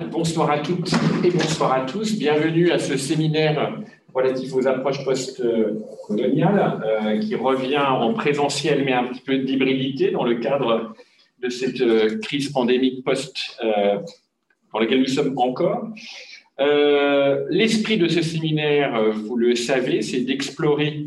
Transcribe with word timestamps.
Bonsoir 0.00 0.50
à 0.50 0.58
toutes 0.58 0.90
et 1.24 1.30
bonsoir 1.30 1.72
à 1.72 1.86
tous. 1.86 2.18
Bienvenue 2.18 2.72
à 2.72 2.80
ce 2.80 2.96
séminaire 2.96 3.78
relatif 4.12 4.52
aux 4.52 4.66
approches 4.66 5.04
post-coloniales 5.04 6.82
euh, 6.84 7.20
qui 7.20 7.36
revient 7.36 7.78
en 7.78 8.12
présentiel 8.12 8.84
mais 8.84 8.92
un 8.92 9.04
petit 9.04 9.20
peu 9.20 9.38
d'hybridité 9.38 10.10
dans 10.10 10.24
le 10.24 10.40
cadre 10.40 10.94
de 11.40 11.48
cette 11.48 11.80
euh, 11.80 12.18
crise 12.18 12.50
pandémique 12.50 13.04
post 13.04 13.56
euh, 13.62 14.00
dans 14.72 14.80
laquelle 14.80 14.98
nous 14.98 15.06
sommes 15.06 15.38
encore. 15.38 15.88
L'esprit 16.58 17.96
de 17.96 18.08
ce 18.08 18.20
séminaire, 18.20 19.12
vous 19.12 19.36
le 19.36 19.54
savez, 19.54 20.02
c'est 20.02 20.22
d'explorer 20.22 21.06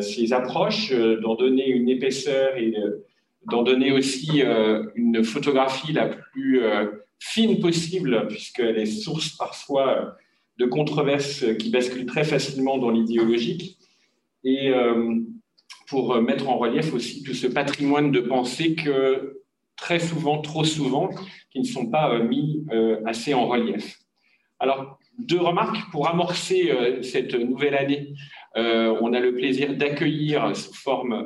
ces 0.00 0.32
approches, 0.34 0.92
d'en 0.92 1.36
donner 1.36 1.68
une 1.68 1.88
épaisseur 1.88 2.56
et 2.56 2.74
d'en 3.50 3.62
donner 3.62 3.92
aussi 3.92 4.42
une 4.94 5.22
photographie 5.24 5.92
la 5.92 6.08
plus 6.08 6.62
fine 7.18 7.60
possible, 7.60 8.26
puisqu'elle 8.28 8.78
est 8.78 8.86
source 8.86 9.30
parfois 9.30 10.16
de 10.58 10.66
controverses 10.66 11.44
qui 11.58 11.70
basculent 11.70 12.06
très 12.06 12.24
facilement 12.24 12.78
dans 12.78 12.90
l'idéologique, 12.90 13.78
et 14.44 14.70
euh, 14.70 15.16
pour 15.88 16.20
mettre 16.20 16.48
en 16.48 16.58
relief 16.58 16.92
aussi 16.92 17.22
tout 17.22 17.34
ce 17.34 17.46
patrimoine 17.46 18.10
de 18.10 18.20
pensée 18.20 18.74
que 18.74 19.42
très 19.76 19.98
souvent, 20.00 20.40
trop 20.40 20.64
souvent, 20.64 21.10
qui 21.50 21.60
ne 21.60 21.64
sont 21.64 21.86
pas 21.86 22.12
euh, 22.12 22.24
mis 22.24 22.66
euh, 22.72 23.00
assez 23.06 23.34
en 23.34 23.46
relief. 23.46 23.98
Alors, 24.58 24.98
deux 25.18 25.40
remarques 25.40 25.90
pour 25.90 26.08
amorcer 26.08 26.72
cette 27.02 27.34
nouvelle 27.34 27.74
année. 27.74 28.14
on 28.54 29.12
a 29.12 29.20
le 29.20 29.34
plaisir 29.34 29.76
d'accueillir 29.76 30.54
sous 30.56 30.74
forme 30.74 31.24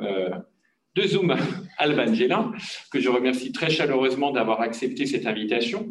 de 0.95 1.01
Zoom 1.03 1.35
Alban 1.77 2.13
Gélin, 2.13 2.51
que 2.91 2.99
je 2.99 3.09
remercie 3.09 3.51
très 3.51 3.69
chaleureusement 3.69 4.31
d'avoir 4.31 4.61
accepté 4.61 5.05
cette 5.05 5.25
invitation. 5.25 5.89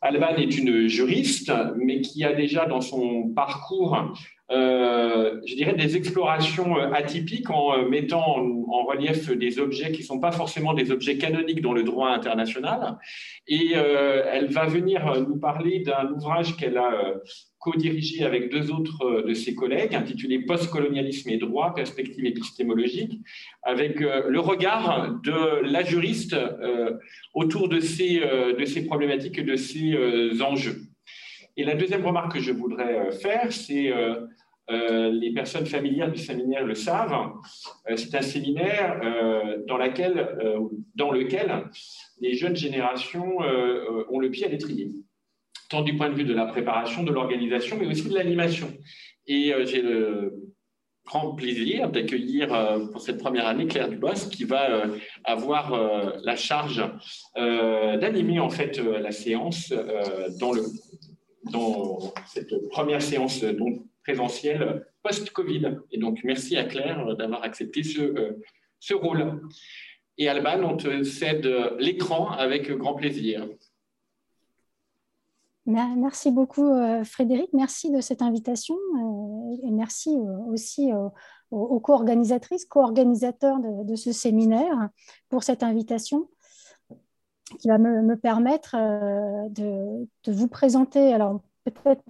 Alban 0.00 0.36
est 0.36 0.56
une 0.56 0.86
juriste, 0.86 1.52
mais 1.76 2.00
qui 2.00 2.24
a 2.24 2.32
déjà 2.32 2.66
dans 2.66 2.80
son 2.80 3.28
parcours, 3.28 4.14
euh, 4.50 5.40
je 5.46 5.54
dirais, 5.54 5.74
des 5.74 5.96
explorations 5.96 6.76
atypiques 6.76 7.50
en 7.50 7.74
euh, 7.74 7.88
mettant 7.88 8.38
en 8.38 8.84
relief 8.84 9.30
des 9.30 9.58
objets 9.58 9.92
qui 9.92 10.00
ne 10.00 10.06
sont 10.06 10.20
pas 10.20 10.32
forcément 10.32 10.72
des 10.72 10.90
objets 10.90 11.18
canoniques 11.18 11.60
dans 11.60 11.72
le 11.72 11.82
droit 11.82 12.10
international. 12.10 12.98
Et 13.46 13.72
euh, 13.74 14.22
elle 14.32 14.46
va 14.46 14.66
venir 14.66 15.20
nous 15.28 15.38
parler 15.38 15.80
d'un 15.80 16.12
ouvrage 16.12 16.56
qu'elle 16.56 16.78
a 16.78 16.92
co-dirigé 17.58 18.24
avec 18.24 18.50
deux 18.50 18.70
autres 18.70 19.02
euh, 19.04 19.22
de 19.22 19.34
ses 19.34 19.54
collègues, 19.54 19.94
intitulé 19.94 20.40
Postcolonialisme 20.40 21.30
et 21.30 21.38
droit, 21.38 21.74
perspective 21.74 22.24
épistémologique, 22.24 23.20
avec 23.62 24.00
euh, 24.00 24.28
le 24.28 24.40
regard 24.40 25.20
de 25.22 25.62
la 25.66 25.82
juriste 25.82 26.34
euh, 26.34 26.96
autour 27.34 27.68
de 27.68 27.80
ces, 27.80 28.20
de 28.20 28.64
ces 28.64 28.84
problématiques 28.84 29.38
et 29.38 29.42
de 29.42 29.56
ces 29.56 29.96
enjeux. 30.42 30.78
Et 31.56 31.64
la 31.64 31.74
deuxième 31.74 32.04
remarque 32.04 32.34
que 32.34 32.40
je 32.40 32.52
voudrais 32.52 33.10
faire, 33.12 33.52
c'est 33.52 33.92
les 34.70 35.32
personnes 35.32 35.66
familières 35.66 36.10
du 36.10 36.18
séminaire 36.18 36.64
le 36.64 36.74
savent. 36.74 37.32
c'est 37.96 38.14
un 38.14 38.22
séminaire 38.22 39.00
dans, 39.66 39.78
dans 40.94 41.10
lequel 41.10 41.64
les 42.20 42.34
jeunes 42.34 42.56
générations 42.56 43.38
ont 43.38 44.18
le 44.20 44.30
pied 44.30 44.46
à 44.46 44.48
l'étrier 44.48 44.92
tant 45.68 45.82
du 45.82 45.96
point 45.96 46.08
de 46.08 46.14
vue 46.14 46.24
de 46.24 46.34
la 46.34 46.46
préparation, 46.46 47.02
de 47.02 47.12
l'organisation, 47.12 47.76
mais 47.78 47.86
aussi 47.86 48.08
de 48.08 48.14
l'animation. 48.14 48.72
Et 49.26 49.52
euh, 49.52 49.64
j'ai 49.66 49.82
le 49.82 50.54
grand 51.04 51.34
plaisir 51.34 51.90
d'accueillir 51.90 52.52
euh, 52.52 52.86
pour 52.86 53.00
cette 53.00 53.18
première 53.18 53.46
année 53.46 53.66
Claire 53.66 53.88
Dubos 53.88 54.28
qui 54.30 54.44
va 54.44 54.70
euh, 54.70 54.98
avoir 55.24 55.72
la 56.22 56.36
charge 56.36 56.82
d'animer 57.36 58.40
en 58.40 58.50
fait 58.50 58.78
la 58.78 59.10
séance 59.10 59.72
dans, 60.40 60.52
cette 62.26 62.68
première 62.68 63.00
séance 63.00 63.42
donc, 63.42 63.84
présentielle 64.02 64.86
post-Covid. 65.02 65.78
Et 65.92 65.98
donc 65.98 66.18
merci 66.24 66.56
à 66.56 66.64
Claire 66.64 67.16
d'avoir 67.16 67.42
accepté 67.42 67.82
ce, 67.82 68.36
ce 68.80 68.94
rôle. 68.94 69.40
Et 70.18 70.28
Alban, 70.28 70.62
on 70.62 70.76
te 70.76 71.02
cède 71.04 71.48
l'écran 71.78 72.30
avec 72.32 72.70
grand 72.72 72.94
plaisir. 72.94 73.46
Merci 75.68 76.30
beaucoup 76.30 76.66
euh, 76.66 77.04
Frédéric, 77.04 77.50
merci 77.52 77.90
de 77.90 78.00
cette 78.00 78.22
invitation 78.22 78.74
euh, 78.74 79.66
et 79.66 79.70
merci 79.70 80.16
euh, 80.16 80.38
aussi 80.50 80.90
aux 81.50 81.80
co-organisatrices, 81.80 82.64
co-organisateurs 82.64 83.58
de, 83.60 83.94
ce 83.94 84.10
séminaire 84.10 84.88
pour 85.28 85.42
cette 85.42 85.62
invitation 85.62 86.30
qui 87.58 87.68
va 87.68 87.76
me, 87.76 88.16
permettre 88.16 88.76
de, 89.50 90.06
de, 90.24 90.32
vous 90.32 90.48
présenter, 90.48 91.12
alors 91.12 91.40
peut-être 91.64 92.02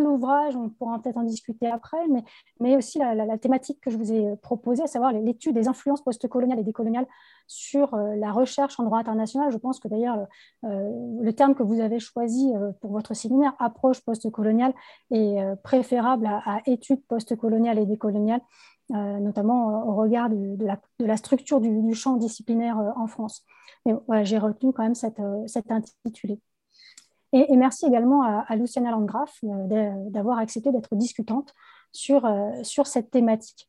l'ouvrage, 0.00 0.56
on 0.56 0.68
pourra 0.68 0.98
peut-être 1.00 1.16
en 1.16 1.22
discuter 1.22 1.66
après, 1.66 2.06
mais, 2.08 2.24
mais 2.60 2.76
aussi 2.76 2.98
la, 2.98 3.38
thématique 3.38 3.80
que 3.80 3.90
je 3.90 3.96
vous 3.96 4.12
ai 4.12 4.36
proposée, 4.36 4.82
à 4.82 4.86
savoir 4.86 5.12
l'étude 5.12 5.54
des 5.54 5.68
influences 5.68 6.02
postcoloniales 6.02 6.58
et 6.58 6.64
décoloniales 6.64 7.06
sur 7.46 7.94
euh, 7.94 8.16
la 8.16 8.32
recherche 8.32 8.78
en 8.80 8.84
droit 8.84 8.98
international. 8.98 9.50
Je 9.52 9.58
pense 9.58 9.80
que 9.80 9.88
d'ailleurs, 9.88 10.26
euh, 10.64 10.90
le 11.20 11.32
terme 11.32 11.54
que 11.54 11.62
vous 11.62 11.80
avez 11.80 11.98
choisi 11.98 12.52
euh, 12.54 12.72
pour 12.80 12.92
votre 12.92 13.14
séminaire, 13.14 13.54
approche 13.58 14.00
postcoloniale, 14.00 14.74
est 15.10 15.40
préférable 15.62 16.26
à, 16.26 16.60
études 16.66 17.04
postcoloniales 17.06 17.78
et 17.78 17.86
décoloniales, 17.86 18.40
notamment 18.90 19.86
au 19.88 19.94
regard 19.94 20.28
de, 20.30 20.66
la, 20.98 21.16
structure 21.16 21.60
du, 21.60 21.94
champ 21.94 22.16
disciplinaire 22.16 22.78
en 22.96 23.06
France. 23.06 23.44
Mais 23.86 23.94
voilà, 24.06 24.24
j'ai 24.24 24.38
retenu 24.38 24.72
quand 24.72 24.82
même 24.82 24.94
cette, 24.94 25.20
cet 25.46 25.70
intitulé. 25.70 26.40
Et, 27.34 27.56
merci 27.56 27.84
également 27.84 28.22
à, 28.22 28.54
Luciana 28.54 28.92
Landgraf 28.92 29.40
euh, 29.42 30.08
d'avoir 30.08 30.38
accepté 30.38 30.70
d'être 30.70 30.94
discutante 30.94 31.52
sur, 31.90 32.24
euh, 32.24 32.62
sur 32.62 32.86
cette 32.86 33.10
thématique. 33.10 33.68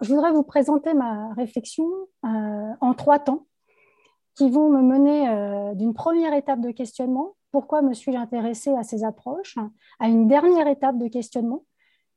Je 0.00 0.08
voudrais 0.08 0.32
vous 0.32 0.42
présenter 0.42 0.94
ma 0.94 1.34
réflexion 1.34 1.84
euh, 2.24 2.72
en 2.80 2.94
trois 2.94 3.18
temps 3.18 3.46
qui 4.36 4.48
vont 4.48 4.70
me 4.70 4.80
mener 4.80 5.76
d'une 5.76 5.94
première 5.94 6.34
étape 6.34 6.60
de 6.60 6.72
questionnement, 6.72 7.36
pourquoi 7.52 7.82
me 7.82 7.94
suis-je 7.94 8.16
intéressée 8.16 8.74
à 8.74 8.82
ces 8.82 9.04
approches, 9.04 9.56
à 10.00 10.08
une 10.08 10.26
dernière 10.26 10.66
étape 10.66 10.98
de 10.98 11.06
questionnement, 11.06 11.64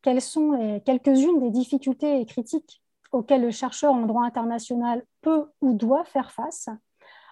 quelles 0.02 0.22
sont 0.22 0.82
quelques-unes 0.84 1.40
des 1.40 1.52
difficultés 1.52 2.20
et 2.20 2.26
critiques 2.26 2.82
auxquelles 3.12 3.44
le 3.44 3.52
chercheur 3.52 3.94
en 3.94 4.08
droit 4.08 4.24
international 4.24 5.04
peut 5.22 5.46
ou 5.62 5.74
doit 5.74 6.06
faire 6.06 6.32
face, 6.32 6.70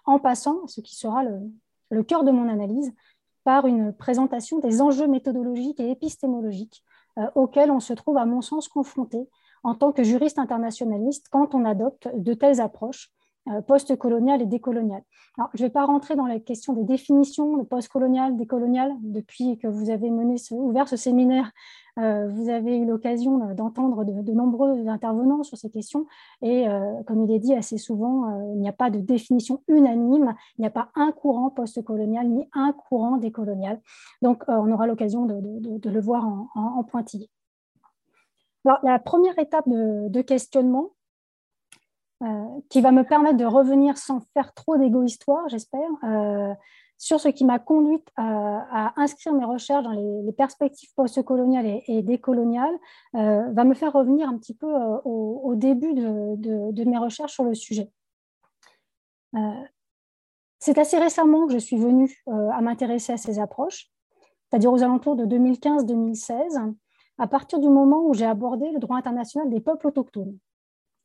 en 0.04 0.20
passant 0.20 0.66
à 0.66 0.68
ce 0.68 0.82
qui 0.82 0.96
sera 0.96 1.24
le, 1.24 1.40
le 1.96 2.04
cœur 2.04 2.24
de 2.24 2.32
mon 2.32 2.48
analyse 2.50 2.94
par 3.44 3.66
une 3.66 3.94
présentation 3.94 4.60
des 4.60 4.82
enjeux 4.82 5.08
méthodologiques 5.08 5.80
et 5.80 5.90
épistémologiques 5.90 6.84
euh, 7.18 7.28
auxquels 7.36 7.72
on 7.72 7.80
se 7.80 7.94
trouve, 7.94 8.18
à 8.18 8.26
mon 8.26 8.42
sens, 8.42 8.68
confronté 8.68 9.30
en 9.64 9.74
tant 9.74 9.92
que 9.92 10.04
juriste 10.04 10.38
internationaliste 10.38 11.28
quand 11.32 11.56
on 11.56 11.66
adopte 11.66 12.10
de 12.14 12.34
telles 12.34 12.60
approches 12.60 13.12
euh, 13.48 13.62
post-coloniales 13.62 14.42
et 14.42 14.46
décoloniales. 14.46 15.04
Alors, 15.38 15.50
je 15.54 15.64
ne 15.64 15.68
vais 15.68 15.72
pas 15.74 15.86
rentrer 15.86 16.16
dans 16.16 16.26
la 16.26 16.40
question 16.40 16.74
des 16.74 16.84
définitions 16.84 17.58
de 17.58 17.64
post-colonial, 17.64 18.38
décolonial. 18.38 18.94
Depuis 19.02 19.58
que 19.58 19.68
vous 19.68 19.90
avez 19.90 20.10
mené 20.10 20.36
ouvert 20.52 20.88
ce 20.88 20.98
séminaire, 20.98 21.52
euh, 21.98 22.28
vous 22.28 22.50
avez 22.50 22.78
eu 22.78 22.86
l'occasion 22.86 23.54
d'entendre 23.54 24.04
de, 24.04 24.32
nombreux 24.34 24.88
intervenants 24.88 25.44
sur 25.44 25.58
ces 25.58 25.70
questions. 25.70 26.06
Et 26.42 26.68
euh, 26.68 27.04
comme 27.08 27.24
il 27.24 27.32
est 27.32 27.40
dit 27.40 27.54
assez 27.54 27.78
souvent, 27.78 28.30
euh, 28.30 28.54
il 28.54 28.60
n'y 28.60 28.68
a 28.68 28.74
pas 28.74 28.90
de 28.90 29.00
définition 29.00 29.64
unanime, 29.68 30.36
il 30.58 30.62
n'y 30.62 30.68
a 30.68 30.72
pas 30.72 30.90
un 30.96 31.12
courant 31.12 31.50
post-colonial 31.50 32.28
ni 32.28 32.50
un 32.54 32.74
courant 32.74 33.18
décolonial. 33.18 33.80
Donc, 34.22 34.44
on 34.48 34.72
aura 34.72 34.88
l'occasion 34.88 35.26
de, 35.26 35.90
le 35.90 36.02
voir 36.02 36.26
en, 36.56 36.84
pointillé. 36.84 37.30
Alors, 38.66 38.80
la 38.84 39.00
première 39.00 39.38
étape 39.40 39.68
de, 39.68 40.22
questionnement, 40.22 40.90
qui 42.70 42.82
va 42.82 42.92
me 42.92 43.04
permettre 43.04 43.38
de 43.38 43.46
revenir 43.46 43.98
sans 43.98 44.22
faire 44.34 44.54
trop 44.54 44.78
d'égo-histoire, 44.78 45.48
j'espère, 45.50 45.90
sur 46.98 47.20
ce 47.20 47.28
qui 47.28 47.46
m'a 47.46 47.60
conduite 47.60 48.08
à, 48.16 48.94
inscrire 49.00 49.34
mes 49.34 49.46
recherches 49.46 49.84
dans 49.84 49.92
les, 49.92 50.32
perspectives 50.34 50.94
postcoloniales 50.96 51.82
et, 51.88 52.02
décoloniales, 52.02 52.76
euh, 53.16 53.52
va 53.52 53.64
me 53.64 53.74
faire 53.74 53.94
revenir 53.94 54.30
un 54.30 54.38
petit 54.38 54.56
peu 54.56 54.68
euh, 54.68 55.00
au, 55.04 55.56
début 55.56 55.94
de, 55.94 56.84
mes 56.84 56.98
recherches 56.98 57.34
sur 57.34 57.44
le 57.44 57.54
sujet. 57.54 57.92
Euh, 59.36 59.64
c'est 60.60 60.78
assez 60.78 60.98
récemment 60.98 61.48
que 61.48 61.54
je 61.54 61.58
suis 61.58 61.78
venue 61.78 62.24
à 62.28 62.62
m'intéresser 62.62 63.14
à 63.14 63.18
ces 63.18 63.40
approches, 63.40 63.92
c'est-à-dire 64.50 64.72
aux 64.72 64.82
alentours 64.82 65.16
de 65.16 65.26
2015-2016, 65.26 66.74
à 67.18 67.28
partir 67.28 67.60
du 67.60 67.70
moment 67.70 68.04
où 68.06 68.14
j'ai 68.14 68.26
abordé 68.26 68.72
le 68.72 68.80
droit 68.80 68.98
international 68.98 69.50
des 69.50 69.60
peuples 69.60 69.88
autochtones 69.88 70.38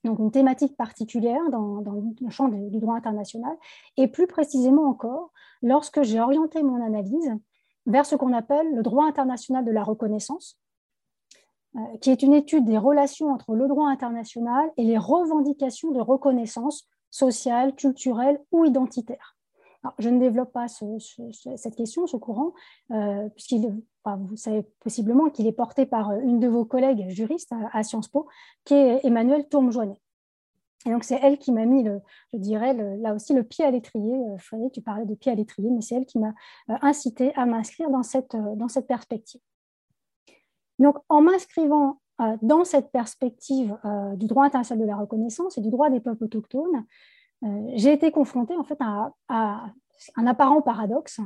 donc 0.04 0.18
une 0.18 0.30
thématique 0.30 0.76
particulière 0.76 1.50
dans, 1.50 1.82
le 2.20 2.30
champ 2.30 2.48
du 2.48 2.78
droit 2.78 2.96
international, 2.96 3.56
et 3.96 4.08
plus 4.08 4.26
précisément 4.26 4.84
encore, 4.84 5.32
lorsque 5.62 6.02
j'ai 6.02 6.20
orienté 6.20 6.62
mon 6.62 6.82
analyse 6.82 7.32
vers 7.86 8.06
ce 8.06 8.16
qu'on 8.16 8.32
appelle 8.32 8.74
le 8.74 8.82
droit 8.82 9.06
international 9.06 9.64
de 9.64 9.70
la 9.70 9.82
reconnaissance, 9.82 10.58
euh, 11.76 11.80
qui 12.00 12.10
est 12.10 12.22
une 12.22 12.34
étude 12.34 12.64
des 12.64 12.78
relations 12.78 13.32
entre 13.32 13.54
le 13.54 13.68
droit 13.68 13.88
international 13.88 14.70
et 14.76 14.84
les 14.84 14.98
revendications 14.98 15.90
de 15.90 16.00
reconnaissance 16.00 16.88
sociale, 17.10 17.74
culturelle 17.74 18.40
ou 18.52 18.64
identitaire. 18.64 19.36
je 19.98 20.08
ne 20.08 20.18
développe 20.18 20.52
pas 20.52 20.66
cette 20.68 21.76
question, 21.76 22.06
ce 22.06 22.16
courant, 22.16 22.52
euh, 22.90 23.28
puisqu'il, 23.30 23.82
vous 24.04 24.36
savez 24.36 24.62
possiblement 24.80 25.30
qu'il 25.30 25.46
est 25.46 25.52
porté 25.52 25.86
par 25.86 26.12
une 26.12 26.40
de 26.40 26.48
vos 26.48 26.64
collègues 26.64 27.08
juristes 27.08 27.52
à, 27.72 27.82
Sciences 27.82 28.08
Po, 28.08 28.26
qui 28.64 28.74
est 28.74 29.04
Emmanuelle 29.04 29.48
Tourme-Joinet. 29.48 30.00
Et 30.86 30.90
donc, 30.90 31.04
c'est 31.04 31.18
elle 31.22 31.38
qui 31.38 31.52
m'a 31.52 31.66
mis, 31.66 31.84
je 32.32 32.38
dirais, 32.38 32.72
là 32.98 33.14
aussi, 33.14 33.34
le 33.34 33.44
pied 33.44 33.64
à 33.64 33.70
l'étrier. 33.70 34.14
Euh, 34.14 34.38
Frédéric, 34.38 34.72
tu 34.72 34.80
parlais 34.80 35.04
de 35.04 35.14
pied 35.14 35.30
à 35.30 35.34
l'étrier, 35.34 35.68
mais 35.70 35.82
c'est 35.82 35.94
elle 35.96 36.06
qui 36.06 36.18
m'a 36.18 36.32
euh, 36.70 36.74
incité 36.80 37.34
à 37.34 37.44
m'inscrire 37.44 37.90
dans 37.90 38.02
cette, 38.02 38.34
dans 38.34 38.68
cette 38.68 38.86
perspective. 38.86 39.42
Donc, 40.78 40.96
en 41.10 41.20
m'inscrivant 41.20 42.00
dans 42.42 42.64
cette 42.64 42.90
perspective 42.90 43.78
du 44.16 44.26
droit 44.26 44.44
international 44.44 44.82
de 44.82 44.90
la 44.90 44.96
reconnaissance 44.96 45.56
et 45.56 45.62
du 45.62 45.70
droit 45.70 45.88
des 45.88 46.00
peuples 46.00 46.24
autochtones, 46.24 46.84
euh, 47.44 47.70
j'ai 47.74 47.92
été 47.92 48.12
confrontée 48.12 48.56
en 48.56 48.64
fait 48.64 48.78
à, 48.80 49.12
un 50.16 50.26
apparent 50.26 50.62
paradoxe 50.62 51.20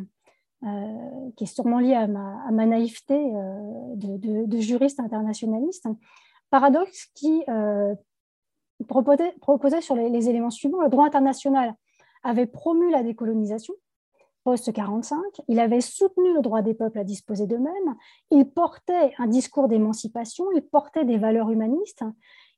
euh, 0.63 1.31
qui 1.37 1.45
est 1.45 1.47
sûrement 1.47 1.79
lié 1.79 1.95
à 1.95 2.07
ma, 2.07 2.67
naïveté 2.67 3.15
euh, 3.15 3.95
de, 3.97 4.59
juriste 4.59 5.01
internationaliste. 5.01 5.89
Paradoxe 6.51 7.07
qui 7.15 7.43
proposait, 8.87 9.81
sur 9.81 9.97
les, 9.97 10.09
les, 10.09 10.29
éléments 10.29 10.51
suivants. 10.51 10.81
Le 10.83 10.89
droit 10.89 11.07
international 11.07 11.75
avait 12.23 12.47
promu 12.47 12.91
la 12.91 13.03
décolonisation 13.03 13.75
post-45, 14.45 15.17
il 15.49 15.59
avait 15.59 15.81
soutenu 15.81 16.35
le 16.35 16.43
droit 16.43 16.63
des 16.63 16.75
peuples 16.75 16.99
à 16.99 17.05
disposer 17.05 17.47
d'eux-mêmes, 17.47 17.97
il 18.31 18.45
portait 18.45 19.15
un 19.19 19.27
discours 19.27 19.69
d'émancipation, 19.69 20.45
il 20.55 20.63
portait 20.63 21.05
des 21.05 21.17
valeurs 21.17 21.51
humanistes, 21.51 22.05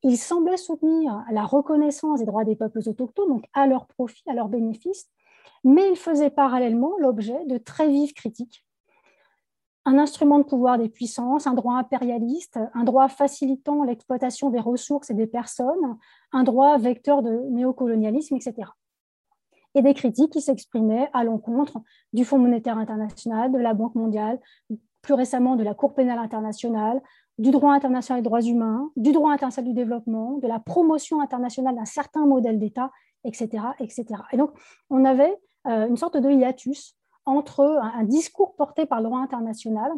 il 0.03 0.19
semblait 0.19 0.57
soutenir 0.57 1.25
la 1.31 1.45
reconnaissance 1.45 2.19
des 2.19 2.27
droits 2.27 2.45
des 2.45 2.57
peuples 2.57 2.81
autochtones, 2.87 3.29
donc 3.29 3.45
à 3.55 3.67
leur 3.67 3.87
profit, 3.87 4.25
à 4.29 4.35
leur 4.35 4.49
bénéfice, 4.49 5.09
mais 5.67 5.91
il 5.91 5.97
faisait 5.97 6.31
parallèlement 6.31 6.93
l'objet 7.01 7.45
de 7.47 7.59
très 7.59 7.89
vives 7.89 8.13
critiques. 8.13 8.65
Un 9.85 9.99
instrument 9.99 10.39
de 10.39 10.45
pouvoir 10.45 10.79
des 10.79 10.89
puissances, 10.89 11.49
un 11.49 11.55
droit 11.55 11.75
impérialiste, 11.75 12.61
un 12.73 12.85
droit 12.85 13.09
facilitant 13.09 13.83
l'exploitation 13.83 14.51
des 14.51 14.61
ressources 14.61 15.11
et 15.11 15.15
des 15.15 15.27
personnes, 15.27 15.99
un 16.33 16.45
droit 16.45 16.79
vecteur 16.79 17.21
de 17.21 17.51
néocolonialisme, 17.51 18.37
etc. 18.37 18.71
Et 19.75 19.83
des 19.83 19.93
critiques 19.93 20.31
qui 20.31 20.41
s'exprimaient 20.41 21.11
à 21.13 21.25
l'encontre 21.25 21.79
du 22.13 22.25
Fonds 22.25 22.39
monétaire 22.39 22.79
international, 22.79 23.51
de 23.51 23.59
la 23.59 23.75
Banque 23.75 23.97
mondiale, 23.97 24.39
plus 25.03 25.15
récemment 25.15 25.57
de 25.57 25.65
la 25.65 25.75
Cour 25.75 25.95
pénale 25.95 26.21
internationale, 26.21 27.03
du 27.39 27.51
droit 27.51 27.73
international 27.73 28.23
des 28.23 28.29
droits 28.29 28.41
humains, 28.41 28.91
du 28.97 29.11
droit 29.11 29.33
international 29.33 29.73
du 29.73 29.75
développement, 29.75 30.39
de 30.39 30.47
la 30.47 30.61
promotion 30.61 31.21
internationale 31.21 31.75
d'un 31.75 31.85
certain 31.85 32.25
modèle 32.25 32.61
d'État, 32.61 32.93
etc., 33.25 33.65
etc. 33.81 34.23
Et 34.33 34.37
donc, 34.37 34.51
on 34.91 35.05
avait 35.05 35.37
une 35.67 35.97
sorte 35.97 36.17
de 36.17 36.31
hiatus 36.31 36.97
entre 37.25 37.65
un, 37.65 38.05
discours 38.05 38.55
porté 38.55 38.87
par 38.87 39.01
le 39.01 39.07
droit 39.07 39.21
international 39.21 39.93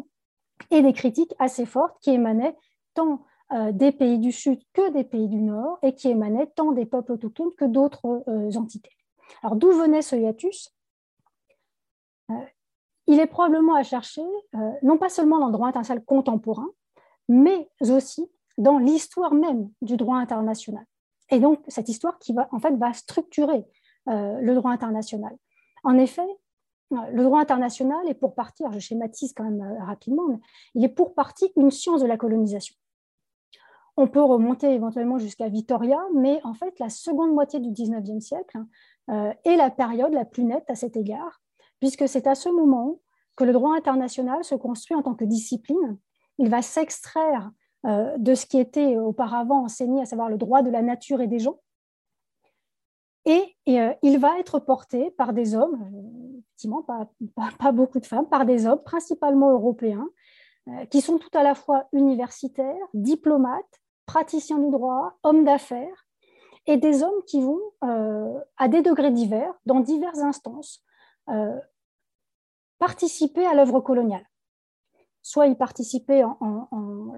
et 0.71 0.81
des 0.81 0.93
critiques 0.93 1.33
assez 1.39 1.65
fortes 1.65 1.95
qui 2.01 2.11
émanaient 2.11 2.55
tant 2.93 3.23
euh, 3.51 3.71
des 3.71 3.91
pays 3.91 4.19
du 4.19 4.31
Sud 4.31 4.59
que 4.73 4.91
des 4.91 5.03
pays 5.03 5.27
du 5.27 5.41
Nord 5.41 5.79
et 5.83 5.93
qui 5.93 6.09
émanaient 6.09 6.47
tant 6.47 6.71
des 6.71 6.85
peuples 6.85 7.13
autochtones 7.13 7.53
que 7.57 7.65
d'autres 7.65 8.23
euh, 8.27 8.51
entités. 8.55 8.91
Alors, 9.43 9.55
d'où 9.55 9.71
venait 9.71 10.01
ce 10.01 10.15
hiatus? 10.15 10.73
Il 13.07 13.19
est 13.19 13.27
probablement 13.27 13.73
à 13.73 13.81
chercher, 13.81 14.21
non 14.83 14.99
pas 14.99 15.09
seulement 15.09 15.39
dans 15.39 15.47
le 15.47 15.51
droit 15.51 15.67
international 15.67 16.05
contemporain, 16.05 16.67
mais 17.27 17.67
aussi 17.79 18.29
dans 18.59 18.77
l'histoire 18.77 19.33
même 19.33 19.71
du 19.81 19.97
droit 19.97 20.17
international. 20.17 20.85
Et 21.31 21.39
donc, 21.39 21.59
cette 21.67 21.89
histoire 21.89 22.19
qui 22.19 22.33
va, 22.33 22.47
en 22.51 22.59
fait, 22.59 22.73
structurer 22.93 23.65
euh, 24.09 24.39
le 24.41 24.55
droit 24.55 24.71
international. 24.71 25.35
En 25.83 25.97
effet, 25.97 26.27
euh, 26.93 26.97
le 27.11 27.23
droit 27.23 27.39
international 27.39 28.07
est 28.07 28.13
pour 28.13 28.35
partie, 28.35 28.63
je 28.71 28.79
schématise 28.79 29.33
quand 29.33 29.43
même 29.43 29.61
euh, 29.61 29.83
rapidement, 29.83 30.39
il 30.75 30.83
est 30.83 30.89
pour 30.89 31.13
partie 31.13 31.51
une 31.55 31.71
science 31.71 32.01
de 32.01 32.07
la 32.07 32.17
colonisation. 32.17 32.75
On 33.97 34.07
peut 34.07 34.23
remonter 34.23 34.73
éventuellement 34.73 35.17
jusqu'à 35.17 35.49
Victoria, 35.49 35.99
mais 36.15 36.39
en 36.45 36.53
fait, 36.53 36.79
la 36.79 36.89
seconde 36.89 37.33
moitié 37.33 37.59
du 37.59 37.69
19e 37.69 38.21
siècle 38.21 38.59
est 39.09 39.57
la 39.57 39.71
période 39.71 40.13
la 40.13 40.23
plus 40.23 40.45
nette 40.45 40.69
à 40.69 40.75
cet 40.75 40.95
égard, 40.95 41.41
puisque 41.81 42.07
c'est 42.07 42.25
à 42.25 42.35
ce 42.35 42.47
moment 42.47 43.01
que 43.35 43.43
le 43.43 43.51
droit 43.51 43.75
international 43.75 44.45
se 44.45 44.55
construit 44.55 44.95
en 44.95 45.01
tant 45.01 45.15
que 45.15 45.25
discipline 45.25 45.97
il 46.39 46.49
va 46.49 46.61
s'extraire 46.61 47.51
euh, 47.85 48.17
de 48.17 48.33
ce 48.33 48.45
qui 48.45 48.59
était 48.59 48.97
auparavant 48.97 49.65
enseigné, 49.65 50.01
à 50.01 50.05
savoir 50.05 50.29
le 50.29 50.37
droit 50.37 50.63
de 50.63 50.71
la 50.71 50.81
nature 50.81 51.21
et 51.21 51.27
des 51.27 51.39
gens. 51.39 51.59
Et, 53.25 53.55
euh, 53.69 53.93
il 54.01 54.19
va 54.19 54.39
être 54.39 54.59
porté 54.59 55.11
par 55.11 55.33
des 55.33 55.55
hommes, 55.55 55.77
effectivement 56.39 56.83
pas, 56.83 57.71
beaucoup 57.71 57.99
de 57.99 58.05
femmes, 58.05 58.27
par 58.27 58.45
des 58.45 58.65
hommes, 58.65 58.81
principalement 58.83 59.51
européens, 59.51 60.07
euh, 60.67 60.85
qui 60.85 61.01
sont 61.01 61.17
tout 61.17 61.35
à 61.37 61.43
la 61.43 61.55
fois 61.55 61.87
universitaires, 61.93 62.75
diplomates, 62.93 63.81
praticiens 64.05 64.59
du 64.59 64.71
droit, 64.71 65.13
hommes 65.23 65.43
d'affaires, 65.43 66.07
et 66.67 66.77
des 66.77 67.03
hommes 67.03 67.23
qui 67.25 67.41
vont, 67.41 67.61
à 67.81 68.67
des 68.67 68.83
degrés 68.83 69.09
divers, 69.09 69.53
dans 69.65 69.79
diverses 69.79 70.19
instances, 70.19 70.83
participer 72.77 73.43
à 73.45 73.55
l'œuvre 73.55 73.79
coloniale 73.79 74.28
soit 75.21 75.47
y 75.47 75.55
participer 75.55 76.23
en, 76.23 76.67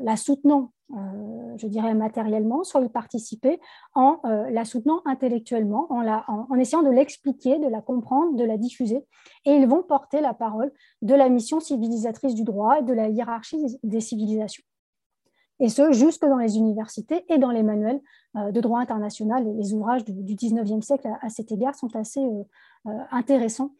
la 0.01 0.15
soutenant, 0.15 0.71
euh, 0.91 1.57
je 1.57 1.67
dirais 1.67 1.93
matériellement, 1.93 2.63
soit 2.63 2.81
y 2.81 2.89
participer 2.89 3.59
en 3.93 4.19
euh, 4.25 4.49
la 4.49 4.65
soutenant 4.65 5.01
intellectuellement, 5.05 5.87
en, 5.89 6.55
essayant 6.55 6.83
de 6.83 6.89
l'expliquer, 6.89 7.59
de 7.59 7.67
la 7.67 7.81
comprendre, 7.81 8.35
de 8.35 8.43
la 8.43 8.57
diffuser. 8.57 9.05
Et 9.45 9.51
ils 9.51 9.67
vont 9.67 9.83
porter 9.83 10.21
la 10.21 10.33
parole 10.33 10.71
de 11.01 11.13
la 11.13 11.29
mission 11.29 11.59
civilisatrice 11.59 12.33
du 12.33 12.43
droit 12.43 12.79
et 12.79 12.83
de 12.83 12.93
la 12.93 13.09
hiérarchie 13.09 13.77
des 13.83 14.01
civilisations. 14.01 14.63
Et 15.59 15.69
ce, 15.69 15.91
jusque 15.91 16.25
dans 16.25 16.37
les 16.37 16.57
universités 16.57 17.23
et 17.29 17.37
dans 17.37 17.51
les 17.51 17.61
manuels 17.61 18.01
euh, 18.35 18.51
de 18.51 18.61
droit 18.61 18.79
international. 18.79 19.45
Les 19.57 19.73
ouvrages 19.73 20.03
du, 20.03 20.35
19e 20.35 20.81
siècle, 20.81 21.07
à, 21.21 21.29
cet 21.29 21.51
égard, 21.51 21.75
sont 21.75 21.95
assez 21.95 22.21
intéressants 23.11 23.71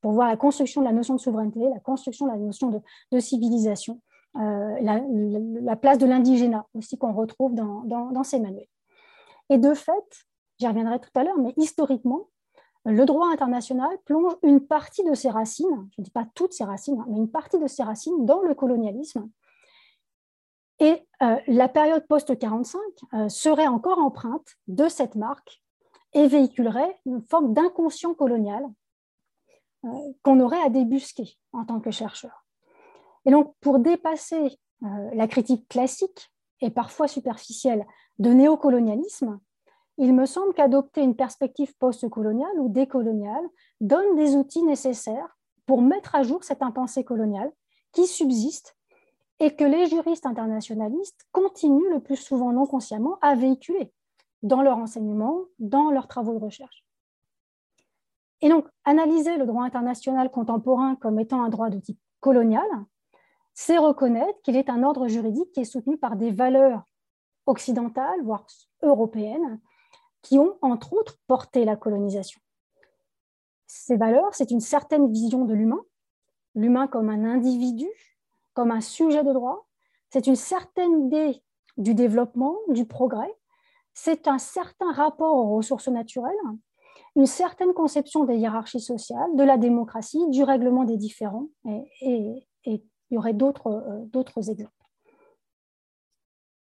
pour 0.00 0.12
voir 0.12 0.28
la 0.28 0.36
construction 0.36 0.80
de 0.82 0.86
la 0.86 0.92
notion 0.92 1.14
de 1.14 1.20
souveraineté, 1.20 1.60
la 1.60 1.80
construction 1.80 2.26
de 2.26 2.32
la 2.32 2.36
notion 2.36 2.82
de, 3.10 3.18
civilisation, 3.18 4.00
euh, 4.36 4.76
la, 4.80 5.76
place 5.76 5.98
de 5.98 6.06
l'indigénat 6.06 6.66
aussi 6.74 6.98
qu'on 6.98 7.12
retrouve 7.12 7.54
dans, 7.54 8.24
ces 8.24 8.40
manuels. 8.40 8.68
Et 9.50 9.58
de 9.58 9.74
fait, 9.74 10.26
j'y 10.58 10.66
reviendrai 10.66 11.00
tout 11.00 11.10
à 11.14 11.24
l'heure, 11.24 11.38
mais 11.38 11.54
historiquement, 11.56 12.28
le 12.84 13.04
droit 13.04 13.28
international 13.28 13.90
plonge 14.04 14.34
une 14.42 14.60
partie 14.60 15.04
de 15.04 15.14
ses 15.14 15.30
racines, 15.30 15.88
je 15.92 16.00
ne 16.00 16.04
dis 16.04 16.10
pas 16.10 16.26
toutes 16.34 16.52
ses 16.52 16.64
racines, 16.64 16.98
hein, 17.00 17.06
mais 17.08 17.16
une 17.16 17.30
partie 17.30 17.58
de 17.58 17.66
ses 17.68 17.84
racines 17.84 18.26
dans 18.26 18.42
le 18.42 18.54
colonialisme. 18.54 19.30
Et 20.80 21.06
euh, 21.22 21.36
la 21.46 21.68
période 21.68 22.04
post-45 22.08 23.28
serait 23.28 23.68
encore 23.68 23.98
empreinte 23.98 24.56
de 24.66 24.88
cette 24.88 25.14
marque 25.14 25.62
et 26.12 26.26
véhiculerait 26.26 26.98
une 27.06 27.22
forme 27.22 27.54
d'inconscient 27.54 28.14
colonial 28.14 28.64
euh, 28.64 28.68
qu'on 30.22 30.40
aurait 30.40 30.62
à 30.62 30.68
débusquer 30.68 31.36
en 31.52 31.64
tant 31.64 31.80
que 31.80 31.90
chercheur. 31.90 32.44
Et 33.24 33.30
donc, 33.30 33.54
pour 33.60 33.78
dépasser 33.78 34.58
euh, 34.82 35.10
la 35.14 35.28
critique 35.28 35.68
classique 35.68 36.30
et 36.60 36.70
parfois 36.70 37.08
superficielle 37.08 37.86
de 38.18 38.30
néocolonialisme, 38.30 39.40
il 39.98 40.14
me 40.14 40.26
semble 40.26 40.54
qu'adopter 40.54 41.02
une 41.02 41.16
perspective 41.16 41.74
post-coloniale 41.76 42.58
ou 42.58 42.68
décoloniale 42.68 43.44
donne 43.80 44.16
des 44.16 44.36
outils 44.36 44.62
nécessaires 44.62 45.36
pour 45.66 45.82
mettre 45.82 46.14
à 46.14 46.22
jour 46.22 46.42
cette 46.44 46.62
impensée 46.62 47.04
coloniale 47.04 47.52
qui 47.92 48.06
subsiste 48.06 48.76
et 49.38 49.54
que 49.54 49.64
les 49.64 49.86
juristes 49.86 50.26
internationalistes 50.26 51.26
continuent 51.32 51.90
le 51.90 52.00
plus 52.00 52.16
souvent 52.16 52.52
non 52.52 52.66
consciemment 52.66 53.18
à 53.20 53.34
véhiculer 53.34 53.92
dans 54.42 54.62
leur 54.62 54.78
enseignement, 54.78 55.40
dans 55.58 55.90
leurs 55.90 56.08
travaux 56.08 56.32
de 56.34 56.44
recherche. 56.44 56.84
Et 58.42 58.48
donc, 58.48 58.66
analyser 58.84 59.36
le 59.36 59.46
droit 59.46 59.64
international 59.64 60.30
contemporain 60.30 60.96
comme 60.96 61.18
étant 61.20 61.42
un 61.42 61.48
droit 61.48 61.70
de 61.70 61.78
type 61.78 61.98
colonial, 62.20 62.66
c'est 63.54 63.78
reconnaître 63.78 64.40
qu'il 64.42 64.56
est 64.56 64.68
un 64.68 64.82
ordre 64.82 65.06
juridique 65.08 65.52
qui 65.52 65.60
est 65.60 65.64
soutenu 65.64 65.96
par 65.96 66.16
des 66.16 66.32
valeurs 66.32 66.82
occidentales, 67.46 68.22
voire 68.24 68.44
européennes, 68.82 69.60
qui 70.22 70.38
ont, 70.38 70.56
entre 70.60 70.92
autres, 70.92 71.18
porté 71.26 71.64
la 71.64 71.76
colonisation. 71.76 72.40
Ces 73.66 73.96
valeurs, 73.96 74.34
c'est 74.34 74.50
une 74.50 74.60
certaine 74.60 75.10
vision 75.10 75.44
de 75.44 75.54
l'humain, 75.54 75.80
l'humain 76.54 76.86
comme 76.86 77.10
un 77.10 77.24
individu, 77.24 77.88
comme 78.54 78.70
un 78.70 78.80
sujet 78.80 79.24
de 79.24 79.32
droit, 79.32 79.66
c'est 80.10 80.26
une 80.26 80.36
certaine 80.36 81.06
idée 81.06 81.42
du 81.78 81.94
développement, 81.94 82.56
du 82.68 82.86
progrès, 82.86 83.34
c'est 83.94 84.28
un 84.28 84.38
certain 84.38 84.92
rapport 84.92 85.34
aux 85.34 85.56
ressources 85.56 85.88
naturelles, 85.88 86.34
une 87.16 87.26
certaine 87.26 87.74
conception 87.74 88.24
des 88.24 88.36
hiérarchies 88.36 88.80
sociales, 88.80 89.34
de 89.34 89.42
la 89.42 89.58
démocratie, 89.58 90.24
du 90.30 90.44
règlement 90.44 90.84
des 90.84 90.96
différends, 90.96 91.48
et, 91.66 92.46
il 92.64 92.80
y 93.10 93.18
aurait 93.18 93.34
euh, 93.34 94.04
d'autres 94.06 94.48
exemples. 94.48 94.72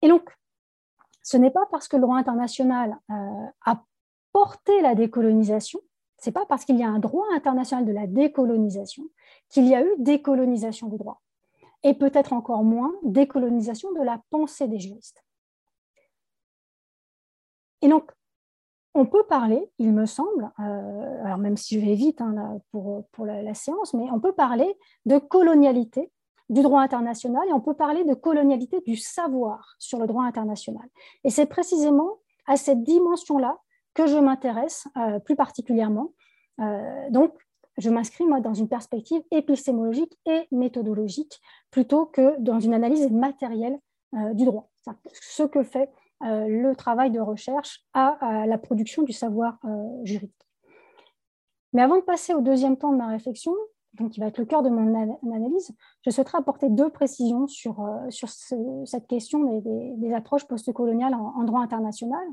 Et 0.03 0.09
donc, 0.09 0.37
ce 1.23 1.37
n'est 1.37 1.53
pas 1.53 1.67
parce 1.71 1.87
que 1.87 1.97
le 1.97 2.03
droit 2.03 2.17
international 2.17 2.99
euh, 3.11 3.47
a 3.65 3.85
porté 4.33 4.83
la 4.83 4.97
décolonisation, 4.97 5.81
c'est 6.19 6.33
pas 6.33 6.45
parce 6.47 6.65
qu'il 6.65 6.77
y 6.77 6.83
a 6.83 6.89
un 6.89 6.99
droit 6.99 7.27
international 7.35 7.85
de 7.85 7.93
la 7.93 8.09
décolonisation 8.09 9.05
qu'il 9.49 9.67
y 9.67 9.75
a 9.75 9.85
eu 9.85 9.95
décolonisation 9.99 10.89
du 10.89 10.97
droit, 10.97 11.23
et 11.85 11.95
peut-être 11.95 12.33
encore 12.33 12.65
moins 12.65 12.93
décolonisation 13.05 13.93
de 13.93 14.03
la 14.03 14.21
pensée 14.31 14.67
des 14.67 14.81
juristes. 14.81 15.25
Et 17.83 17.89
donc, 17.89 18.11
on 18.95 19.07
peut 19.07 19.25
parler, 19.25 19.69
il 19.79 19.93
me 19.93 20.07
semble, 20.07 20.53
euh, 20.61 21.25
alors 21.25 21.39
même 21.39 21.57
si 21.57 21.79
je 21.79 21.85
vais 21.85 21.95
vite 21.95 22.21
hein, 22.21 22.59
pour, 22.71 23.07
pour 23.11 23.27
la, 23.27 23.55
séance, 23.55 23.93
mais 23.93 24.05
on 24.13 24.21
peut 24.21 24.33
parler 24.33 24.77
de 25.05 25.19
colonialité 25.19 26.13
du 26.49 26.63
droit 26.63 26.81
international 26.81 27.43
et 27.49 27.53
on 27.53 27.61
peut 27.61 27.75
parler 27.75 28.05
de 28.05 28.15
colonialité 28.15 28.81
du 28.87 28.97
savoir 28.97 29.75
sur 29.79 29.99
le 29.99 30.07
droit 30.07 30.25
international. 30.25 30.87
Et 31.25 31.31
c'est 31.31 31.47
précisément 31.47 32.19
à 32.47 32.57
cette 32.57 32.83
dimension-là 32.85 33.59
que 33.95 34.07
je 34.07 34.17
m'intéresse 34.17 34.87
euh, 34.97 35.19
plus 35.19 35.37
particulièrement. 35.37 36.13
Euh, 36.61 37.11
donc, 37.11 37.33
je 37.79 37.91
m'inscris 37.91 38.25
moi 38.25 38.41
dans 38.41 38.55
une 38.55 38.69
perspective 38.69 39.23
épistémologique 39.33 40.17
et 40.27 40.47
méthodologique 40.53 41.41
plutôt 41.73 42.07
que 42.07 42.39
dans 42.39 42.61
une 42.61 42.75
analyse 42.75 43.11
matérielle 43.11 43.77
du 44.35 44.45
droit. 44.45 44.71
Ce 45.13 45.43
que 45.43 45.65
fait 45.65 45.91
le 46.21 46.73
travail 46.75 47.11
de 47.11 47.21
recherche 47.21 47.85
à, 47.93 48.47
la 48.47 48.59
production 48.59 49.03
du 49.03 49.13
savoir 49.13 49.59
euh, 49.65 50.05
juridique. 50.05 50.35
Mais 51.73 51.83
avant 51.83 51.97
de 51.97 52.03
passer 52.03 52.35
au 52.35 52.41
deuxième 52.41 52.77
temps 52.77 52.93
de 52.93 52.97
ma 52.97 53.09
réflexion, 53.09 53.53
donc 53.95 54.13
qui 54.13 54.21
va 54.21 54.27
être 54.27 54.39
le 54.39 54.45
cœur 54.45 54.63
de 54.63 54.71
mon 54.71 54.95
analyse, 55.33 55.75
je 56.03 56.11
souhaiterais 56.11 56.39
apporter 56.39 56.69
deux 56.69 56.91
précisions 56.91 57.47
sur, 57.47 57.81
euh, 57.81 58.11
sur 58.11 58.29
cette 58.29 59.07
question 59.07 59.61
des, 59.61 60.13
approches 60.15 60.47
postcoloniales 60.47 61.15
en, 61.15 61.35
en 61.37 61.45
droit 61.45 61.61
international. 61.61 62.25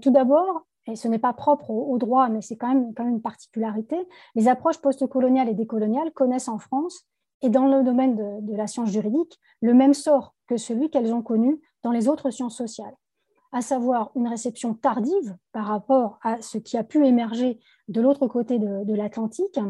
tout 0.00 0.10
d'abord, 0.10 0.66
et 0.86 0.96
ce 0.96 1.08
n'est 1.08 1.18
pas 1.18 1.32
propre 1.32 1.70
au, 1.70 1.96
droit, 1.98 2.28
mais 2.28 2.42
c'est 2.42 2.56
quand 2.56 2.68
même, 2.68 2.92
quand 2.94 3.04
même 3.04 3.14
une 3.14 3.22
particularité, 3.22 3.96
les 4.34 4.48
approches 4.48 4.78
postcoloniales 4.80 5.48
et 5.48 5.54
décoloniales 5.54 6.12
connaissent 6.12 6.48
en 6.48 6.58
France 6.58 7.06
et 7.42 7.48
dans 7.48 7.66
le 7.66 7.82
domaine 7.82 8.16
de, 8.16 8.56
la 8.56 8.66
science 8.66 8.90
juridique 8.90 9.38
le 9.60 9.74
même 9.74 9.94
sort 9.94 10.34
que 10.46 10.56
celui 10.56 10.90
qu'elles 10.90 11.12
ont 11.12 11.22
connu 11.22 11.60
dans 11.84 11.92
les 11.92 12.08
autres 12.08 12.30
sciences 12.30 12.56
sociales, 12.56 12.96
à 13.52 13.60
savoir 13.60 14.10
une 14.16 14.26
réception 14.26 14.74
tardive 14.74 15.36
par 15.52 15.66
rapport 15.66 16.18
à 16.22 16.42
ce 16.42 16.58
qui 16.58 16.76
a 16.76 16.82
pu 16.82 17.06
émerger 17.06 17.60
de 17.86 18.00
l'autre 18.00 18.26
côté 18.26 18.58
de, 18.58 18.94
l'Atlantique, 18.94 19.60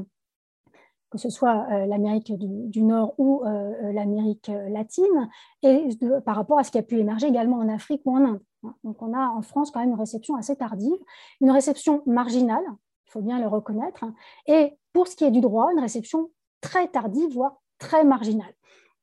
que 1.11 1.19
ce 1.19 1.29
soit 1.29 1.67
euh, 1.71 1.87
l'Amérique 1.87 2.33
du, 2.33 2.83
Nord 2.83 3.15
ou 3.19 3.45
euh, 3.45 3.93
l'Amérique 3.93 4.51
latine, 4.69 5.29
et 5.63 5.89
par 6.25 6.37
rapport 6.37 6.59
à 6.59 6.65
ce 6.65 6.71
qui 6.71 6.79
a 6.79 6.83
pu 6.83 6.99
émerger 6.99 7.27
également 7.27 7.59
en 7.59 7.69
Afrique 7.69 8.01
ou 8.07 8.17
en 8.17 8.25
Inde. 8.25 8.41
Donc 8.85 9.03
on 9.03 9.13
a 9.13 9.29
en 9.29 9.43
France 9.43 9.71
quand 9.71 9.81
même 9.81 9.91
une 9.91 10.01
réception 10.01 10.37
assez 10.37 10.57
tardive, 10.57 10.97
une 11.43 11.51
réception 11.51 12.03
marginale, 12.07 12.65
il 13.07 13.11
faut 13.11 13.21
bien 13.21 13.39
le 13.39 13.49
reconnaître, 13.49 14.05
et 14.47 14.79
pour 14.93 15.09
ce 15.09 15.17
qui 15.17 15.25
est 15.25 15.31
du 15.31 15.41
droit, 15.41 15.71
une 15.73 15.81
réception 15.81 16.31
très 16.61 16.89
tardive, 16.89 17.35
voire 17.35 17.61
très 17.79 18.05
marginale. 18.05 18.55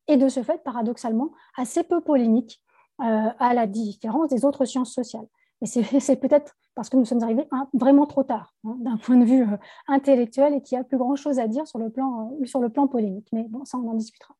Et 0.08 0.18
de 0.18 0.27
ce 0.27 0.41
fait, 0.41 0.63
paradoxalement, 0.63 1.32
assez 1.56 1.84
peu 1.84 2.01
polémique 2.01 2.62
à 3.01 3.53
la 3.53 3.67
différence 3.67 4.29
des 4.29 4.46
autres 4.46 4.65
sciences 4.65 4.93
sociales. 4.93 5.27
Et 5.62 5.65
c'est 5.65 6.15
peut-être 6.20 6.55
parce 6.75 6.89
que 6.89 6.98
nous 6.98 7.05
sommes 7.05 7.24
arrivés 7.24 7.48
vraiment 7.74 8.05
trop 8.05 8.24
tard, 8.24 8.53
hein, 8.63 8.75
d'un 8.79 8.98
point 8.98 9.17
de 9.17 9.25
vue 9.25 9.43
euh, 9.43 9.58
intellectuel, 9.88 10.53
et 10.53 10.62
qu'il 10.62 10.77
y 10.77 10.81
a 10.81 10.84
plus 10.84 10.98
grand-chose 10.98 11.39
à 11.39 11.48
dire 11.48 11.67
sur 11.67 11.79
le, 11.79 11.89
plan, 11.89 12.31
euh, 12.41 12.46
sur 12.46 12.60
le 12.60 12.70
plan 12.70 12.88
polémique. 12.88 13.27
Mais 13.34 13.46
bon, 13.50 13.65
ça, 13.65 13.77
on 13.77 13.89
en 13.89 13.93
discutera. 13.93 14.36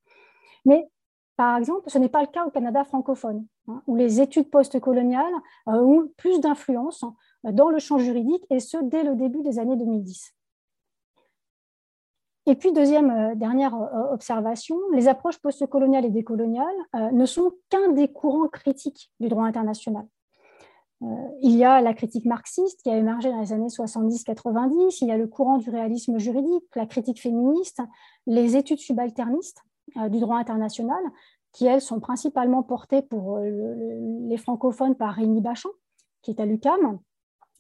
Mais 0.66 0.90
par 1.36 1.58
exemple, 1.58 1.90
ce 1.90 1.98
n'est 1.98 2.10
pas 2.10 2.22
le 2.22 2.28
cas 2.28 2.46
au 2.46 2.50
Canada 2.50 2.84
francophone, 2.84 3.46
hein, 3.68 3.82
où 3.88 3.96
les 3.96 4.22
études 4.22 4.50
postcoloniales 4.50 5.34
ont 5.66 6.08
plus 6.18 6.40
d'influence 6.40 7.04
dans 7.44 7.70
le 7.70 7.80
champ 7.80 7.98
juridique, 7.98 8.46
et 8.50 8.60
ce, 8.60 8.78
dès 8.78 9.04
le 9.04 9.16
début 9.16 9.42
des 9.42 9.60
années 9.60 9.76
2010. 9.76 10.34
Et 12.48 12.56
puis, 12.56 12.72
deuxième, 12.72 13.12
euh, 13.12 13.36
dernière 13.36 13.76
euh, 13.76 14.14
observation, 14.14 14.78
les 14.94 15.08
approches 15.08 15.38
postcoloniales 15.38 16.06
et 16.06 16.10
décoloniales 16.10 16.66
euh, 16.96 17.12
ne 17.12 17.26
sont 17.26 17.52
qu'un 17.70 17.90
des 17.90 18.08
courants 18.08 18.48
critiques 18.48 19.12
du 19.20 19.30
droit 19.30 19.46
international. 19.46 20.08
il 21.42 21.56
y 21.56 21.64
a 21.64 21.82
la 21.82 21.94
critique 21.94 22.26
marxiste 22.26 22.82
qui 22.84 22.90
a 22.90 22.98
émergé 22.98 23.32
dans 23.32 23.40
les 23.40 23.54
années 23.54 23.68
70-90, 23.68 25.00
il 25.02 25.08
y 25.08 25.12
a 25.12 25.18
le 25.18 25.28
courant 25.28 25.58
du 25.58 25.70
réalisme 25.70 26.18
juridique, 26.20 26.66
la 26.76 26.86
critique 26.86 27.22
féministe, 27.22 27.82
les 28.28 28.56
études 28.56 28.80
subalternistes 28.80 29.64
du 30.10 30.20
droit 30.20 30.38
international, 30.38 31.04
qui, 31.54 31.66
elles, 31.66 31.82
sont 31.82 32.00
principalement 32.00 32.62
portées 32.62 33.02
pour 33.02 33.40
les 33.40 34.38
francophones 34.38 34.96
par 34.96 35.16
Rémi 35.16 35.42
Bachand, 35.42 35.72
qui 36.22 36.32
est 36.32 36.40
à 36.40 36.46
l'UCAM, 36.46 37.00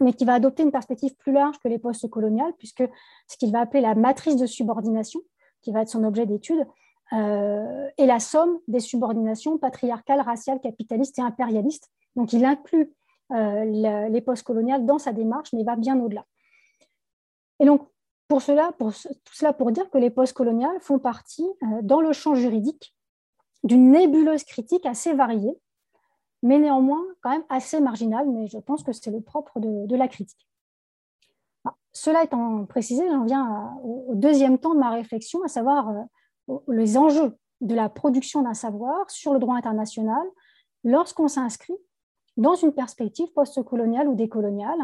mais 0.01 0.13
qui 0.13 0.25
va 0.25 0.33
adopter 0.33 0.63
une 0.63 0.71
perspective 0.71 1.15
plus 1.15 1.31
large 1.31 1.57
que 1.59 1.67
les 1.67 1.79
postes 1.79 2.09
coloniales, 2.09 2.53
puisque 2.57 2.83
ce 3.27 3.37
qu'il 3.37 3.51
va 3.51 3.61
appeler 3.61 3.81
la 3.81 3.95
matrice 3.95 4.35
de 4.35 4.45
subordination, 4.45 5.21
qui 5.61 5.71
va 5.71 5.81
être 5.81 5.89
son 5.89 6.03
objet 6.03 6.25
d'étude, 6.25 6.65
euh, 7.13 7.87
est 7.97 8.05
la 8.05 8.19
somme 8.19 8.59
des 8.67 8.79
subordinations 8.79 9.57
patriarcales, 9.57 10.21
raciales, 10.21 10.59
capitalistes 10.59 11.19
et 11.19 11.21
impérialistes. 11.21 11.89
Donc 12.15 12.33
il 12.33 12.43
inclut 12.45 12.93
euh, 13.31 14.09
les 14.09 14.21
postes 14.21 14.43
coloniales 14.43 14.85
dans 14.85 14.97
sa 14.97 15.13
démarche, 15.13 15.53
mais 15.53 15.63
va 15.63 15.75
bien 15.75 15.99
au-delà. 15.99 16.25
Et 17.59 17.65
donc, 17.65 17.87
pour 18.27 18.41
cela, 18.41 18.71
pour, 18.79 18.93
tout 18.93 19.33
cela 19.33 19.53
pour 19.53 19.71
dire 19.71 19.89
que 19.89 19.97
les 19.97 20.09
postes 20.09 20.33
coloniales 20.33 20.79
font 20.79 20.99
partie, 20.99 21.47
euh, 21.63 21.81
dans 21.81 22.01
le 22.01 22.13
champ 22.13 22.33
juridique, 22.33 22.95
d'une 23.63 23.91
nébuleuse 23.91 24.43
critique 24.45 24.85
assez 24.85 25.13
variée, 25.13 25.57
mais 26.41 26.59
néanmoins 26.59 27.03
quand 27.21 27.31
même 27.31 27.45
assez 27.49 27.79
marginal, 27.79 28.27
mais 28.29 28.47
je 28.47 28.57
pense 28.57 28.83
que 28.83 28.93
c'est 28.93 29.11
le 29.11 29.21
propre 29.21 29.59
de, 29.59 29.95
la 29.95 30.07
critique. 30.07 30.47
cela 31.91 32.23
étant 32.23 32.65
précisé, 32.65 33.07
j'en 33.09 33.25
viens 33.25 33.75
au, 33.83 34.13
deuxième 34.15 34.57
temps 34.57 34.73
de 34.73 34.79
ma 34.79 34.91
réflexion, 34.91 35.43
à 35.43 35.47
savoir 35.47 35.89
euh, 35.89 36.57
les 36.67 36.97
enjeux 36.97 37.37
de 37.61 37.75
la 37.75 37.89
production 37.89 38.41
d'un 38.41 38.55
savoir 38.55 39.09
sur 39.09 39.33
le 39.33 39.39
droit 39.39 39.55
international 39.55 40.25
lorsqu'on 40.83 41.27
s'inscrit 41.27 41.77
dans 42.37 42.55
une 42.55 42.73
perspective 42.73 43.31
postcoloniale 43.33 44.07
ou 44.07 44.15
décoloniale, 44.15 44.79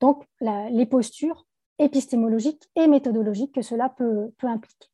donc 0.00 0.24
les 0.40 0.86
postures 0.86 1.46
épistémologiques 1.78 2.68
et 2.76 2.86
méthodologiques 2.86 3.54
que 3.54 3.62
cela 3.62 3.88
peut, 3.88 4.30
impliquer. 4.42 4.88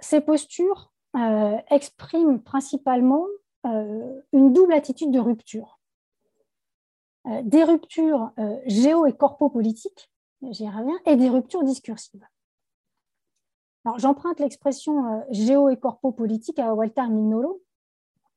ces 0.00 0.20
postures 0.20 0.92
euh, 1.16 1.58
expriment 1.70 2.40
principalement 2.40 3.26
une 3.64 4.52
double 4.52 4.72
attitude 4.72 5.10
de 5.10 5.20
rupture. 5.20 5.78
Euh, 7.28 7.40
des 7.44 7.62
ruptures 7.62 8.32
euh, 8.38 8.58
géo- 8.66 9.06
et 9.06 9.12
corpo-politiques, 9.12 10.10
j'y 10.50 10.68
reviens, 10.68 10.98
et 11.06 11.14
des 11.14 11.28
ruptures 11.28 11.62
discursives. 11.62 12.26
Alors, 13.84 13.98
j'emprunte 14.00 14.40
l'expression 14.40 15.24
géo- 15.30 15.68
et 15.68 15.76
corpo-politique 15.76 16.58
à 16.58 16.74
Walter 16.74 17.06
Mignolo 17.08 17.62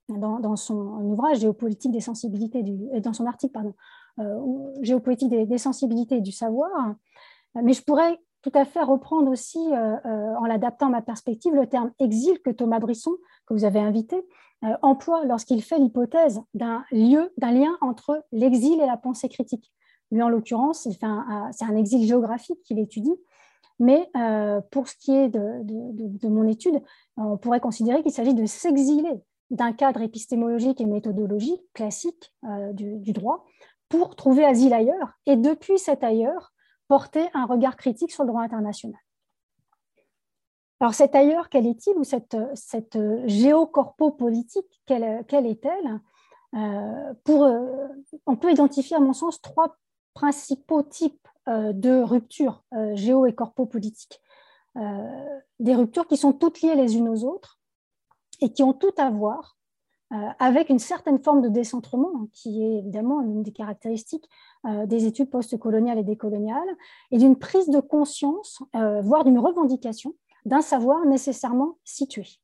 dans, 0.09 0.55
son 0.55 0.75
ouvrage 1.01 1.39
Géopolitique 1.39 1.91
des 1.91 1.99
sensibilités 1.99 2.61
du, 2.61 2.77
dans 3.01 3.13
son 3.13 3.25
article 3.25 3.53
pardon, 3.53 3.73
Géopolitique 4.81 5.29
des, 5.29 5.45
des, 5.45 5.57
sensibilités 5.57 6.17
et 6.17 6.21
du 6.21 6.31
savoir. 6.31 6.69
Mais 7.55 7.73
je 7.73 7.83
pourrais 7.83 8.19
tout 8.45 8.51
à 8.53 8.63
fait 8.63 8.83
reprendre 8.83 9.31
aussi, 9.31 9.57
en 10.03 10.45
l'adaptant 10.45 10.85
à 10.85 10.89
ma 10.91 11.01
perspective, 11.01 11.55
le 11.55 11.65
terme 11.65 11.91
exil 11.97 12.39
que 12.43 12.51
Thomas 12.51 12.77
Brisson, 12.77 13.15
que 13.47 13.55
vous 13.55 13.65
avez 13.65 13.79
invité, 13.79 14.23
euh, 14.63 14.75
emploie 14.81 15.25
lorsqu'il 15.25 15.61
fait 15.61 15.77
l'hypothèse 15.77 16.41
d'un 16.53 16.85
lieu, 16.91 17.31
d'un 17.37 17.51
lien 17.51 17.77
entre 17.81 18.23
l'exil 18.31 18.79
et 18.79 18.85
la 18.85 18.97
pensée 18.97 19.29
critique. 19.29 19.71
Lui, 20.11 20.21
en 20.21 20.29
l'occurrence, 20.29 20.87
c'est 20.87 21.03
un 21.03 21.75
exil 21.75 22.07
géographique 22.07 22.61
qu'il 22.63 22.79
étudie, 22.79 23.15
mais 23.79 24.09
euh, 24.15 24.61
pour 24.71 24.87
ce 24.87 24.95
qui 24.95 25.13
est 25.13 25.29
de, 25.29 26.27
mon 26.29 26.47
étude, 26.47 26.81
on 27.17 27.37
pourrait 27.37 27.59
considérer 27.59 28.01
qu'il 28.01 28.11
s'agit 28.11 28.33
de 28.33 28.45
s'exiler 28.45 29.21
d'un 29.49 29.73
cadre 29.73 30.01
épistémologique 30.01 30.79
et 30.79 30.85
méthodologique 30.85 31.61
classique 31.73 32.33
euh, 32.45 32.71
du, 32.73 33.11
droit 33.11 33.45
pour 33.89 34.15
trouver 34.15 34.45
asile 34.45 34.73
ailleurs 34.73 35.13
et 35.25 35.35
depuis 35.35 35.77
cet 35.77 36.03
ailleurs 36.03 36.53
porter 36.87 37.29
un 37.33 37.45
regard 37.45 37.77
critique 37.77 38.11
sur 38.11 38.23
le 38.23 38.29
droit 38.29 38.41
international. 38.41 38.99
Alors 40.79 40.93
cet 40.93 41.15
ailleurs, 41.15 41.49
quel 41.49 41.65
est-il 41.67 41.97
ou 41.97 42.03
cette, 42.03 42.37
cette 42.53 42.97
géocorpo-politique, 43.27 44.81
quelle, 44.85 45.03
est-elle 45.03 45.99
euh, 46.53 47.13
euh, 47.29 47.87
On 48.25 48.35
peut 48.35 48.51
identifier 48.51 48.97
à 48.97 48.99
mon 48.99 49.13
sens 49.13 49.41
trois 49.41 49.77
principaux 50.13 50.83
types 50.83 51.27
euh, 51.47 51.71
de 51.73 52.01
ruptures 52.01 52.63
géo- 52.93 53.25
et 53.25 53.33
corpo-politiques. 53.33 54.21
des 55.59 55.75
ruptures 55.75 56.07
qui 56.07 56.17
sont 56.17 56.33
toutes 56.33 56.61
liées 56.61 56.75
les 56.75 56.97
unes 56.97 57.07
aux 57.07 57.23
autres 57.23 57.59
et 58.41 58.51
qui 58.51 58.61
ont 58.63 58.73
tout 58.73 58.93
à 58.97 59.09
voir 59.09 59.54
avec 60.39 60.69
une 60.69 60.79
certaine 60.79 61.21
forme 61.21 61.41
de 61.41 61.49
décentrement, 61.49 62.11
hein, 62.15 62.27
qui 62.31 62.63
est 62.63 62.77
évidemment 62.79 63.21
une 63.21 63.43
des 63.43 63.51
caractéristiques 63.51 64.29
des 64.85 65.05
études 65.05 65.29
postcoloniales 65.29 65.97
et 65.99 66.03
décoloniales, 66.03 66.77
et 67.11 67.17
d'une 67.17 67.35
prise 67.37 67.69
de 67.69 67.79
conscience, 67.79 68.61
voire 68.73 69.23
d'une 69.23 69.39
revendication 69.39 70.13
d'un 70.45 70.61
savoir 70.61 71.05
nécessairement 71.05 71.77
situé. 71.83 72.39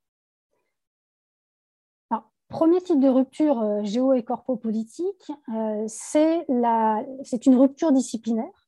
Premier 2.51 2.81
type 2.81 2.99
de 2.99 3.07
rupture 3.07 3.61
euh, 3.61 3.81
géo- 3.83 4.11
et 4.11 4.23
corpo-politique, 4.23 5.31
euh, 5.55 5.85
c'est 5.87 6.45
une 6.49 7.55
rupture 7.55 7.93
disciplinaire. 7.93 8.67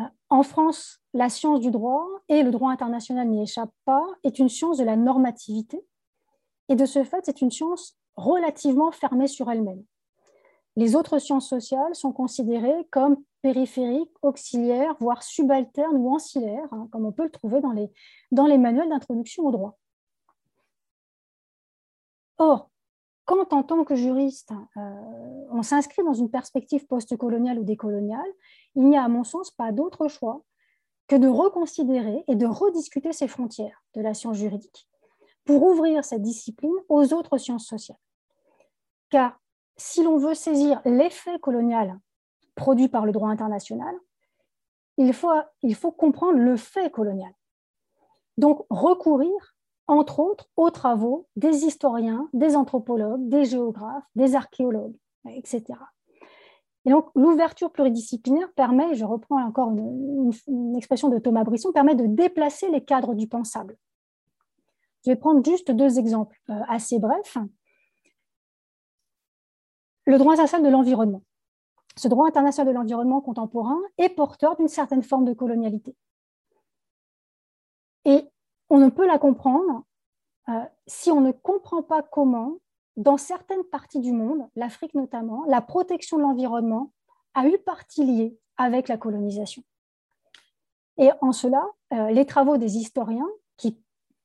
Euh, 0.00 0.02
en 0.28 0.42
France, 0.42 1.00
la 1.14 1.28
science 1.28 1.60
du 1.60 1.70
droit, 1.70 2.04
et 2.28 2.42
le 2.42 2.50
droit 2.50 2.72
international 2.72 3.28
n'y 3.28 3.44
échappe 3.44 3.70
pas, 3.84 4.04
est 4.24 4.40
une 4.40 4.48
science 4.48 4.78
de 4.78 4.84
la 4.84 4.96
normativité. 4.96 5.80
Et 6.68 6.76
de 6.76 6.86
ce 6.86 7.04
fait, 7.04 7.24
c'est 7.24 7.40
une 7.40 7.50
science 7.50 7.96
relativement 8.16 8.92
fermée 8.92 9.28
sur 9.28 9.50
elle-même. 9.50 9.82
Les 10.76 10.94
autres 10.94 11.18
sciences 11.18 11.48
sociales 11.48 11.94
sont 11.94 12.12
considérées 12.12 12.86
comme 12.90 13.16
périphériques, 13.42 14.14
auxiliaires, 14.22 14.94
voire 15.00 15.22
subalternes 15.22 15.96
ou 15.96 16.14
ancillaires, 16.14 16.68
hein, 16.72 16.88
comme 16.92 17.06
on 17.06 17.12
peut 17.12 17.24
le 17.24 17.30
trouver 17.30 17.60
dans 17.60 17.72
les, 17.72 17.90
dans 18.30 18.46
les 18.46 18.58
manuels 18.58 18.88
d'introduction 18.88 19.44
au 19.44 19.50
droit. 19.50 19.78
Or, 22.38 22.70
quand 23.24 23.52
en 23.52 23.62
tant 23.62 23.84
que 23.84 23.94
juriste, 23.94 24.52
euh, 24.76 25.46
on 25.50 25.62
s'inscrit 25.62 26.02
dans 26.02 26.14
une 26.14 26.30
perspective 26.30 26.86
postcoloniale 26.86 27.58
ou 27.58 27.64
décoloniale, 27.64 28.30
il 28.74 28.88
n'y 28.88 28.96
a 28.96 29.04
à 29.04 29.08
mon 29.08 29.24
sens 29.24 29.50
pas 29.50 29.72
d'autre 29.72 30.08
choix 30.08 30.42
que 31.08 31.16
de 31.16 31.28
reconsidérer 31.28 32.24
et 32.28 32.36
de 32.36 32.46
rediscuter 32.46 33.12
ces 33.12 33.28
frontières 33.28 33.82
de 33.94 34.00
la 34.00 34.14
science 34.14 34.36
juridique 34.36 34.87
pour 35.48 35.62
ouvrir 35.62 36.04
cette 36.04 36.20
discipline 36.20 36.74
aux 36.90 37.14
autres 37.14 37.38
sciences 37.38 37.64
sociales. 37.64 37.96
Car 39.08 39.40
si 39.78 40.02
l'on 40.02 40.18
veut 40.18 40.34
saisir 40.34 40.82
l'effet 40.84 41.38
colonial 41.38 41.98
produit 42.54 42.88
par 42.88 43.06
le 43.06 43.12
droit 43.12 43.30
international, 43.30 43.94
il 44.98 45.14
faut, 45.14 45.90
comprendre 45.92 46.38
le 46.38 46.58
fait 46.58 46.90
colonial. 46.90 47.32
Donc 48.36 48.66
recourir 48.68 49.32
entre 49.86 50.20
autres 50.20 50.50
aux 50.58 50.68
travaux 50.70 51.26
des 51.36 51.64
historiens, 51.64 52.28
des 52.34 52.54
anthropologues, 52.54 53.26
des 53.30 53.46
géographes, 53.46 54.04
des 54.16 54.34
archéologues, 54.34 54.98
etc. 55.30 55.64
Et 56.84 56.90
donc, 56.90 57.06
l'ouverture 57.14 57.72
pluridisciplinaire 57.72 58.52
permet, 58.52 58.94
je 58.94 59.06
reprends 59.06 59.42
encore 59.42 59.70
une, 59.70 60.76
expression 60.76 61.08
de 61.08 61.18
Thomas 61.18 61.44
Brisson, 61.44 61.72
permet 61.72 61.94
de 61.94 62.04
déplacer 62.06 62.70
les 62.70 62.84
cadres 62.84 63.14
du 63.14 63.28
pensable. 63.28 63.78
Je 65.08 65.14
vais 65.14 65.18
prendre 65.18 65.42
juste 65.42 65.70
deux 65.70 65.98
exemples 65.98 66.38
euh, 66.50 66.60
assez 66.68 66.98
brefs. 66.98 67.38
Le 70.04 70.18
droit 70.18 70.34
international 70.34 70.66
de 70.66 70.70
l'environnement. 70.70 71.22
Ce 71.96 72.08
droit 72.08 72.28
international 72.28 72.74
de 72.74 72.78
l'environnement 72.78 73.22
contemporain 73.22 73.80
est 73.96 74.10
porteur 74.10 74.56
d'une 74.56 74.68
certaine 74.68 75.02
forme 75.02 75.24
de 75.24 75.32
colonialité. 75.32 75.96
Et 78.04 78.28
on 78.68 78.76
ne 78.76 78.90
peut 78.90 79.06
la 79.06 79.18
comprendre 79.18 79.86
euh, 80.50 80.66
si 80.86 81.10
on 81.10 81.22
ne 81.22 81.32
comprend 81.32 81.82
pas 81.82 82.02
comment, 82.02 82.58
dans 82.98 83.16
certaines 83.16 83.64
parties 83.64 84.00
du 84.00 84.12
monde, 84.12 84.46
l'Afrique 84.56 84.92
notamment, 84.92 85.42
la 85.46 85.62
protection 85.62 86.18
de 86.18 86.22
l'environnement 86.22 86.92
a 87.32 87.48
eu 87.48 87.56
partie 87.56 88.04
liée 88.04 88.38
avec 88.58 88.88
la 88.88 88.98
colonisation. 88.98 89.62
Et 90.98 91.08
en 91.22 91.32
cela, 91.32 91.66
euh, 91.94 92.10
les 92.10 92.26
travaux 92.26 92.58
des 92.58 92.76
historiens 92.76 93.30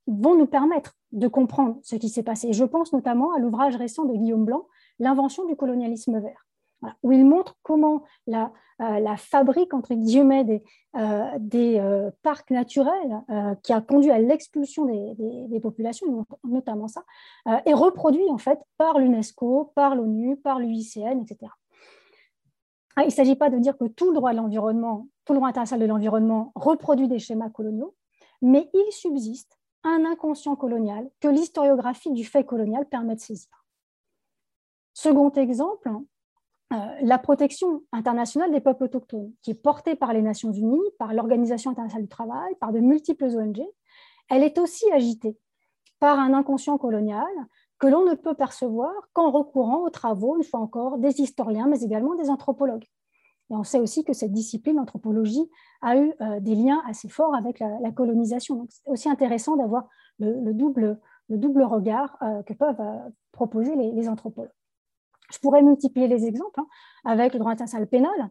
vont 0.07 0.35
nous 0.35 0.47
permettre 0.47 0.95
de 1.11 1.27
comprendre 1.27 1.77
ce 1.83 1.95
qui 1.95 2.09
s'est 2.09 2.23
passé. 2.23 2.53
je 2.53 2.65
pense 2.65 2.93
notamment 2.93 3.33
à 3.33 3.39
l'ouvrage 3.39 3.75
récent 3.75 4.05
de 4.05 4.13
Guillaume 4.13 4.45
Blanc, 4.45 4.67
L'invention 4.99 5.45
du 5.45 5.55
colonialisme 5.55 6.19
vert 6.19 6.45
où 7.01 7.11
il 7.11 7.25
montre 7.25 7.55
comment 7.63 8.03
la, 8.27 8.51
euh, 8.81 9.15
fabrique, 9.15 9.73
entre 9.73 9.93
guillemets, 9.93 10.43
des, 10.43 10.63
euh, 10.97 11.39
euh, 11.55 12.11
parcs 12.23 12.51
naturels 12.51 13.21
qui 13.63 13.71
a 13.71 13.81
conduit 13.81 14.11
à 14.11 14.19
l'expulsion 14.19 14.85
des, 14.85 15.59
populations, 15.61 16.25
notamment 16.43 16.87
ça, 16.87 17.03
est 17.65 17.73
reproduit 17.73 18.29
en 18.29 18.37
fait 18.37 18.59
par 18.77 18.99
l'UNESCO, 18.99 19.71
par 19.75 19.95
l'ONU, 19.95 20.35
par 20.35 20.59
l'UICN, 20.59 21.21
etc. 21.21 21.51
Ah, 22.95 23.03
il 23.03 23.07
ne 23.07 23.11
s'agit 23.11 23.35
pas 23.35 23.49
de 23.49 23.57
dire 23.57 23.77
que 23.77 23.85
tout 23.85 24.09
le 24.09 24.15
droit 24.15 24.31
de 24.31 24.37
l'environnement, 24.37 25.07
tout 25.25 25.33
le 25.33 25.37
droit 25.37 25.49
international 25.49 25.87
de 25.87 25.91
l'environnement 25.91 26.51
reproduit 26.55 27.07
des 27.07 27.19
schémas 27.19 27.49
coloniaux, 27.49 27.95
mais 28.41 28.69
il 28.73 28.91
subsiste 28.91 29.57
un 29.83 30.05
inconscient 30.05 30.55
colonial 30.55 31.09
que 31.19 31.27
l'historiographie 31.27 32.11
du 32.11 32.25
fait 32.25 32.45
colonial 32.45 32.87
permet 32.87 33.15
de 33.15 33.19
saisir. 33.19 33.65
Second 34.93 35.31
exemple, 35.31 35.89
euh, 36.73 36.77
la 37.01 37.17
protection 37.17 37.83
internationale 37.91 38.51
des 38.51 38.61
peuples 38.61 38.85
autochtones, 38.85 39.33
qui 39.41 39.51
est 39.51 39.55
portée 39.55 39.95
par 39.95 40.13
les 40.13 40.21
Nations 40.21 40.51
Unies, 40.51 40.79
par 40.97 41.13
l'Organisation 41.13 41.71
internationale 41.71 42.03
du 42.03 42.09
travail, 42.09 42.55
par 42.59 42.71
de 42.71 42.79
multiples 42.79 43.25
ONG, 43.25 43.61
elle 44.29 44.43
est 44.43 44.57
aussi 44.57 44.89
agitée 44.91 45.37
par 45.99 46.19
un 46.19 46.33
inconscient 46.33 46.77
colonial 46.77 47.31
que 47.79 47.87
l'on 47.87 48.05
ne 48.05 48.13
peut 48.13 48.33
percevoir 48.33 48.91
qu'en 49.13 49.29
recourant 49.29 49.83
aux 49.83 49.89
travaux, 49.89 50.37
une 50.37 50.43
fois 50.43 50.61
encore, 50.61 50.97
des 50.97 51.21
historiens, 51.21 51.67
mais 51.67 51.81
également 51.81 52.15
des 52.15 52.29
anthropologues. 52.29 52.87
Et 53.49 53.55
on 53.55 53.63
sait 53.63 53.79
aussi 53.79 54.03
que 54.03 54.13
cette 54.13 54.31
discipline, 54.31 54.77
l'anthropologie, 54.77 55.49
a 55.81 55.97
eu 55.97 56.13
euh, 56.21 56.39
des 56.39 56.55
liens 56.55 56.81
assez 56.87 57.09
forts 57.09 57.35
avec 57.35 57.59
la, 57.59 57.91
colonisation. 57.91 58.65
c'est 58.69 58.89
aussi 58.89 59.09
intéressant 59.09 59.55
d'avoir 59.55 59.87
le, 60.19 60.53
double, 60.53 60.99
le, 61.29 61.37
double, 61.37 61.63
regard 61.63 62.17
euh, 62.21 62.41
que 62.43 62.53
peuvent 62.53 62.81
proposer 63.31 63.75
les 63.75 64.09
anthropologues. 64.09 64.51
Je 65.31 65.39
pourrais 65.39 65.63
multiplier 65.63 66.07
les 66.07 66.25
exemples 66.25 66.59
hein, 66.59 66.67
avec 67.05 67.33
le 67.33 67.39
droit 67.39 67.51
international 67.51 67.87
pénal. 67.87 68.29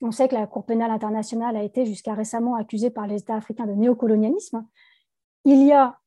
On 0.00 0.10
sait 0.10 0.28
que 0.28 0.34
la 0.34 0.46
Cour 0.46 0.64
pénale 0.64 0.90
internationale 0.90 1.56
a 1.56 1.62
été 1.62 1.86
jusqu'à 1.86 2.14
récemment 2.14 2.54
accusée 2.54 2.90
par 2.90 3.06
les 3.06 3.20
États 3.20 3.36
africains 3.36 3.66
de 3.66 3.72
néocolonialisme. 3.72 4.66
Il 5.44 5.64
y 5.64 5.72
a 5.72 5.98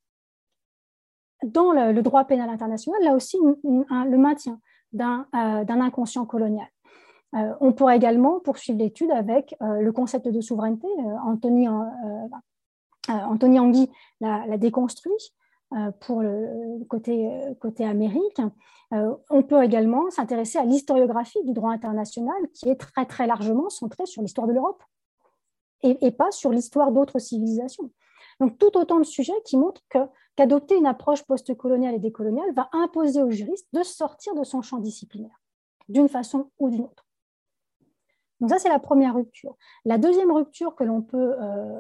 dans 1.44 1.72
le, 1.72 2.02
droit 2.02 2.26
pénal 2.26 2.50
international, 2.50 3.02
là 3.04 3.14
aussi, 3.14 3.38
le 3.64 4.18
maintien 4.18 4.60
d'un 4.94 5.28
euh, 5.36 5.66
inconscient 5.68 6.26
colonial. 6.26 6.68
Euh, 7.36 7.54
on 7.60 7.74
pourrait 7.74 7.98
également 7.98 8.40
poursuivre 8.40 8.80
l'étude 8.80 9.12
avec 9.12 9.56
euh, 9.62 9.82
le 9.82 9.92
concept 9.92 10.28
de 10.28 10.42
souveraineté. 10.42 10.88
Anthony, 11.24 11.68
Anthony 13.08 13.60
Angui 13.60 13.90
l'a 14.22 14.58
déconstruit. 14.58 15.34
Euh, 15.74 15.92
pour 16.00 16.22
le 16.22 16.86
côté, 16.88 17.28
euh, 17.28 17.54
côté 17.56 17.84
Amérique. 17.84 18.40
Euh, 18.94 19.14
on 19.30 19.44
peut 19.44 19.62
également 19.62 20.10
s'intéresser 20.10 20.58
à 20.58 20.64
l'historiographie 20.64 21.44
du 21.44 21.52
droit 21.52 21.72
international 21.72 22.38
qui 22.54 22.70
est 22.70 22.78
très 22.78 23.06
très 23.06 23.28
largement 23.28 23.70
centrée 23.70 24.06
sur 24.06 24.22
l'histoire 24.22 24.48
de 24.48 24.54
l'Europe 24.54 24.82
et, 25.84 26.12
pas 26.12 26.32
sur 26.32 26.52
l'histoire 26.52 26.94
d'autres 26.94 27.20
civilisations. 27.20 27.92
Donc 28.40 28.58
tout 28.58 28.78
autant 28.78 29.00
de 29.00 29.04
sujets 29.04 29.40
qui 29.44 29.58
montrent 29.58 29.84
qu'adopter 29.90 30.78
une 30.78 30.86
approche 30.86 31.24
postcoloniale 31.24 31.96
et 31.96 32.00
décoloniale 32.00 32.54
va 32.54 32.70
imposer 32.72 33.22
aux 33.22 33.30
juristes 33.30 33.68
de 33.74 33.84
sortir 33.84 34.36
de 34.36 34.46
son 34.46 34.62
champ 34.62 34.78
disciplinaire, 34.78 35.42
d'une 35.90 36.08
façon 36.08 36.50
ou 36.60 36.70
d'une 36.70 36.86
autre. 36.86 37.07
Donc 38.40 38.50
ça, 38.50 38.60
c'est 38.60 38.70
la 38.70 38.80
première 38.80 39.16
rupture. 39.16 39.56
La 39.86 39.98
deuxième 39.98 40.32
rupture 40.32 40.76
que 40.76 40.84
l'on 40.84 41.02
peut 41.02 41.36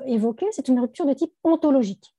évoquer, 0.05 0.47
c'est 0.51 0.67
une 0.67 0.79
rupture 0.79 1.05
de 1.05 1.13
type 1.13 1.33
ontologique. 1.43 2.17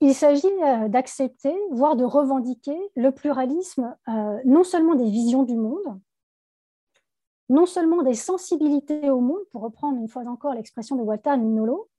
Il 0.00 0.14
s'agit 0.14 0.46
euh, 0.46 0.88
d'accepter, 0.88 1.54
voire 1.70 1.94
de 1.94 2.04
revendiquer 2.04 2.76
le 2.96 3.10
pluralisme 3.10 3.94
euh, 4.08 4.40
non 4.46 4.64
seulement 4.64 4.94
des 4.94 5.10
visions 5.10 5.42
du 5.42 5.56
monde, 5.56 6.00
non 7.50 7.66
seulement 7.66 8.02
des 8.02 8.14
sensibilités 8.14 9.10
au 9.10 9.20
monde, 9.20 9.42
pour 9.52 9.60
reprendre 9.60 9.98
une 9.98 10.08
fois 10.08 10.24
encore 10.26 10.54
l'expression 10.54 10.96
de 10.96 11.02
Walter 11.02 11.36
Mignolo, 11.36 11.90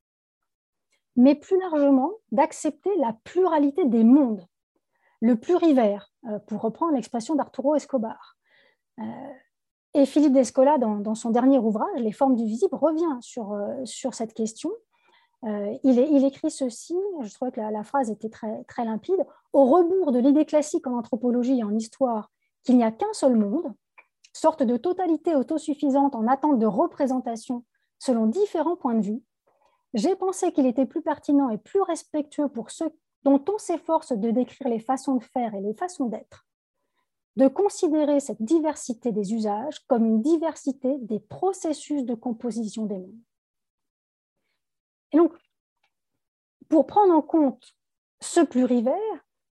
mais 1.15 1.36
plus 1.36 1.60
largement 1.60 2.12
d'accepter 2.31 2.89
la 2.97 3.13
pluralité 3.23 3.86
des 3.86 4.03
mondes, 4.03 4.47
le 5.19 5.36
plurivers, 5.39 6.12
euh, 6.27 6.39
pour 6.39 6.62
reprendre 6.62 6.93
l'expression 6.93 7.36
d'Arturo 7.36 7.75
Escobar. 7.75 8.36
Et 9.93 10.06
Philippe 10.06 10.34
Descola, 10.34 10.77
dans, 10.77 11.15
son 11.15 11.32
dernier 11.32 11.60
ouvrage, 11.60 11.99
Les 11.99 12.12
formes 12.12 12.36
du 12.36 12.45
visible, 12.45 12.75
revient 12.75 13.17
sur, 13.21 13.58
sur 13.84 14.13
cette 14.13 14.34
question. 14.34 14.71
Euh, 15.43 15.75
il, 15.84 16.23
écrit 16.23 16.51
ceci, 16.51 16.95
je 17.21 17.34
trouvais 17.34 17.51
que 17.51 17.60
la, 17.60 17.84
phrase 17.84 18.12
était 18.12 18.30
très, 18.30 18.63
très 18.65 18.86
limpide, 18.86 19.25
au 19.54 19.65
rebours 19.65 20.12
de 20.12 20.19
l'idée 20.19 20.45
classique 20.45 20.86
en 20.86 20.97
anthropologie 20.97 21.60
et 21.60 21.63
en 21.63 21.75
histoire 21.75 22.32
qu'il 22.63 22.77
n'y 22.77 22.84
a 22.84 22.91
qu'un 22.91 23.12
seul 23.13 23.36
monde, 23.36 23.73
sorte 24.34 24.62
de 24.63 24.77
totalité 24.77 25.36
autosuffisante 25.36 26.15
en 26.15 26.27
attente 26.27 26.60
de 26.60 26.67
représentation 26.67 27.65
selon 27.97 28.27
différents 28.27 28.75
points 28.75 28.93
de 28.93 29.06
vue, 29.06 29.23
j'ai 29.93 30.15
pensé 30.15 30.54
qu'il 30.54 30.67
était 30.67 30.86
plus 30.86 31.01
pertinent 31.01 31.49
et 31.49 31.58
plus 31.58 31.82
respectueux 31.82 32.47
pour 32.47 32.71
ceux 32.71 32.91
dont 33.23 33.43
on 33.49 33.58
s'efforce 33.58 34.13
de 34.13 34.32
décrire 34.32 34.69
les 34.69 34.80
façons 34.80 35.15
de 35.15 35.23
faire 35.23 35.54
et 35.54 35.62
les 35.62 35.73
façons 35.73 36.06
d'être, 36.06 36.45
de 37.38 37.48
considérer 37.48 38.20
cette 38.20 38.41
diversité 38.41 39.12
des 39.12 39.34
usages 39.34 39.80
comme 39.88 40.06
une 40.06 40.22
diversité 40.22 40.98
des 41.00 41.20
processus 41.20 42.04
de 42.04 42.13
composition 42.13 42.86
des 42.86 42.98
mondes. 42.98 43.20
Et 45.13 45.17
donc, 45.17 45.34
pour 46.70 46.88
prendre 46.88 47.13
en 47.13 47.22
compte 47.22 47.76
ce 48.22 48.41
plurivers, 48.41 48.96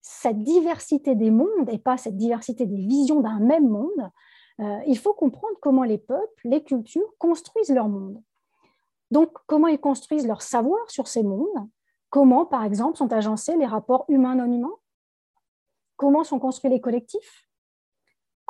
cette 0.02 0.42
diversité 0.42 1.14
des 1.14 1.30
mondes 1.30 1.68
et 1.68 1.78
pas 1.78 1.96
cette 1.96 2.16
diversité 2.16 2.66
des 2.66 2.76
visions 2.76 3.20
d'un 3.20 3.40
même 3.40 3.68
monde, 3.68 4.10
euh, 4.60 4.80
il 4.86 4.98
faut 4.98 5.14
comprendre 5.14 5.56
comment 5.60 5.84
les 5.84 5.98
peuples, 5.98 6.40
les 6.44 6.62
cultures 6.62 7.14
construisent 7.18 7.70
leur 7.70 7.88
monde. 7.88 8.22
Donc, 9.10 9.32
comment 9.46 9.66
ils 9.66 9.80
construisent 9.80 10.26
leur 10.26 10.42
savoir 10.42 10.90
sur 10.90 11.08
ces 11.08 11.22
mondes, 11.22 11.68
comment, 12.10 12.46
par 12.46 12.64
exemple, 12.64 12.96
sont 12.96 13.12
agencés 13.12 13.56
les 13.56 13.66
rapports 13.66 14.04
humains-non 14.08 14.52
humains, 14.52 14.76
comment 15.96 16.24
sont 16.24 16.38
construits 16.38 16.70
les 16.70 16.80
collectifs, 16.80 17.49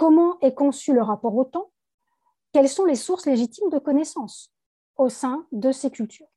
comment 0.01 0.41
est 0.41 0.55
conçu 0.55 0.95
le 0.95 1.03
rapport 1.03 1.37
au 1.37 1.45
temps, 1.45 1.73
quelles 2.55 2.71
sont 2.71 2.87
les 2.87 2.95
sources 2.95 3.27
légitimes 3.27 3.69
de 3.69 3.79
connaissances 3.79 4.51
au 4.97 5.11
sein 5.11 5.47
de 5.53 5.73
ces 5.73 5.91
cultures. 5.91 6.33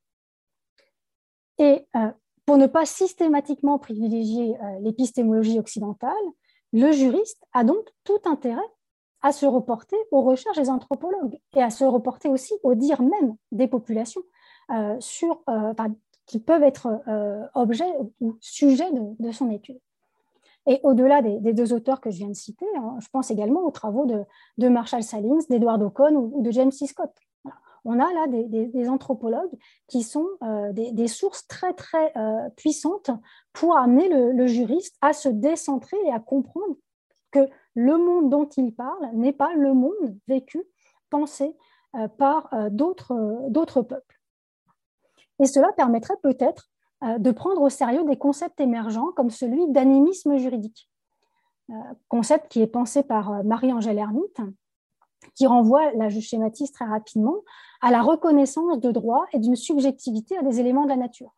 Et 1.60 1.88
euh, 1.96 2.12
pour 2.46 2.58
ne 2.58 2.68
pas 2.68 2.86
systématiquement 2.86 3.80
privilégier 3.80 4.60
euh, 4.60 4.80
l'épistémologie 4.82 5.60
occidentale, 5.60 6.12
le 6.74 6.92
juriste 6.92 7.42
a 7.54 7.64
donc 7.64 7.88
tout 8.04 8.20
intérêt 8.26 8.70
à 9.22 9.32
se 9.32 9.46
reporter 9.46 9.96
aux 10.12 10.24
recherches 10.24 10.58
des 10.58 10.70
anthropologues 10.70 11.40
et 11.56 11.64
à 11.64 11.70
se 11.70 11.86
reporter 11.86 12.28
aussi 12.28 12.54
au 12.64 12.76
dire 12.76 13.02
même 13.02 13.38
des 13.54 13.70
populations 13.70 14.24
euh, 14.72 15.00
qui 16.26 16.40
peuvent 16.40 16.64
être 16.64 17.02
objet 17.56 17.90
ou 18.20 18.38
sujet 18.42 18.92
de, 19.20 19.32
son 19.32 19.50
étude. 19.52 19.80
Et 20.66 20.80
au-delà 20.84 21.22
des, 21.22 21.54
deux 21.54 21.74
auteurs 21.74 22.00
que 22.00 22.10
je 22.10 22.18
viens 22.18 22.30
de 22.30 22.36
citer, 22.36 22.66
hein, 22.78 22.96
je 23.00 23.08
pense 23.12 23.32
également 23.32 23.62
aux 23.62 23.72
travaux 23.72 24.06
de, 24.06 24.68
Marshall 24.70 25.04
Salins, 25.04 25.40
d'Edward 25.50 25.82
Ocon 25.82 26.16
ou, 26.16 26.42
de 26.42 26.52
James 26.52 26.72
C. 26.72 26.88
Scott 26.88 27.12
on 27.86 28.00
a 28.00 28.14
là 28.14 28.28
des, 28.28 28.90
anthropologues 28.90 29.58
qui 29.88 30.04
sont 30.04 30.28
euh, 30.42 30.72
des, 30.72 31.08
sources 31.08 31.48
très 31.48 31.74
très 31.74 32.16
euh, 32.18 32.50
puissantes 32.56 33.12
pour 33.52 33.78
amener 33.78 34.08
le, 34.10 34.48
juriste 34.48 34.98
à 35.02 35.14
se 35.14 35.30
décentrer 35.30 35.98
et 36.06 36.12
à 36.12 36.20
comprendre 36.20 36.76
que 37.32 37.50
le 37.76 37.98
monde 37.98 38.30
dont 38.30 38.48
il 38.58 38.74
parle 38.74 39.10
n'est 39.14 39.34
pas 39.34 39.54
le 39.56 39.74
monde 39.74 40.18
vécu, 40.28 40.64
pensé 41.10 41.56
euh, 41.96 42.08
par 42.08 42.50
d'autres 42.72 43.82
peuples. 43.82 44.22
Et 45.40 45.46
cela 45.46 45.72
permettrait 45.74 46.18
peut-être 46.22 46.70
de 47.20 47.32
prendre 47.32 47.62
au 47.62 47.70
sérieux 47.70 48.06
des 48.06 48.18
concepts 48.18 48.60
émergents 48.60 49.12
comme 49.16 49.30
celui 49.30 49.68
d'animisme 49.70 50.38
juridique, 50.38 50.90
concept 52.08 52.50
qui 52.50 52.62
est 52.62 52.68
pensé 52.68 53.04
par 53.04 53.44
Marie-Angèle 53.44 53.98
Hermite 53.98 54.40
qui 55.36 55.48
renvoie, 55.48 55.92
là 55.94 56.10
je 56.10 56.20
schématise 56.20 56.72
très 56.72 56.86
rapidement, 56.86 57.38
à 57.82 57.92
la 57.92 58.02
reconnaissance 58.02 58.80
de 58.80 58.92
droits 58.92 59.26
et 59.34 59.40
d'une 59.40 59.56
subjectivité 59.56 60.38
à 60.38 60.44
des 60.44 60.60
éléments 60.60 60.84
de 60.84 60.90
la 60.90 60.98
nature. 60.98 61.34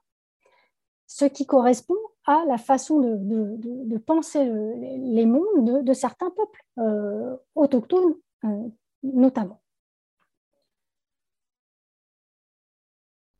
Ce 1.07 1.25
qui 1.25 1.45
correspond 1.45 1.97
à 2.25 2.43
la 2.47 2.57
façon 2.57 2.99
de, 2.99 3.97
penser 3.97 4.43
les 4.45 5.25
mondes 5.25 5.83
de, 5.83 5.93
certains 5.93 6.31
peuples 6.31 6.63
euh, 6.79 7.35
autochtones 7.53 8.15
euh, 8.43 8.67
notamment. 9.03 9.61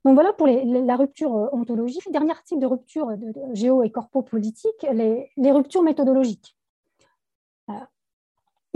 Donc 0.06 0.14
voilà 0.14 0.34
pour 0.34 0.48
la 0.48 0.96
rupture 0.96 1.32
ontologique. 1.52 2.10
Dernier 2.12 2.34
type 2.46 2.60
de 2.60 2.68
rupture 2.68 3.18
de, 3.18 3.34
géo- 3.54 3.84
et 3.84 3.92
corpo-politique, 3.92 4.86
les, 4.94 5.32
les, 5.36 5.52
ruptures 5.52 5.82
méthodologiques. 5.82 6.56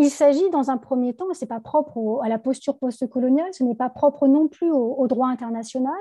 Il 0.02 0.10
s'agit 0.10 0.50
dans 0.50 0.72
un 0.72 0.78
premier 0.78 1.14
temps, 1.14 1.26
ce 1.34 1.44
n'est 1.44 1.50
pas 1.50 1.60
propre 1.60 2.22
à 2.24 2.30
la 2.30 2.40
posture 2.40 2.78
postcoloniale, 2.78 3.54
ce 3.54 3.66
n'est 3.66 3.76
pas 3.76 3.90
propre 3.90 4.28
non 4.28 4.48
plus 4.48 4.72
au, 4.72 5.06
droit 5.08 5.28
international, 5.28 6.00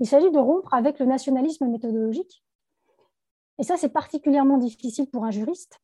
il 0.00 0.06
s'agit 0.08 0.32
de 0.32 0.38
rompre 0.38 0.74
avec 0.74 0.98
le 0.98 1.06
nationalisme 1.06 1.68
méthodologique. 1.68 2.42
Et 3.60 3.62
ça, 3.62 3.76
c'est 3.76 3.90
particulièrement 3.90 4.58
difficile 4.58 5.08
pour 5.08 5.24
un 5.24 5.30
juriste, 5.30 5.80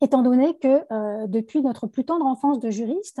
étant 0.00 0.22
donné 0.22 0.56
que 0.56 0.84
euh, 0.92 1.26
depuis 1.26 1.62
notre 1.62 1.88
plus 1.88 2.04
tendre 2.04 2.26
enfance 2.26 2.60
de 2.60 2.70
juriste, 2.70 3.20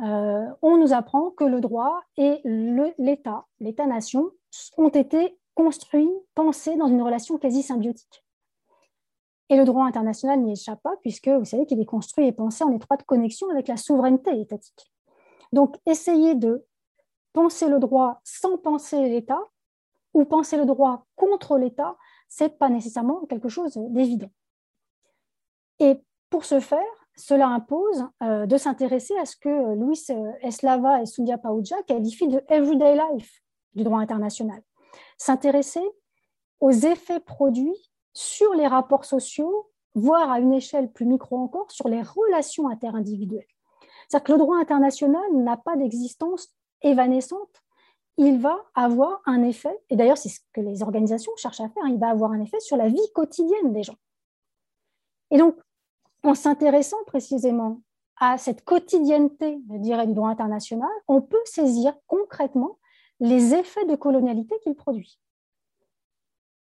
euh, 0.00 0.46
on 0.62 0.76
nous 0.76 0.92
apprend 0.92 1.30
que 1.30 1.42
le 1.42 1.60
droit 1.60 2.00
et 2.16 2.40
l'État, 2.44 3.46
l'État-nation, 3.58 4.30
ont 4.76 4.88
été 4.88 5.38
construits, 5.54 6.10
pensés 6.34 6.76
dans 6.76 6.86
une 6.86 7.02
relation 7.02 7.36
quasi 7.38 7.62
symbiotique. 7.62 8.24
Et 9.50 9.56
le 9.56 9.64
droit 9.64 9.86
international 9.86 10.40
n'y 10.40 10.52
échappe 10.52 10.82
pas, 10.82 10.96
puisque 11.00 11.28
vous 11.28 11.44
savez 11.44 11.66
qu'il 11.66 11.80
est 11.80 11.86
construit 11.86 12.26
et 12.26 12.32
pensé 12.32 12.64
en 12.64 12.72
étroite 12.72 13.02
connexion 13.04 13.50
avec 13.50 13.66
la 13.66 13.76
souveraineté 13.76 14.38
étatique. 14.40 14.92
Donc, 15.52 15.76
essayer 15.86 16.34
de 16.34 16.64
penser 17.32 17.68
le 17.68 17.78
droit 17.78 18.20
sans 18.24 18.58
penser 18.58 19.08
l'État, 19.08 19.40
ou 20.14 20.24
penser 20.24 20.56
le 20.56 20.66
droit 20.66 21.06
contre 21.16 21.58
l'État, 21.58 21.96
ce 22.28 22.44
n'est 22.44 22.50
pas 22.50 22.68
nécessairement 22.68 23.24
quelque 23.26 23.48
chose 23.48 23.74
d'évident. 23.90 24.30
Et 25.78 26.02
pour 26.30 26.44
ce 26.44 26.60
faire, 26.60 26.78
cela 27.16 27.48
impose 27.48 28.06
euh, 28.22 28.46
de 28.46 28.56
s'intéresser 28.56 29.16
à 29.18 29.24
ce 29.24 29.36
que 29.36 29.74
Luis 29.74 30.06
Eslava 30.42 31.02
et 31.02 31.06
Sundia 31.06 31.38
Pauja 31.38 31.82
qualifient 31.82 32.28
de 32.28 32.42
everyday 32.48 32.96
life 32.96 33.42
du 33.74 33.84
droit 33.84 34.00
international. 34.00 34.62
S'intéresser 35.16 35.86
aux 36.60 36.70
effets 36.70 37.20
produits 37.20 37.76
sur 38.12 38.52
les 38.54 38.66
rapports 38.66 39.04
sociaux, 39.04 39.70
voire 39.94 40.30
à 40.30 40.40
une 40.40 40.52
échelle 40.52 40.90
plus 40.90 41.06
micro 41.06 41.36
encore, 41.38 41.70
sur 41.70 41.88
les 41.88 42.02
relations 42.02 42.68
interindividuelles. 42.68 43.46
C'est-à-dire 44.08 44.24
que 44.24 44.32
le 44.32 44.38
droit 44.38 44.56
international 44.58 45.22
n'a 45.34 45.56
pas 45.56 45.76
d'existence 45.76 46.48
évanescente, 46.82 47.62
il 48.16 48.40
va 48.40 48.64
avoir 48.74 49.20
un 49.26 49.44
effet, 49.44 49.76
et 49.90 49.96
d'ailleurs 49.96 50.18
c'est 50.18 50.28
ce 50.28 50.40
que 50.52 50.60
les 50.60 50.82
organisations 50.82 51.32
cherchent 51.36 51.60
à 51.60 51.68
faire, 51.68 51.86
il 51.86 51.98
va 51.98 52.10
avoir 52.10 52.32
un 52.32 52.40
effet 52.40 52.58
sur 52.60 52.76
la 52.76 52.88
vie 52.88 53.12
quotidienne 53.14 53.72
des 53.72 53.84
gens. 53.84 53.96
Et 55.30 55.38
donc, 55.38 55.56
en 56.24 56.34
s'intéressant 56.34 56.96
précisément 57.06 57.80
à 58.16 58.38
cette 58.38 58.64
quotidienneté, 58.64 59.62
je 59.70 59.78
dirais, 59.78 60.06
du 60.06 60.14
droit 60.14 60.30
international, 60.30 60.90
on 61.06 61.22
peut 61.22 61.36
saisir 61.44 61.94
concrètement 62.06 62.78
les 63.20 63.54
effets 63.54 63.84
de 63.86 63.96
colonialité 63.96 64.54
qu'il 64.62 64.74
produit. 64.74 65.18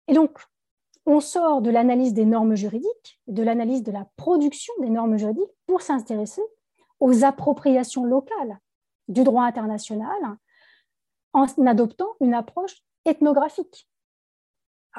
Et 0.07 0.13
donc, 0.13 0.39
on 1.05 1.19
sort 1.19 1.61
de 1.61 1.69
l'analyse 1.69 2.13
des 2.13 2.25
normes 2.25 2.55
juridiques, 2.55 3.21
de 3.27 3.43
l'analyse 3.43 3.83
de 3.83 3.91
la 3.91 4.07
production 4.15 4.73
des 4.79 4.89
normes 4.89 5.17
juridiques 5.17 5.51
pour 5.65 5.81
s'intéresser 5.81 6.41
aux 6.99 7.23
appropriations 7.23 8.05
locales 8.05 8.59
du 9.09 9.23
droit 9.23 9.43
international 9.43 10.37
en 11.33 11.45
adoptant 11.65 12.07
une 12.21 12.33
approche 12.33 12.83
ethnographique. 13.05 13.89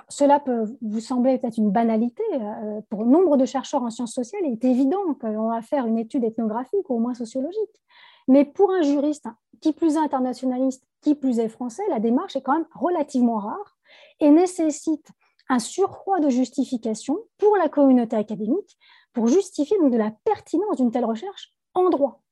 cela 0.09 0.41
peut 0.41 0.77
vous 0.83 1.01
sembler 1.01 1.39
peut-être 1.39 1.57
une 1.57 1.71
banalité. 1.71 2.25
Euh, 2.33 2.81
pour 2.91 3.07
nombre 3.07 3.37
de 3.37 3.47
chercheurs 3.47 3.83
en 3.83 3.91
sciences 3.91 4.13
sociales, 4.13 4.43
il 4.45 4.53
est 4.55 4.65
évident 4.65 5.15
que 5.15 5.29
l'on 5.29 5.49
va 5.49 5.63
faire 5.63 5.87
une 5.87 5.99
étude 5.99 6.25
ethnographique 6.25 6.91
ou 6.91 6.97
au 6.97 6.99
moins 6.99 7.15
sociologique. 7.15 7.83
Mais 8.29 8.45
pour 8.45 8.71
un 8.73 8.83
juriste, 8.83 9.29
qui 9.61 9.73
plus 9.73 9.97
est 9.97 9.99
internationaliste, 9.99 10.87
qui 11.01 11.15
plus 11.15 11.39
est 11.39 11.49
français, 11.49 11.83
la 11.89 12.01
démarche 12.01 12.37
est 12.37 12.43
quand 12.43 12.55
même 12.55 12.69
relativement 12.75 13.39
rare 13.39 13.79
et 14.21 14.31
nécessite 14.31 15.09
un 15.49 15.59
surcroît 15.59 16.21
de 16.21 16.31
justification 16.31 17.19
pour 17.39 17.57
la 17.57 17.69
communauté 17.69 18.17
académique 18.17 18.79
pour 19.13 19.29
justifier 19.29 19.77
de 19.79 19.97
la 19.97 20.11
pertinence 20.11 20.77
d'une 20.77 20.91
telle 20.91 21.05
recherche 21.05 21.55
en 21.75 21.89
droit. 21.89 22.23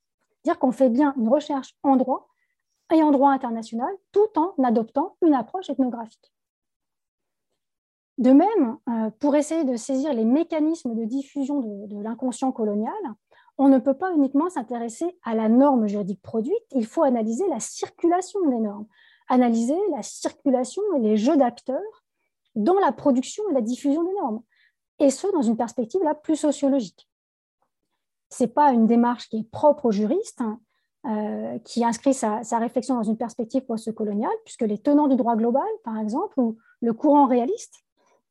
Dire 0.44 0.58
qu'on 0.58 0.72
fait 0.72 0.90
bien 0.90 1.14
une 1.16 1.28
recherche 1.28 1.76
en 1.82 1.96
droit 1.96 2.28
et 2.92 3.02
en 3.02 3.10
droit 3.10 3.30
international 3.30 3.94
tout 4.10 4.28
en 4.36 4.54
adoptant 4.64 5.16
une 5.22 5.34
approche 5.34 5.70
ethnographique. 5.70 6.32
De 8.18 8.32
même, 8.32 8.78
euh, 8.88 9.10
pour 9.20 9.36
essayer 9.36 9.64
de 9.64 9.76
saisir 9.76 10.12
les 10.12 10.24
mécanismes 10.24 10.94
de 10.94 11.04
diffusion 11.04 11.60
de 11.60 12.02
l'inconscient 12.02 12.52
colonial, 12.52 12.92
on 13.62 13.68
ne 13.68 13.78
peut 13.78 13.94
pas 13.94 14.12
uniquement 14.12 14.50
s'intéresser 14.50 15.16
à 15.22 15.36
la 15.36 15.48
norme 15.48 15.86
juridique 15.86 16.20
produite, 16.20 16.66
il 16.72 16.84
faut 16.84 17.04
analyser 17.04 17.46
la 17.48 17.60
circulation 17.60 18.40
des 18.48 18.58
normes, 18.58 18.88
analyser 19.28 19.76
la 19.92 20.02
circulation 20.02 20.82
et 20.96 20.98
les 20.98 21.16
jeux 21.16 21.36
d'acteurs 21.36 22.04
dans 22.56 22.74
la 22.80 22.90
production 22.90 23.44
et 23.50 23.54
la 23.54 23.60
diffusion 23.60 24.02
des 24.02 24.14
normes, 24.14 24.42
et 24.98 25.10
ce, 25.10 25.28
dans 25.28 25.42
une 25.42 25.56
perspective 25.56 26.02
là 26.02 26.16
plus 26.16 26.34
sociologique. 26.34 27.08
Ce 28.30 28.42
n'est 28.42 28.48
pas 28.48 28.72
une 28.72 28.88
démarche 28.88 29.28
qui 29.28 29.38
est 29.38 29.50
propre 29.50 29.86
aux 29.86 29.92
juristes, 29.92 30.40
hein, 30.40 30.58
euh, 31.06 31.60
qui 31.60 31.84
inscrit 31.84 32.14
sa, 32.14 32.40
réflexion 32.58 32.96
dans 32.96 33.04
une 33.04 33.16
perspective 33.16 33.64
postcoloniale, 33.64 34.32
puisque 34.44 34.62
les 34.62 34.78
tenants 34.78 35.06
du 35.06 35.14
droit 35.14 35.36
global, 35.36 35.68
par 35.84 35.98
exemple, 35.98 36.40
ou 36.40 36.58
le 36.80 36.92
courant 36.92 37.26
réaliste, 37.28 37.76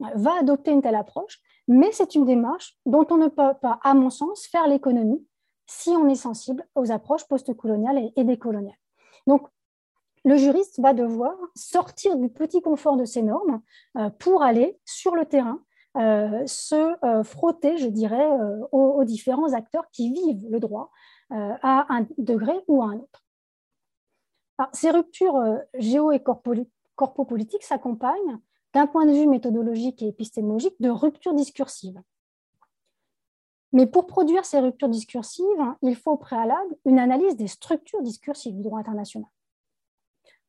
euh, 0.02 0.08
va 0.15 0.34
adopter 0.41 0.72
une 0.72 0.82
telle 0.82 0.96
approche, 0.96 1.39
mais 1.67 1.91
c'est 1.91 2.15
une 2.15 2.26
démarche 2.26 2.78
dont 2.86 3.06
on 3.10 3.17
ne 3.17 3.28
peut 3.28 3.54
pas, 3.62 3.80
à 3.84 3.93
mon 3.93 4.10
sens, 4.10 4.45
faire 4.47 4.67
l'économie 4.67 5.26
si 5.67 5.89
on 5.89 6.08
est 6.10 6.15
sensible 6.15 6.67
aux 6.76 6.91
approches 6.91 7.28
postcoloniales 7.28 8.12
et, 8.15 8.24
décoloniales. 8.24 8.78
Donc, 9.26 9.47
le 10.26 10.36
juriste 10.36 10.80
va 10.80 10.93
devoir 10.93 11.36
sortir 11.56 12.17
du 12.17 12.30
petit 12.30 12.62
confort 12.62 12.97
de 12.97 13.06
ces 13.06 13.21
normes 13.24 13.62
euh, 13.97 14.10
pour 14.19 14.43
aller 14.43 14.80
sur 14.86 15.15
le 15.15 15.26
terrain, 15.26 15.60
euh, 15.97 16.45
se 16.45 16.76
euh, 17.06 17.24
frotter, 17.24 17.78
je 17.78 17.88
dirais, 17.88 18.30
aux, 18.71 19.04
différents 19.04 19.54
acteurs 19.54 19.89
qui 19.91 20.12
vivent 20.13 20.52
le 20.52 20.60
droit 20.60 20.91
à 21.30 21.86
un 21.88 22.06
degré 22.17 22.52
ou 22.67 22.84
à 22.84 22.88
un 22.88 22.97
autre. 22.97 23.24
ces 24.74 24.91
ruptures 24.91 25.41
géo- 25.76 26.12
et 26.12 26.21
corpopolitiques 26.21 27.63
s'accompagnent 27.63 28.39
d'un 28.74 28.88
point 28.88 29.06
de 29.06 29.12
vue 29.12 29.28
méthodologique 29.28 30.02
et 30.02 30.08
épistémologique 30.08 30.76
de 30.80 30.90
ruptures 30.90 31.34
discursives. 31.34 32.02
Mais 33.74 33.88
pour 33.88 34.08
produire 34.08 34.46
ces 34.46 34.60
ruptures 34.60 34.90
discursives, 34.90 35.46
il 35.82 35.96
faut 35.96 36.12
au 36.12 36.18
préalable 36.18 36.76
une 36.86 37.00
analyse 37.00 37.36
des 37.36 37.48
structures 37.48 38.02
discursives 38.02 38.56
du 38.56 38.64
droit 38.64 38.80
international. 38.80 39.30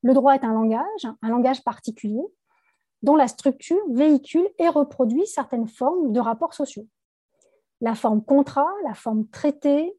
Le 0.03 0.15
droit 0.15 0.35
est 0.35 0.45
un 0.45 0.53
langage, 0.53 1.07
un 1.23 1.29
langage 1.29 1.63
particulier, 1.63 2.25
dont 3.03 3.17
la 3.17 3.29
structure 3.29 3.81
véhicule 3.91 4.49
et 4.59 4.69
reproduit 4.69 5.27
certaines 5.27 5.69
formes 5.69 6.13
de 6.13 6.21
rapports 6.21 6.55
sociaux. 6.55 6.87
la 7.81 7.97
forme 7.97 8.23
contrat, 8.23 8.71
la 8.85 8.95
forme 8.95 9.27
traité, 9.27 9.99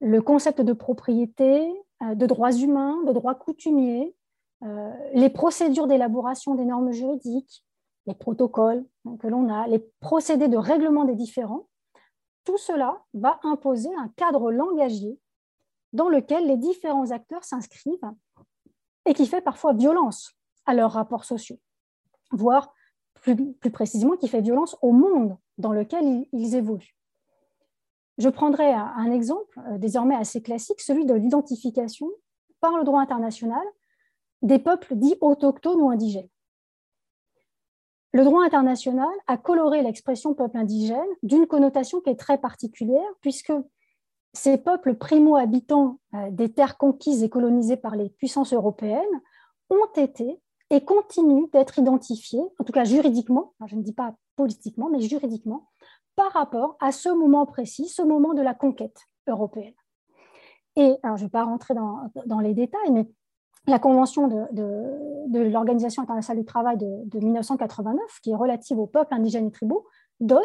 le 0.00 0.20
concept 0.20 0.60
de 0.60 0.74
propriété, 0.74 1.72
euh, 2.02 2.14
de 2.14 2.26
droits 2.26 2.52
humains, 2.52 3.02
de 3.04 3.12
droits 3.12 3.34
coutumiers, 3.34 4.14
euh, 4.62 4.92
les 5.14 5.30
procédures 5.30 5.86
d'élaboration 5.86 6.54
des 6.54 6.64
normes 6.64 6.92
juridiques, 6.92 7.64
les 8.06 8.14
protocoles 8.14 8.84
que 9.18 9.26
l'on 9.26 9.48
a, 9.48 9.66
les 9.66 9.78
procédés 10.00 10.48
de 10.48 10.56
règlement 10.56 11.04
des 11.04 11.14
différends, 11.14 11.66
tout 12.44 12.58
cela 12.58 13.02
va 13.14 13.40
imposer 13.42 13.90
un 13.96 14.08
cadre 14.16 14.50
langagier 14.50 15.18
dans 15.92 16.08
lequel 16.08 16.46
les 16.46 16.56
différents 16.56 17.10
acteurs 17.10 17.44
s'inscrivent 17.44 17.98
et 19.06 19.14
qui 19.14 19.26
fait 19.26 19.40
parfois 19.40 19.72
violence 19.72 20.32
à 20.66 20.74
leurs 20.74 20.92
rapports 20.92 21.24
sociaux, 21.24 21.58
voire 22.30 22.72
plus, 23.14 23.54
précisément 23.72 24.16
qui 24.16 24.28
fait 24.28 24.40
violence 24.40 24.76
au 24.82 24.92
monde 24.92 25.36
dans 25.58 25.72
lequel 25.72 26.26
ils, 26.32 26.54
évoluent. 26.54 26.96
Je 28.18 28.28
prendrai 28.28 28.72
un 28.72 29.10
exemple 29.10 29.58
euh, 29.66 29.78
désormais 29.78 30.14
assez 30.14 30.42
classique, 30.42 30.80
celui 30.80 31.06
de 31.06 31.14
l'identification 31.14 32.08
par 32.60 32.76
le 32.76 32.84
droit 32.84 33.00
international 33.00 33.62
des 34.42 34.58
peuples 34.58 34.94
dits 34.96 35.16
autochtones 35.20 35.80
ou 35.80 35.90
indigènes. 35.90 36.28
Le 38.12 38.24
droit 38.24 38.44
international 38.44 39.08
a 39.26 39.36
coloré 39.36 39.82
l'expression 39.82 40.34
peuple 40.34 40.56
indigène 40.56 40.98
d'une 41.22 41.46
connotation 41.46 42.00
qui 42.00 42.10
est 42.10 42.18
très 42.18 42.38
particulière, 42.38 43.08
puisque 43.20 43.52
ces 44.32 44.58
peuples 44.58 44.94
primo-habitants 44.94 45.98
euh, 46.14 46.30
des 46.30 46.52
terres 46.52 46.76
conquises 46.76 47.22
et 47.22 47.28
colonisées 47.28 47.76
par 47.76 47.94
les 47.94 48.10
puissances 48.10 48.52
européennes 48.52 49.20
ont 49.70 49.92
été 49.96 50.40
et 50.70 50.84
continuent 50.84 51.48
d'être 51.52 51.78
identifiés, 51.78 52.42
en 52.58 52.64
tout 52.64 52.72
cas 52.72 52.84
juridiquement, 52.84 53.54
je 53.66 53.74
ne 53.74 53.82
dis 53.82 53.92
pas 53.92 54.14
politiquement, 54.36 54.88
mais 54.88 55.00
juridiquement, 55.00 55.68
par 56.14 56.32
rapport 56.32 56.76
à 56.80 56.92
ce 56.92 57.08
moment 57.08 57.44
précis, 57.44 57.88
ce 57.88 58.02
moment 58.02 58.34
de 58.34 58.42
la 58.42 58.54
conquête 58.54 59.08
européenne. 59.26 59.74
Et 60.76 60.96
je 61.02 61.08
ne 61.08 61.16
vais 61.16 61.28
pas 61.28 61.44
rentrer 61.44 61.74
dans, 61.74 62.40
les 62.40 62.54
détails, 62.54 62.92
mais 62.92 63.08
la 63.66 63.78
Convention 63.78 64.28
de, 64.28 65.50
l'Organisation 65.50 66.02
internationale 66.02 66.40
du 66.40 66.46
travail 66.46 66.76
de, 66.76 66.86
de, 67.04 67.18
1989, 67.18 68.20
qui 68.22 68.30
est 68.30 68.34
relative 68.34 68.78
aux 68.78 68.86
peuples 68.86 69.14
indigènes 69.14 69.48
et 69.48 69.52
tribaux, 69.52 69.86
donne 70.20 70.42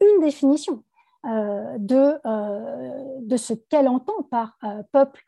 une 0.00 0.20
définition 0.20 0.82
euh, 1.26 1.76
de, 1.78 2.20
euh, 2.24 3.18
de 3.20 3.36
ce 3.36 3.52
qu'elle 3.52 3.88
entend 3.88 4.22
par 4.30 4.56
euh, 4.64 4.82
peuple 4.92 5.24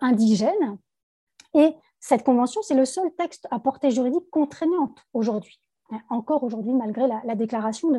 indigène. 0.00 0.78
Et 1.52 1.74
cette 1.98 2.22
convention, 2.22 2.62
c'est 2.62 2.76
le 2.76 2.84
seul 2.84 3.10
texte 3.16 3.48
à 3.50 3.58
portée 3.58 3.90
juridique 3.90 4.30
contraignante 4.30 5.04
aujourd'hui, 5.12 5.60
hein, 5.90 5.98
encore 6.10 6.44
aujourd'hui, 6.44 6.72
malgré 6.74 7.08
la, 7.08 7.34
déclaration 7.34 7.90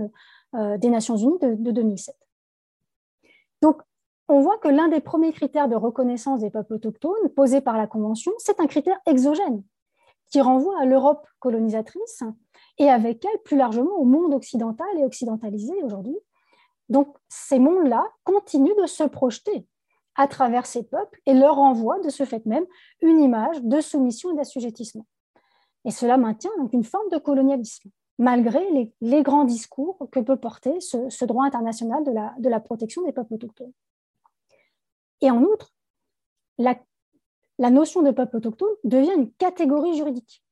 des 0.53 0.89
Nations 0.89 1.17
Unies 1.17 1.37
de, 1.41 1.55
de 1.55 1.71
2007. 1.71 2.15
Donc, 3.61 3.81
on 4.29 4.41
voit 4.41 4.57
que 4.57 4.67
l'un 4.67 4.87
des 4.87 5.01
premiers 5.01 5.33
critères 5.33 5.67
de 5.67 5.75
reconnaissance 5.75 6.41
des 6.41 6.49
peuples 6.49 6.73
autochtones 6.73 7.29
posés 7.35 7.61
par 7.61 7.77
la 7.77 7.87
Convention, 7.87 8.31
c'est 8.37 8.59
un 8.59 8.67
critère 8.67 8.99
exogène 9.05 9.63
qui 10.31 10.41
renvoie 10.41 10.79
à 10.79 10.85
l'Europe 10.85 11.25
colonisatrice 11.39 12.23
et 12.77 12.89
avec 12.89 13.25
elle 13.25 13.41
plus 13.43 13.57
largement 13.57 13.95
au 13.97 14.05
monde 14.05 14.33
occidental 14.33 14.87
et 14.97 15.03
occidentalisé 15.03 15.73
aujourd'hui, 15.83 16.17
donc, 16.89 17.15
ces 17.27 17.59
mondes-là 17.59 18.03
continuent 18.23 18.75
de 18.81 18.87
se 18.87 19.03
projeter 19.03 19.65
à 20.15 20.27
travers 20.27 20.65
ces 20.65 20.83
peuples 20.83 21.21
et 21.25 21.33
leur 21.33 21.59
envoient 21.59 21.99
de 21.99 22.09
ce 22.09 22.25
fait 22.25 22.45
même 22.45 22.65
une 23.01 23.21
image 23.21 23.61
de 23.61 23.79
soumission 23.79 24.31
et 24.31 24.35
d'assujettissement. 24.35 25.05
Et 25.85 25.91
cela 25.91 26.17
maintient 26.17 26.51
donc 26.57 26.73
une 26.73 26.83
forme 26.83 27.07
de 27.09 27.17
colonialisme, 27.17 27.89
malgré 28.17 28.91
les, 29.01 29.23
grands 29.23 29.45
discours 29.45 30.09
que 30.11 30.19
peut 30.19 30.35
porter 30.35 30.81
ce, 30.81 31.25
droit 31.25 31.45
international 31.45 32.03
de 32.03 32.11
la, 32.11 32.33
de 32.39 32.49
la, 32.49 32.59
protection 32.59 33.03
des 33.03 33.13
peuples 33.13 33.35
autochtones. 33.35 33.71
Et 35.21 35.31
en 35.31 35.41
outre, 35.43 35.73
la, 36.57 36.75
notion 37.69 38.01
de 38.01 38.11
peuple 38.11 38.37
autochtone 38.37 38.73
devient 38.83 39.13
une 39.15 39.31
catégorie 39.33 39.95
juridique. 39.95 40.43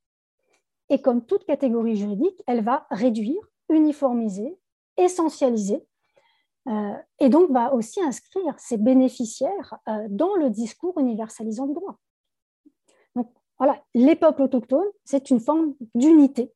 Et 0.89 1.01
comme 1.01 1.25
toute 1.25 1.45
catégorie 1.45 1.95
juridique, 1.95 2.41
elle 2.47 2.63
va 2.63 2.88
réduire, 2.91 3.41
uniformiser, 3.69 4.58
essentialiser 4.97 5.86
euh, 6.67 6.93
et 7.19 7.30
donc 7.30 7.51
va 7.51 7.73
aussi 7.73 8.01
inscrire 8.01 8.58
ses 8.58 8.77
bénéficiaires 8.77 9.77
euh, 9.88 10.08
dans 10.10 10.36
le 10.36 10.49
discours 10.49 10.97
universalisant 10.99 11.67
du 11.67 11.73
droit. 11.73 11.97
Donc 13.15 13.32
voilà, 13.58 13.82
les 13.93 14.15
peuples 14.15 14.41
autochtones, 14.41 14.89
c'est 15.06 15.30
une 15.30 15.39
forme 15.39 15.75
d'unité, 15.95 16.53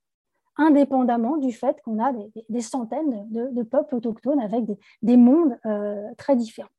indépendamment 0.58 1.38
du 1.38 1.52
fait 1.52 1.82
qu'on 1.84 2.00
a 2.00 2.14
des, 2.50 2.62
centaines 2.62 3.28
de, 3.32 3.64
peuples 3.64 3.96
autochtones 3.96 4.42
avec 4.42 4.66
des, 5.02 5.18
mondes 5.18 5.58
euh, 5.66 6.08
très 6.18 6.36
différents. 6.36 6.70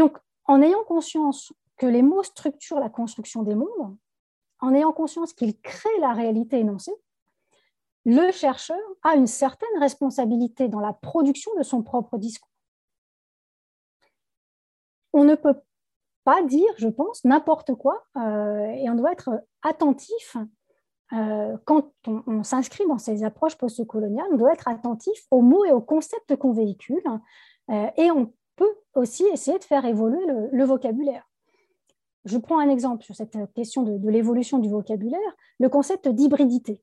Donc, 0.00 0.16
en 0.46 0.62
ayant 0.62 0.82
conscience 0.84 1.52
que 1.76 1.84
les 1.84 2.00
mots 2.00 2.22
structurent 2.22 2.80
la 2.80 2.88
construction 2.88 3.42
des 3.42 3.54
mondes, 3.54 3.98
en 4.60 4.74
ayant 4.74 4.92
conscience 4.92 5.34
qu'ils 5.34 5.60
créent 5.60 6.00
la 6.00 6.14
réalité 6.14 6.58
énoncée, 6.58 6.94
le 8.06 8.32
chercheur 8.32 8.80
a 9.02 9.14
une 9.14 9.26
certaine 9.26 9.78
responsabilité 9.78 10.68
dans 10.68 10.80
la 10.80 10.94
production 10.94 11.50
de 11.58 11.62
son 11.62 11.82
propre 11.82 12.16
discours. 12.16 12.48
On 15.12 15.24
ne 15.24 15.34
peut 15.34 15.60
pas 16.24 16.42
dire, 16.44 16.72
je 16.78 16.88
pense, 16.88 17.22
n'importe 17.26 17.74
quoi, 17.74 18.02
euh, 18.16 18.70
et 18.70 18.88
on 18.88 18.94
doit 18.94 19.12
être 19.12 19.44
attentif 19.60 20.38
euh, 21.12 21.58
quand 21.66 21.92
on, 22.06 22.42
s'inscrit 22.42 22.86
dans 22.86 22.96
ces 22.96 23.22
approches 23.22 23.58
postcoloniales, 23.58 24.28
on 24.32 24.38
doit 24.38 24.54
être 24.54 24.68
attentif 24.68 25.26
aux 25.30 25.42
mots 25.42 25.66
et 25.66 25.72
aux 25.72 25.82
concepts 25.82 26.36
qu'on 26.36 26.52
véhicule, 26.52 27.02
euh, 27.68 27.90
et 27.98 28.10
on 28.10 28.32
aussi 28.94 29.24
essayer 29.26 29.58
de 29.58 29.64
faire 29.64 29.84
évoluer 29.84 30.24
le, 30.52 30.64
vocabulaire. 30.64 31.28
Je 32.24 32.38
prends 32.38 32.58
un 32.58 32.68
exemple 32.68 33.04
sur 33.04 33.14
cette 33.14 33.36
question 33.54 33.82
de 33.82 34.08
l'évolution 34.08 34.58
du 34.58 34.68
vocabulaire, 34.68 35.20
le 35.58 35.68
concept 35.68 36.08
d'hybridité 36.08 36.82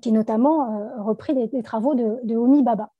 qui 0.00 0.08
est 0.08 0.12
notamment 0.12 0.78
euh, 0.78 1.02
repris 1.02 1.34
des, 1.34 1.62
travaux 1.62 1.94
de, 1.94 2.18
de, 2.24 2.36
Homi 2.36 2.62
Baba. 2.62 2.90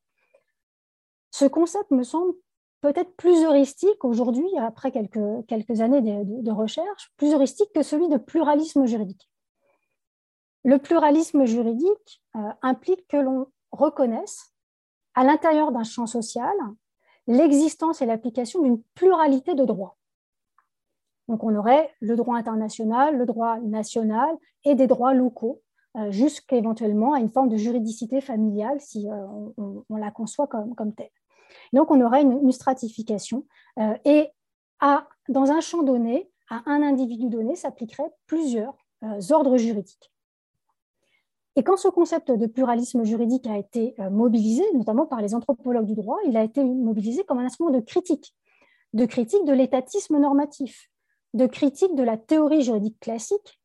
Ce 1.30 1.44
concept 1.44 1.90
me 1.90 2.02
semble 2.02 2.34
peut-être 2.80 3.16
plus 3.16 3.44
heuristique 3.44 4.04
aujourd'hui, 4.04 4.46
après 4.58 4.92
quelques, 4.92 5.46
quelques 5.46 5.80
années 5.80 6.02
de, 6.02 6.50
recherche, 6.50 7.12
plus 7.16 7.32
heuristique 7.32 7.72
que 7.74 7.82
celui 7.82 8.08
de 8.08 8.18
pluralisme 8.18 8.84
juridique. 8.84 9.30
Le 10.64 10.78
pluralisme 10.78 11.44
juridique 11.46 12.22
euh, 12.36 12.50
implique 12.62 13.06
que 13.08 13.16
l'on 13.16 13.46
reconnaisse, 13.72 14.54
à 15.14 15.24
l'intérieur 15.24 15.72
d'un 15.72 15.84
champ 15.84 16.06
social, 16.06 16.54
l'existence 17.26 18.02
et 18.02 18.06
l'application 18.06 18.62
d'une 18.62 18.80
pluralité 18.94 19.54
de 19.54 19.64
droits. 19.64 19.96
Donc 21.28 21.42
on 21.42 21.54
aurait 21.56 21.90
le 22.00 22.16
droit 22.16 22.36
international, 22.36 23.16
le 23.16 23.26
droit 23.26 23.58
national 23.60 24.36
et 24.64 24.74
des 24.74 24.86
droits 24.86 25.14
locaux 25.14 25.62
euh, 25.96 26.10
jusqu'éventuellement 26.10 27.12
à 27.12 27.20
une 27.20 27.30
forme 27.30 27.48
de 27.48 27.56
juridicité 27.56 28.20
familiale 28.20 28.80
si 28.80 29.08
euh, 29.08 29.26
on, 29.56 29.96
la 29.96 30.10
conçoit 30.10 30.48
comme, 30.48 30.92
telle. 30.92 31.10
Donc, 31.72 31.92
on 31.92 32.00
aurait 32.00 32.22
une, 32.22 32.50
stratification 32.50 33.46
euh, 33.78 33.96
et 34.04 34.28
dans 35.28 35.52
un 35.52 35.60
champ 35.60 35.84
donné, 35.84 36.28
à 36.50 36.62
un 36.66 36.82
individu 36.82 37.28
donné, 37.28 37.54
s'appliqueraient 37.54 38.12
plusieurs 38.26 38.74
ordres 39.30 39.56
juridiques. 39.56 40.12
Et 41.56 41.62
quand 41.62 41.76
ce 41.76 41.88
concept 41.88 42.32
de 42.32 42.46
pluralisme 42.46 43.04
juridique 43.04 43.46
a 43.46 43.56
été 43.56 43.94
mobilisé, 44.10 44.64
notamment 44.74 45.06
par 45.06 45.20
les 45.20 45.34
anthropologues 45.34 45.86
du 45.86 45.94
droit, 45.94 46.18
il 46.26 46.36
a 46.36 46.42
été 46.42 46.64
mobilisé 46.64 47.24
comme 47.24 47.38
un 47.38 47.44
instrument 47.44 47.70
de 47.70 47.80
critique, 47.80 48.34
de 48.92 49.06
critique 49.06 49.44
de 49.44 49.52
l'étatisme 49.52 50.18
normatif, 50.18 50.90
de 51.34 51.46
critique 51.46 51.94
de 51.94 52.02
la 52.02 52.16
théorie 52.16 52.62
juridique 52.62 52.98
classique 53.00 53.60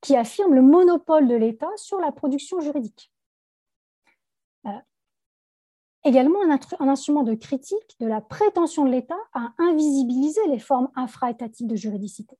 qui 0.00 0.14
affirme 0.16 0.54
le 0.54 0.62
monopole 0.62 1.26
de 1.26 1.34
l'État 1.34 1.70
sur 1.76 1.98
la 1.98 2.12
production 2.12 2.60
juridique. 2.60 3.10
Euh, 4.66 4.70
également 6.04 6.40
un, 6.42 6.88
instrument 6.88 7.22
de 7.22 7.34
critique 7.34 7.96
de 7.98 8.06
la 8.06 8.20
prétention 8.20 8.84
de 8.84 8.90
l'État 8.90 9.18
à 9.32 9.54
invisibiliser 9.56 10.46
les 10.48 10.58
formes 10.58 10.90
infra-étatiques 10.94 11.66
de 11.66 11.76
juridicité. 11.76 12.36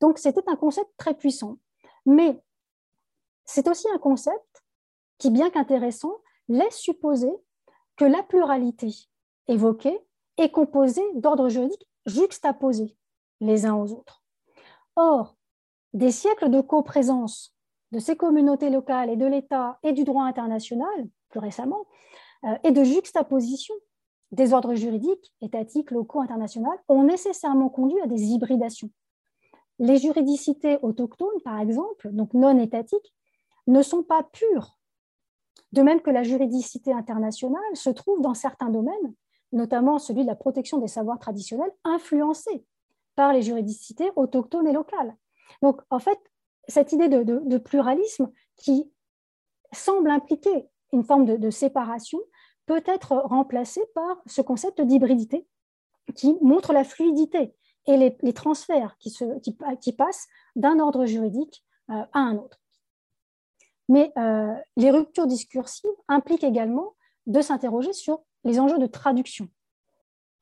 Donc 0.00 0.18
c'était 0.18 0.48
un 0.48 0.54
concept 0.54 0.90
très 0.96 1.14
puissant. 1.14 1.58
Mais 2.06 2.40
c'est 3.44 3.68
aussi 3.68 3.88
un 3.90 3.98
concept 3.98 4.64
qui, 5.18 5.30
bien 5.30 5.50
qu'intéressant, 5.50 6.12
laisse 6.48 6.76
supposer 6.76 7.32
que 7.96 8.04
la 8.04 8.22
pluralité 8.22 8.92
évoquée 9.46 9.98
est 10.36 10.50
composée 10.50 11.04
d'ordres 11.14 11.48
juridiques 11.48 11.88
juxtaposés 12.06 12.96
les 13.40 13.66
uns 13.66 13.74
aux 13.74 13.92
autres. 13.92 14.22
Or, 14.96 15.36
des 15.92 16.10
siècles 16.10 16.50
de 16.50 16.60
coprésence 16.60 17.54
de 17.92 18.00
ces 18.00 18.16
communautés 18.16 18.70
locales 18.70 19.08
et 19.10 19.16
de 19.16 19.26
l'État 19.26 19.78
et 19.84 19.92
du 19.92 20.02
droit 20.02 20.24
international, 20.24 21.08
plus 21.28 21.38
récemment, 21.38 21.86
euh, 22.44 22.56
et 22.64 22.72
de 22.72 22.82
juxtaposition 22.82 23.74
des 24.32 24.52
ordres 24.52 24.74
juridiques, 24.74 25.32
étatiques, 25.40 25.92
locaux, 25.92 26.20
internationaux, 26.20 26.72
ont 26.88 27.04
nécessairement 27.04 27.68
conduit 27.68 28.00
à 28.00 28.08
des 28.08 28.20
hybridations. 28.24 28.90
Les 29.78 29.98
juridicités 29.98 30.78
autochtones, 30.82 31.40
par 31.44 31.60
exemple, 31.60 32.10
donc 32.10 32.34
non 32.34 32.58
étatiques, 32.58 33.14
ne 33.66 33.82
sont 33.82 34.02
pas 34.02 34.22
pures 34.22 34.78
De 35.72 35.82
même 35.82 36.00
que 36.00 36.10
la 36.10 36.22
juridicité 36.22 36.92
internationale 36.92 37.74
se 37.74 37.90
trouve 37.90 38.20
dans 38.20 38.34
certains 38.34 38.70
domaines, 38.70 39.14
notamment 39.52 39.98
celui 39.98 40.22
de 40.22 40.28
la 40.28 40.36
protection 40.36 40.78
des 40.78 40.88
savoirs 40.88 41.18
traditionnels, 41.18 41.72
influencée 41.84 42.64
par 43.16 43.32
les 43.32 43.42
juridicités 43.42 44.10
autochtones 44.16 44.66
et 44.66 44.72
locales. 44.72 45.16
Donc, 45.62 45.80
en 45.90 45.98
fait, 45.98 46.18
cette 46.68 46.92
idée 46.92 47.08
de, 47.08 47.58
pluralisme 47.58 48.30
qui 48.56 48.90
semble 49.72 50.10
impliquer 50.10 50.68
une 50.92 51.04
forme 51.04 51.24
de, 51.24 51.50
séparation 51.50 52.20
peut 52.66 52.82
être 52.86 53.12
remplacée 53.12 53.84
par 53.94 54.22
ce 54.26 54.40
concept 54.40 54.80
d'hybridité 54.80 55.46
qui 56.14 56.36
montre 56.40 56.72
la 56.72 56.84
fluidité 56.84 57.54
et 57.86 57.96
les, 57.96 58.32
transferts 58.32 58.96
qui, 58.98 59.92
passent 59.92 60.26
d'un 60.56 60.78
ordre 60.78 61.04
juridique 61.04 61.64
euh, 61.90 62.04
à 62.12 62.20
un 62.20 62.36
autre. 62.36 62.63
Mais 63.88 64.12
euh, 64.16 64.54
les 64.76 64.90
ruptures 64.90 65.26
discursives 65.26 65.90
impliquent 66.08 66.44
également 66.44 66.94
de 67.26 67.40
s'interroger 67.40 67.92
sur 67.92 68.20
les 68.44 68.60
enjeux 68.60 68.78
de 68.78 68.86
traduction. 68.86 69.48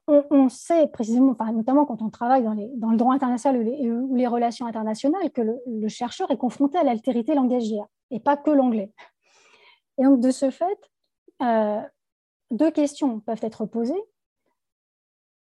On, 0.09 0.48
sait 0.48 0.88
précisément, 0.88 1.37
notamment 1.52 1.87
quand 1.87 2.02
on 2.02 2.11
travaille 2.11 2.42
dans, 2.42 2.90
le 2.90 2.96
droit 2.96 3.14
international 3.14 3.57
ou 3.57 4.14
les, 4.16 4.26
relations 4.26 4.66
internationales, 4.66 5.31
que 5.31 5.42
le, 5.42 5.88
chercheur 5.88 6.31
est 6.33 6.37
confronté 6.37 6.76
à 6.76 6.83
l'altérité 6.83 7.35
langagière, 7.35 7.87
et 8.11 8.18
pas 8.18 8.37
que 8.37 8.50
l'anglais. 8.50 8.92
Et 9.98 10.02
donc, 10.02 10.18
de 10.18 10.33
ce 10.33 10.50
fait, 10.50 10.90
euh, 11.40 11.81
deux 12.50 12.72
questions 12.72 13.20
peuvent 13.20 13.42
être 13.42 13.64
posées 13.64 14.02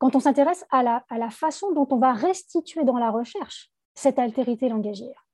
quand 0.01 0.15
on 0.15 0.19
s'intéresse 0.19 0.65
à 0.71 0.81
la, 0.81 1.29
façon 1.29 1.71
dont 1.73 1.87
on 1.91 1.97
va 1.97 2.11
restituer 2.13 2.83
dans 2.83 2.97
la 2.97 3.11
recherche 3.11 3.71
cette 3.93 4.17
altérité 4.17 4.67
langagière. 4.67 5.27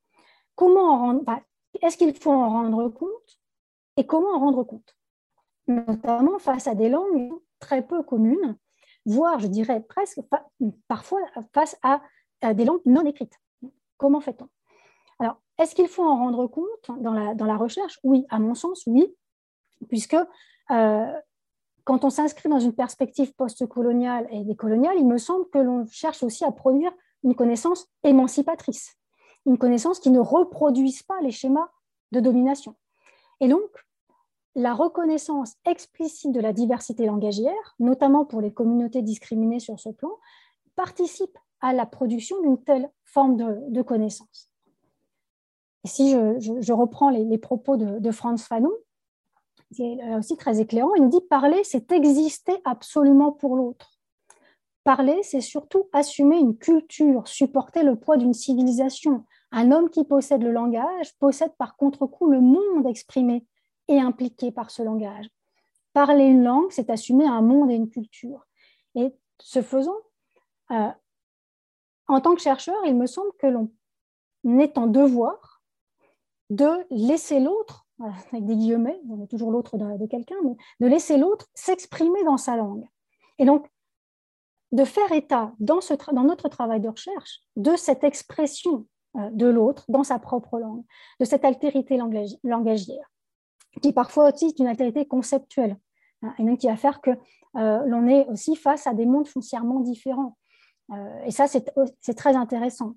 Comment 0.56 1.22
Est-ce 1.82 1.98
qu'il 1.98 2.14
faut 2.16 2.32
en 2.32 2.50
rendre 2.50 2.90
compte 2.90 3.40
et 3.98 4.06
comment 4.06 4.36
en 4.36 4.40
rendre 4.40 4.64
compte? 4.64 4.96
Notamment 5.68 6.40
face 6.40 6.68
à 6.68 6.76
des 6.76 6.90
langues 6.90 7.32
très 7.60 7.86
peu 7.86 8.04
communes, 8.04 8.58
voire, 9.06 9.40
je 9.40 9.48
dirais 9.48 9.82
presque, 9.82 10.20
parfois 10.88 11.20
face 11.54 11.78
à, 11.84 12.02
des 12.54 12.66
langues 12.66 12.82
non 12.86 13.06
écrites. 13.06 13.40
Comment 13.98 14.22
fait-on? 14.22 14.48
Alors, 15.20 15.42
est-ce 15.58 15.74
qu'il 15.74 15.88
faut 15.88 16.04
en 16.04 16.18
rendre 16.18 16.48
compte 16.48 17.02
dans 17.02 17.14
la, 17.14 17.58
recherche? 17.58 18.00
Oui, 18.04 18.26
à 18.30 18.40
mon 18.40 18.54
sens, 18.54 18.84
oui, 18.86 19.16
puisque 19.90 20.18
euh, 20.72 21.14
quand 21.84 22.04
on 22.04 22.10
s'inscrit 22.10 22.50
dans 22.50 22.60
une 22.60 22.74
perspective 22.74 23.34
post-coloniale 23.34 24.28
et 24.30 24.44
décoloniale, 24.44 24.98
il 24.98 25.08
me 25.08 25.18
semble 25.18 25.50
que 25.50 25.58
l'on 25.58 25.86
cherche 25.88 26.22
aussi 26.22 26.44
à 26.44 26.52
produire 26.52 26.92
une 27.24 27.34
connaissance 27.34 27.88
émancipatrice, 28.04 28.96
une 29.48 29.58
connaissance 29.58 30.00
qui 30.00 30.12
ne 30.12 30.20
reproduise 30.20 31.02
pas 31.02 31.20
les 31.22 31.32
schémas 31.32 31.70
de 32.12 32.20
domination. 32.20 32.76
Et 33.40 33.48
donc, 33.48 33.64
la 34.56 34.74
reconnaissance 34.74 35.56
explicite 35.66 36.32
de 36.32 36.40
la 36.40 36.52
diversité 36.52 37.06
langagière, 37.06 37.76
notamment 37.80 38.26
pour 38.26 38.42
les 38.42 38.52
communautés 38.52 39.02
discriminées 39.02 39.60
sur 39.60 39.80
ce 39.80 39.90
plan, 39.90 40.12
participe 40.76 41.38
à 41.62 41.74
la 41.74 41.86
production 41.86 42.42
d'une 42.42 42.62
telle 42.64 42.90
forme 43.06 43.36
de, 43.36 43.82
connaissance. 43.82 44.50
Et 45.84 45.88
si 45.88 46.12
je, 46.12 46.74
reprends 46.74 47.10
les, 47.10 47.38
propos 47.38 47.78
de, 47.78 48.12
Franz 48.12 48.44
Fanon, 48.44 48.74
c'est 49.72 49.98
aussi 50.16 50.38
très 50.38 50.60
éclairant. 50.60 50.94
Il 50.96 51.04
nous 51.04 51.10
dit 51.10 51.22
parler, 51.30 51.64
c'est 51.64 51.92
exister 51.92 52.60
absolument 52.66 53.32
pour 53.32 53.56
l'autre. 53.56 53.92
Parler, 54.84 55.22
c'est 55.22 55.42
surtout 55.42 55.90
assumer 55.94 56.40
une 56.40 56.58
culture, 56.58 57.28
supporter 57.28 57.84
le 57.84 57.96
poids 57.96 58.18
d'une 58.18 58.34
civilisation. 58.34 59.26
Un 59.52 59.72
homme 59.72 59.90
qui 59.90 60.04
possède 60.04 60.44
le 60.44 60.52
langage 60.52 61.18
possède 61.20 61.56
par 61.58 61.76
contre-coup 61.78 62.30
le 62.30 62.42
monde 62.42 62.86
exprimé 62.86 63.46
et 63.88 64.00
impliqué 64.00 64.52
par 64.52 64.72
ce 64.72 64.84
langage. 64.84 65.30
Parler 65.94 66.26
une 66.26 66.44
langue, 66.44 66.72
c'est 66.72 66.90
assumer 66.90 67.26
un 67.26 67.42
monde 67.42 67.72
et 67.72 67.76
une 67.76 67.90
culture. 67.90 68.46
Et 68.96 69.14
ce 69.40 69.62
faisant, 69.62 69.98
euh, 70.72 70.92
en 72.08 72.22
tant 72.22 72.36
que 72.36 72.42
chercheur, 72.42 72.78
il 72.86 72.96
me 72.96 73.08
semble 73.08 73.32
que 73.40 73.48
l'on 73.48 73.72
est 74.60 74.78
en 74.78 74.88
devoir 74.88 75.62
de 76.50 76.70
laisser 76.90 77.40
l'autre 77.40 77.88
avec 78.32 78.46
des 78.46 78.56
guillemets, 78.56 79.00
on 79.10 79.24
est 79.24 79.28
toujours 79.28 79.52
l'autre 79.52 79.78
de, 79.78 80.06
quelqu'un, 80.06 80.36
mais 80.44 80.56
de 80.80 80.88
laisser 80.88 81.18
l'autre 81.18 81.48
s'exprimer 81.54 82.24
dans 82.24 82.38
sa 82.38 82.56
langue. 82.56 82.86
Et 83.40 83.46
donc, 83.46 83.68
de 84.72 84.84
faire 84.84 85.12
état 85.12 85.54
dans, 85.60 85.80
notre 86.24 86.50
travail 86.50 86.82
de 86.82 86.90
recherche 86.90 87.42
de 87.56 87.76
cette 87.76 88.04
expression 88.04 88.86
de 89.18 89.48
l'autre 89.48 89.86
dans 89.90 90.04
sa 90.04 90.20
propre 90.20 90.60
langue, 90.60 90.84
de 91.20 91.26
cette 91.26 91.46
altérité 91.46 91.98
langagière, 92.44 93.12
qui 93.82 93.94
parfois 93.94 94.32
aussi 94.32 94.46
est 94.46 94.60
une 94.60 94.68
altérité 94.68 95.06
conceptuelle, 95.06 95.78
hein, 96.22 96.34
et 96.38 96.44
donc 96.44 96.60
qui 96.60 96.68
va 96.68 96.78
faire 96.78 97.02
que 97.02 97.12
euh, 97.56 97.80
l'on 97.86 98.08
est 98.08 98.28
aussi 98.28 98.56
face 98.56 98.88
à 98.88 98.94
des 98.94 99.06
mondes 99.06 99.28
foncièrement 99.28 99.80
différents. 99.80 100.38
Euh, 100.92 101.24
et 101.26 101.32
ça, 101.32 101.48
c'est 101.48 102.14
très 102.14 102.36
intéressant. 102.36 102.94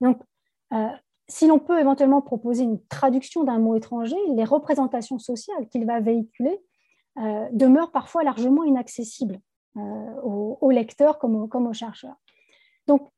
Donc, 0.00 0.20
si 1.30 1.46
l'on 1.46 1.58
peut 1.58 1.78
éventuellement 1.78 2.22
proposer 2.22 2.64
une 2.64 2.84
traduction 2.86 3.44
d'un 3.44 3.58
mot 3.58 3.76
étranger, 3.76 4.16
les 4.34 4.44
représentations 4.44 5.18
sociales 5.18 5.68
qu'il 5.68 5.86
va 5.86 6.00
véhiculer 6.00 6.60
euh, 7.18 7.48
demeurent 7.52 7.92
parfois 7.92 8.24
largement 8.24 8.64
inaccessibles 8.64 9.40
euh, 9.76 10.20
aux, 10.22 10.70
lecteurs 10.70 11.18
comme 11.18 11.36
aux, 11.36 11.46
comme 11.46 11.66
aux, 11.66 11.72
chercheurs. 11.72 12.16
Donc, 12.86 13.10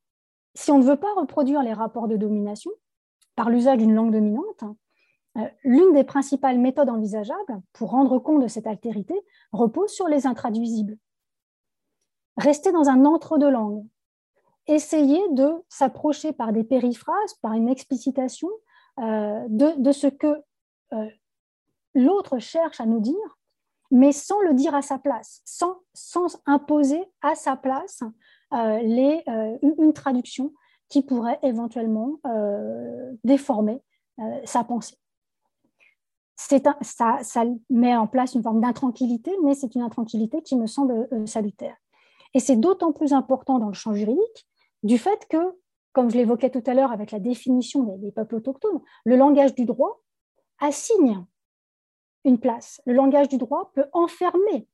si 0.54 0.70
on 0.70 0.78
ne 0.78 0.84
veut 0.84 0.96
pas 0.96 1.12
reproduire 1.16 1.62
les 1.62 1.72
rapports 1.72 2.08
de 2.08 2.16
domination 2.16 2.70
par 3.34 3.50
l'usage 3.50 3.78
d'une 3.78 3.94
langue 3.94 4.12
dominante, 4.12 4.64
euh, 5.38 5.48
l'une 5.64 5.94
des 5.94 6.04
principales 6.04 6.58
méthodes 6.58 6.90
envisageables 6.90 7.62
pour 7.72 7.90
rendre 7.90 8.18
compte 8.18 8.42
de 8.42 8.48
cette 8.48 8.66
altérité 8.66 9.18
repose 9.52 9.90
sur 9.90 10.08
les 10.08 10.26
intraduisibles. 10.26 10.98
Rester 12.36 12.72
dans 12.72 12.88
un 12.88 13.04
entre-deux 13.04 13.50
langues, 13.50 13.86
essayer 14.66 15.20
de 15.30 15.50
s'approcher 15.68 16.32
par 16.32 16.52
des 16.52 16.64
périphrases, 16.64 17.34
par 17.40 17.52
une 17.52 17.68
explicitation 17.68 18.48
euh, 19.00 19.44
de, 19.48 19.92
ce 19.92 20.06
que 20.06 20.42
euh, 20.92 21.08
l'autre 21.94 22.38
cherche 22.38 22.80
à 22.80 22.86
nous 22.86 23.00
dire, 23.00 23.38
mais 23.90 24.12
sans 24.12 24.40
le 24.42 24.54
dire 24.54 24.74
à 24.74 24.82
sa 24.82 24.98
place, 24.98 25.40
sans, 25.44 25.80
sans 25.94 26.42
imposer 26.46 27.04
à 27.22 27.34
sa 27.34 27.56
place 27.56 28.02
les, 28.52 29.22
une 29.62 29.92
traduction 29.92 30.52
qui 30.88 31.02
pourrait 31.02 31.38
éventuellement 31.42 32.20
déformer 33.24 33.82
sa 34.44 34.64
pensée. 34.64 34.96
Un, 36.50 36.76
ça, 36.82 37.18
ça, 37.22 37.44
met 37.70 37.96
en 37.96 38.06
place 38.06 38.34
une 38.34 38.42
forme 38.42 38.60
d'intranquillité, 38.60 39.30
mais 39.44 39.54
c'est 39.54 39.74
une 39.74 39.82
intranquillité 39.82 40.42
qui 40.42 40.56
me 40.56 40.66
semble 40.66 41.08
salutaire. 41.26 41.76
Et 42.34 42.40
c'est 42.40 42.56
d'autant 42.56 42.92
plus 42.92 43.12
important 43.12 43.58
dans 43.58 43.68
le 43.68 43.74
champ 43.74 43.94
juridique 43.94 44.46
du 44.82 44.98
fait 44.98 45.26
que, 45.28 45.58
comme 45.92 46.10
je 46.10 46.16
l'évoquais 46.16 46.50
tout 46.50 46.62
à 46.66 46.74
l'heure 46.74 46.92
avec 46.92 47.10
la 47.10 47.20
définition 47.20 47.82
des, 47.98 48.10
peuples 48.10 48.36
autochtones, 48.36 48.80
le 49.04 49.16
langage 49.16 49.54
du 49.54 49.64
droit 49.64 50.00
assigne 50.58 51.24
une 52.24 52.38
place. 52.38 52.80
Le 52.86 52.94
langage 52.94 53.28
du 53.28 53.36
droit 53.36 53.72
peut 53.74 53.86
enfermer 53.92 54.68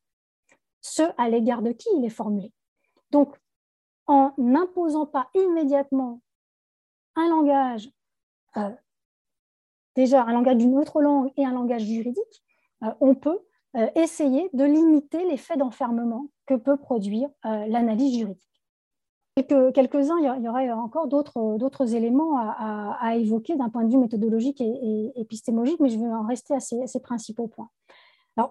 ce 0.80 1.02
à 1.16 1.28
l'égard 1.28 1.62
de 1.62 1.72
qui 1.72 1.88
il 1.96 2.04
est 2.04 2.10
formulé. 2.10 2.52
Donc, 3.10 3.36
en 4.08 4.32
n'imposant 4.38 5.06
pas 5.06 5.28
immédiatement 5.34 6.20
un 7.14 7.28
langage, 7.28 7.90
euh, 8.56 8.70
déjà 9.94 10.22
un 10.24 10.32
langage 10.32 10.56
d'une 10.56 10.76
autre 10.76 11.00
langue 11.00 11.30
et 11.36 11.44
un 11.44 11.52
langage 11.52 11.82
juridique, 11.82 12.42
euh, 12.84 12.92
on 13.00 13.14
peut 13.14 13.38
euh, 13.76 13.88
essayer 13.94 14.48
de 14.52 14.64
limiter 14.64 15.24
l'effet 15.24 15.56
d'enfermement 15.56 16.26
que 16.46 16.54
peut 16.54 16.78
produire 16.78 17.28
l'analyse 17.44 18.16
juridique 18.16 18.48
quelques-uns, 19.46 20.18
il 20.18 20.42
y 20.42 20.48
aurait 20.48 20.70
encore 20.72 21.06
d'autres 21.06 21.94
éléments 21.94 22.36
à, 22.38 23.16
évoquer 23.16 23.56
d'un 23.56 23.68
point 23.68 23.84
de 23.84 23.90
vue 23.90 23.98
méthodologique 23.98 24.60
et, 24.60 25.12
épistémologique, 25.14 25.80
mais 25.80 25.88
je 25.88 25.98
vais 25.98 26.06
en 26.06 26.26
rester 26.26 26.54
à 26.54 26.60
ces, 26.60 27.00
principaux 27.00 27.46
points. 27.46 27.70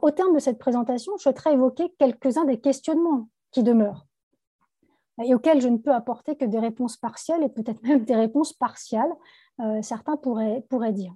Au 0.02 0.12
terme 0.12 0.34
de 0.34 0.40
cette 0.40 0.60
présentation, 0.60 1.14
je 1.18 1.24
souhaiterais 1.24 1.54
évoquer 1.54 1.94
quelques-uns 1.98 2.46
des 2.46 2.60
questionnements 2.60 3.28
qui 3.52 3.64
demeurent 3.64 4.07
et 5.24 5.34
auxquels 5.34 5.62
je 5.62 5.68
ne 5.68 5.78
peux 5.78 5.94
apporter 5.94 6.36
que 6.36 6.46
des 6.46 6.60
réponses 6.60 6.98
partielles 6.98 7.44
et 7.44 7.50
peut-être 7.50 7.82
même 7.84 8.06
des 8.06 8.16
réponses 8.16 8.54
partiales, 8.54 9.12
euh, 9.60 9.82
certains 9.82 10.18
pourraient, 10.18 10.64
pourraient 10.70 10.94
dire. 10.94 11.14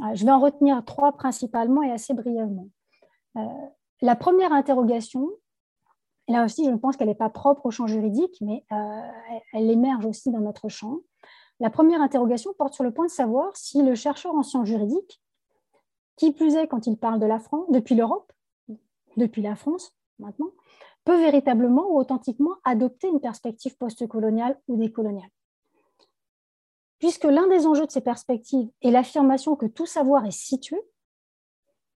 Euh, 0.00 0.14
je 0.14 0.24
vais 0.24 0.30
en 0.30 0.40
retenir 0.40 0.84
trois 0.84 1.12
principalement 1.12 1.82
et 1.82 1.90
assez 1.90 2.14
brièvement. 2.14 2.68
Euh, 3.36 3.44
la 4.00 4.16
première 4.16 4.52
interrogation, 4.52 5.28
là 6.28 6.44
aussi, 6.44 6.64
je 6.64 6.74
pense 6.74 6.96
qu'elle 6.96 7.08
n'est 7.08 7.14
pas 7.14 7.30
propre 7.30 7.66
au 7.66 7.70
champ 7.70 7.86
juridique, 7.86 8.36
mais 8.40 8.64
euh, 8.72 9.00
elle 9.52 9.70
émerge 9.70 10.06
aussi 10.06 10.30
dans 10.30 10.40
notre 10.40 10.68
champ. 10.68 10.98
La 11.60 11.70
première 11.70 12.00
interrogation 12.00 12.52
porte 12.56 12.74
sur 12.74 12.84
le 12.84 12.92
point 12.92 13.06
de 13.06 13.10
savoir 13.10 13.56
si 13.56 13.82
le 13.82 13.94
chercheur 13.96 14.34
en 14.34 14.42
sciences 14.42 14.68
juridiques, 14.68 15.20
qui 16.16 16.32
plus 16.32 16.54
est 16.54 16.68
quand 16.68 16.86
il 16.86 16.96
parle 16.96 17.18
de 17.18 17.26
la 17.26 17.40
France, 17.40 17.66
depuis 17.70 17.94
l'Europe, 17.94 18.32
depuis 19.16 19.42
la 19.42 19.56
France 19.56 19.94
maintenant, 20.20 20.50
peut 21.08 21.18
véritablement 21.18 21.90
ou 21.90 21.98
authentiquement 21.98 22.56
adopter 22.64 23.08
une 23.08 23.18
perspective 23.18 23.78
postcoloniale 23.78 24.60
ou 24.68 24.76
décoloniale. 24.76 25.30
Puisque 26.98 27.24
l'un 27.24 27.48
des 27.48 27.66
enjeux 27.66 27.86
de 27.86 27.90
ces 27.90 28.02
perspectives 28.02 28.68
est 28.82 28.90
l'affirmation 28.90 29.56
que 29.56 29.64
tout 29.64 29.86
savoir 29.86 30.26
est 30.26 30.38
situé, 30.38 30.76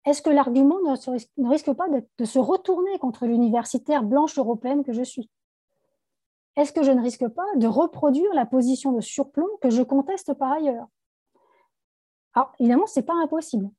est-ce 0.05 0.21
que 0.21 0.29
l'argument 0.29 0.77
ne, 0.85 1.49
risque 1.49 1.73
pas 1.73 1.87
de, 1.89 2.25
se 2.27 2.39
retourner 2.39 2.99
contre 2.99 3.25
l'universitaire 3.25 4.03
blanche 4.03 4.37
européenne 4.37 4.85
que 4.85 4.93
je 4.93 5.03
suis? 5.03 5.31
Est-ce 6.57 6.75
que 6.75 6.83
je 6.83 6.93
ne 6.93 7.01
risque 7.01 7.29
pas 7.29 7.47
de 7.57 7.67
reproduire 7.67 8.35
la 8.35 8.45
position 8.45 8.93
de 8.93 9.01
surplomb 9.01 9.49
que 9.63 9.71
je 9.71 9.83
conteste 9.83 10.35
par 10.35 10.53
ailleurs? 10.53 10.87
Alors, 12.35 12.53
évidemment, 12.59 12.87
ce 12.87 13.01
n'est 13.01 13.07
pas 13.07 13.17
impossible. 13.23 13.71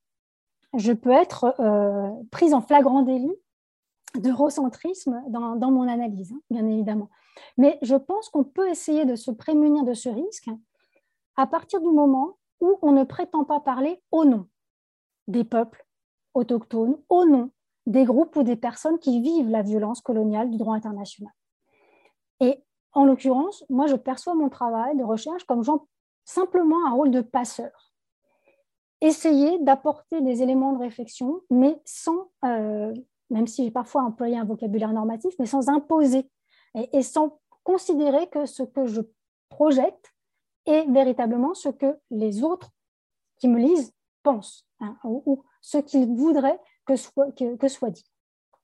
Je 0.76 0.92
peux 0.92 1.12
être 1.12 1.54
euh, 1.60 2.10
prise 2.32 2.52
en 2.52 2.62
flagrant 2.62 3.02
délit 3.02 3.36
de 4.18 4.30
recentrisme 4.30 5.22
dans, 5.28 5.56
dans 5.56 5.70
mon 5.70 5.88
analyse, 5.88 6.32
hein, 6.32 6.40
bien 6.50 6.66
évidemment. 6.66 7.08
Mais 7.56 7.78
je 7.82 7.94
pense 7.94 8.28
qu'on 8.28 8.44
peut 8.44 8.68
essayer 8.68 9.04
de 9.04 9.16
se 9.16 9.30
prémunir 9.30 9.84
de 9.84 9.94
ce 9.94 10.08
risque 10.08 10.50
à 11.36 11.46
partir 11.46 11.80
du 11.80 11.90
moment 11.90 12.38
où 12.60 12.78
on 12.82 12.92
ne 12.92 13.04
prétend 13.04 13.44
pas 13.44 13.60
parler 13.60 14.02
au 14.10 14.24
nom 14.24 14.46
des 15.28 15.44
peuples 15.44 15.86
autochtones, 16.34 16.98
au 17.08 17.24
nom 17.24 17.50
des 17.86 18.04
groupes 18.04 18.36
ou 18.36 18.42
des 18.42 18.56
personnes 18.56 18.98
qui 18.98 19.20
vivent 19.20 19.48
la 19.48 19.62
violence 19.62 20.00
coloniale 20.00 20.50
du 20.50 20.58
droit 20.58 20.74
international. 20.74 21.32
Et 22.40 22.62
en 22.92 23.04
l'occurrence, 23.04 23.64
moi, 23.68 23.86
je 23.86 23.96
perçois 23.96 24.34
mon 24.34 24.48
travail 24.48 24.96
de 24.96 25.04
recherche 25.04 25.44
comme 25.44 25.62
simplement 26.24 26.86
un 26.86 26.92
rôle 26.92 27.10
de 27.10 27.20
passeur. 27.20 27.92
Essayer 29.00 29.58
d'apporter 29.60 30.20
des 30.20 30.42
éléments 30.42 30.72
de 30.72 30.78
réflexion, 30.78 31.40
mais 31.50 31.80
sans, 31.84 32.30
euh, 32.44 32.92
même 33.30 33.46
si 33.46 33.64
j'ai 33.64 33.70
parfois 33.70 34.02
employé 34.02 34.36
un 34.36 34.44
vocabulaire 34.44 34.92
normatif, 34.92 35.34
mais 35.38 35.46
sans 35.46 35.68
imposer 35.68 36.28
et, 36.74 37.02
sans 37.02 37.40
considérer 37.64 38.28
que 38.28 38.46
ce 38.46 38.62
que 38.62 38.86
je 38.86 39.00
projette 39.48 40.12
est 40.66 40.84
véritablement 40.90 41.54
ce 41.54 41.68
que 41.68 41.98
les 42.10 42.42
autres 42.42 42.70
qui 43.38 43.48
me 43.48 43.58
lisent 43.58 43.92
pensent 44.22 44.66
hein, 44.80 44.96
ou, 45.04 45.42
ce 45.60 45.78
qu'ils 45.78 46.06
voudraient 46.06 46.60
que 46.86 46.96
soit, 46.96 47.32
que, 47.32 47.68
soit, 47.68 47.90
dit. 47.90 48.04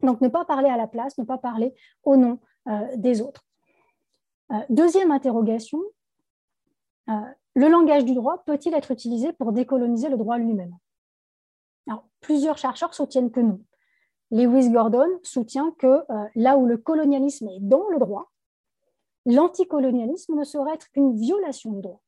Donc 0.00 0.20
ne 0.20 0.28
pas 0.28 0.44
parler 0.44 0.68
à 0.68 0.76
la 0.76 0.86
place, 0.86 1.16
ne 1.18 1.24
pas 1.24 1.38
parler 1.38 1.74
au 2.04 2.16
nom 2.16 2.38
euh, 2.68 2.96
des 2.96 3.22
autres. 3.22 3.44
Euh, 4.52 4.60
deuxième 4.68 5.10
interrogation, 5.10 5.80
euh, 7.08 7.12
le 7.54 7.68
langage 7.68 8.04
du 8.04 8.14
droit 8.14 8.44
peut-il 8.44 8.74
être 8.74 8.90
utilisé 8.90 9.32
pour 9.32 9.52
décoloniser 9.52 10.08
le 10.08 10.16
droit 10.16 10.38
lui-même? 10.38 10.76
Plusieurs 12.20 12.58
chercheurs 12.58 12.92
soutiennent 12.92 13.30
que 13.30 13.38
non. 13.38 13.60
Lewis 14.30 14.70
Gordon 14.70 15.08
soutient 15.22 15.72
que 15.78 16.00
là 16.34 16.56
où 16.56 16.66
le 16.66 16.76
colonialisme 16.76 17.48
est 17.48 17.60
dans 17.60 17.88
le 17.90 17.98
droit, 17.98 18.32
l'anticolonialisme 19.26 20.34
ne 20.34 20.44
saurait 20.44 20.74
être 20.74 20.90
qu'une 20.90 21.16
violation 21.16 21.72
du 21.72 21.82
droit. 21.82 22.00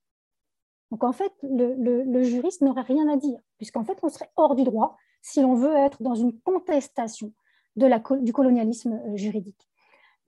Donc 0.90 1.04
en 1.04 1.12
fait, 1.12 1.32
le, 1.42 2.22
juriste 2.22 2.62
n'aurait 2.62 2.82
rien 2.82 3.08
à 3.08 3.16
dire, 3.16 3.38
puisqu'en 3.58 3.84
fait, 3.84 3.98
on 4.02 4.08
serait 4.08 4.30
hors 4.36 4.54
du 4.54 4.64
droit 4.64 4.96
si 5.20 5.42
l'on 5.42 5.54
veut 5.54 5.74
être 5.74 6.02
dans 6.02 6.14
une 6.14 6.38
contestation 6.40 7.32
de 7.76 7.86
la, 7.86 8.02
du 8.20 8.32
colonialisme 8.32 8.92
euh, 8.92 9.16
juridique. 9.16 9.68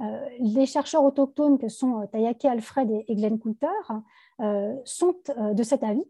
Euh, 0.01 0.27
les 0.39 0.67
chercheurs 0.67 1.05
autochtones 1.05 1.59
que 1.59 1.69
sont 1.69 2.03
euh, 2.03 2.07
Tayake 2.07 2.45
Alfred 2.45 2.91
et, 2.91 3.15
Glenn 3.15 3.39
Coulter 3.39 3.67
sont 4.85 5.15
de 5.29 5.63
cet 5.63 5.83
avis, 5.83 6.05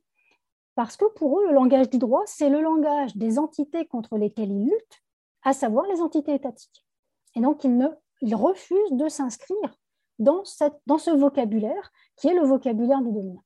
parce 0.74 0.96
que 0.96 1.04
pour 1.14 1.40
eux, 1.40 1.46
le 1.46 1.52
langage 1.52 1.90
du 1.90 1.98
droit, 1.98 2.22
c'est 2.26 2.48
le 2.48 2.60
langage 2.60 3.16
des 3.16 3.38
entités 3.38 3.86
contre 3.86 4.16
lesquelles 4.16 4.52
ils 4.52 4.66
luttent, 4.66 5.02
à 5.42 5.52
savoir 5.52 5.86
les 5.86 6.00
entités 6.00 6.34
étatiques. 6.34 6.86
Et 7.34 7.40
donc, 7.40 7.64
ils, 7.64 7.76
ne, 7.76 7.88
ils 8.20 8.34
refusent 8.34 8.92
de 8.92 9.08
s'inscrire 9.08 9.74
dans, 10.18 10.42
dans 10.86 10.98
ce 10.98 11.10
vocabulaire 11.10 11.92
qui 12.16 12.28
est 12.28 12.34
le 12.34 12.44
vocabulaire 12.44 13.00
du 13.00 13.12
dominant. 13.12 13.44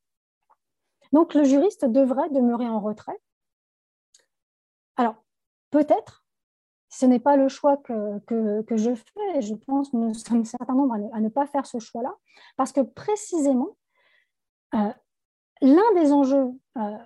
Donc 1.12 1.34
le 1.34 1.44
juriste 1.44 1.84
devrait 1.84 2.28
demeurer 2.30 2.68
en 2.68 2.80
retrait. 2.80 3.18
Alors, 4.96 5.14
peut-être, 5.70 6.26
ce 6.88 7.06
n'est 7.06 7.20
pas 7.20 7.36
le 7.36 7.48
choix 7.48 7.76
que, 7.76 8.18
que, 8.62 8.76
je 8.76 8.94
fais, 8.94 9.40
je 9.40 9.54
pense 9.54 9.90
que 9.90 9.96
nous 9.96 10.14
sommes 10.14 10.40
un 10.40 10.44
certain 10.44 10.74
nombre 10.74 10.94
à 10.94 11.20
ne, 11.20 11.28
pas 11.28 11.46
faire 11.46 11.66
ce 11.66 11.78
choix-là, 11.78 12.12
parce 12.56 12.72
que 12.72 12.80
précisément, 12.80 13.76
euh, 14.74 14.92
l'un 15.60 15.92
des 15.94 16.12
enjeux 16.12 16.50
euh, 16.78 16.98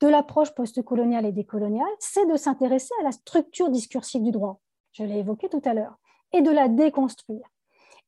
de 0.00 0.08
l'approche 0.08 0.54
postcoloniale 0.54 1.26
et 1.26 1.32
décoloniale, 1.32 1.86
c'est 1.98 2.26
de 2.26 2.36
s'intéresser 2.36 2.92
à 3.00 3.04
la 3.04 3.12
structure 3.12 3.70
discursive 3.70 4.22
du 4.22 4.30
droit, 4.30 4.60
je 4.92 5.04
l'ai 5.04 5.18
évoqué 5.18 5.48
tout 5.48 5.62
à 5.64 5.74
l'heure, 5.74 5.98
et 6.32 6.42
de 6.42 6.50
la 6.50 6.68
déconstruire, 6.68 7.48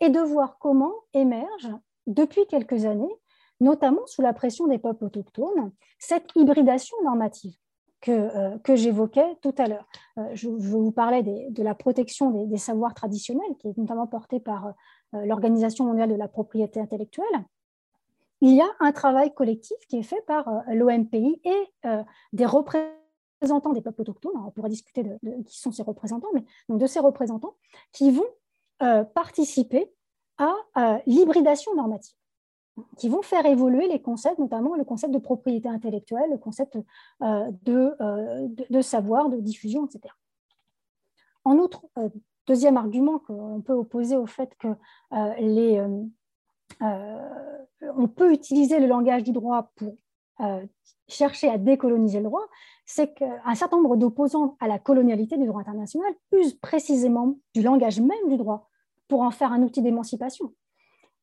et 0.00 0.08
de 0.08 0.20
voir 0.20 0.58
comment 0.58 0.92
émerge, 1.14 1.68
depuis 2.06 2.46
quelques 2.46 2.84
années, 2.84 3.14
notamment 3.60 4.06
sous 4.06 4.22
la 4.22 4.32
pression 4.32 4.66
des 4.66 4.78
peuples 4.78 5.04
autochtones, 5.04 5.72
cette 5.98 6.30
hybridation 6.34 6.96
normative 7.04 7.54
que, 8.00 8.12
euh, 8.12 8.58
que 8.58 8.76
j'évoquais 8.76 9.36
tout 9.42 9.54
à 9.58 9.66
l'heure. 9.66 9.88
Euh, 10.18 10.28
je, 10.34 10.48
vous 10.48 10.92
parlais 10.92 11.22
de 11.22 11.62
la 11.62 11.74
protection 11.74 12.44
des, 12.44 12.56
savoirs 12.58 12.94
traditionnels, 12.94 13.56
qui 13.58 13.68
est 13.68 13.78
notamment 13.78 14.06
portée 14.06 14.40
par 14.40 14.66
euh, 14.66 15.24
l'Organisation 15.24 15.84
mondiale 15.84 16.10
de 16.10 16.14
la 16.14 16.28
propriété 16.28 16.80
intellectuelle. 16.80 17.44
Il 18.40 18.54
y 18.54 18.60
a 18.60 18.68
un 18.80 18.92
travail 18.92 19.32
collectif 19.34 19.76
qui 19.88 19.98
est 19.98 20.02
fait 20.02 20.20
par 20.26 20.48
l'OMPI 20.68 21.40
et 21.44 21.88
des 22.32 22.44
représentants 22.44 23.72
des 23.72 23.80
peuples 23.80 24.02
autochtones, 24.02 24.32
on 24.34 24.50
pourrait 24.50 24.68
discuter 24.68 25.02
de, 25.02 25.18
qui 25.46 25.58
sont 25.58 25.72
ces 25.72 25.82
représentants, 25.82 26.28
mais 26.34 26.44
donc 26.68 26.78
de 26.78 26.86
ces 26.86 27.00
représentants 27.00 27.56
qui 27.92 28.10
vont 28.10 28.28
participer 29.14 29.90
à 30.36 30.54
l'hybridation 31.06 31.74
normative 31.74 32.14
qui 32.96 33.08
vont 33.08 33.22
faire 33.22 33.46
évoluer 33.46 33.88
les 33.88 34.00
concepts, 34.00 34.38
notamment 34.38 34.74
le 34.74 34.84
concept 34.84 35.12
de 35.12 35.18
propriété 35.18 35.68
intellectuelle, 35.68 36.30
le 36.30 36.38
concept 36.38 36.76
euh, 37.22 37.50
euh, 37.68 38.48
de, 38.70 38.80
savoir, 38.80 39.28
de 39.28 39.40
diffusion, 39.40 39.86
etc. 39.86 40.14
En 41.44 41.56
outre, 41.56 41.86
euh, 41.98 42.08
deuxième 42.46 42.76
argument 42.76 43.18
qu'on 43.18 43.60
peut 43.60 43.72
opposer 43.72 44.16
au 44.16 44.26
fait 44.26 44.54
que 44.58 44.68
les, 45.40 45.84
on 47.96 48.08
peut 48.08 48.32
utiliser 48.32 48.78
le 48.78 48.86
langage 48.86 49.24
du 49.24 49.32
droit 49.32 49.70
pour 49.76 49.94
chercher 51.08 51.48
à 51.48 51.58
décoloniser 51.58 52.18
le 52.18 52.24
droit, 52.24 52.46
c'est 52.84 53.14
qu'un 53.14 53.54
certain 53.54 53.76
nombre 53.76 53.96
d'opposants 53.96 54.56
à 54.60 54.68
la 54.68 54.78
colonialité 54.78 55.36
du 55.36 55.46
droit 55.46 55.60
international 55.60 56.12
usent 56.32 56.54
précisément 56.54 57.36
du 57.54 57.62
langage 57.62 58.00
même 58.00 58.28
du 58.28 58.36
droit 58.36 58.68
pour 59.08 59.22
en 59.22 59.30
faire 59.30 59.52
un 59.52 59.62
outil 59.62 59.82
d'émancipation. 59.82 60.52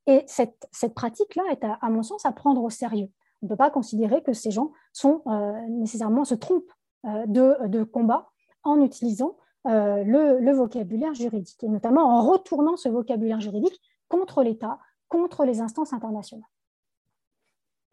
Et 0.07 0.23
cette, 0.27 0.67
pratique-là 0.95 1.43
est, 1.51 1.63
à, 1.63 1.89
mon 1.89 2.03
sens, 2.03 2.25
à 2.25 2.31
prendre 2.31 2.61
au 2.61 2.69
sérieux. 2.69 3.09
On 3.41 3.45
ne 3.45 3.49
peut 3.49 3.55
pas 3.55 3.69
considérer 3.69 4.21
que 4.21 4.33
ces 4.33 4.51
gens 4.51 4.71
sont 4.91 5.21
euh, 5.27 5.53
nécessairement 5.69 6.25
se 6.25 6.35
trompent 6.35 6.71
euh, 7.05 7.25
de, 7.27 7.83
combat 7.83 8.29
en 8.63 8.81
utilisant 8.81 9.37
euh, 9.67 10.03
le, 10.03 10.51
vocabulaire 10.53 11.13
juridique, 11.13 11.63
et 11.63 11.69
notamment 11.69 12.03
en 12.03 12.21
retournant 12.29 12.75
ce 12.75 12.89
vocabulaire 12.89 13.39
juridique 13.39 13.79
contre 14.09 14.43
l'État, 14.43 14.79
contre 15.07 15.45
les 15.45 15.61
instances 15.61 15.93
internationales. 15.93 16.47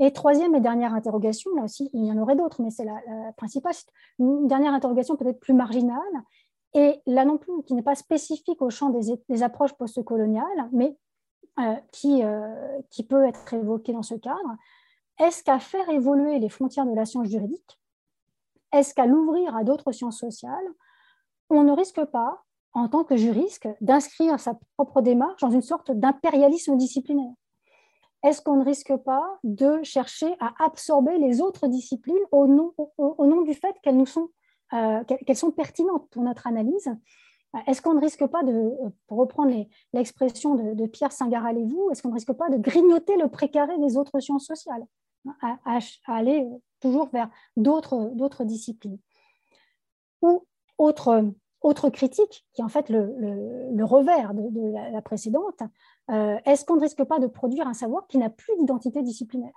Et 0.03 0.15
troisième 0.15 0.55
et 0.55 0.61
dernière 0.61 0.95
interrogation, 0.95 1.55
là 1.55 1.65
aussi, 1.65 1.91
il 1.93 2.07
y 2.07 2.11
en 2.11 2.17
aurait 2.17 2.35
d'autres, 2.35 2.63
mais 2.63 2.71
c'est 2.71 2.87
la, 2.87 2.99
principale, 3.37 3.75
une 4.19 4.49
dernière 4.49 4.73
interrogation 4.73 5.15
peut-être 5.15 5.39
plus 5.39 5.53
marginale, 5.53 6.01
et 6.73 7.03
là 7.07 7.27
non 7.27 7.37
plus, 7.37 7.53
qui 7.67 7.75
n'est 7.75 7.83
pas 7.83 7.95
spécifique 7.95 8.63
au 8.63 8.71
champ 8.71 8.89
des, 8.89 9.43
approches 9.43 9.75
postcoloniales, 9.75 10.69
mais 10.73 10.97
euh, 11.59 11.75
qui, 11.93 12.25
euh, 12.25 12.81
qui 12.89 13.05
peut 13.05 13.27
être 13.27 13.53
évoqué 13.53 13.93
dans 13.93 14.03
ce 14.03 14.15
cadre. 14.15 14.57
Est-ce 15.19 15.45
qu'à 15.45 15.59
faire 15.59 15.87
évoluer 15.91 16.39
les 16.39 16.49
frontières 16.49 16.87
de 16.87 16.95
la 16.95 17.05
science 17.05 17.29
juridique, 17.29 17.79
est-ce 18.73 18.95
qu'à 18.95 19.05
l'ouvrir 19.05 19.55
à 19.55 19.65
d'autres 19.65 19.93
sciences 19.93 20.19
sociales, 20.19 20.67
on 21.51 21.63
ne 21.63 21.73
risque 21.73 22.03
pas, 22.07 22.43
en 22.73 22.89
tant 22.89 23.05
que 23.05 23.19
juriste, 23.19 23.69
d'inscrire 23.83 24.41
sa 24.41 24.59
propre 24.79 25.03
démarche 25.03 25.43
dans 25.43 25.51
une 25.51 25.61
sorte 25.61 25.91
d'impérialisme 25.91 26.77
disciplinaire 26.79 27.35
Est-ce 28.23 28.43
qu'on 28.43 28.57
ne 28.57 28.65
risque 28.65 28.95
pas 28.97 29.39
de 29.45 29.83
chercher 29.83 30.35
à 30.41 30.53
absorber 30.65 31.17
les 31.19 31.41
autres 31.41 31.69
disciplines 31.69 32.17
au 32.33 32.47
nom, 32.47 33.43
du 33.43 33.55
fait 33.55 33.75
qu'elles 33.83 33.97
nous 33.97 34.07
sont, 34.07 34.29
euh, 34.75 35.03
qu'elles 35.05 35.37
sont 35.37 35.51
pertinentes 35.53 36.09
pour 36.11 36.23
notre 36.23 36.47
analyse? 36.47 36.91
Est-ce 37.67 37.83
qu'on 37.83 37.95
ne 37.95 38.01
risque 38.01 38.27
pas 38.27 38.43
de, 38.45 38.71
pour 39.07 39.19
reprendre 39.19 39.67
l'expression 39.93 40.55
de, 40.55 40.87
Pierre 40.87 41.13
Singaral-Lévou, 41.13 41.91
est-ce 41.91 42.03
qu'on 42.03 42.11
ne 42.11 42.15
risque 42.15 42.33
pas 42.33 42.49
de 42.49 42.59
grignoter 42.59 43.17
le 43.17 43.29
précaré 43.29 43.77
des 43.79 43.97
autres 43.97 44.21
sciences 44.21 44.47
sociales, 44.47 44.87
à, 45.43 45.79
aller 46.07 46.47
toujours 46.79 47.09
vers 47.09 47.29
d'autres 47.57 48.45
disciplines? 48.45 48.99
Ou 50.23 50.47
autre, 50.79 51.33
autre 51.63 51.91
critique, 51.91 52.47
qui 52.53 52.63
est 52.63 52.65
en 52.65 52.69
fait 52.69 52.89
le, 52.89 53.85
revers 53.85 54.33
de, 54.35 54.93
la, 54.93 55.03
précédente, 55.03 55.63
euh, 56.11 56.39
est-ce 56.45 56.65
qu'on 56.65 56.77
ne 56.77 56.81
risque 56.81 57.05
pas 57.05 57.19
de 57.19 57.27
produire 57.27 57.67
un 57.67 57.75
savoir 57.75 58.07
qui 58.07 58.19
n'a 58.19 58.31
plus 58.31 58.57
d'identité 58.59 59.03
disciplinaire? 59.03 59.53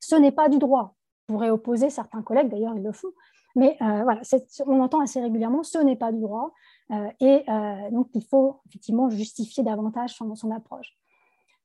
Ce 0.00 0.14
n'est 0.14 0.32
pas 0.32 0.48
du 0.48 0.58
droit. 0.58 0.94
Pourrait 1.26 1.50
opposer 1.50 1.90
certains 1.90 2.22
collègues, 2.22 2.48
d'ailleurs 2.48 2.74
ils 2.74 2.82
le 2.82 2.92
font, 2.92 3.12
mais 3.54 3.76
euh, 3.80 4.02
voilà, 4.02 4.22
on 4.66 4.80
entend 4.80 5.00
assez 5.00 5.20
régulièrement, 5.20 5.62
ce 5.62 5.78
n'est 5.78 5.96
pas 5.96 6.10
du 6.10 6.20
droit, 6.20 6.52
euh, 6.90 7.08
et 7.20 7.44
donc 7.92 8.08
il 8.14 8.24
faut 8.24 8.60
effectivement 8.66 9.08
justifier 9.08 9.62
davantage 9.62 10.14
son, 10.14 10.34
son 10.34 10.50
approche. 10.50 10.96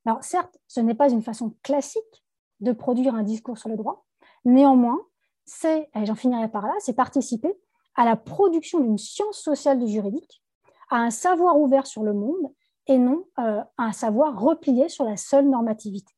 Alors 0.05 0.23
certes, 0.23 0.57
ce 0.67 0.79
n'est 0.79 0.93
pas 0.93 1.09
une 1.09 1.23
façon 1.23 1.55
classique 1.63 2.23
de 2.59 2.71
produire 2.71 3.15
un 3.15 3.23
discours 3.23 3.57
sur 3.57 3.69
le 3.69 3.77
droit, 3.77 4.05
néanmoins, 4.45 4.99
c'est, 5.45 5.89
et 5.95 6.05
j'en 6.05 6.15
finirai 6.15 6.49
par 6.49 6.67
là, 6.67 6.73
c'est 6.79 6.93
participer 6.93 7.57
à 7.97 8.05
la 8.05 8.15
production 8.15 8.79
d'une 8.79 8.97
science 8.97 9.39
sociale 9.39 9.83
du 9.83 9.91
juridique, 9.91 10.41
à 10.89 10.97
un 10.97 11.09
savoir 11.09 11.59
ouvert 11.59 11.85
sur 11.85 12.03
le 12.03 12.13
monde 12.13 12.53
et 12.87 12.97
non 12.97 13.25
à 13.35 13.65
un 13.77 13.91
savoir 13.91 14.39
replié 14.39 14.87
sur 14.87 15.03
la 15.03 15.17
seule 15.17 15.49
normativité. 15.49 16.13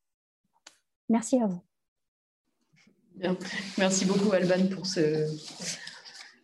Merci 1.08 1.40
à 1.40 1.46
vous. 1.46 1.62
Merci 3.76 4.04
beaucoup, 4.04 4.32
Alban, 4.32 4.68
pour 4.68 4.86
ce, 4.86 5.26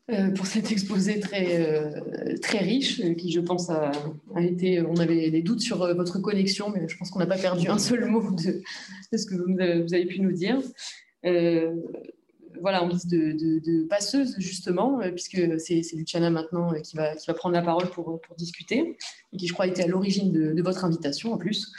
euh, 0.09 0.31
pour 0.31 0.47
cet 0.47 0.71
exposé 0.71 1.19
très, 1.19 1.61
euh, 1.61 2.37
très 2.41 2.59
riche, 2.59 3.01
euh, 3.01 3.15
qui, 3.15 3.33
je 3.33 3.41
pense, 3.41 3.71
a, 3.71 3.91
été. 4.39 4.81
On 4.83 4.97
avait 4.97 5.33
des 5.33 5.43
doutes 5.43 5.61
sur 5.61 5.79
votre 5.79 6.21
connexion, 6.21 6.71
mais 6.71 6.87
je 6.89 6.97
pense 6.97 7.11
qu'on 7.11 7.19
n'a 7.19 7.27
pas 7.27 7.39
perdu 7.39 7.69
un 7.69 7.79
seul 7.79 8.05
mot 8.05 8.31
de, 8.31 8.63
ce 9.17 9.27
que 9.27 9.35
vous 9.35 9.59
avez, 9.95 10.07
pu 10.07 10.21
nous 10.21 10.31
dire. 10.33 10.61
Voilà, 12.61 12.83
en 12.83 12.89
guise 12.89 13.07
de, 13.07 13.87
passeuse, 13.89 14.37
justement, 14.39 15.01
puisque 15.13 15.61
c'est 15.61 15.83
Luciana 15.95 16.31
maintenant 16.31 16.73
qui 16.83 16.97
va, 16.97 17.15
qui 17.15 17.27
va 17.27 17.35
prendre 17.35 17.55
la 17.55 17.63
parole 17.63 17.89
pour, 17.91 18.21
pour 18.21 18.37
discuter, 18.37 18.97
et 19.33 19.37
qui, 19.37 19.47
je 19.47 19.53
crois, 19.53 19.67
était 19.67 19.85
à 19.85 19.87
l'origine 19.87 20.33
de, 20.33 20.63
votre 20.63 20.85
invitation 20.85 21.33
en 21.33 21.39
plus. 21.39 21.73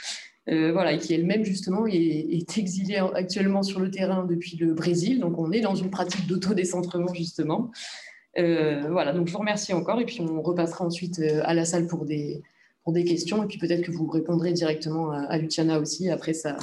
voilà, 0.46 0.92
et 0.92 0.98
qui 0.98 1.14
elle-même 1.14 1.44
justement 1.44 1.86
est, 1.86 2.58
exilée 2.58 2.96
actuellement 3.14 3.62
sur 3.62 3.80
le 3.80 3.90
terrain 3.90 4.24
depuis 4.24 4.56
le 4.56 4.74
Brésil. 4.74 5.20
Donc 5.20 5.38
on 5.38 5.52
est 5.52 5.60
dans 5.60 5.74
une 5.74 5.90
pratique 5.90 6.26
d'autodécentrement 6.26 7.12
justement. 7.14 7.70
Euh, 8.38 8.88
voilà, 8.90 9.12
donc 9.12 9.26
je 9.26 9.32
vous 9.32 9.38
remercie 9.38 9.72
encore 9.72 10.00
et 10.00 10.04
puis 10.04 10.20
on 10.20 10.42
repassera 10.42 10.84
ensuite 10.84 11.18
euh, 11.18 11.40
à 11.44 11.54
la 11.54 11.64
salle 11.64 11.86
pour 11.86 12.04
des, 12.04 12.42
questions 13.04 13.42
et 13.42 13.46
puis 13.46 13.58
peut-être 13.58 13.82
que 13.82 13.90
vous 13.90 14.06
répondrez 14.06 14.52
directement 14.52 15.10
à, 15.10 15.36
Luciana 15.36 15.78
aussi 15.78 16.08
après 16.08 16.32
sa 16.32 16.56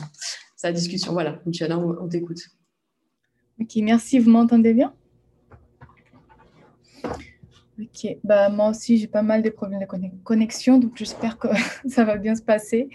discussion. 0.72 1.14
Voilà, 1.14 1.40
Luciana, 1.46 1.78
on, 1.78 2.08
t'écoute. 2.08 2.40
Ok, 3.60 3.76
merci. 3.78 4.20
Vous 4.20 4.30
m'entendez 4.32 4.74
bien? 4.74 4.94
Ok, 7.78 8.18
bah, 8.24 8.50
moi 8.50 8.70
aussi 8.70 8.98
j'ai 8.98 9.08
pas 9.08 9.22
mal 9.22 9.42
de 9.42 9.50
problèmes 9.50 9.82
de 9.82 10.24
connexion, 10.24 10.80
donc 10.80 10.94
j'espère 10.96 11.38
que 11.38 11.50
ça 11.90 12.06
va 12.06 12.18
bien 12.18 12.36
se 12.36 12.42
passer. 12.42 12.90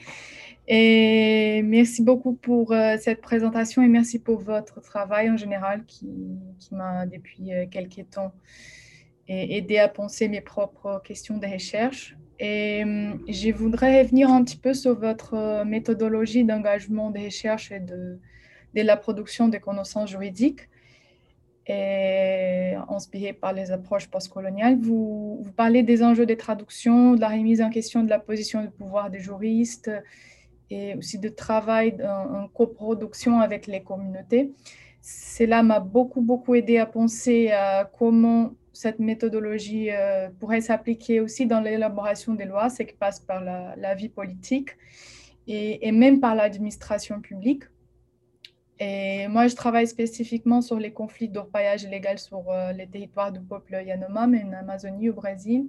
Et 0.68 1.62
merci 1.62 2.02
beaucoup 2.02 2.34
pour 2.34 2.72
euh, 2.72 2.96
cette 2.98 3.20
présentation 3.20 3.82
et 3.82 3.88
merci 3.88 4.18
pour 4.18 4.38
votre 4.40 4.80
travail 4.80 5.28
en 5.30 5.36
général 5.36 5.84
qui, 5.84 6.08
qui 6.58 6.74
m'a 6.74 7.06
depuis 7.06 7.52
euh, 7.52 7.66
quelques 7.70 8.08
temps 8.10 8.32
aidé 9.28 9.78
à 9.78 9.88
penser 9.88 10.28
mes 10.28 10.40
propres 10.40 11.00
questions 11.04 11.38
de 11.38 11.46
recherche. 11.46 12.16
Et 12.38 12.82
hum, 12.84 13.20
je 13.28 13.50
voudrais 13.50 14.02
revenir 14.02 14.30
un 14.30 14.42
petit 14.42 14.56
peu 14.56 14.72
sur 14.72 14.98
votre 14.98 15.34
euh, 15.34 15.64
méthodologie 15.64 16.44
d'engagement 16.44 17.10
de 17.10 17.20
recherche 17.20 17.70
et 17.70 17.80
de, 17.80 18.18
de 18.74 18.82
la 18.82 18.96
production 18.96 19.48
des 19.48 19.60
connaissances 19.60 20.10
juridiques 20.10 20.68
et 21.66 22.74
inspiré 22.88 23.32
par 23.32 23.52
les 23.52 23.70
approches 23.70 24.08
postcoloniales. 24.08 24.78
Vous, 24.80 25.44
parlez 25.56 25.82
des 25.82 26.02
enjeux 26.02 26.26
des 26.26 26.36
traductions, 26.36 27.14
de 27.14 27.20
la 27.20 27.28
remise 27.28 27.62
en 27.62 27.70
question 27.70 28.02
de 28.02 28.10
la 28.10 28.18
position 28.18 28.64
de 28.64 28.68
pouvoir 28.68 29.10
des 29.10 29.20
juristes, 29.20 29.90
et 30.70 30.94
aussi 30.94 31.18
de 31.18 31.28
travail 31.28 31.96
en, 32.04 32.48
coproduction 32.48 33.40
avec 33.40 33.66
les 33.66 33.82
communautés. 33.82 34.52
Cela 35.02 35.62
m'a 35.62 35.80
beaucoup, 35.80 36.20
beaucoup 36.20 36.54
aidé 36.54 36.78
à 36.78 36.86
penser 36.86 37.50
à 37.50 37.90
comment 37.98 38.52
cette 38.72 39.00
méthodologie 39.00 39.90
euh, 39.90 40.28
pourrait 40.38 40.60
s'appliquer 40.60 41.20
aussi 41.20 41.46
dans 41.46 41.60
l'élaboration 41.60 42.34
des 42.34 42.44
lois, 42.44 42.70
ce 42.70 42.84
qui 42.84 42.94
passe 42.94 43.18
par 43.18 43.42
la, 43.42 43.94
vie 43.94 44.08
politique 44.08 44.70
et 45.48 45.90
même 45.90 46.20
par 46.20 46.36
l'administration 46.36 47.20
publique. 47.20 47.64
Et 48.82 49.28
moi, 49.28 49.46
je 49.46 49.54
travaille 49.54 49.86
spécifiquement 49.86 50.62
sur 50.62 50.78
les 50.78 50.90
conflits 50.90 51.28
d'orpaillage 51.28 51.82
illégal 51.82 52.18
sur 52.18 52.50
euh, 52.50 52.72
les 52.72 52.86
territoires 52.86 53.30
du 53.30 53.40
peuple 53.40 53.74
Yanomami 53.86 54.42
en 54.42 54.54
Amazonie, 54.54 55.10
au 55.10 55.12
Brésil. 55.12 55.68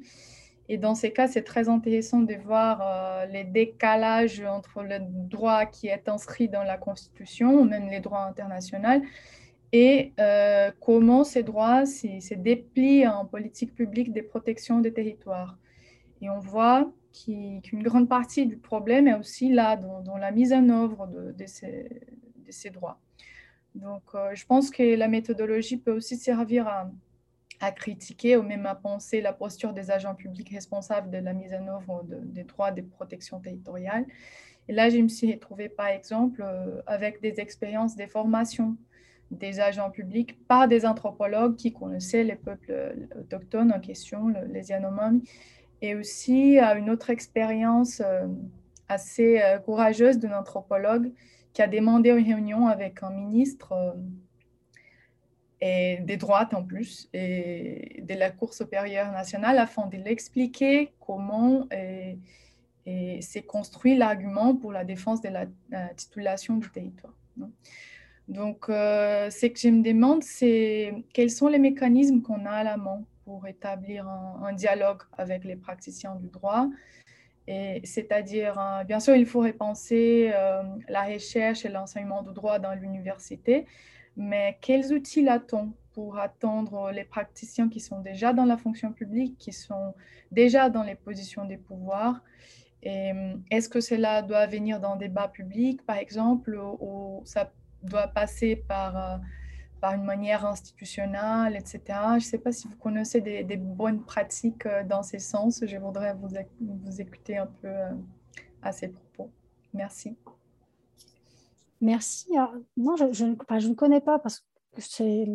Et 0.70 0.78
dans 0.78 0.96
ces 0.96 1.12
cas, 1.12 1.28
c'est 1.28 1.42
très 1.42 1.68
intéressant 1.68 2.22
de 2.22 2.36
voir 2.36 2.80
euh, 2.82 3.26
les 3.26 3.44
décalages 3.44 4.42
entre 4.42 4.84
le 4.84 5.00
droit 5.02 5.66
qui 5.66 5.88
est 5.88 6.08
inscrit 6.08 6.48
dans 6.48 6.64
la 6.64 6.78
Constitution, 6.78 7.66
même 7.66 7.90
les 7.90 8.00
droits 8.00 8.24
internationaux, 8.24 9.02
et 9.74 10.14
euh, 10.20 10.72
comment 10.80 11.26
ces 11.26 11.44
droits 11.44 11.86
se 11.86 12.34
déplient 12.34 13.08
en 13.08 13.26
politique 13.26 13.76
publique 13.76 14.14
de 14.14 14.22
protection 14.22 14.80
des 14.80 14.94
territoires. 14.94 15.58
Et 16.22 16.30
on 16.30 16.40
voit 16.40 16.90
qu'une 17.14 17.84
grande 17.84 18.08
partie 18.08 18.46
du 18.46 18.56
problème 18.56 19.10
est 19.10 19.16
aussi 19.16 19.52
là, 19.52 19.76
dans, 19.76 20.18
la 20.18 20.32
mise 20.32 20.54
en 20.54 20.70
œuvre 20.70 21.08
de, 21.08 21.46
ces, 21.46 21.90
de 22.52 22.56
ces, 22.56 22.70
droits. 22.70 23.00
Donc, 23.76 24.04
euh, 24.16 24.36
je 24.36 24.46
pense 24.46 24.70
que 24.70 24.96
la 24.96 25.08
méthodologie 25.08 25.78
peut 25.78 25.94
aussi 25.94 26.18
servir 26.18 26.68
à 26.68 26.92
à 27.62 27.72
critiquer 27.72 28.36
ou 28.38 28.44
même 28.44 28.66
à 28.66 28.76
penser 28.76 29.22
la 29.22 29.34
posture 29.34 29.72
des 29.72 29.92
agents 29.92 30.16
publics 30.16 30.50
responsables 30.50 31.12
de 31.12 31.20
la 31.20 31.34
mise 31.34 31.54
en 31.54 31.68
œuvre 31.68 32.04
des 32.08 32.44
droits 32.44 32.72
de 32.72 32.82
protection 32.82 33.40
territoriale. 33.40 34.06
Et 34.68 34.74
là, 34.74 34.90
je 34.90 34.98
me 34.98 35.08
suis 35.08 35.32
retrouvée, 35.32 35.70
par 35.70 35.88
exemple, 35.88 36.44
euh, 36.44 36.82
avec 36.88 37.22
des 37.22 37.40
expériences 37.40 37.96
des 37.96 38.08
formations 38.08 38.76
des 39.30 39.62
agents 39.62 39.92
publics 39.92 40.46
par 40.46 40.68
des 40.68 40.86
anthropologues 40.86 41.56
qui 41.56 41.72
connaissaient 41.72 42.24
les 42.24 42.36
peuples 42.36 42.72
euh, 42.72 42.94
autochtones 43.22 43.72
en 43.72 43.80
question, 43.80 44.34
les 44.52 44.70
Yanomami, 44.70 45.24
et 45.82 45.96
aussi 45.96 46.60
à 46.60 46.76
une 46.76 46.90
autre 46.90 47.10
expérience 47.10 48.04
assez 48.88 49.42
courageuse 49.66 50.20
d'un 50.20 50.38
anthropologue 50.38 51.12
qui 51.54 51.62
a 51.62 51.68
demandé 51.68 52.10
une 52.10 52.26
réunion 52.26 52.68
avec 52.68 53.04
un 53.04 53.12
ministre 53.12 53.96
et 55.60 56.00
des 56.02 56.18
droites 56.18 56.54
en 56.54 56.64
plus, 56.64 57.10
et 57.14 58.02
de 58.02 58.14
la 58.16 58.32
Cour 58.32 58.54
supérieure 58.54 59.12
nationale 59.12 59.60
afin 59.60 59.86
de 59.88 59.98
l'expliquer 59.98 60.92
comment 61.00 61.68
s'est 62.86 63.44
construit 63.44 63.96
l'argument 63.96 64.56
pour 64.56 64.72
la 64.72 64.84
défense 64.84 65.22
de 65.22 65.30
la, 65.30 65.46
titulation 65.96 66.58
du 66.58 66.70
territoire. 66.70 67.14
Donc, 68.28 68.70
euh, 68.70 69.30
ce 69.30 69.48
que 69.48 69.60
je 69.60 69.68
me 69.68 69.84
demande, 69.84 70.24
c'est 70.24 70.94
quels 71.14 71.32
sont 71.32 71.48
les 71.48 71.60
mécanismes 71.60 72.22
qu'on 72.22 72.46
a 72.46 72.52
à 72.52 72.64
la 72.64 72.78
main 72.78 73.04
pour 73.26 73.46
établir 73.46 74.08
un, 74.08 74.54
dialogue 74.54 75.02
avec 75.18 75.44
les 75.44 75.56
praticiens 75.58 76.16
du 76.16 76.28
droit. 76.28 76.70
C'est-à-dire, 77.48 78.58
euh, 78.60 78.84
bien 78.84 79.00
sûr, 79.00 79.16
il 79.16 79.26
faut 79.26 79.42
repenser 79.42 80.32
euh, 80.34 80.64
la 80.88 81.04
recherche 81.04 81.66
et 81.66 81.70
l'enseignement 81.70 82.22
du 82.22 82.34
droit 82.34 82.60
dans 82.60 82.74
l'université, 82.74 83.66
mais 84.16 84.58
quels 84.62 84.94
outils 84.94 85.28
a-t-on 85.28 85.74
pour 85.94 86.20
attendre 86.20 86.92
les 86.92 87.04
praticiens 87.04 87.68
qui 87.68 87.80
sont 87.80 88.00
déjà 88.00 88.32
dans 88.32 88.46
la 88.46 88.58
fonction 88.58 88.94
publique, 88.94 89.38
qui 89.38 89.52
sont 89.52 89.94
déjà 90.32 90.70
dans 90.70 90.84
les 90.84 90.96
positions 90.96 91.46
des 91.46 91.58
pouvoirs? 91.58 92.22
Est-ce 92.84 93.70
que 93.70 93.82
cela 93.82 94.22
doit 94.22 94.48
venir 94.48 94.80
d'un 94.80 94.96
débat 94.96 95.28
public, 95.28 95.86
par 95.86 95.98
exemple, 95.98 96.58
ou 96.80 97.22
ça 97.26 97.52
doit 97.84 98.08
passer 98.08 98.56
par, 98.56 98.98
euh, 98.98 99.18
par 99.82 99.94
une 99.96 100.04
manière 100.04 100.46
institutionnelle, 100.46 101.56
etc. 101.56 101.82
Je 102.12 102.16
ne 102.16 102.20
sais 102.20 102.38
pas 102.38 102.52
si 102.52 102.68
vous 102.68 102.78
connaissez 102.78 103.20
des, 103.20 103.58
bonnes 103.58 104.04
pratiques 104.04 104.68
euh, 104.68 104.84
dans 104.84 105.02
ces 105.02 105.20
sens. 105.20 105.64
Je 105.66 105.78
voudrais 105.78 106.14
vous, 106.14 106.30
vous 106.60 107.02
écouter 107.02 107.38
un 107.38 107.48
peu 107.48 107.68
euh, 107.68 107.90
à 108.62 108.72
ces 108.72 108.90
propos. 108.90 109.32
Merci. 109.74 110.16
Merci. 111.82 112.30
non, 112.78 112.96
je, 112.96 113.26
ne 113.26 113.74
connais 113.74 114.02
pas 114.02 114.20
parce 114.20 114.42
que 114.76 114.82
c'est 114.82 115.26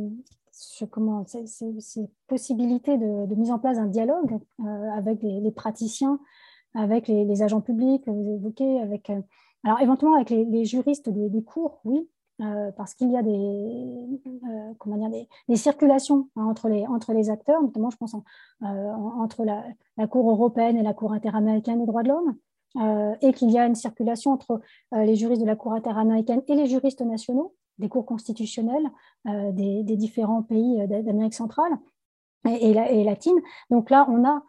comment 0.91 1.27
ces 1.27 2.09
possibilités 2.29 2.97
de, 2.97 3.35
mise 3.35 3.51
en 3.51 3.59
place 3.59 3.79
d'un 3.79 3.87
dialogue 3.87 4.39
euh, 4.61 4.91
avec 4.97 5.23
les, 5.23 5.51
praticiens, 5.51 6.21
avec 6.75 7.09
les, 7.09 7.43
agents 7.43 7.61
publics 7.61 8.05
vous 8.07 8.37
évoquez, 8.37 8.81
avec 8.81 9.11
alors 9.65 9.81
éventuellement 9.81 10.15
avec 10.15 10.31
les, 10.31 10.65
juristes 10.65 11.09
des, 11.09 11.43
cours, 11.43 11.81
oui, 11.85 12.09
euh, 12.41 12.71
parce 12.73 12.95
qu'il 12.95 13.11
y 13.11 13.17
a 13.17 13.23
des, 13.23 14.21
comment 14.79 14.97
dire, 14.97 15.27
des, 15.49 15.57
circulations 15.57 16.29
hein, 16.37 16.45
entre, 16.45 16.69
les, 16.69 16.87
entre 16.87 17.13
les 17.13 17.31
acteurs, 17.31 17.63
notamment 17.63 17.91
je 17.91 17.97
pense 17.97 18.15
entre 18.61 19.45
la, 19.45 20.07
Cour 20.07 20.31
européenne 20.31 20.77
et 20.77 20.83
la 20.83 20.95
Cour 20.95 21.13
interaméricaine 21.13 21.81
des 21.81 21.87
droits 21.87 22.03
de 22.03 22.09
l'homme. 22.09 22.37
Euh, 22.79 23.15
et 23.23 23.33
qu'il 23.33 23.51
y 23.51 23.59
a 23.59 23.67
une 23.67 23.75
circulation 23.75 24.33
entre 24.33 24.61
euh, 24.93 25.05
les 25.05 25.17
juristes 25.17 25.41
de 25.41 25.47
la 25.47 25.57
Cour 25.57 25.73
interaméricaine 25.73 26.43
et 26.47 26.55
les 26.55 26.67
juristes 26.67 27.01
nationaux 27.01 27.55
des 27.79 27.89
cours 27.89 28.05
constitutionnels 28.05 28.91
euh, 29.27 29.51
des, 29.53 29.97
différents 29.97 30.43
pays 30.43 30.87
d'Amérique 30.87 31.35
centrale 31.35 31.73
et, 32.45 33.05
latine. 33.05 33.39
Donc 33.71 33.91
là, 33.91 34.07
on 34.11 34.25
a, 34.25 34.43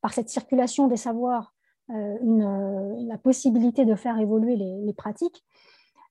par 0.00 0.12
cette 0.12 0.28
circulation 0.28 0.86
des 0.86 0.96
savoirs, 0.96 1.54
la 1.88 3.18
possibilité 3.22 3.84
de 3.84 3.94
faire 3.94 4.18
évoluer 4.18 4.56
les, 4.56 4.92
pratiques. 4.92 5.44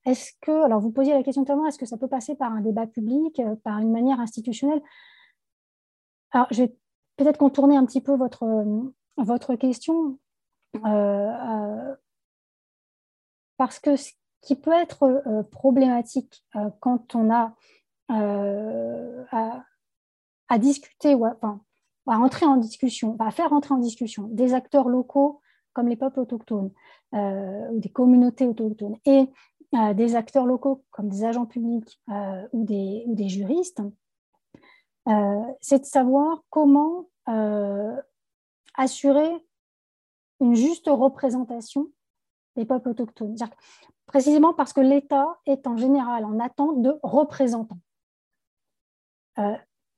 Est-ce 0.04 0.32
que, 0.40 0.64
alors 0.64 0.80
vous 0.80 0.90
posiez 0.90 1.14
la 1.14 1.22
question 1.22 1.42
notamment, 1.42 1.66
est-ce 1.66 1.78
que 1.78 1.86
ça 1.86 1.96
peut 1.96 2.08
passer 2.08 2.34
par 2.34 2.52
un 2.52 2.60
débat 2.60 2.86
public, 2.86 3.40
par 3.62 3.78
une 3.78 3.90
manière 3.90 4.20
institutionnelle? 4.20 4.82
Alors, 6.32 6.46
je 6.50 6.64
vais 6.64 6.76
peut-être 7.16 7.38
contourner 7.38 7.76
un 7.76 7.86
petit 7.86 8.00
peu 8.00 8.14
votre, 8.14 8.44
votre 9.16 9.54
question, 9.54 10.18
euh, 10.76 10.78
euh, 10.88 11.94
parce 13.56 13.78
que 13.78 13.96
ce 13.96 14.12
qui 14.42 14.56
peut 14.56 14.72
être 14.72 15.04
euh, 15.04 15.42
problématique 15.44 16.44
quand 16.80 17.14
on 17.14 17.32
a 17.32 17.54
à 20.48 20.58
discuter 20.58 21.14
ou 21.14 21.24
à, 21.24 21.36
enfin, 21.40 21.60
en 22.06 22.56
discussion, 22.56 23.16
à 23.18 23.30
faire 23.30 23.52
entrer 23.52 23.74
en 23.74 23.78
discussion 23.78 24.28
des 24.28 24.52
acteurs 24.54 24.88
locaux 24.88 25.40
comme 25.72 25.88
les 25.88 25.96
peuples 25.96 26.20
autochtones 26.20 26.70
euh, 27.14 27.68
ou 27.70 27.80
des 27.80 27.88
communautés 27.88 28.46
autochtones 28.46 28.96
et 29.04 29.20
euh, 29.20 29.26
des 29.94 30.14
acteurs 30.14 30.46
locaux 30.46 30.84
comme 30.90 31.08
des 31.08 31.24
agents 31.24 31.46
publics 31.46 32.00
euh, 32.08 32.48
ou, 32.52 32.64
des, 32.64 33.04
ou, 33.06 33.14
des, 33.14 33.28
juristes, 33.28 33.82
c'est 35.60 35.80
de 35.80 35.84
savoir 35.84 36.42
comment 36.50 37.08
assurer 38.74 39.30
une 40.40 40.54
juste 40.54 40.86
représentation 40.88 41.88
des 42.56 42.64
peuples 42.64 42.90
autochtones. 42.90 43.36
Précisément 44.06 44.54
parce 44.54 44.72
que 44.72 44.80
l'État 44.80 45.38
est 45.46 45.66
en 45.66 45.76
général 45.76 46.24
en 46.24 46.38
attente 46.38 46.80
de 46.80 46.98
représentants, 47.02 47.80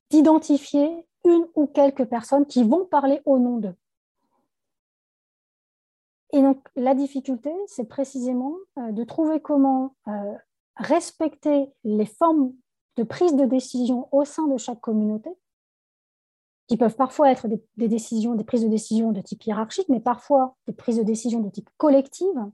d'identifier 0.09 1.05
une 1.25 1.47
ou 1.55 1.67
quelques 1.67 2.05
personnes 2.05 2.45
qui 2.45 2.63
vont 2.63 2.85
parler 2.85 3.21
au 3.25 3.39
nom 3.39 3.57
d'eux. 3.57 3.75
Et 6.33 6.41
donc, 6.41 6.59
la 6.75 6.93
difficulté, 6.93 7.53
c'est 7.67 7.87
précisément 7.87 8.55
euh, 8.77 8.91
de 8.91 9.03
trouver 9.03 9.39
comment 9.39 9.95
euh, 10.07 10.33
respecter 10.75 11.71
les 11.83 12.05
formes 12.05 12.53
de 12.97 13.03
prise 13.03 13.35
de 13.35 13.45
décision 13.45 14.09
au 14.11 14.25
sein 14.25 14.47
de 14.47 14.57
chaque 14.57 14.81
communauté, 14.81 15.29
qui 16.67 16.75
peuvent 16.75 16.95
parfois 16.95 17.31
être 17.31 17.47
des, 17.47 17.87
décisions, 17.87 18.35
des 18.35 18.43
prises 18.43 18.63
de 18.63 18.67
décision 18.67 19.11
de 19.11 19.21
type 19.21 19.43
hiérarchique, 19.45 19.87
mais 19.87 20.01
parfois 20.01 20.55
des 20.67 20.73
prises 20.73 20.97
de 20.97 21.03
décision 21.03 21.39
de 21.39 21.49
type 21.49 21.69
collective. 21.77 22.45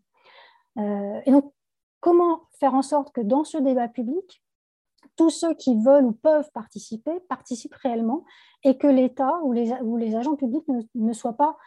Euh, 0.78 1.21
et 1.26 1.32
donc, 1.32 1.51
comment 1.99 2.41
faire 2.59 2.76
en 2.76 2.84
sorte 2.84 3.11
que 3.11 3.21
dans 3.21 3.43
ce 3.43 3.57
débat 3.57 3.88
public, 3.88 4.43
tous 5.15 5.30
ceux 5.30 5.53
qui 5.55 5.76
veulent 5.76 6.05
ou 6.05 6.11
peuvent 6.11 6.49
participer 6.53 7.19
participent 7.21 7.76
réellement 7.76 8.24
et 8.63 8.78
que 8.78 8.88
l'État 8.88 9.39
ou 9.43 9.51
les, 9.51 10.15
agents 10.15 10.36
publics 10.36 10.65
ne, 10.95 11.13
soient 11.13 11.38
pas 11.38 11.57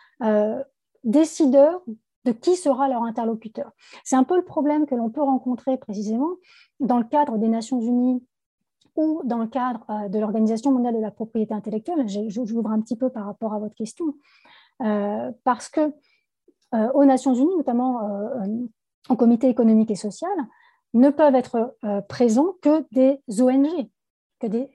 décideurs 1.06 1.82
de 2.24 2.32
qui 2.32 2.56
sera 2.56 2.88
leur 2.88 3.02
interlocuteur. 3.02 3.70
C'est 4.04 4.16
un 4.16 4.24
peu 4.24 4.36
le 4.36 4.44
problème 4.44 4.84
que 4.84 4.94
l'on 4.94 5.10
peut 5.10 5.22
rencontrer 5.22 5.78
précisément 5.78 6.34
dans 6.80 6.98
le 6.98 7.04
cadre 7.04 7.38
des 7.38 7.48
Nations 7.48 7.80
Unies 7.80 8.22
ou 8.96 9.22
dans 9.24 9.38
le 9.38 9.46
cadre 9.46 9.84
euh, 9.88 10.08
de 10.08 10.18
l'Organisation 10.18 10.72
mondiale 10.72 10.94
de 10.94 11.00
la 11.00 11.10
propriété 11.10 11.54
intellectuelle. 11.54 12.06
J'ouvre 12.28 12.70
un 12.70 12.80
petit 12.80 12.96
peu 12.96 13.08
par 13.10 13.24
rapport 13.26 13.54
à 13.54 13.58
votre 13.58 13.74
question. 13.74 14.14
Euh, 14.82 15.32
parce 15.44 15.68
que 15.68 15.94
aux 16.92 17.04
Nations 17.06 17.32
Unies, 17.32 17.56
notamment 17.56 18.00
en 19.08 19.16
comité 19.16 19.48
économique 19.48 19.90
et 19.90 19.94
social, 19.94 20.36
ne 20.92 21.08
peuvent 21.08 21.34
être 21.34 21.78
présents 22.08 22.54
que 22.60 22.84
des 22.90 23.18
ONG, 23.40 23.88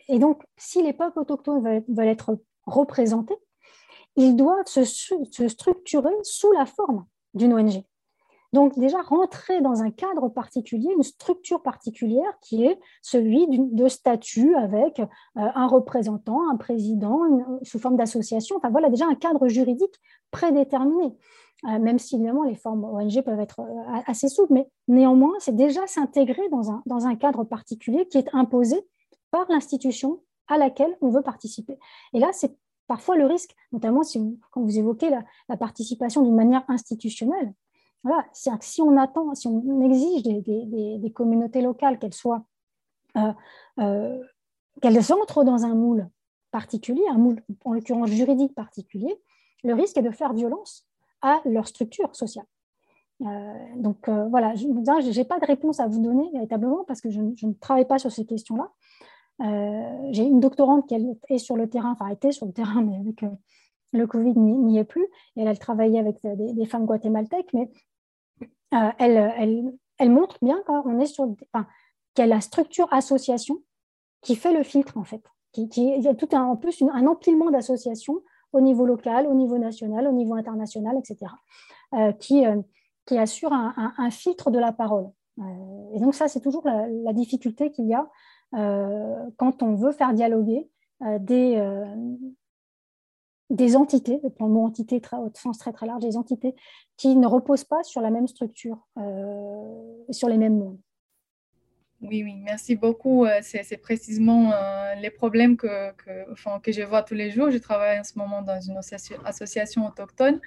et 0.07 0.19
donc, 0.19 0.43
si 0.57 0.81
les 0.81 0.93
peuples 0.93 1.19
autochtones 1.19 1.83
veulent, 1.87 2.07
être 2.07 2.37
représentés, 2.65 3.37
ils 4.15 4.35
doivent 4.35 4.65
se, 4.65 4.83
structurer 5.47 6.13
sous 6.23 6.51
la 6.51 6.65
forme 6.65 7.05
d'une 7.33 7.53
ONG. 7.53 7.83
Donc 8.53 8.77
déjà, 8.77 9.01
rentrer 9.01 9.61
dans 9.61 9.81
un 9.81 9.91
cadre 9.91 10.27
particulier, 10.27 10.91
une 10.95 11.03
structure 11.03 11.63
particulière 11.63 12.37
qui 12.41 12.65
est 12.65 12.77
celui 13.01 13.47
de 13.49 13.87
statut 13.87 14.55
avec 14.55 14.99
euh, 14.99 15.05
un 15.35 15.67
représentant, 15.67 16.49
un 16.49 16.57
président, 16.57 17.21
sous 17.61 17.79
forme 17.79 17.95
d'association. 17.95 18.57
Enfin 18.57 18.69
voilà, 18.69 18.89
déjà 18.89 19.05
un 19.05 19.15
cadre 19.15 19.47
juridique 19.47 19.95
prédéterminé. 20.31 21.15
Euh, 21.65 21.79
même 21.79 21.99
si 21.99 22.15
évidemment 22.15 22.43
les 22.43 22.55
formes 22.55 22.83
ONG 22.83 23.21
peuvent 23.21 23.39
être 23.39 23.61
euh, 23.61 24.01
assez 24.07 24.27
souples, 24.27 24.53
mais 24.53 24.67
néanmoins, 24.87 25.33
c'est 25.39 25.55
déjà 25.55 25.85
s'intégrer 25.87 26.49
dans 26.49 26.71
un, 26.71 26.81
dans 26.87 27.05
un 27.05 27.15
cadre 27.15 27.43
particulier 27.43 28.07
qui 28.07 28.17
est 28.17 28.27
imposé 28.33 28.75
par 29.29 29.45
l'institution 29.49 30.21
à 30.47 30.57
laquelle 30.57 30.97
on 31.01 31.09
veut 31.09 31.21
participer. 31.21 31.77
Et 32.13 32.19
là, 32.19 32.31
c'est 32.33 32.53
parfois 32.91 33.15
le 33.15 33.25
risque, 33.25 33.55
notamment 33.71 34.01
quand 34.51 34.61
vous 34.61 34.77
évoquez 34.77 35.09
la, 35.47 35.55
participation 35.55 36.23
d'une 36.23 36.35
manière 36.35 36.65
institutionnelle. 36.67 37.53
Voilà, 38.03 38.25
si 38.33 38.81
on 38.81 38.97
attend, 38.97 39.33
si 39.33 39.47
on 39.47 39.79
exige 39.79 40.23
des, 40.23 41.11
communautés 41.15 41.61
locales 41.61 41.99
qu'elles 41.99 42.13
soient, 42.13 42.43
euh, 43.15 43.31
euh, 43.79 44.21
qu'elles 44.81 45.13
entrent 45.13 45.45
dans 45.45 45.63
un 45.63 45.73
moule 45.73 46.09
particulier, 46.51 47.01
un 47.09 47.17
moule 47.17 47.41
en 47.63 47.71
l'occurrence 47.71 48.09
juridique 48.09 48.53
particulier, 48.53 49.21
le 49.63 49.73
risque 49.73 49.97
est 49.97 50.01
de 50.01 50.11
faire 50.11 50.33
violence 50.33 50.85
à 51.21 51.39
leur 51.45 51.69
structure 51.69 52.13
sociale. 52.13 52.47
Euh, 53.21 53.53
donc 53.77 54.09
voilà, 54.09 54.53
je 54.55 54.67
n'ai 54.67 55.23
pas 55.23 55.39
de 55.39 55.45
réponse 55.45 55.79
à 55.79 55.87
vous 55.87 56.01
donner 56.01 56.29
véritablement 56.33 56.83
parce 56.83 56.99
que 56.99 57.09
je 57.09 57.21
ne 57.21 57.53
travaille 57.53 57.87
pas 57.87 57.99
sur 57.99 58.11
ces 58.11 58.25
questions-là. 58.25 58.69
Euh, 59.41 60.09
j'ai 60.11 60.23
une 60.23 60.39
doctorante 60.39 60.87
qui 60.87 60.95
est 61.29 61.37
sur 61.37 61.55
le 61.55 61.67
terrain, 61.69 61.91
enfin 61.91 62.07
était 62.09 62.31
sur 62.31 62.45
le 62.45 62.53
terrain, 62.53 62.81
mais 62.81 62.97
avec 62.97 63.23
euh, 63.23 63.29
le 63.91 64.05
Covid 64.07 64.37
n'y 64.37 64.77
est 64.77 64.83
plus. 64.83 65.05
Et 65.35 65.41
elle, 65.41 65.47
elle 65.47 65.59
travaillait 65.59 65.99
avec 65.99 66.23
euh, 66.25 66.35
des, 66.35 66.65
femmes 66.65 66.85
guatémaltèques, 66.85 67.51
mais 67.53 67.71
elle, 68.99 69.73
elle, 69.97 70.09
montre 70.09 70.37
bien 70.41 70.61
qu'on 70.65 70.99
est 70.99 71.05
sur, 71.05 71.25
qu'il 71.25 72.19
y 72.19 72.21
a 72.21 72.27
la 72.27 72.41
structure 72.41 72.91
association 72.93 73.61
qui 74.21 74.35
fait 74.35 74.53
le 74.53 74.63
filtre 74.63 74.97
en 74.97 75.03
fait. 75.03 75.23
Il 75.57 76.01
y 76.01 76.07
a 76.07 76.15
tout 76.15 76.29
un, 76.31 76.43
en 76.43 76.55
plus 76.55 76.81
un 76.81 77.07
empilement 77.07 77.51
d'associations 77.51 78.21
au 78.53 78.61
niveau 78.61 78.85
local, 78.85 79.27
au 79.27 79.33
niveau 79.33 79.57
national, 79.57 80.07
au 80.07 80.13
niveau 80.13 80.35
international, 80.35 80.97
etc., 80.97 81.33
qui, 82.19 82.45
qui 83.05 83.17
assure 83.17 83.51
un, 83.51 84.09
filtre 84.09 84.51
de 84.51 84.59
la 84.59 84.71
parole. 84.71 85.09
et 85.93 85.99
donc 85.99 86.15
ça, 86.15 86.29
c'est 86.29 86.39
toujours 86.39 86.65
la, 86.65 87.11
difficulté 87.11 87.71
qu'il 87.71 87.87
y 87.87 87.93
a 87.93 87.99
euh, 88.01 88.05
quand 88.51 89.63
on 89.63 89.75
veut 89.75 89.91
faire 89.91 90.13
dialoguer 90.13 90.69
euh, 91.03 91.17
des, 91.19 91.55
euh, 91.57 91.85
des 93.49 93.75
entités, 93.75 94.19
le 94.23 94.47
mot 94.47 94.65
entité 94.65 95.01
très, 95.01 95.17
au 95.17 95.31
sens 95.33 95.57
très 95.57 95.73
très 95.73 95.87
large, 95.87 96.03
des 96.03 96.15
entités 96.15 96.55
qui 96.95 97.15
ne 97.15 97.25
reposent 97.25 97.63
pas 97.63 97.83
sur 97.83 98.01
la 98.01 98.11
même 98.11 98.27
structure, 98.27 98.87
sur 100.11 100.29
les 100.29 100.37
mêmes 100.37 100.57
mondes. 100.57 100.79
Oui, 102.01 102.23
oui, 102.23 102.35
merci 102.35 102.75
beaucoup. 102.75 103.25
C'est 103.41 103.77
précisément 103.77 104.51
les 104.99 105.09
problèmes 105.09 105.57
que, 105.57 105.91
que, 105.93 106.31
enfin, 106.31 106.59
que 106.59 106.71
je 106.71 106.81
vois 106.81 107.03
tous 107.03 107.13
les 107.13 107.31
jours. 107.31 107.51
Je 107.51 107.57
travaille 107.57 107.99
en 107.99 108.03
ce 108.03 108.17
moment 108.17 108.41
dans 108.41 108.61
une 108.61 108.77
association 108.77 109.87
autochtone 109.87 110.39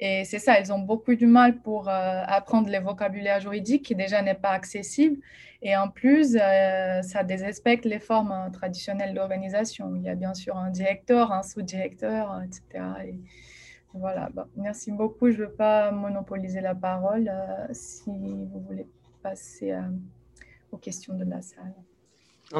et 0.00 0.24
c'est 0.24 0.38
ça, 0.38 0.58
ils 0.58 0.72
ont 0.72 0.78
beaucoup 0.78 1.14
de 1.14 1.26
mal 1.26 1.60
pour 1.60 1.88
apprendre 1.88 2.70
le 2.70 2.78
vocabulaire 2.78 3.40
juridique 3.40 3.84
qui 3.84 3.94
déjà 3.94 4.22
n'est 4.22 4.34
pas 4.34 4.50
accessible. 4.50 5.18
Et 5.62 5.76
en 5.76 5.88
plus, 5.88 6.36
euh, 6.36 7.02
ça 7.02 7.22
désinspecte 7.22 7.84
les 7.84 7.98
formes 7.98 8.32
euh, 8.32 8.50
traditionnelles 8.50 9.14
d'organisation. 9.14 9.94
Il 9.94 10.02
y 10.02 10.08
a 10.08 10.14
bien 10.14 10.32
sûr 10.32 10.56
un 10.56 10.70
directeur, 10.70 11.32
un 11.32 11.42
sous-directeur, 11.42 12.42
etc. 12.42 12.84
Et 13.06 13.14
voilà, 13.92 14.30
merci 14.56 14.90
beaucoup. 14.90 15.30
Je 15.30 15.42
ne 15.42 15.46
veux 15.46 15.52
pas 15.52 15.90
monopoliser 15.90 16.62
la 16.62 16.74
parole 16.74 17.30
euh, 17.30 17.66
si 17.72 18.08
vous 18.08 18.64
voulez 18.66 18.86
passer 19.22 19.74
aux 20.72 20.78
questions 20.78 21.14
de 21.14 21.24
la 21.24 21.42
salle. 21.42 21.74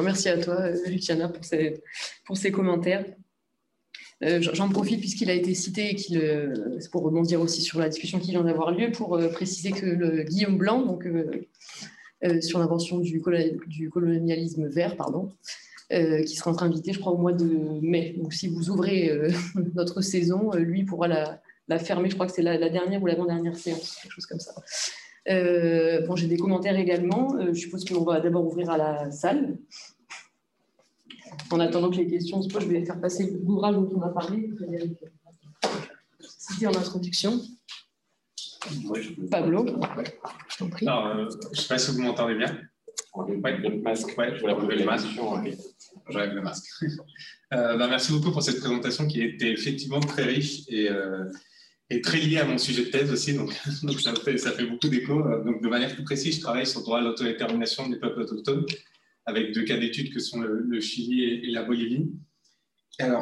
merci 0.03 0.29
à 0.29 0.37
toi, 0.37 0.69
Luciana, 0.85 1.27
pour 1.27 1.43
ces, 1.43 1.81
pour 2.23 2.37
ces 2.37 2.51
commentaires. 2.51 3.03
J'en 4.21 4.69
profite 4.69 4.99
puisqu'il 4.99 5.29
a 5.29 5.33
été 5.33 5.55
cité 5.55 5.91
et 5.91 5.97
c'est 5.97 6.91
pour 6.91 7.01
rebondir 7.01 7.41
aussi 7.41 7.61
sur 7.61 7.79
la 7.79 7.89
discussion 7.89 8.19
qui 8.19 8.31
vient 8.31 8.43
d'avoir 8.43 8.71
lieu, 8.71 8.91
pour 8.91 9.19
préciser 9.33 9.71
que 9.71 10.23
Guillaume 10.23 10.57
Blanc, 10.57 10.85
donc 10.85 11.07
euh, 12.23 12.39
sur 12.39 12.59
l'invention 12.59 12.99
du, 12.99 13.19
colonialisme 13.19 14.67
vert, 14.67 14.95
pardon, 14.95 15.31
euh, 15.91 16.21
qui 16.21 16.35
sera 16.35 16.53
invité, 16.63 16.93
je 16.93 16.99
crois, 16.99 17.13
au 17.13 17.17
mois 17.17 17.33
de 17.33 17.79
mai. 17.81 18.15
Donc, 18.17 18.33
si 18.33 18.47
vous 18.47 18.69
ouvrez 18.69 19.09
euh, 19.09 19.31
notre 19.75 20.01
saison, 20.01 20.51
lui 20.53 20.83
pourra 20.83 21.07
la, 21.07 21.79
fermer. 21.79 22.09
Je 22.09 22.15
crois 22.15 22.27
que 22.27 22.33
c'est 22.33 22.43
la, 22.43 22.69
dernière 22.69 23.01
ou 23.01 23.07
l'avant-dernière 23.07 23.55
séance, 23.55 23.97
quelque 24.03 24.13
chose 24.13 24.25
comme 24.27 24.39
ça. 24.39 24.53
bon, 26.05 26.15
j'ai 26.15 26.27
des 26.27 26.37
commentaires 26.37 26.77
également. 26.77 27.35
je 27.47 27.59
suppose 27.59 27.85
qu'on 27.85 28.03
va 28.03 28.19
d'abord 28.19 28.45
ouvrir 28.45 28.69
à 28.69 28.77
la 28.77 29.09
salle. 29.09 29.57
En 31.51 31.59
attendant 31.59 31.89
que 31.89 31.97
les 31.97 32.07
questions 32.07 32.41
se 32.41 32.49
posent, 32.49 32.63
je 32.63 32.69
vais 32.69 32.85
faire 32.85 32.99
passer 32.99 33.31
l'ouvrage 33.45 33.75
dont 33.75 33.89
on 33.95 34.01
a 34.01 34.09
parlé, 34.09 34.49
cité 36.19 36.67
en 36.67 36.75
introduction. 36.75 37.41
Pablo, 39.29 39.65
je 40.47 40.57
t'en 40.57 40.69
prie. 40.69 40.87
Euh, 40.87 41.29
je 41.29 41.49
ne 41.49 41.55
sais 41.55 41.67
pas 41.67 41.77
si 41.77 41.91
vous 41.91 42.01
m'entendez 42.01 42.35
bien. 42.35 42.57
Ouais, 43.15 43.57
le 43.57 43.81
masque, 43.81 44.17
ouais, 44.17 44.35
je 44.35 44.41
voulais 44.41 44.53
enlever 44.53 44.75
le 44.77 44.85
masque. 44.85 45.07
J'enlève 46.09 46.33
le 46.33 46.41
masque. 46.41 46.65
Euh, 47.53 47.75
bah, 47.75 47.89
merci 47.89 48.13
beaucoup 48.13 48.31
pour 48.31 48.41
cette 48.41 48.61
présentation 48.61 49.05
qui 49.07 49.21
était 49.21 49.51
effectivement 49.51 49.99
très 49.99 50.23
riche 50.23 50.61
et, 50.69 50.89
euh, 50.89 51.25
et, 51.89 51.99
très 51.99 52.17
liée 52.19 52.37
à 52.37 52.45
mon 52.45 52.57
sujet 52.57 52.85
de 52.85 52.89
thèse 52.89 53.11
aussi. 53.11 53.33
Donc, 53.33 53.53
donc 53.83 53.99
ça, 53.99 54.15
fait, 54.15 54.37
ça 54.37 54.53
fait 54.53 54.65
beaucoup 54.65 54.87
d'écho. 54.87 55.21
Donc, 55.43 55.61
de 55.61 55.67
manière 55.67 55.93
plus 55.93 56.05
précise, 56.05 56.37
je 56.37 56.39
travaille 56.39 56.65
sur 56.65 56.79
le 56.79 56.85
droit 56.85 56.99
à 56.99 57.01
l'autodétermination 57.01 57.89
des 57.89 57.97
peuples 57.97 58.21
autochtones 58.21 58.65
avec 59.25 59.53
deux 59.53 59.63
cas 59.63 59.77
d'études 59.77 60.13
que 60.13 60.19
sont 60.19 60.39
le, 60.39 60.79
Chili 60.79 61.23
et 61.23 61.51
la 61.51 61.63
Bolivie. 61.63 62.09
Alors, 62.99 63.21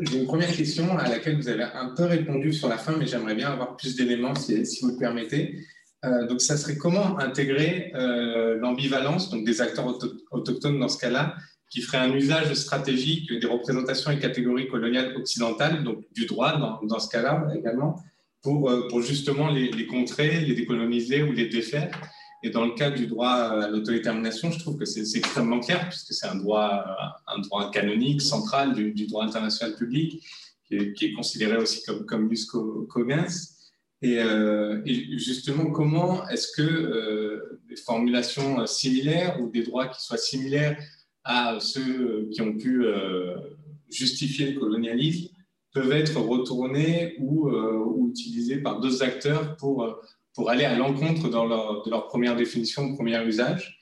j'ai 0.00 0.18
une 0.18 0.26
première 0.26 0.54
question 0.54 0.98
à 0.98 1.08
laquelle 1.08 1.36
vous 1.36 1.48
avez 1.48 1.62
un 1.62 1.94
peu 1.94 2.04
répondu 2.04 2.52
sur 2.52 2.68
la 2.68 2.78
fin, 2.78 2.96
mais 2.96 3.06
j'aimerais 3.06 3.34
bien 3.34 3.50
avoir 3.50 3.76
plus 3.76 3.96
d'éléments 3.96 4.34
si, 4.34 4.62
vous 4.82 4.88
le 4.88 4.96
permettez. 4.98 5.60
Euh, 6.04 6.26
donc, 6.26 6.40
ça 6.40 6.56
serait 6.56 6.76
comment 6.76 7.18
intégrer 7.18 7.92
euh, 7.94 8.56
l'ambivalence 8.56 9.30
donc 9.30 9.44
des 9.44 9.60
acteurs 9.60 9.98
autochtones 10.30 10.78
dans 10.78 10.88
ce 10.88 10.98
cas-là, 10.98 11.36
qui 11.70 11.80
ferait 11.80 11.98
un 11.98 12.12
usage 12.12 12.52
stratégique 12.54 13.32
des 13.32 13.46
représentations 13.46 14.10
et 14.10 14.18
catégories 14.18 14.68
coloniales 14.68 15.16
occidentales, 15.16 15.82
donc 15.82 16.04
du 16.12 16.26
droit 16.26 16.58
dans, 16.58 16.98
ce 16.98 17.08
cas-là 17.08 17.48
également, 17.56 17.96
pour, 18.42 18.70
pour 18.88 19.00
justement 19.00 19.48
les, 19.48 19.86
contrer, 19.86 20.40
les 20.40 20.54
décoloniser 20.54 21.22
ou 21.22 21.32
les 21.32 21.48
défaire? 21.48 21.90
Et 22.44 22.50
dans 22.50 22.66
le 22.66 22.72
cas 22.72 22.90
du 22.90 23.06
droit 23.06 23.30
à 23.30 23.68
l'autodétermination, 23.68 24.50
je 24.50 24.58
trouve 24.58 24.76
que 24.76 24.84
c'est 24.84 25.00
extrêmement 25.16 25.60
clair, 25.60 25.88
puisque 25.88 26.12
c'est 26.12 26.26
un 26.26 26.34
droit, 26.34 26.84
un 27.26 27.40
droit 27.40 27.70
canonique, 27.70 28.20
central 28.20 28.74
du, 28.74 29.06
droit 29.06 29.24
international 29.24 29.74
public, 29.76 30.22
qui 30.68 30.74
est, 30.76 31.12
considéré 31.14 31.56
aussi 31.56 31.82
comme, 31.84 32.04
comme 32.04 32.30
jus 32.30 32.46
cogens. 32.90 33.50
Et, 34.02 34.18
euh, 34.18 34.82
et, 34.84 35.16
justement, 35.16 35.70
comment 35.70 36.28
est-ce 36.28 36.48
que 36.54 36.60
euh, 36.62 37.62
des 37.66 37.76
formulations 37.76 38.66
similaires 38.66 39.40
ou 39.40 39.48
des 39.48 39.62
droits 39.62 39.88
qui 39.88 40.04
soient 40.04 40.18
similaires 40.18 40.78
à 41.24 41.58
ceux 41.60 42.28
qui 42.30 42.42
ont 42.42 42.58
pu 42.58 42.84
euh, 42.84 43.36
justifier 43.88 44.52
le 44.52 44.60
colonialisme 44.60 45.34
peuvent 45.72 45.92
être 45.92 46.20
retournés 46.20 47.16
ou, 47.20 47.48
euh, 47.48 47.72
ou 47.72 48.10
utilisés 48.10 48.58
par 48.58 48.80
d'autres 48.80 49.02
acteurs 49.02 49.56
pour, 49.56 49.98
pour 50.34 50.50
aller 50.50 50.64
à 50.64 50.76
l'encontre 50.76 51.28
de 51.28 51.90
leur 51.90 52.08
première 52.08 52.36
définition, 52.36 52.90
de 52.90 52.94
premier 52.94 53.22
usage. 53.24 53.78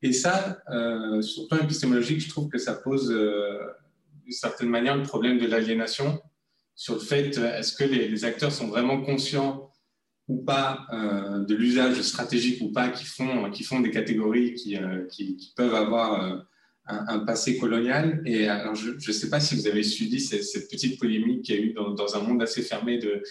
Et 0.00 0.12
ça, 0.12 0.58
euh, 0.70 1.22
sur 1.22 1.42
le 1.42 1.48
plan 1.48 1.58
épistémologique, 1.64 2.20
je 2.20 2.28
trouve 2.28 2.48
que 2.48 2.58
ça 2.58 2.74
pose 2.74 3.08
d'une 3.08 4.32
certaine 4.32 4.68
manière 4.68 4.96
le 4.96 5.02
problème 5.02 5.38
de 5.38 5.46
l'aliénation 5.46 6.20
sur 6.74 6.94
le 6.94 7.00
fait 7.00 7.36
est-ce 7.38 7.74
que 7.74 7.84
les, 7.84 8.24
acteurs 8.24 8.52
sont 8.52 8.68
vraiment 8.68 9.00
conscients 9.02 9.70
ou 10.28 10.42
pas 10.42 10.86
euh, 10.92 11.44
de 11.44 11.54
l'usage 11.54 12.00
stratégique 12.02 12.60
ou 12.62 12.72
pas 12.72 12.88
qui 12.88 13.04
font, 13.04 13.50
qui 13.50 13.64
font 13.64 13.80
des 13.80 13.90
catégories 13.90 14.54
qui, 14.54 14.76
euh, 14.76 15.06
peuvent 15.56 15.74
avoir 15.74 16.22
euh, 16.22 16.38
un, 16.86 17.20
passé 17.20 17.58
colonial. 17.58 18.22
Et 18.24 18.48
alors, 18.48 18.74
je 18.74 18.92
ne 18.92 19.12
sais 19.12 19.28
pas 19.28 19.40
si 19.40 19.54
vous 19.54 19.66
avez 19.66 19.82
suivi 19.82 20.20
cette, 20.20 20.44
cette 20.44 20.70
petite 20.70 20.98
polémique 20.98 21.42
qu'il 21.42 21.54
y 21.54 21.58
a 21.58 21.60
eu 21.60 21.72
dans, 21.72 21.90
dans, 21.90 22.16
un 22.16 22.20
monde 22.20 22.42
assez 22.42 22.62
fermé 22.62 22.98
de, 22.98 23.22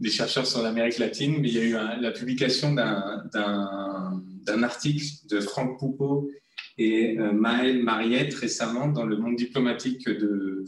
des 0.00 0.10
chercheurs 0.10 0.46
sur 0.46 0.62
l'Amérique 0.62 0.98
latine, 0.98 1.38
mais 1.40 1.48
il 1.48 1.54
y 1.54 1.58
a 1.58 1.64
eu 1.64 2.00
la 2.00 2.10
publication 2.12 2.72
d'un 2.74 4.62
article 4.62 5.04
de 5.28 5.40
Franck 5.40 5.78
Poupeau 5.78 6.30
et 6.78 7.18
euh, 7.18 7.32
Maël 7.32 7.82
Mariette 7.82 8.34
récemment 8.34 8.88
dans 8.88 9.04
le 9.04 9.16
monde 9.16 9.36
diplomatique 9.36 10.08
de, 10.08 10.64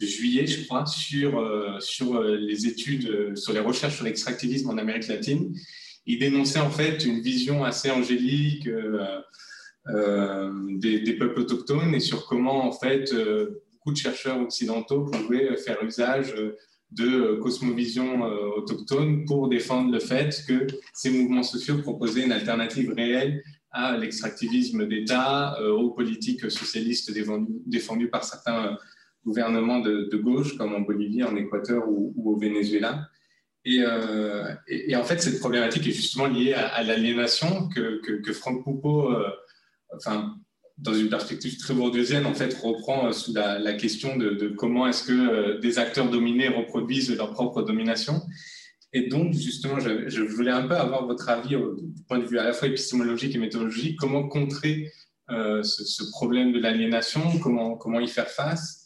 juillet, 0.00 0.46
je 0.46 0.64
crois, 0.66 0.84
sur, 0.84 1.38
euh, 1.38 1.78
sur 1.78 2.20
les 2.22 2.66
études, 2.66 3.08
euh, 3.08 3.36
sur 3.36 3.52
les 3.52 3.60
recherches 3.60 3.94
sur 3.94 4.04
l'extractivisme 4.04 4.68
en 4.70 4.76
Amérique 4.76 5.06
latine. 5.06 5.54
Il 6.06 6.18
dénonçait 6.18 6.58
en 6.58 6.70
fait 6.70 7.04
une 7.04 7.20
vision 7.20 7.62
assez 7.62 7.88
angélique 7.90 8.66
euh, 8.66 10.50
des, 10.70 11.16
peuples 11.16 11.40
autochtones 11.40 11.94
et 11.94 12.00
sur 12.00 12.26
comment 12.26 12.66
en 12.66 12.72
fait 12.72 13.14
beaucoup 13.72 13.92
de 13.92 13.96
chercheurs 13.96 14.40
occidentaux 14.40 15.04
pouvaient 15.04 15.56
faire 15.56 15.80
usage 15.84 16.34
de 16.92 17.38
cosmovision 17.42 18.22
autochtone 18.56 19.24
pour 19.24 19.48
défendre 19.48 19.90
le 19.92 19.98
fait 19.98 20.44
que 20.46 20.66
ces 20.92 21.10
mouvements 21.10 21.42
sociaux 21.42 21.78
proposaient 21.78 22.24
une 22.24 22.32
alternative 22.32 22.92
réelle 22.92 23.42
à 23.70 23.96
l'extractivisme 23.96 24.86
d'État, 24.86 25.56
aux 25.62 25.90
politiques 25.90 26.50
socialistes 26.50 27.12
défendues 27.66 28.10
par 28.10 28.24
certains 28.24 28.76
gouvernements 29.24 29.80
de, 29.80 30.16
gauche, 30.16 30.56
comme 30.56 30.74
en 30.74 30.80
Bolivie, 30.80 31.22
en 31.22 31.36
Équateur 31.36 31.88
ou, 31.88 32.12
au 32.16 32.36
Venezuela. 32.36 33.08
Et, 33.64 33.80
euh, 33.80 34.54
en 34.96 35.04
fait, 35.04 35.20
cette 35.20 35.38
problématique 35.38 35.86
est 35.86 35.92
justement 35.92 36.26
liée 36.26 36.54
à, 36.54 36.82
l'aliénation 36.82 37.68
que, 37.68 38.32
Franck 38.32 38.64
Poupeau, 38.64 39.12
euh, 39.12 39.30
enfin, 39.96 40.34
dans 40.82 40.94
une 40.94 41.08
perspective 41.08 41.56
très 41.58 41.74
bourdieusienne, 41.74 42.26
en 42.26 42.34
fait, 42.34 42.54
reprend 42.54 43.06
euh, 43.06 43.12
sous 43.12 43.32
la, 43.32 43.72
question 43.74 44.16
de, 44.16 44.48
comment 44.56 44.86
est-ce 44.86 45.04
que 45.04 45.12
euh, 45.12 45.58
des 45.60 45.78
acteurs 45.78 46.10
dominés 46.10 46.48
reproduisent 46.48 47.14
leur 47.16 47.32
propre 47.32 47.62
domination. 47.62 48.22
Et 48.92 49.08
donc, 49.08 49.32
justement, 49.32 49.78
je, 49.80 50.20
voulais 50.22 50.50
un 50.50 50.66
peu 50.66 50.74
avoir 50.74 51.06
votre 51.06 51.28
avis 51.28 51.54
euh, 51.54 51.76
du 51.80 52.02
point 52.04 52.18
de 52.18 52.24
vue 52.24 52.38
à 52.38 52.44
la 52.44 52.52
fois 52.52 52.68
épistémologique 52.68 53.34
et 53.34 53.38
méthodologique, 53.38 53.98
comment 53.98 54.28
contrer 54.28 54.90
ce, 55.30 55.62
ce, 55.62 56.10
problème 56.10 56.52
de 56.52 56.58
l'aliénation, 56.58 57.38
comment, 57.38 57.74
comment 57.76 58.00
y 58.00 58.08
faire 58.08 58.28
face? 58.28 58.82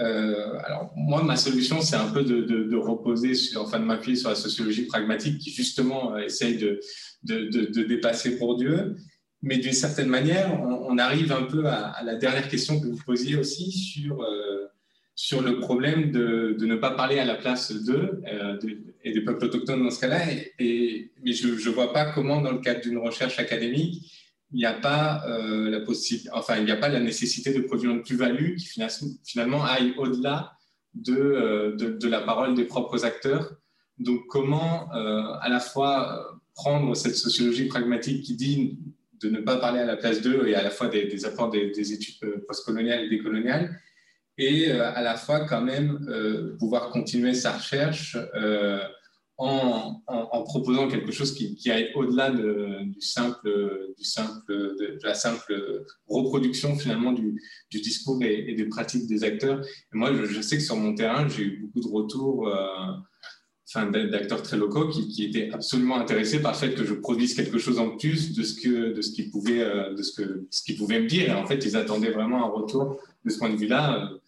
Euh, 0.00 0.58
alors, 0.64 0.92
moi, 0.96 1.22
ma 1.22 1.36
solution, 1.36 1.80
c'est 1.80 1.96
un 1.96 2.10
peu 2.10 2.24
de, 2.24 2.76
reposer, 2.76 3.34
sur, 3.34 3.62
enfin 3.62 3.78
de 3.78 3.84
m'appuyer 3.84 4.16
sur 4.16 4.28
la 4.28 4.34
sociologie 4.34 4.86
pragmatique 4.86 5.38
qui, 5.38 5.50
justement, 5.50 6.14
euh, 6.14 6.18
essaye 6.18 6.58
de, 6.58 6.80
de, 7.22 7.82
dépasser 7.84 8.36
pour 8.36 8.56
Dieu. 8.56 8.96
Mais 9.44 9.58
d'une 9.58 9.74
certaine 9.74 10.08
manière, 10.08 10.58
on, 10.62 10.96
arrive 10.96 11.30
un 11.30 11.42
peu 11.42 11.66
à, 11.66 12.02
la 12.02 12.14
dernière 12.14 12.48
question 12.48 12.80
que 12.80 12.86
vous 12.86 13.02
posiez 13.04 13.36
aussi 13.36 13.70
sur, 13.70 14.22
euh, 14.22 14.68
sur 15.14 15.42
le 15.42 15.58
problème 15.58 16.10
de, 16.10 16.56
ne 16.58 16.76
pas 16.76 16.92
parler 16.92 17.18
à 17.18 17.26
la 17.26 17.34
place 17.34 17.70
d'eux 17.70 18.22
euh, 18.26 18.58
et 19.02 19.12
des 19.12 19.20
peuples 19.20 19.44
autochtones 19.44 19.84
dans 19.84 19.90
ce 19.90 20.00
cas-là. 20.00 20.22
Et, 20.58 21.12
mais 21.22 21.32
je 21.32 21.48
ne 21.48 21.74
vois 21.74 21.92
pas 21.92 22.06
comment, 22.12 22.40
dans 22.40 22.52
le 22.52 22.60
cadre 22.60 22.80
d'une 22.80 22.96
recherche 22.96 23.38
académique, 23.38 24.10
il 24.50 24.56
n'y 24.56 24.64
a 24.64 24.72
pas 24.72 25.22
euh, 25.28 25.68
la 25.68 25.80
enfin, 26.32 26.66
a 26.66 26.76
pas 26.76 26.88
la 26.88 27.00
nécessité 27.00 27.52
de 27.52 27.60
produire 27.60 27.90
une 27.90 28.02
plus-value 28.02 28.56
qui 28.56 28.66
finalement 29.26 29.62
aille 29.62 29.92
au-delà 29.98 30.52
de, 30.94 31.74
de, 31.76 31.98
de, 31.98 32.08
la 32.08 32.22
parole 32.22 32.54
des 32.54 32.64
propres 32.64 33.04
acteurs. 33.04 33.52
Donc, 33.98 34.22
comment 34.28 34.90
à 34.90 35.48
la 35.50 35.60
fois 35.60 36.40
prendre 36.54 36.94
cette 36.94 37.16
sociologie 37.16 37.66
pragmatique 37.66 38.22
qui 38.22 38.36
dit 38.36 38.78
de 39.20 39.30
ne 39.30 39.40
pas 39.40 39.56
parler 39.56 39.80
à 39.80 39.84
la 39.84 39.96
place 39.96 40.20
d'eux 40.20 40.46
et 40.46 40.54
à 40.54 40.62
la 40.62 40.70
fois 40.70 40.88
des, 40.88 41.24
apports 41.24 41.50
des, 41.50 41.70
des, 41.70 41.92
études 41.92 42.16
postcoloniales 42.46 43.04
et 43.04 43.08
décoloniales, 43.08 43.80
et 44.36 44.70
à 44.72 45.00
la 45.02 45.16
fois 45.16 45.46
quand 45.46 45.62
même 45.62 46.56
pouvoir 46.58 46.90
continuer 46.90 47.34
sa 47.34 47.52
recherche 47.52 48.16
en, 49.36 50.02
proposant 50.44 50.88
quelque 50.88 51.12
chose 51.12 51.34
qui, 51.34 51.54
qui 51.56 51.70
aille 51.70 51.90
au-delà 51.94 52.30
de, 52.30 52.84
du 52.84 53.00
simple, 53.00 53.94
du 53.96 54.04
simple, 54.04 54.40
de, 54.48 54.98
la 55.02 55.14
simple 55.14 55.84
reproduction 56.06 56.76
finalement 56.76 57.12
du, 57.12 57.40
du 57.70 57.80
discours 57.80 58.22
et, 58.22 58.54
des 58.54 58.66
pratiques 58.66 59.06
des 59.06 59.24
acteurs. 59.24 59.60
Moi, 59.92 60.12
je, 60.14 60.40
sais 60.40 60.56
que 60.56 60.62
sur 60.62 60.76
mon 60.76 60.94
terrain, 60.94 61.28
j'ai 61.28 61.42
eu 61.42 61.56
beaucoup 61.58 61.80
de 61.80 61.92
retours 61.92 62.48
euh, 62.48 62.92
d'acteurs 63.82 64.42
très 64.42 64.56
locaux 64.56 64.88
qui, 64.88 65.24
étaient 65.24 65.50
absolument 65.52 65.96
intéressés 65.96 66.40
par 66.40 66.52
le 66.52 66.58
fait 66.58 66.74
que 66.74 66.84
je 66.84 66.94
produise 66.94 67.34
quelque 67.34 67.58
chose 67.58 67.78
en 67.78 67.96
plus 67.96 68.32
de 68.32 68.42
ce 68.42 68.54
que 68.54 68.92
de 68.92 69.02
ce 69.02 69.10
qu'ils 69.10 69.30
pouvaient 69.30 69.62
euh, 69.62 69.94
de 69.94 70.02
ce 70.02 70.12
que 70.20 70.46
ce 70.50 70.62
qu'ils 70.62 70.76
pouvaient 70.76 71.00
me 71.00 71.06
dire. 71.06 71.28
Et 71.28 71.32
en 71.32 71.46
fait, 71.46 71.64
ils 71.64 71.76
attendaient 71.76 72.10
vraiment 72.10 72.44
un 72.44 72.50
retour 72.50 73.00
de 73.24 73.30
ce 73.30 73.38
point 73.38 73.50
de 73.50 73.56
vue-là. 73.56 74.04
Euh, 74.04 74.18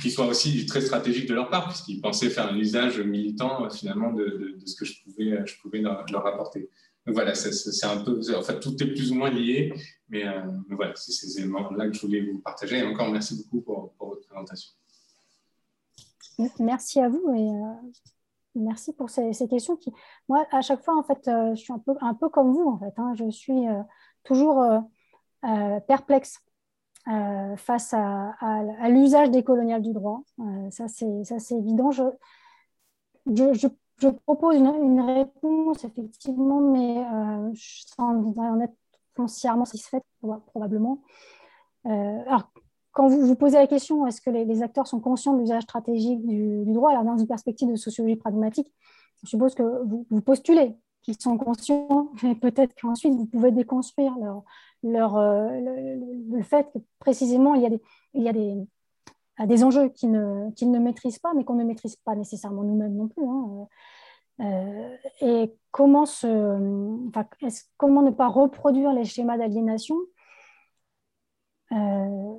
qui 0.00 0.08
soit 0.12 0.26
aussi 0.26 0.66
très 0.66 0.80
stratégique 0.80 1.28
de 1.28 1.34
leur 1.34 1.50
part, 1.50 1.66
puisqu'ils 1.66 2.00
pensaient 2.00 2.30
faire 2.30 2.46
un 2.46 2.56
usage 2.56 3.00
militant 3.00 3.64
euh, 3.64 3.70
finalement 3.70 4.12
de, 4.12 4.56
ce 4.64 4.76
que 4.76 4.84
je 4.84 5.02
pouvais, 5.02 5.44
je 5.44 5.60
pouvais 5.60 5.80
leur, 5.80 6.06
leur 6.12 6.24
apporter. 6.28 6.70
Donc 7.04 7.16
voilà, 7.16 7.34
c'est 7.34 7.86
un 7.86 7.96
peu, 8.04 8.20
en 8.36 8.42
fait, 8.42 8.60
tout 8.60 8.80
est 8.80 8.86
plus 8.86 9.10
ou 9.10 9.16
moins 9.16 9.30
lié, 9.30 9.74
mais, 10.08 10.22
voilà, 10.70 10.92
c'est 10.94 11.10
ces 11.10 11.38
éléments-là 11.38 11.88
que 11.88 11.94
je 11.94 12.00
voulais 12.02 12.20
vous 12.20 12.38
partager. 12.38 12.78
Et 12.78 12.82
encore, 12.84 13.10
merci 13.10 13.34
beaucoup 13.34 13.62
pour, 13.62 13.92
votre 13.98 14.28
présentation. 14.28 14.70
Merci 16.60 17.00
à 17.00 17.08
vous 17.08 17.24
merci 18.54 18.92
pour 18.92 19.10
ces, 19.10 19.32
questions 19.48 19.78
moi, 20.28 20.46
à 20.50 20.60
chaque 20.60 20.82
fois, 20.82 20.96
en 20.96 21.02
fait, 21.02 21.28
euh, 21.28 21.54
je 21.54 21.60
suis 21.60 21.72
un 21.72 22.14
peu, 22.14 22.28
comme 22.28 22.52
vous, 22.52 22.68
en 22.68 22.78
fait. 22.78 22.92
Hein, 22.96 23.14
je 23.16 23.30
suis 23.30 23.68
euh, 23.68 23.82
toujours 24.24 24.62
euh, 25.44 25.80
perplexe 25.80 26.40
face 27.56 27.94
à, 27.94 28.34
à, 28.40 28.60
à 28.80 28.88
l'usage 28.88 29.30
décolonial 29.30 29.82
du 29.82 29.92
droit. 29.92 30.22
Ça, 30.70 30.86
c'est 30.86 31.54
évident. 31.54 31.90
Je, 31.90 32.04
propose 34.26 34.56
une, 34.56 34.66
une, 34.66 35.00
réponse, 35.00 35.82
effectivement, 35.84 36.60
mais 36.60 37.02
sans 37.56 38.14
en 38.14 38.60
être 38.60 38.76
foncièrement 39.16 39.64
satisfaite, 39.64 40.04
probablement. 40.20 41.02
Alors, 41.84 42.52
quand 42.92 43.08
vous 43.08 43.26
vous 43.26 43.36
posez 43.36 43.56
la 43.56 43.66
question, 43.66 44.06
est-ce 44.06 44.20
que 44.20 44.30
les, 44.30 44.62
acteurs 44.62 44.86
sont 44.86 45.00
conscients 45.00 45.34
de 45.34 45.40
l'usage 45.40 45.62
stratégique 45.62 46.26
du, 46.26 46.64
droit 46.72 46.90
Alors, 46.90 47.04
dans 47.04 47.18
une 47.18 47.26
perspective 47.26 47.70
de 47.70 47.76
sociologie 47.76 48.16
pragmatique, 48.16 48.72
je 49.22 49.28
suppose 49.28 49.54
que 49.54 49.62
vous, 49.62 50.20
postulez 50.20 50.76
qu'ils 51.02 51.20
sont 51.20 51.38
conscients, 51.38 52.10
mais 52.22 52.34
peut-être 52.34 52.74
qu'ensuite, 52.80 53.14
vous 53.14 53.26
pouvez 53.26 53.52
déconstruire 53.52 54.12
leur, 54.18 54.42
leur, 54.82 55.16
euh, 55.16 55.48
le, 56.30 56.42
fait 56.42 56.70
que 56.72 56.78
précisément 56.98 57.54
il 57.54 57.62
y 57.62 57.66
a 57.66 57.70
des, 57.70 57.82
il 58.14 58.22
y 58.22 58.28
a 58.28 58.32
des, 58.32 58.56
des 59.46 59.64
enjeux 59.64 59.88
qu'ils 59.90 60.10
ne, 60.10 60.50
ne 60.50 60.78
maîtrisent 60.78 61.18
pas, 61.18 61.32
mais 61.34 61.44
qu'on 61.44 61.54
ne 61.54 61.64
maîtrise 61.64 61.96
pas 61.96 62.14
nécessairement 62.14 62.62
nous-mêmes 62.62 62.96
non 62.96 63.08
plus. 63.08 63.24
Hein. 63.24 63.68
Euh, 64.40 64.96
et 65.20 65.54
comment, 65.70 66.06
se, 66.06 66.26
comment 67.76 68.02
ne 68.02 68.10
pas 68.10 68.28
reproduire 68.28 68.92
les 68.92 69.04
schémas 69.04 69.36
d'aliénation? 69.36 69.96
Euh, 71.72 72.34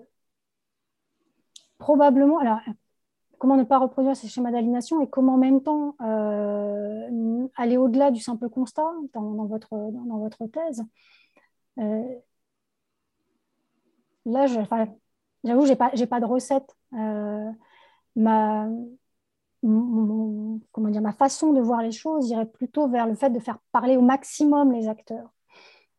Probablement, 1.81 2.37
alors, 2.37 2.59
comment 3.39 3.57
ne 3.57 3.63
pas 3.63 3.79
reproduire 3.79 4.15
ces 4.15 4.27
schémas 4.27 4.51
d'aliénation 4.51 5.01
et 5.01 5.09
comment 5.09 5.33
en 5.33 5.37
même 5.37 5.63
temps 5.63 5.95
euh, 6.01 7.47
aller 7.55 7.75
au-delà 7.75 8.11
du 8.11 8.21
simple 8.21 8.49
constat 8.49 8.85
dans, 9.15 9.45
votre, 9.45 9.71
dans, 9.71 10.19
votre 10.19 10.45
thèse. 10.45 10.85
Euh, 11.79 12.03
là, 14.27 14.45
je, 14.45 14.59
j'avoue, 15.43 15.65
j'ai 15.65 15.75
pas, 15.75 15.89
pas 15.89 16.19
de 16.19 16.25
recette. 16.25 16.77
ma, 16.91 18.67
comment 19.63 20.89
dire, 20.89 21.01
ma 21.01 21.13
façon 21.13 21.51
de 21.51 21.61
voir 21.61 21.81
les 21.81 21.91
choses 21.91 22.29
irait 22.29 22.45
plutôt 22.45 22.89
vers 22.89 23.07
le 23.07 23.15
fait 23.15 23.31
de 23.31 23.39
faire 23.39 23.57
parler 23.71 23.97
au 23.97 24.01
maximum 24.01 24.71
les 24.71 24.87
acteurs, 24.87 25.33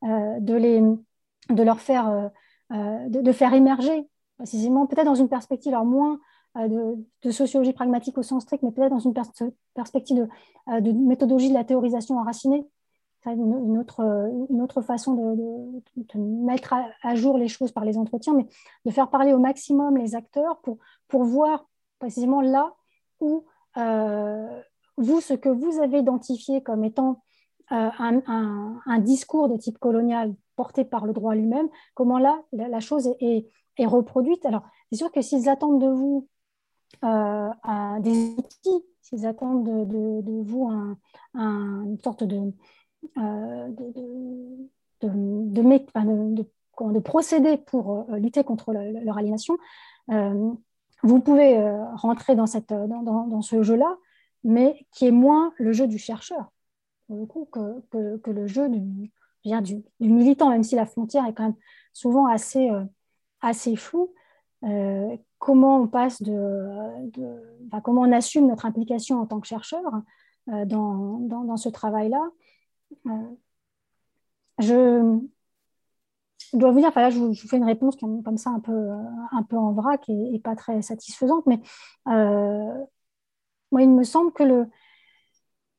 de, 0.03 0.55
les, 0.55 0.81
de 0.81 1.63
leur 1.65 1.81
faire, 1.81 2.31
de, 2.71 3.33
faire 3.33 3.53
émerger 3.53 4.09
précisément, 4.37 4.87
peut-être 4.87 5.07
dans 5.07 5.15
une 5.15 5.29
perspective, 5.29 5.73
alors 5.73 5.85
moins 5.85 6.19
euh, 6.59 6.95
de, 7.23 7.31
sociologie 7.31 7.73
pragmatique 7.73 8.19
au 8.19 8.23
sens 8.23 8.43
strict, 8.43 8.63
mais 8.63 8.73
peut-être 8.73 8.91
dans 8.91 8.99
une 8.99 9.15
perspective 9.75 10.29
euh, 10.69 10.81
de, 10.81 10.93
méthodologie 10.93 11.49
de 11.49 11.55
la 11.55 11.65
théorisation 11.65 12.19
enracinée. 12.19 12.67
Une, 13.25 13.79
autre, 13.79 14.83
façon 14.83 15.15
de, 15.15 16.19
mettre 16.19 16.75
à, 17.03 17.15
jour 17.15 17.39
les 17.39 17.47
choses 17.47 17.71
par 17.71 17.85
les 17.85 17.97
entretiens, 17.97 18.35
mais 18.35 18.49
de 18.85 18.91
faire 18.91 19.11
parler 19.11 19.33
au 19.33 19.39
maximum 19.39 19.97
les 19.97 20.17
acteurs 20.17 20.61
pour, 21.09 21.25
voir 21.25 21.65
précisément 22.01 22.41
là 22.41 22.75
où 23.21 23.45
euh, 23.77 24.61
vous, 24.97 25.21
ce 25.21 25.35
que 25.35 25.49
vous 25.49 25.81
avez 25.81 26.01
identifié 26.01 26.65
comme 26.65 26.83
étant 26.85 27.23
un, 27.71 28.99
discours 28.99 29.49
de 29.49 29.57
type 29.57 29.79
colonial 29.79 30.35
porté 30.57 30.85
par 30.85 31.07
le 31.07 31.13
droit 31.13 31.35
lui-même, 31.35 31.69
comment 31.95 32.19
là, 32.19 32.43
la, 32.53 32.81
chose 32.81 33.15
est, 33.21 33.49
reproduite. 33.79 34.45
Alors, 34.47 34.63
c'est 34.91 34.99
sûr 34.99 35.11
que 35.11 35.23
s'ils 35.23 35.49
attendent 35.49 35.81
de 35.81 35.89
vous 35.89 36.29
euh, 37.05 37.49
des 38.01 38.35
outils, 38.37 38.85
s'ils 39.01 39.27
attendent 39.27 39.65
de, 39.65 40.43
vous 40.43 40.69
un, 40.69 40.97
une 41.85 41.99
sorte 41.99 42.23
de, 42.23 42.53
euh, 43.19 43.69
pour 47.67 48.07
euh, 48.11 48.17
lutter 48.19 48.45
contre 48.45 48.73
leur 48.73 49.19
aliénation, 49.19 49.59
vous 50.09 51.21
pouvez 51.21 51.61
rentrer 51.95 52.37
dans, 52.37 52.47
ce 52.47 53.63
jeu-là, 53.63 53.97
mais 54.45 54.87
qui 54.93 55.07
est 55.07 55.11
moins 55.11 55.53
le 55.57 55.73
jeu 55.73 55.89
du 55.89 55.99
chercheur, 55.99 56.53
que, 57.09 58.17
que 58.19 58.31
le 58.31 58.47
jeu 58.47 58.69
du, 58.69 59.11
du, 59.45 59.83
du, 60.01 60.09
militant, 60.09 60.51
même 60.51 60.63
si 60.63 60.75
la 60.75 60.87
frontière 60.87 61.27
est 61.27 61.35
quand 61.35 61.45
même 61.45 61.57
souvent 61.93 62.27
assez, 62.27 62.71
assez 63.41 63.77
floue 63.77 64.13
comment 65.43 65.81
on 65.81 65.89
passe 65.89 66.23
de, 66.23 66.31
comment 67.83 68.03
on 68.03 68.13
assume 68.13 68.47
notre 68.47 68.65
implication 68.65 69.21
en 69.21 69.27
tant 69.27 69.41
que 69.41 69.49
chercheur 69.49 69.83
euh, 70.51 70.65
dans, 70.65 71.19
dans, 71.19 71.57
ce 71.57 71.69
travail-là. 71.69 72.31
Euh, 73.07 73.11
je, 74.61 75.19
dois 76.53 76.71
vous 76.71 76.79
dire, 76.79 76.91
enfin 76.91 77.01
là, 77.01 77.11
je 77.11 77.19
vous, 77.19 77.35
fais 77.35 77.57
une 77.57 77.65
réponse 77.65 77.97
comme, 77.97 78.37
ça 78.37 78.51
un 78.51 78.61
peu, 78.61 78.71
euh, 78.71 78.97
un 79.33 79.43
peu 79.43 79.57
en 79.57 79.73
vrac 79.73 80.09
et, 80.09 80.39
pas 80.39 80.55
très 80.55 80.81
satisfaisante, 80.81 81.45
mais 81.47 81.61
moi, 82.07 83.83
il 83.83 83.91
me 83.91 84.05
semble 84.05 84.33
que 84.33 84.45
le, 84.45 84.69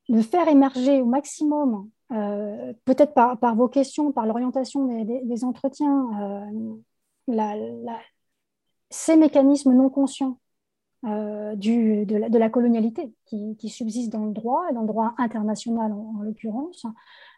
le 0.08 0.22
faire 0.22 0.48
émerger 0.48 1.00
au 1.00 1.06
maximum, 1.06 1.88
peut-être 2.10 3.14
par, 3.14 3.54
vos 3.56 3.68
questions, 3.68 4.12
par 4.12 4.26
l'orientation 4.26 4.86
des, 5.04 5.44
entretiens, 5.44 6.50
la, 7.26 7.56
ces 8.90 9.16
mécanismes 9.16 9.72
non 9.72 9.90
conscients 9.90 10.38
euh, 11.06 11.54
de, 11.56 12.38
la, 12.38 12.48
colonialité 12.48 13.12
qui, 13.26 13.56
qui, 13.58 13.68
subsistent 13.68 14.12
dans 14.12 14.24
le 14.24 14.32
droit, 14.32 14.64
et 14.70 14.72
dans 14.72 14.80
le 14.80 14.86
droit 14.86 15.14
international 15.18 15.92
en, 15.92 16.22
l'occurrence, 16.22 16.86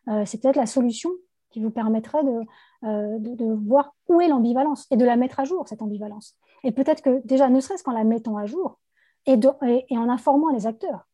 euh, 0.08 0.24
c'est 0.24 0.40
peut-être 0.40 0.56
la 0.56 0.66
solution 0.66 1.10
qui 1.50 1.60
vous 1.60 1.70
permettrait 1.70 2.22
euh, 2.84 3.18
de, 3.18 3.34
de, 3.34 3.52
voir 3.66 3.94
où 4.08 4.20
est 4.20 4.28
l'ambivalence 4.28 4.86
et 4.92 4.96
de 4.96 5.04
la 5.04 5.16
mettre 5.16 5.40
à 5.40 5.44
jour, 5.44 5.66
cette 5.66 5.82
ambivalence. 5.82 6.36
Et 6.62 6.70
peut-être 6.70 7.02
que 7.02 7.20
déjà, 7.26 7.48
ne 7.48 7.58
serait-ce 7.58 7.82
qu'en 7.82 7.92
la 7.92 8.04
mettant 8.04 8.36
à 8.36 8.46
jour 8.46 8.78
et, 9.26 9.36
en 9.90 10.08
informant 10.08 10.52
les 10.52 10.68
acteurs 10.68 11.08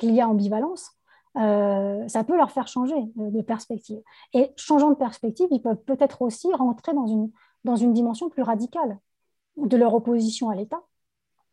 qu'il 0.00 0.12
y 0.12 0.20
a 0.20 0.28
ambivalence, 0.28 0.90
ça 1.36 2.24
peut 2.26 2.36
leur 2.36 2.50
faire 2.50 2.66
changer 2.66 2.96
de, 3.14 3.40
perspective. 3.42 4.00
Et 4.32 4.50
changeant 4.56 4.90
de 4.90 4.96
perspective, 4.96 5.46
ils 5.52 5.62
peuvent 5.62 5.82
peut-être 5.84 6.22
aussi 6.22 6.52
rentrer 6.52 6.92
dans 6.92 7.06
une, 7.06 7.30
dans 7.62 7.76
une 7.76 7.92
dimension 7.92 8.28
plus 8.28 8.42
radicale 8.42 8.98
de 9.56 9.76
leur 9.76 9.94
opposition 9.94 10.50
à 10.50 10.56
l'État. 10.56 10.82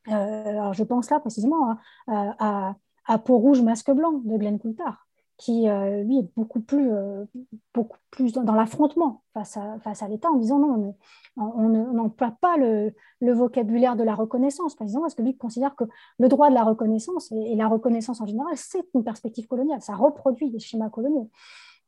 Euh, 0.08 0.50
alors 0.50 0.74
je 0.74 0.84
pense 0.84 1.10
là 1.10 1.20
précisément 1.20 1.78
à, 2.08 2.76
à, 3.06 3.18
Peau 3.20 3.38
rouge, 3.38 3.62
masque 3.62 3.91
blanc 3.91 4.14
de 4.24 4.38
Glenn 4.38 4.60
Coulthard, 4.60 5.07
qui 5.38 5.69
euh, 5.69 6.03
lui 6.03 6.17
est 6.17 6.29
beaucoup 6.35 6.59
plus, 6.59 6.91
euh, 6.91 7.25
beaucoup 7.73 7.97
plus 8.09 8.33
dans, 8.33 8.55
l'affrontement 8.55 9.21
face 9.33 9.55
à, 9.55 9.79
face 9.79 10.01
à 10.01 10.07
l'État 10.07 10.29
en 10.29 10.38
disant 10.38 10.57
non, 10.57 10.95
on 11.38 11.69
n'emploie 11.69 12.35
pas 12.41 12.57
le, 12.57 12.93
vocabulaire 13.21 13.95
de 13.95 14.03
la 14.03 14.15
reconnaissance, 14.15 14.75
précisément 14.75 15.03
parce 15.03 15.13
que 15.13 15.21
lui 15.21 15.38
considère 15.38 15.75
que 15.75 15.83
le 16.17 16.27
droit 16.27 16.49
de 16.49 16.55
la 16.55 16.63
reconnaissance 16.63 17.31
et, 17.31 17.55
la 17.55 17.67
reconnaissance 17.67 18.19
en 18.19 18.25
général, 18.25 18.53
c'est 18.55 18.83
une 18.95 19.03
perspective 19.03 19.47
coloniale, 19.47 19.81
ça 19.81 19.95
reproduit 19.95 20.49
des 20.49 20.59
schémas 20.59 20.89
coloniaux. 20.89 21.29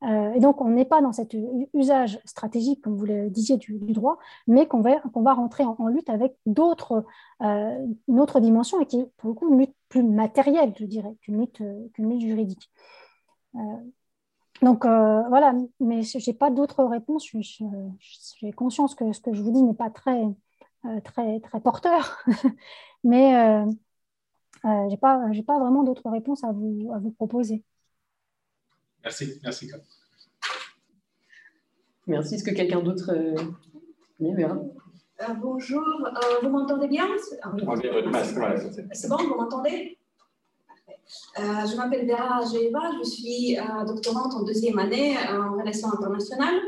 Euh, 0.03 0.31
et 0.33 0.39
donc, 0.39 0.61
on 0.61 0.69
n'est 0.69 0.85
pas 0.85 1.01
dans 1.01 1.11
cet 1.11 1.35
usage 1.73 2.21
stratégique, 2.23 2.81
comme 2.81 2.95
vous 2.95 3.05
le 3.05 3.29
disiez, 3.29 3.57
du, 3.57 3.77
droit, 3.79 4.17
mais 4.47 4.65
qu'on 4.65 4.79
va, 4.79 4.99
qu'on 4.99 5.23
va 5.23 5.33
rentrer 5.33 5.65
en, 5.65 5.87
lutte 5.87 6.09
avec 6.09 6.35
d'autres, 6.45 7.03
euh, 7.41 7.85
une 8.07 8.19
autre 8.19 8.39
dimension 8.39 8.79
et 8.79 8.85
qui 8.85 9.01
est 9.01 9.11
pour 9.17 9.29
le 9.29 9.35
coup 9.35 9.51
une 9.51 9.59
lutte 9.59 9.75
plus 9.89 10.03
matérielle, 10.03 10.73
je 10.79 10.85
dirais, 10.85 11.15
qu'une 11.21 11.39
lutte, 11.39 11.61
lutte, 11.97 12.21
juridique. 12.21 12.71
Euh, 13.55 13.59
donc 14.61 14.85
voilà, 14.85 15.53
mais 15.79 16.01
je 16.01 16.17
n'ai 16.29 16.33
pas 16.35 16.49
d'autres 16.49 16.83
réponses. 16.83 17.29
J'ai 18.39 18.51
conscience 18.51 18.95
que 18.95 19.13
ce 19.13 19.21
que 19.21 19.33
je 19.33 19.41
vous 19.41 19.51
dis 19.51 19.63
n'est 19.63 19.73
pas 19.73 19.89
très, 19.89 20.21
très, 21.03 21.39
très 21.39 21.61
porteur, 21.61 22.23
mais 23.03 23.31
je 24.63 24.89
n'ai 24.89 24.97
pas, 24.97 25.21
pas 25.47 25.59
vraiment 25.59 25.83
d'autres 25.83 26.09
réponses 26.09 26.43
à 26.43 26.51
vous, 26.51 26.91
à 26.93 26.99
vous 26.99 27.11
proposer. 27.11 27.63
Merci, 29.03 29.39
merci. 29.43 29.71
Merci. 32.07 32.35
Est-ce 32.35 32.43
que 32.43 32.51
quelqu'un 32.51 32.81
d'autre 32.81 33.11
euh... 33.13 33.35
euh, 35.21 35.33
Bonjour, 35.35 35.81
euh, 35.81 36.39
vous 36.41 36.49
m'entendez 36.49 36.87
bien? 36.87 37.07
Ah, 37.43 37.51
C'est 38.91 39.07
bon, 39.07 39.17
vous 39.17 39.35
m'entendez? 39.35 39.98
Euh, 41.39 41.41
je 41.69 41.75
m'appelle 41.75 42.07
Vera 42.07 42.41
Jeva, 42.45 42.91
je 43.03 43.09
suis 43.09 43.57
doctorante 43.87 44.33
en 44.33 44.43
deuxième 44.43 44.79
année 44.79 45.15
en 45.29 45.59
relations 45.59 45.91
internationales. 45.93 46.59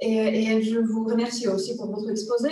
Et, 0.00 0.60
je 0.62 0.80
vous 0.80 1.04
remercie 1.04 1.48
aussi 1.48 1.76
pour 1.76 1.90
votre 1.90 2.10
exposé. 2.10 2.50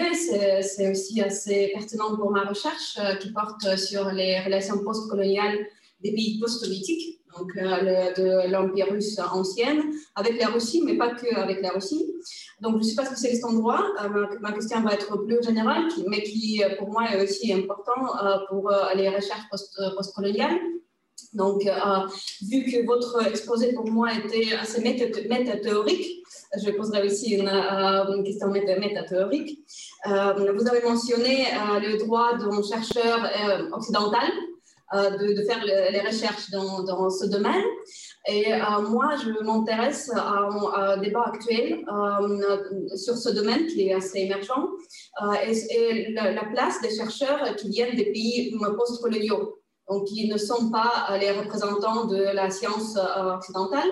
C'est 0.62 0.90
aussi 0.90 1.20
assez 1.20 1.70
pertinent 1.74 2.16
pour 2.16 2.30
ma 2.30 2.44
recherche 2.44 2.98
qui 3.20 3.32
porte 3.32 3.76
sur 3.76 4.10
les 4.10 4.40
relations 4.40 4.78
postcoloniales 4.78 5.58
des 6.02 6.12
pays 6.12 6.38
post-soviétiques 6.40 7.22
donc 7.38 7.50
euh, 7.56 8.12
de 8.14 8.50
l'Empire 8.50 8.88
russe 8.90 9.18
ancienne, 9.18 9.82
avec 10.14 10.40
la 10.40 10.48
Russie, 10.48 10.82
mais 10.84 10.96
pas 10.96 11.14
que 11.14 11.34
avec 11.34 11.62
la 11.62 11.70
Russie. 11.70 12.12
Donc, 12.60 12.74
je 12.74 12.78
ne 12.78 12.82
suis 12.82 12.96
pas 12.96 13.04
spécialiste 13.04 13.44
en 13.44 13.52
droit. 13.52 13.82
Euh, 14.02 14.26
ma, 14.40 14.52
question 14.52 14.80
va 14.82 14.94
être 14.94 15.16
plus 15.24 15.42
générale, 15.42 15.84
mais 16.08 16.22
qui, 16.22 16.62
pour 16.78 16.90
moi, 16.90 17.10
est 17.10 17.22
aussi 17.22 17.52
important 17.52 18.16
euh, 18.22 18.38
pour 18.48 18.70
les 18.94 19.08
recherches 19.08 19.48
post-coloniales. 19.50 20.58
Donc, 21.32 21.62
vu 21.62 22.64
que 22.64 22.84
votre 22.84 23.26
exposé 23.26 23.72
pour 23.72 23.88
moi 23.90 24.10
était 24.12 24.54
assez 24.54 24.82
métathéorique, 24.82 26.22
je 26.62 26.70
poserai 26.72 27.06
aussi 27.06 27.36
une, 27.36 27.48
une 27.48 28.22
question 28.22 28.48
métathéorique. 28.48 29.58
vous 30.04 30.68
avez 30.68 30.82
mentionné 30.82 31.46
le 31.80 31.96
droit 31.98 32.36
d'un 32.36 32.62
chercheur 32.62 33.18
occidental 33.72 34.30
euh, 34.94 35.08
de, 35.16 35.42
faire 35.44 35.64
les 35.64 36.00
recherches 36.00 36.50
dans, 36.50 37.08
ce 37.08 37.24
domaine. 37.24 37.64
Et 38.28 38.52
euh, 38.52 38.58
moi, 38.90 39.16
je 39.24 39.42
m'intéresse 39.42 40.10
à, 40.14 40.48
un 40.76 40.96
débat 40.98 41.22
actuel 41.28 41.82
euh, 41.88 42.96
sur 42.96 43.16
ce 43.16 43.30
domaine 43.30 43.66
qui 43.68 43.88
est 43.88 43.94
assez 43.94 44.18
émergent 44.20 44.68
et, 45.46 46.12
la, 46.12 46.44
place 46.44 46.82
des 46.82 46.94
chercheurs 46.94 47.56
qui 47.56 47.70
viennent 47.70 47.96
des 47.96 48.12
pays 48.12 48.54
post-coloniaux 48.60 49.61
donc 49.88 50.06
qui 50.06 50.28
ne 50.28 50.36
sont 50.36 50.70
pas 50.70 51.16
les 51.18 51.30
représentants 51.30 52.06
de 52.06 52.16
la 52.16 52.50
science 52.50 52.96
occidentale, 52.96 53.90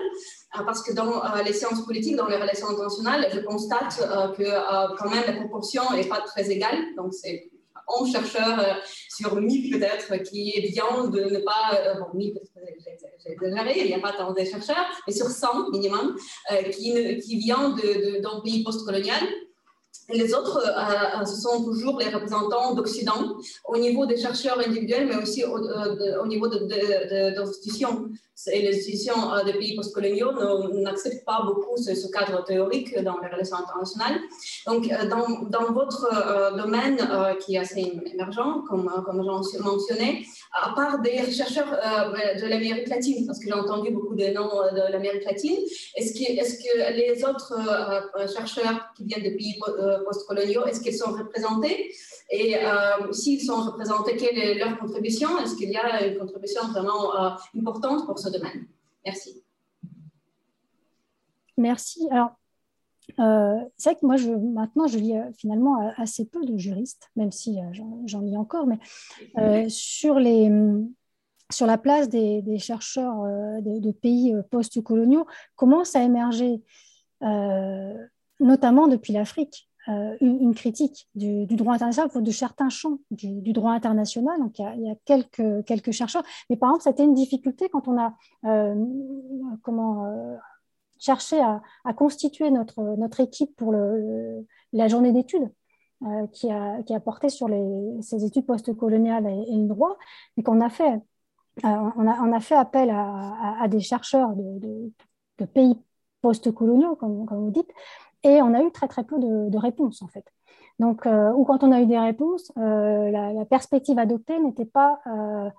parce 0.65 0.81
que 0.83 0.93
dans 0.93 1.21
les 1.45 1.53
sciences 1.53 1.85
politiques, 1.85 2.15
dans 2.15 2.27
les 2.27 2.37
relations 2.37 2.69
internationales, 2.69 3.27
je 3.33 3.39
constate 3.39 3.97
que 4.37 4.97
quand 4.97 5.09
même 5.09 5.23
la 5.27 5.33
proportion 5.33 5.83
n'est 5.93 6.07
pas 6.07 6.21
très 6.21 6.49
égale, 6.49 6.77
donc 6.95 7.13
c'est 7.13 7.51
11 7.99 8.11
chercheurs 8.11 8.59
euh, 8.59 8.73
sur 9.09 9.35
1000 9.35 9.71
peut-être 9.71 10.23
qui 10.23 10.51
est 10.55 10.71
bien 10.71 11.07
de 11.07 11.21
ne 11.21 11.39
pas, 11.39 11.73
euh, 11.73 11.99
bon 11.99 12.17
1000 12.17 12.33
j'ai 13.23 13.31
exagéré, 13.33 13.79
il 13.81 13.87
n'y 13.87 13.93
a 13.93 13.99
pas 13.99 14.13
tant 14.13 14.33
de 14.33 14.43
chercheurs, 14.43 14.85
mais 15.07 15.13
sur 15.13 15.27
100 15.27 15.69
minimum, 15.71 16.15
euh, 16.51 16.63
qui, 16.63 17.19
qui 17.19 17.37
vient 17.37 17.69
d'un 17.69 18.41
pays 18.43 18.63
postcolonial. 18.63 19.23
Les 20.13 20.33
autres, 20.33 20.61
ce 21.25 21.35
sont 21.35 21.63
toujours 21.63 21.99
les 21.99 22.09
représentants 22.09 22.73
d'Occident 22.73 23.37
au 23.65 23.77
niveau 23.77 24.05
des 24.05 24.17
chercheurs 24.17 24.59
individuels, 24.59 25.07
mais 25.07 25.15
aussi 25.15 25.43
au, 25.45 26.27
niveau 26.27 26.47
d'institutions. 26.47 28.09
Et 28.47 28.61
les 28.61 28.77
institutions 28.77 29.43
des 29.45 29.53
pays 29.53 29.75
postcoloniaux 29.75 30.31
n'acceptent 30.73 31.25
pas 31.25 31.41
beaucoup 31.45 31.77
ce, 31.77 31.91
cadre 32.11 32.43
théorique 32.43 32.97
dans 33.03 33.19
les 33.19 33.27
relations 33.27 33.57
internationales. 33.57 34.19
Donc, 34.65 34.87
dans, 35.09 35.43
dans 35.49 35.71
votre 35.71 36.55
domaine 36.55 36.97
qui 37.41 37.55
est 37.55 37.59
assez 37.59 37.99
émergent, 38.13 38.63
comme, 38.67 38.89
comme 39.05 39.21
j'ai 39.51 39.59
mentionné, 39.59 40.25
à 40.53 40.73
part 40.73 40.99
des 41.01 41.31
chercheurs 41.31 41.71
de 41.71 42.47
l'Amérique 42.47 42.87
latine, 42.89 43.25
parce 43.25 43.39
que 43.39 43.45
j'ai 43.45 43.53
entendu 43.53 43.91
beaucoup 43.91 44.15
de 44.15 44.27
noms 44.27 44.49
de 44.73 44.91
l'Amérique 44.91 45.25
latine, 45.25 45.57
est-ce 45.95 46.13
que, 46.13 46.31
est 46.31 46.63
que 46.63 46.93
les 46.93 47.23
autres 47.23 47.53
chercheurs 48.33 48.91
qui 48.95 49.05
viennent 49.05 49.23
des 49.23 49.35
pays 49.35 49.59
postcoloniaux, 50.05 50.65
est-ce 50.65 50.81
qu'ils 50.81 50.95
sont 50.95 51.11
représentés? 51.11 51.93
Et 52.31 52.55
s'ils 53.11 53.41
sont 53.41 53.61
représentés, 53.61 54.15
quelle 54.15 54.37
est 54.37 54.55
leur 54.55 54.77
contribution? 54.79 55.29
Est-ce 55.39 55.55
qu'il 55.55 55.69
y 55.69 55.77
a 55.77 56.05
une 56.05 56.17
contribution 56.17 56.61
vraiment 56.71 57.15
euh, 57.15 57.29
importante 57.59 58.05
pour 58.05 58.19
ce 58.19 58.29
domaine 58.31 58.67
Merci. 59.05 59.43
Merci. 61.57 62.07
Alors, 62.11 62.31
euh, 63.19 63.59
c'est 63.77 63.91
vrai 63.91 63.99
que 63.99 64.05
moi, 64.05 64.15
je, 64.15 64.31
maintenant, 64.31 64.87
je 64.87 64.97
lis 64.97 65.17
euh, 65.17 65.31
finalement 65.37 65.91
assez 65.97 66.25
peu 66.25 66.45
de 66.45 66.57
juristes, 66.57 67.09
même 67.15 67.31
si 67.31 67.59
j'en 68.05 68.21
lis 68.21 68.37
encore, 68.37 68.67
mais 68.67 69.69
sur, 69.69 70.19
les, 70.19 70.51
sur 71.51 71.65
la 71.65 71.77
place 71.77 72.09
des, 72.09 72.59
chercheurs 72.59 73.23
de, 73.61 73.91
pays 73.91 74.35
post-coloniaux 74.49 75.25
commence 75.55 75.95
à 75.95 76.03
émerger, 76.03 76.61
notamment 78.39 78.87
depuis 78.87 79.13
l'Afrique? 79.13 79.70
Euh, 79.89 80.15
une, 80.21 80.53
critique 80.53 81.09
du, 81.15 81.47
droit 81.47 81.73
international, 81.73 82.23
de 82.23 82.31
certains 82.31 82.69
champs 82.69 82.99
du, 83.09 83.51
droit 83.51 83.71
international. 83.71 84.39
Donc, 84.39 84.59
il 84.59 84.81
y 84.83 84.91
a, 84.91 84.95
quelques, 85.05 85.91
chercheurs. 85.91 86.23
Mais 86.49 86.55
par 86.55 86.69
exemple, 86.69 86.83
c'était 86.83 87.03
une 87.03 87.15
difficulté 87.15 87.67
quand 87.67 87.87
on 87.87 87.97
a 87.99 88.13
euh, 88.45 88.75
comment, 89.63 90.05
euh, 90.05 90.35
cherché 90.99 91.41
à, 91.41 91.93
constituer 91.93 92.51
notre, 92.51 92.95
notre 92.97 93.21
équipe 93.21 93.55
pour 93.55 93.73
la 93.73 94.87
journée 94.87 95.11
d'études. 95.11 95.49
qui, 96.31 96.51
a, 96.51 96.83
qui 96.83 96.93
a 96.93 96.99
porté 96.99 97.29
sur 97.29 97.47
ces 98.01 98.23
études 98.23 98.45
postcoloniales 98.45 99.25
et, 99.27 99.45
et 99.49 99.57
le 99.57 99.67
droit, 99.67 99.97
et 100.37 100.43
qu'on 100.43 100.61
a 100.61 100.69
fait, 100.69 100.99
on 101.63 102.33
a, 102.33 102.39
fait 102.39 102.55
appel 102.55 102.91
à, 102.91 103.67
des 103.67 103.79
chercheurs 103.79 104.29
de, 104.35 104.91
pays 105.53 105.75
postcoloniaux, 106.21 106.95
comme 106.95 107.25
vous 107.25 107.51
dites, 107.51 107.71
et 108.23 108.41
on 108.41 108.53
a 108.53 108.61
eu 108.61 108.71
très 108.71 108.87
très 108.87 109.03
peu 109.03 109.19
de, 109.19 109.57
réponses 109.57 110.01
en 110.01 110.07
fait. 110.07 110.25
Donc, 110.79 111.05
euh, 111.05 111.31
ou 111.33 111.45
quand 111.45 111.63
on 111.63 111.71
a 111.71 111.81
eu 111.81 111.85
des 111.85 111.99
réponses, 111.99 112.51
euh, 112.57 113.11
la, 113.11 113.45
perspective 113.45 113.99
adoptée 113.99 114.39
n'était 114.39 114.65
pas, 114.65 115.01
euh, 115.07 115.49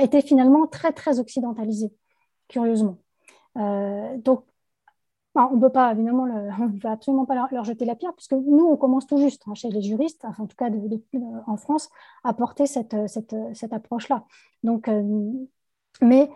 était 0.00 0.22
finalement 0.22 0.66
très 0.66 0.92
très 0.92 1.20
occidentalisée, 1.20 1.92
curieusement. 2.48 2.98
donc, 3.56 4.44
on 5.34 5.56
ne 5.56 5.60
peut 5.60 5.70
pas 5.72 5.92
évidemment, 5.92 6.24
on 6.60 6.68
ne 6.68 6.78
peut 6.78 6.88
absolument 6.88 7.26
pas 7.26 7.34
leur, 7.50 7.64
jeter 7.64 7.84
la 7.84 7.96
pierre, 7.96 8.14
puisque 8.14 8.32
nous 8.32 8.66
on 8.66 8.76
commence 8.76 9.06
tout 9.06 9.18
juste 9.18 9.42
hein, 9.46 9.54
chez 9.54 9.70
les 9.70 9.82
juristes, 9.82 10.24
en 10.38 10.46
tout 10.46 10.56
cas 10.56 10.70
en 11.46 11.56
France, 11.56 11.90
à 12.24 12.34
porter 12.34 12.66
cette, 12.66 12.96
cette, 13.08 13.34
cette 13.54 13.72
approche-là. 13.72 14.24
Donc, 14.62 14.88
mais 16.00 16.30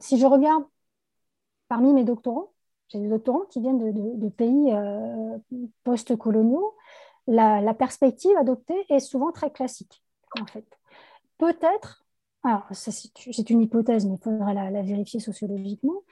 si 0.00 0.18
je 0.18 0.26
regarde 0.26 0.64
parmi 1.68 1.92
mes 1.92 2.04
doctorants, 2.04 2.52
j'ai 2.88 3.00
des 3.00 3.08
doctorants 3.08 3.44
qui 3.50 3.60
viennent 3.60 3.78
de, 3.78 4.28
pays 4.28 4.72
euh, 4.72 5.38
post-coloniaux. 5.84 6.74
La, 7.26 7.74
perspective 7.74 8.36
adoptée 8.38 8.86
est 8.88 9.00
souvent 9.00 9.32
très 9.32 9.50
classique, 9.50 10.02
en 10.40 10.46
fait. 10.46 10.64
Peut-être, 11.38 12.06
alors 12.44 12.66
c'est 12.70 13.50
une 13.50 13.60
hypothèse, 13.60 14.06
mais 14.06 14.14
il 14.14 14.22
faudrait 14.22 14.54
la, 14.54 14.82
vérifier 14.82 15.20
sociologiquement, 15.20 16.02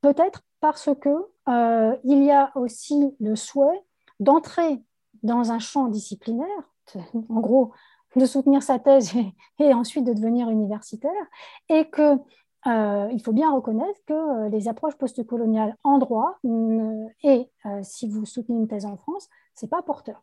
peut-être 0.00 0.42
parce 0.60 0.90
que 1.00 1.08
euh, 1.48 1.96
il 2.04 2.24
y 2.24 2.30
a 2.30 2.50
aussi 2.56 3.14
le 3.20 3.36
souhait 3.36 3.82
d'entrer 4.18 4.82
dans 5.22 5.52
un 5.52 5.58
champ 5.58 5.88
disciplinaire, 5.88 6.48
en 6.94 7.40
gros, 7.40 7.72
de 8.16 8.26
soutenir 8.26 8.62
sa 8.62 8.78
thèse 8.78 9.12
et 9.58 9.72
ensuite 9.72 10.04
de 10.04 10.12
devenir 10.12 10.50
universitaire, 10.50 11.12
et 11.68 11.88
que 11.88 12.18
euh, 12.66 13.08
il 13.12 13.22
faut 13.22 13.32
bien 13.32 13.52
reconnaître 13.52 14.00
que 14.06 14.14
euh, 14.14 14.48
les 14.48 14.68
approches 14.68 14.96
postcoloniales 14.96 15.76
en 15.84 15.98
droit, 15.98 16.38
et 17.22 17.50
euh, 17.66 17.80
si 17.82 18.08
vous 18.08 18.24
soutenez 18.24 18.58
une 18.58 18.68
thèse 18.68 18.86
en 18.86 18.96
France, 18.96 19.28
ce 19.54 19.64
n'est 19.64 19.70
pas 19.70 19.82
porteur. 19.82 20.22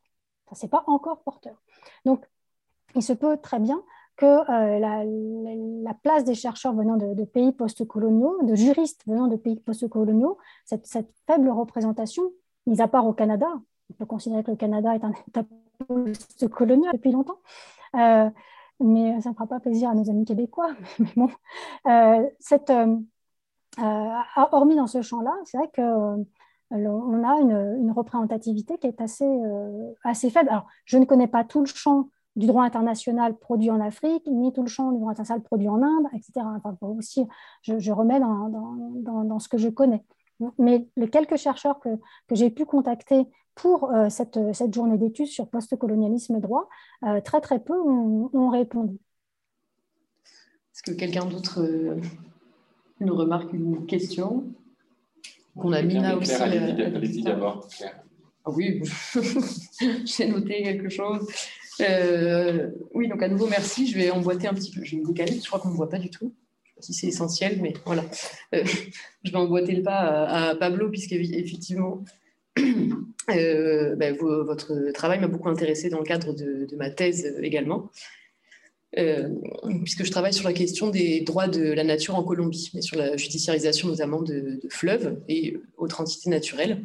Ce 0.54 0.66
n'est 0.66 0.70
pas 0.70 0.84
encore 0.88 1.22
porteur. 1.22 1.62
Donc, 2.04 2.28
il 2.96 3.04
se 3.04 3.14
peut 3.14 3.38
très 3.38 3.60
bien 3.60 3.82
que 4.18 4.26
la, 4.26 5.94
place 6.04 6.26
des 6.26 6.36
chercheurs 6.36 6.74
venant 6.74 6.98
de, 6.98 7.24
pays 7.24 7.54
postcoloniaux, 7.54 8.44
de 8.44 8.56
juristes 8.56 9.04
venant 9.08 9.28
de 9.28 9.38
pays 9.38 9.56
postcoloniaux, 9.56 10.38
cette, 10.66 10.86
cette 10.86 11.10
faible 11.26 11.50
représentation, 11.50 12.24
mis 12.66 12.82
à 12.82 12.88
part 12.88 13.08
au 13.08 13.14
Canada, 13.14 13.48
on 13.90 13.94
peut 13.94 14.06
considérer 14.06 14.44
que 14.44 14.52
le 14.52 14.58
Canada 14.58 14.94
est 14.96 15.04
un 15.04 15.14
État 15.28 15.46
postcolonial 15.88 16.92
depuis 16.94 17.12
longtemps, 17.12 17.40
mais 18.82 19.20
ça 19.22 19.30
ne 19.30 19.34
fera 19.36 19.48
pas 19.48 19.60
plaisir 19.60 19.90
à 19.90 19.96
nos 19.96 20.10
amis 20.10 20.26
québécois. 20.26 20.72
Mais 21.00 21.14
bon, 21.16 21.30
euh, 21.88 22.28
cette, 22.40 22.70
euh, 22.70 22.98
euh, 23.80 24.10
hormis 24.52 24.76
dans 24.76 24.88
ce 24.88 25.02
champ-là, 25.02 25.34
c'est 25.46 25.58
vrai 25.58 25.70
qu'on 25.74 26.26
on 26.72 27.24
a 27.24 27.40
une, 27.42 27.92
représentativité 27.92 28.78
qui 28.78 28.88
est 28.88 29.02
assez, 29.02 29.30
assez 30.04 30.30
faible. 30.30 30.50
Alors, 30.50 30.68
je 30.86 30.98
ne 30.98 31.06
connais 31.06 31.28
pas 31.28 31.44
tout 31.44 31.60
le 31.60 31.66
champ 31.66 32.08
du 32.38 32.48
droit 32.48 32.64
international 32.64 33.38
produit 33.38 33.70
en 33.70 33.82
Afrique, 33.82 34.26
ni 34.28 34.54
tout 34.54 34.62
le 34.62 34.70
champ 34.70 34.92
du 34.92 35.00
droit 35.00 35.12
international 35.12 35.44
produit 35.44 35.68
en 35.68 35.84
Inde, 35.84 36.08
etc. 36.14 36.46
Enfin, 36.56 36.78
je, 37.62 37.92
remets 37.92 38.22
dans, 38.22 38.48
dans, 38.48 39.24
dans, 39.26 39.40
ce 39.40 39.50
que 39.50 39.58
je 39.58 39.68
connais. 39.68 40.06
Mais 40.58 40.88
les 40.96 41.10
quelques 41.10 41.36
chercheurs 41.36 41.82
que, 41.82 41.90
que 42.28 42.36
j'ai 42.36 42.50
pu 42.50 42.66
contacter 42.66 43.28
pour 43.62 43.92
euh, 43.92 44.10
cette, 44.10 44.40
cette, 44.54 44.74
journée 44.74 44.98
d'études 44.98 45.28
sur 45.28 45.48
postcolonialisme 45.48 46.36
et 46.36 46.40
droit, 46.40 46.68
euh, 47.06 47.22
très 47.22 47.42
très 47.42 47.60
peu 47.60 47.80
ont, 47.80 48.50
répondu. 48.50 48.98
Est-ce 50.74 50.82
que 50.82 50.98
quelqu'un 50.98 51.26
d'autre 51.26 51.62
euh, 51.62 52.02
nous 53.00 53.16
remarque 53.16 53.54
une 53.54 53.86
question 53.86 54.46
qu'on 55.56 55.74
a 55.74 55.84
Mina 55.84 56.18
aussi 56.18 56.34
Allez-y 56.34 57.22
d'abord. 57.22 57.68
Ah 58.44 58.50
oui, 58.50 58.82
j'ai 60.06 60.28
noté 60.28 60.64
quelque 60.64 60.90
chose. 60.90 61.28
oui, 62.96 63.08
donc 63.10 63.22
à 63.22 63.28
nouveau, 63.28 63.48
merci. 63.48 63.86
Je 63.86 63.96
vais 63.96 64.10
emboîter 64.10 64.48
un 64.48 64.56
petit 64.56 64.72
peu. 64.72 64.84
Je 64.84 64.96
vais 64.96 65.04
me 65.04 65.08
décaler, 65.08 65.40
je 65.40 65.46
crois 65.46 65.60
qu'on 65.60 65.68
ne 65.68 65.74
me 65.74 65.78
voit 65.78 65.90
pas 65.90 66.00
du 66.00 66.10
tout. 66.10 66.34
Je 66.64 66.70
sais 66.70 66.76
pas 66.76 66.82
si 66.82 66.94
c'est 66.94 67.08
essentiel, 67.08 67.60
mais 67.62 67.74
voilà. 67.86 68.06
je 68.52 69.32
vais 69.32 69.38
emboîter 69.38 69.76
le 69.76 69.84
pas 69.84 70.00
à, 70.00 70.50
à 70.50 70.56
Pablo, 70.56 70.90
puisqu'effectivement, 70.90 72.04
Euh, 73.30 73.96
ben, 73.96 74.16
votre 74.16 74.92
travail 74.94 75.20
m'a 75.20 75.28
beaucoup 75.28 75.50
intéressé 75.50 75.90
dans 75.90 76.00
le 76.00 76.04
cadre 76.04 76.34
de, 76.34 76.76
ma 76.76 76.90
thèse 76.90 77.26
euh, 77.26 77.44
également, 77.44 77.92
euh, 78.98 79.30
puisque 79.84 80.04
je 80.04 80.12
travaille 80.12 80.34
sur 80.34 80.48
la 80.48 80.54
question 80.54 80.90
des 80.90 81.22
droits 81.22 81.48
de 81.48 81.72
la 81.72 81.84
nature 81.84 82.16
en 82.16 82.24
Colombie, 82.24 82.72
mais 82.74 82.82
sur 82.82 82.98
la 82.98 83.16
judiciarisation 83.18 83.88
notamment 83.88 84.22
de, 84.22 84.60
fleuves 84.70 85.22
et 85.28 85.58
autres 85.78 86.02
entités 86.02 86.30
naturelles. 86.30 86.84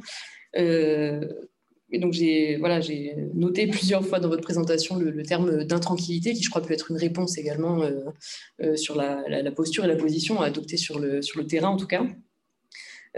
et 0.55 1.99
donc 1.99 2.13
j'ai 2.13 2.57
voilà, 2.57 2.81
noté 3.35 3.67
plusieurs 3.67 4.05
fois 4.05 4.21
dans 4.21 4.29
votre 4.29 4.43
présentation 4.43 4.97
le, 4.97 5.23
terme 5.23 5.65
d'intranquillité, 5.65 6.35
qui 6.35 6.43
je 6.43 6.51
crois 6.51 6.63
peut 6.63 6.75
être 6.75 6.91
une 6.91 6.97
réponse 6.99 7.39
également 7.39 7.83
sur 8.75 8.95
la, 8.97 9.23
la, 9.29 9.53
posture 9.53 9.85
et 9.85 9.89
la 9.89 9.97
position 9.97 10.41
à 10.41 10.47
adopter 10.47 10.77
sur 10.77 10.99
le, 10.99 11.23
sur 11.23 11.41
le 11.41 11.47
terrain 11.47 11.69
en 11.69 11.77
tout 11.77 11.87
cas. 11.87 12.05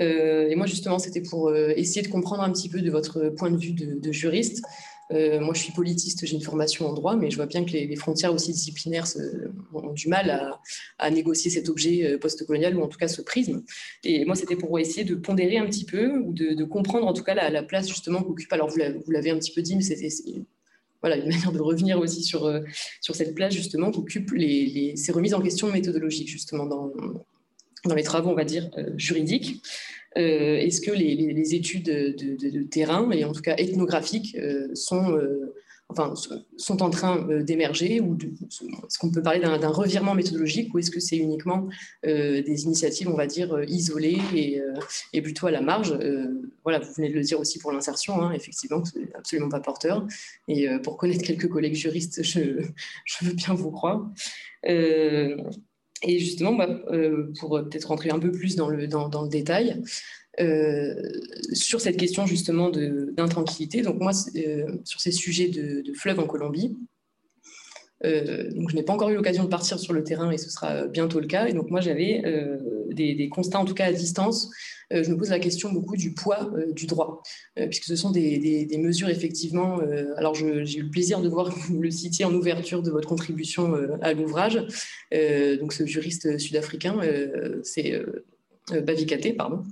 Euh, 0.01 0.49
et 0.49 0.55
moi, 0.55 0.67
justement, 0.67 0.99
c'était 0.99 1.23
pour 1.23 1.49
euh, 1.49 1.73
essayer 1.77 2.03
de 2.03 2.09
comprendre 2.09 2.43
un 2.43 2.53
petit 2.53 2.69
peu 2.69 2.81
de 2.81 2.91
votre 2.91 3.31
point 3.31 3.51
de 3.51 3.57
vue 3.57 3.73
de, 3.73 4.13
juriste. 4.13 4.63
Euh, 5.11 5.41
moi, 5.41 5.55
je 5.55 5.61
suis 5.61 5.73
politiste, 5.73 6.25
j'ai 6.27 6.35
une 6.35 6.43
formation 6.43 6.87
en 6.87 6.93
droit, 6.93 7.17
mais 7.17 7.31
je 7.31 7.37
vois 7.37 7.47
bien 7.47 7.65
que 7.65 7.71
les, 7.71 7.97
frontières 7.97 8.33
aussi 8.33 8.53
disciplinaires 8.53 9.07
ont 9.73 9.93
du 9.93 10.09
mal 10.09 10.61
à, 10.99 11.11
négocier 11.11 11.51
cet 11.51 11.69
objet 11.69 12.19
postcolonial, 12.19 12.77
ou 12.77 12.83
en 12.83 12.89
tout 12.89 12.99
cas 12.99 13.09
ce 13.09 13.23
prisme. 13.23 13.63
Et 14.05 14.25
moi, 14.25 14.35
c'était 14.35 14.57
pour 14.57 14.79
essayer 14.79 15.05
de 15.05 15.15
pondérer 15.15 15.59
un 15.59 15.67
petit 15.67 15.85
peu, 15.85 16.19
ou 16.19 16.33
de, 16.33 16.65
comprendre 16.65 17.07
en 17.07 17.15
tout 17.15 17.25
cas 17.25 17.35
la, 17.35 17.63
place 17.63 17.89
justement 17.89 18.23
qu'occupe, 18.23 18.53
alors 18.53 18.69
vous 18.69 19.11
l'avez 19.11 19.31
un 19.31 19.39
petit 19.39 19.53
peu 19.53 19.63
dit, 19.63 19.77
mais 19.77 19.83
c'était 19.83 20.11
voilà, 21.01 21.17
une 21.17 21.29
manière 21.29 21.53
de 21.53 21.61
revenir 21.61 21.99
aussi 21.99 22.23
sur, 22.23 22.53
sur 23.01 23.15
cette 23.15 23.35
place 23.35 23.55
justement 23.55 23.91
qu'occupent 23.91 24.33
les, 24.33 24.95
ces 24.97 25.11
remises 25.13 25.35
en 25.35 25.41
question 25.41 25.73
méthodologiques 25.73 26.29
justement 26.29 26.67
dans, 26.67 26.93
dans 27.85 27.95
les 27.95 28.03
travaux, 28.03 28.31
on 28.31 28.35
va 28.35 28.45
dire, 28.45 28.71
euh, 28.79 28.91
juridiques. 28.97 29.63
Euh, 30.17 30.57
est-ce 30.57 30.81
que 30.81 30.91
les, 30.91 31.55
études 31.55 31.85
de, 31.85 32.63
terrain, 32.65 33.11
et 33.11 33.25
en 33.25 33.33
tout 33.33 33.43
cas 33.43 33.55
ethnographiques, 33.57 34.37
euh, 34.37 34.69
sont, 34.75 35.19
enfin, 35.89 36.15
sont 36.57 36.83
en 36.83 36.91
train 36.91 37.43
d'émerger 37.43 37.97
est-ce 37.97 38.99
qu'on 38.99 39.11
peut 39.11 39.23
parler 39.23 39.41
d'un 39.41 39.69
revirement 39.69 40.15
méthodologique 40.15 40.75
ou 40.75 40.79
est-ce 40.79 40.91
que 40.91 40.99
c'est 40.99 41.17
uniquement 41.17 41.69
des 42.05 42.63
initiatives, 42.65 43.09
on 43.09 43.17
va 43.17 43.27
dire, 43.27 43.63
isolées 43.69 44.19
et, 45.13 45.23
plutôt 45.23 45.47
à 45.47 45.51
la 45.51 45.61
marge? 45.61 45.97
Voilà, 46.65 46.81
vous 46.81 46.93
venez 46.97 47.11
de 47.11 47.15
le 47.15 47.23
dire 47.23 47.39
aussi 47.39 47.59
pour 47.59 47.71
l'insertion, 47.71 48.21
hein, 48.21 48.33
effectivement, 48.33 48.83
c'est 48.85 49.15
absolument 49.15 49.51
pas 49.51 49.61
porteur. 49.61 50.07
Et 50.49 50.67
pour 50.83 50.97
connaître 50.97 51.23
quelques 51.23 51.49
collègues 51.49 51.75
juristes, 51.75 52.23
je 52.23 52.41
veux 53.23 53.35
bien 53.35 53.55
vous 53.55 53.71
croire. 53.71 54.11
Et 56.03 56.19
justement, 56.19 56.55
bah, 56.55 56.69
pour 57.39 57.51
peut-être 57.51 57.87
rentrer 57.87 58.11
un 58.11 58.19
peu 58.19 58.31
plus 58.31 58.55
dans 58.57 58.69
le, 58.69 59.29
détail, 59.29 59.83
euh, 60.41 60.95
sur 61.53 61.81
cette 61.81 61.97
question 61.97 62.25
justement 62.27 62.71
d'intranquillité. 62.71 63.83
Donc 63.83 64.01
moi, 64.01 64.13
euh, 64.37 64.67
sur 64.85 65.01
ces 65.01 65.11
sujets 65.11 65.49
de, 65.49 65.81
de 65.81 65.93
fleuves 65.95 66.21
en 66.21 66.27
Colombie, 66.27 66.77
euh, 68.05 68.51
donc 68.53 68.71
je 68.71 68.77
n'ai 68.77 68.83
pas 68.83 68.93
encore 68.93 69.11
eu 69.11 69.15
l'occasion 69.15 69.45
de 69.45 69.49
partir 69.49 69.79
sur 69.79 69.93
le 69.93 70.05
terrain 70.05 70.31
et 70.31 70.39
ce 70.39 70.51
sera 70.51 70.87
bientôt 70.87 71.21
le 71.21 71.27
cas. 71.27 71.47
Et 71.47 71.53
donc 71.53 71.71
moi 71.71 71.81
j'avais 71.81 72.23
des, 72.91 73.29
constats 73.29 73.61
en 73.61 73.65
tout 73.65 73.75
cas 73.75 73.87
à 73.87 73.93
distance. 73.93 74.51
je 74.91 75.11
me 75.11 75.17
pose 75.17 75.31
la 75.31 75.39
question 75.39 75.73
beaucoup 75.73 75.97
du 75.97 76.15
poids 76.15 76.51
du 76.73 76.87
droit, 76.87 77.23
puisque 77.57 77.85
ce 77.85 77.97
sont 77.97 78.11
des, 78.11 78.69
mesures 78.79 79.09
effectivement. 79.09 79.81
alors 80.17 80.35
j'ai 80.35 80.79
eu 80.79 80.83
le 80.83 80.91
plaisir 80.91 81.21
de 81.21 81.29
voir 81.29 81.53
que 81.53 81.59
vous 81.69 81.81
le 81.81 81.91
citiez 81.91 82.25
en 82.25 82.35
ouverture 82.35 82.83
de 82.83 82.91
votre 82.91 83.09
contribution 83.09 83.75
à 84.01 84.13
l'ouvrage. 84.13 84.55
donc 85.13 85.73
ce 85.73 85.87
juriste 85.87 86.39
sud-africain, 86.39 87.01
c'est 87.63 88.01
Bavikate, 88.71 89.37
pardon. 89.37 89.65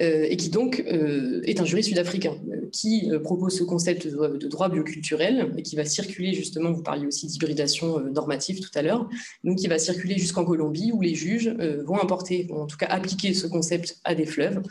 Euh, 0.00 0.26
et 0.30 0.36
qui 0.36 0.48
donc 0.48 0.82
euh, 0.86 1.42
est 1.44 1.60
un 1.60 1.66
juriste 1.66 1.90
sud-africain 1.90 2.34
euh, 2.50 2.68
qui 2.72 3.10
propose 3.22 3.58
ce 3.58 3.64
concept 3.64 4.06
de, 4.06 4.48
droit 4.48 4.70
bioculturel 4.70 5.52
et 5.58 5.62
qui 5.62 5.76
va 5.76 5.84
circuler 5.84 6.32
justement, 6.32 6.72
vous 6.72 6.82
parliez 6.82 7.06
aussi 7.06 7.26
d'hybridation 7.26 8.00
normative 8.00 8.60
tout 8.60 8.70
à 8.74 8.82
l'heure, 8.82 9.08
donc 9.44 9.58
qui 9.58 9.66
va 9.66 9.78
circuler 9.78 10.16
jusqu'en 10.16 10.44
Colombie 10.44 10.90
où 10.92 11.02
les 11.02 11.14
juges 11.14 11.54
vont 11.84 12.00
importer, 12.00 12.46
ou 12.50 12.60
en 12.60 12.66
tout 12.66 12.76
cas 12.76 12.86
appliquer 12.86 13.34
ce 13.34 13.46
concept 13.46 13.98
à 14.04 14.14
des 14.14 14.26
fleuves. 14.26 14.62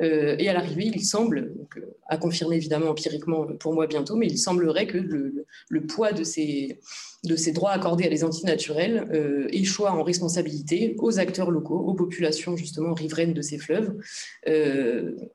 et 0.00 0.48
à 0.48 0.52
l'arrivée, 0.52 0.90
il 0.94 1.04
semble, 1.04 1.54
à 2.08 2.18
confirmer 2.18 2.56
évidemment 2.56 2.90
empiriquement 2.90 3.46
pour 3.58 3.74
moi 3.74 3.86
bientôt, 3.86 4.16
mais 4.16 4.26
il 4.26 4.38
semblerait 4.38 4.86
que 4.86 4.98
le 4.98 5.86
poids 5.86 6.12
de 6.12 6.24
ces 6.24 6.78
de 7.26 7.36
ces 7.36 7.52
droits 7.52 7.72
accordés 7.72 8.04
à 8.04 8.08
les 8.08 8.24
antinaturels 8.24 9.08
euh, 9.12 9.48
échoient 9.50 9.92
en 9.92 10.02
responsabilité 10.02 10.94
aux 10.98 11.18
acteurs 11.18 11.50
locaux, 11.50 11.78
aux 11.78 11.94
populations 11.94 12.56
justement 12.56 12.94
riveraines 12.94 13.34
de 13.34 13.42
ces 13.42 13.58
fleuves. 13.58 13.94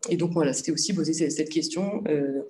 Et 0.10 0.18
donc 0.18 0.32
voilà, 0.34 0.54
c'était 0.54 0.72
aussi 0.72 0.94
poser 0.94 1.14
cette 1.14 1.50
question 1.50 2.04
euh, 2.08 2.42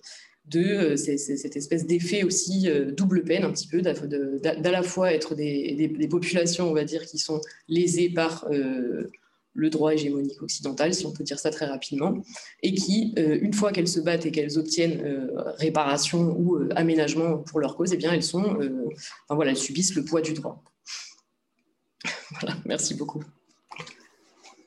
de 0.46 0.96
cette 0.96 1.56
espèce 1.56 1.86
d'effet 1.86 2.24
aussi 2.24 2.68
double 2.98 3.24
peine 3.24 3.44
un 3.44 3.52
petit 3.52 3.68
peu, 3.68 3.82
d'à 3.82 4.72
la 4.72 4.84
fois 4.84 5.14
être 5.14 5.36
des, 5.36 6.08
populations, 6.10 6.70
on 6.70 6.74
va 6.74 6.84
dire, 6.84 7.06
qui 7.06 7.18
sont 7.18 7.40
lésées 7.68 8.10
par 8.10 8.48
le 9.54 9.70
droit 9.70 9.94
hégémonique 9.94 10.42
occidental, 10.42 10.94
si 10.94 11.06
on 11.06 11.12
peut 11.12 11.24
dire 11.24 11.40
ça 11.40 11.50
très 11.50 11.66
rapidement, 11.66 12.22
et 12.64 12.74
qui, 12.74 13.14
euh, 13.18 13.38
une 13.42 13.54
fois 13.54 13.72
qu'elles 13.72 13.88
se 13.88 14.00
battent 14.00 14.26
et 14.26 14.32
qu'elles 14.32 14.58
obtiennent 14.58 15.02
euh, 15.02 15.28
réparation 15.58 16.36
ou 16.38 16.56
euh, 16.56 16.70
aménagement 16.76 17.38
pour 17.38 17.60
leur 17.60 17.76
cause, 17.76 17.92
eh 17.94 17.98
bien, 17.98 18.14
elles 18.14 18.24
sont, 18.24 18.44
enfin, 18.44 19.36
voilà, 19.36 19.52
elles 19.52 19.58
subissent 19.58 19.96
le 19.96 20.06
poids 20.06 20.22
du 20.22 20.34
droit. 20.34 20.64
voilà, 22.40 22.58
merci 22.66 22.94
beaucoup. 22.94 23.24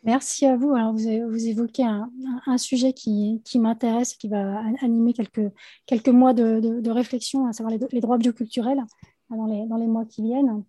Merci 0.04 0.46
à 0.46 0.56
vous. 0.56 0.74
Vous, 0.92 1.46
évoquez 1.48 1.84
un, 1.84 2.58
sujet 2.58 2.92
qui, 2.92 3.40
qui 3.44 3.58
m'intéresse, 3.58 4.14
qui 4.14 4.28
va 4.28 4.62
animer 4.82 5.12
quelques, 5.12 6.08
mois 6.08 6.34
de, 6.34 6.90
réflexion, 6.90 7.46
à 7.46 7.52
savoir 7.52 7.74
les, 7.90 8.00
droits 8.00 8.18
bioculturels 8.18 8.82
dans 9.30 9.46
les, 9.46 9.66
dans 9.66 9.76
les 9.76 9.86
mois 9.86 10.04
qui 10.04 10.22
viennent. 10.22 10.62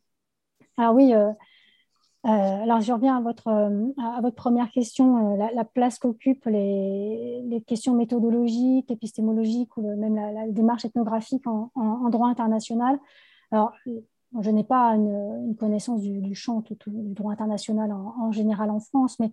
Alors 0.78 0.96
oui, 0.96 1.14
euh, 2.26 2.64
alors, 2.64 2.82
je 2.82 2.92
reviens 2.92 3.18
à 3.18 3.22
votre, 3.22 3.48
euh, 3.50 4.32
première 4.32 4.72
question, 4.72 5.34
euh, 5.34 5.48
la, 5.54 5.64
place 5.64 6.00
qu'occupent 6.00 6.48
les, 6.48 7.64
questions 7.68 7.94
méthodologiques, 7.94 8.90
épistémologiques 8.90 9.78
ou 9.78 9.96
même 9.96 10.16
la, 10.16 10.48
démarche 10.48 10.86
ethnographique 10.86 11.46
en, 11.46 12.10
droit 12.10 12.28
international. 12.28 13.00
Je 14.42 14.50
n'ai 14.50 14.64
pas 14.64 14.96
une, 14.96 15.56
connaissance 15.58 16.02
du, 16.02 16.36
champ 16.36 16.64
du 16.88 17.14
droit 17.14 17.32
international 17.32 17.92
en, 17.92 18.32
général 18.32 18.70
en 18.70 18.80
France, 18.80 19.20
mais 19.20 19.32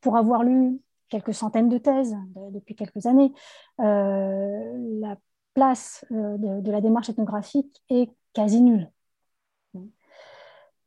pour 0.00 0.16
avoir 0.16 0.42
lu 0.42 0.80
quelques 1.08 1.34
centaines 1.34 1.68
de 1.68 1.78
thèses 1.78 2.16
depuis 2.52 2.74
quelques 2.74 3.06
années, 3.06 3.32
la 3.78 5.16
place 5.54 6.04
de, 6.10 6.60
de, 6.60 6.70
la 6.70 6.80
démarche 6.80 7.08
ethnographique 7.08 7.82
est 7.88 8.10
quasi 8.32 8.60
nulle. 8.60 8.90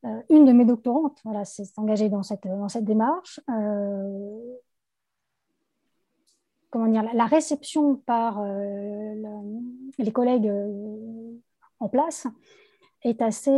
Euh, 0.06 0.22
une 0.30 0.46
de 0.46 0.52
mes 0.52 0.66
doctorantes 0.66 1.22
s'est 1.46 1.64
engagée 1.78 2.10
dans 2.10 2.24
cette, 2.24 2.48
démarche. 2.82 3.40
Euh, 3.50 4.56
comment 6.70 6.88
dire, 6.88 7.04
la 7.14 7.26
réception 7.26 7.96
par 7.96 8.42
euh, 8.42 9.14
les 9.98 10.12
collègues 10.12 10.52
en 11.84 11.90
place 11.90 12.28
est 13.04 13.22
assez, 13.22 13.52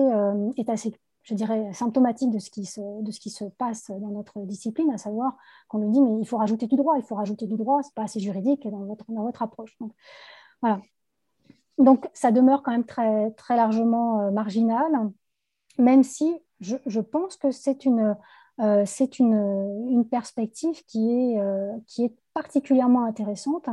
est 0.57 0.69
assez, 0.69 0.93
je 1.23 1.35
dirais, 1.35 1.71
symptomatique 1.73 2.31
de 2.31 2.39
ce, 2.39 2.49
qui 2.49 2.65
se, 2.65 2.81
de 3.01 3.11
ce 3.11 3.19
qui 3.19 3.29
se 3.29 3.45
passe 3.45 3.91
dans 3.91 4.09
notre 4.09 4.39
discipline, 4.41 4.91
à 4.91 4.97
savoir 4.97 5.37
qu'on 5.67 5.79
nous 5.79 5.91
dit 5.91 6.01
mais 6.01 6.19
il 6.19 6.25
faut 6.25 6.37
rajouter 6.37 6.67
du 6.67 6.75
droit, 6.75 6.95
il 6.97 7.03
faut 7.03 7.15
rajouter 7.15 7.45
du 7.45 7.55
droit, 7.55 7.81
c'est 7.83 7.93
pas 7.93 8.03
assez 8.03 8.19
juridique 8.19 8.67
dans 8.67 8.83
votre, 8.85 9.05
dans 9.09 9.23
votre 9.23 9.41
approche. 9.43 9.77
Donc, 9.79 9.91
voilà. 10.61 10.81
Donc 11.77 12.09
ça 12.13 12.31
demeure 12.31 12.63
quand 12.63 12.71
même 12.71 12.85
très, 12.85 13.31
très 13.31 13.55
largement 13.55 14.31
marginal 14.31 15.11
même 15.77 16.03
si 16.03 16.37
je, 16.59 16.99
pense 16.99 17.35
que 17.37 17.51
c'est 17.51 17.85
une, 17.85 18.15
euh, 18.61 18.85
une, 19.19 19.89
une, 19.89 20.07
perspective 20.07 20.81
qui 20.85 21.11
est, 21.11 21.39
euh, 21.39 21.73
qui 21.87 22.05
est 22.05 22.13
particulièrement 22.33 23.03
intéressante. 23.03 23.67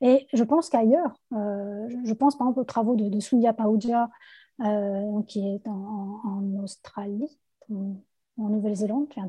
Et 0.00 0.26
je 0.32 0.42
pense 0.42 0.68
qu'ailleurs, 0.68 1.14
euh, 1.32 1.88
je 2.04 2.12
pense 2.14 2.36
par 2.36 2.48
exemple 2.48 2.60
aux 2.60 2.64
travaux 2.64 2.96
de, 2.96 3.08
de 3.08 3.20
Sundia 3.20 3.52
Paoudia, 3.52 4.10
qui 5.26 5.46
est 5.46 5.68
en, 5.68 6.62
Australie, 6.62 7.38
en, 7.70 8.48
Nouvelle-Zélande, 8.48 9.08
qui 9.08 9.20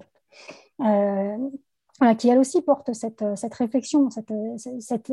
elle 2.30 2.40
aussi 2.40 2.62
porte 2.62 2.94
cette, 2.94 3.24
cette 3.36 3.56
réflexion, 3.56 4.10
cette, 4.10 4.32
cette, 4.80 5.12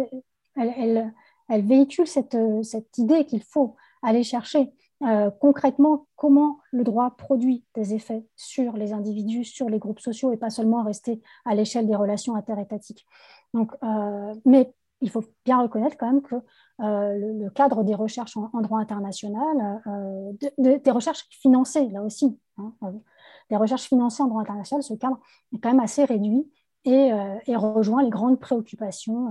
elle, 0.57 0.73
elle, 0.77 1.13
elle, 1.49 1.67
véhicule 1.67 2.07
cette, 2.07 2.37
cette 2.63 2.99
idée 2.99 3.25
qu'il 3.25 3.43
faut 3.43 3.75
aller 4.03 4.23
chercher 4.23 4.71
euh, 5.05 5.31
concrètement 5.31 6.07
comment 6.15 6.61
le 6.71 6.85
droit 6.85 7.17
produit 7.17 7.65
des 7.75 7.93
effets 7.95 8.25
sur 8.37 8.75
les 8.75 8.93
individus, 8.93 9.45
sur 9.45 9.69
les 9.69 9.81
groupes 9.81 9.99
sociaux 9.99 10.33
et 10.33 10.37
pas 10.37 10.51
seulement 10.51 10.85
rester 10.85 11.21
à 11.45 11.57
l'échelle 11.57 11.89
des 11.89 11.97
relations 11.97 12.37
interétatiques. 12.37 13.05
Donc, 13.53 13.73
euh, 13.83 14.35
mais 14.45 14.73
il 15.01 15.11
faut 15.11 15.25
bien 15.45 15.61
reconnaître 15.61 15.97
quand 15.99 16.07
même 16.07 16.23
que 16.23 16.37
euh, 16.37 17.35
le, 17.43 17.51
cadre 17.51 17.83
des 17.83 17.97
recherches 17.97 18.37
en, 18.37 18.61
droit 18.61 18.79
international, 18.79 19.83
des 20.59 20.91
recherches 20.93 21.27
financées 21.31 21.89
là 21.89 22.03
aussi, 22.03 22.39
hein, 22.59 22.73
des 23.51 23.57
recherches 23.57 23.89
financées 23.89 24.23
en 24.23 24.29
droit 24.29 24.43
international, 24.43 24.85
ce 24.85 24.95
cadre 24.95 25.19
est 25.53 25.59
quand 25.59 25.71
même 25.71 25.81
assez 25.81 26.05
réduit 26.05 26.49
et, 26.85 27.13
rejoint 27.57 28.05
les 28.05 28.11
grandes 28.11 28.39
préoccupations, 28.39 29.31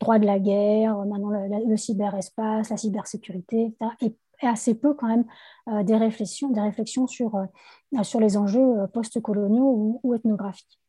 droit 0.00 0.18
de 0.18 0.26
la 0.26 0.40
guerre, 0.40 0.96
maintenant 1.06 1.30
le, 1.30 1.76
cyberespace, 1.76 2.70
la 2.70 2.76
cybersécurité, 2.76 3.76
et 4.00 4.16
et 4.42 4.46
assez 4.46 4.74
peu 4.74 4.94
quand 4.94 5.06
même 5.06 5.24
euh, 5.68 5.82
des 5.82 5.96
réflexions, 5.96 6.50
des 6.50 6.60
réflexions 6.60 7.06
sur, 7.06 7.36
euh, 7.36 8.02
sur 8.02 8.20
les 8.20 8.36
enjeux 8.36 8.80
euh, 8.80 8.86
post-coloniaux 8.86 10.00
ou, 10.02 10.14
ethnographiques. 10.14 10.80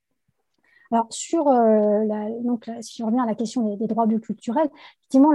Alors, 0.91 1.07
sur 1.09 1.45
la, 1.45 2.29
donc, 2.43 2.69
si 2.81 2.97
je 2.99 3.03
reviens 3.03 3.23
à 3.23 3.25
la 3.25 3.33
question 3.33 3.75
des, 3.75 3.87
droits 3.87 4.05
bioculturels, 4.05 4.69
effectivement, 4.99 5.31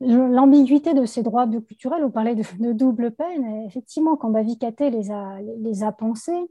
l'ambiguïté 0.00 0.92
de 0.92 1.06
ces 1.06 1.22
droits 1.22 1.46
bioculturels, 1.46 2.02
vous 2.02 2.10
parlez 2.10 2.34
de, 2.34 2.72
double 2.72 3.12
peine, 3.12 3.64
effectivement, 3.64 4.16
quand 4.16 4.28
Bavikate 4.28 4.80
les 4.80 5.10
a, 5.10 5.38
les 5.40 5.82
a 5.82 5.92
pensés, 5.92 6.50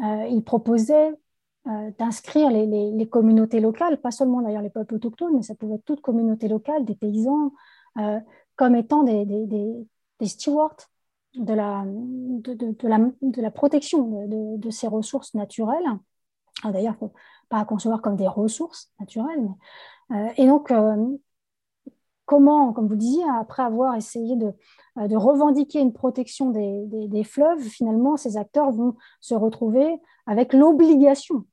il 0.00 0.42
proposait 0.44 1.14
d'inscrire 1.98 2.50
les, 2.50 2.66
les, 2.66 3.08
communautés 3.08 3.60
locales, 3.60 3.98
pas 3.98 4.10
seulement 4.10 4.42
d'ailleurs 4.42 4.60
les 4.60 4.68
peuples 4.68 4.96
autochtones, 4.96 5.36
mais 5.36 5.42
ça 5.42 5.54
pouvait 5.54 5.76
être 5.76 5.84
toute 5.86 6.02
communauté 6.02 6.46
locale, 6.46 6.84
des 6.84 6.94
paysans, 6.94 7.52
comme 8.60 8.74
étant 8.74 9.04
des, 9.04 9.24
stewards 10.26 10.76
de 11.34 11.54
la, 11.54 11.82
protection 13.54 14.26
de, 14.58 14.70
ces 14.70 14.86
ressources 14.86 15.32
naturelles. 15.32 15.88
D'ailleurs, 16.64 16.96
pas 17.48 17.64
concevoir 17.64 18.02
comme 18.02 18.16
des 18.16 18.28
ressources 18.28 18.92
naturelles. 19.00 19.48
Euh, 20.10 20.28
et 20.36 20.46
donc, 20.46 20.70
euh, 20.72 20.94
comment, 22.26 22.74
comme 22.74 22.86
vous 22.86 22.96
disiez, 22.96 23.24
après 23.38 23.62
avoir 23.62 23.94
essayé 23.94 24.36
de, 24.36 24.48
euh, 24.98 25.18
revendiquer 25.18 25.80
une 25.80 25.94
protection 25.94 26.50
des, 26.50 27.24
fleuves, 27.24 27.62
finalement, 27.62 28.18
ces 28.18 28.36
acteurs 28.36 28.72
vont 28.72 28.94
se 29.22 29.34
retrouver 29.34 29.98
avec 30.26 30.52
l'obligation 30.52 31.46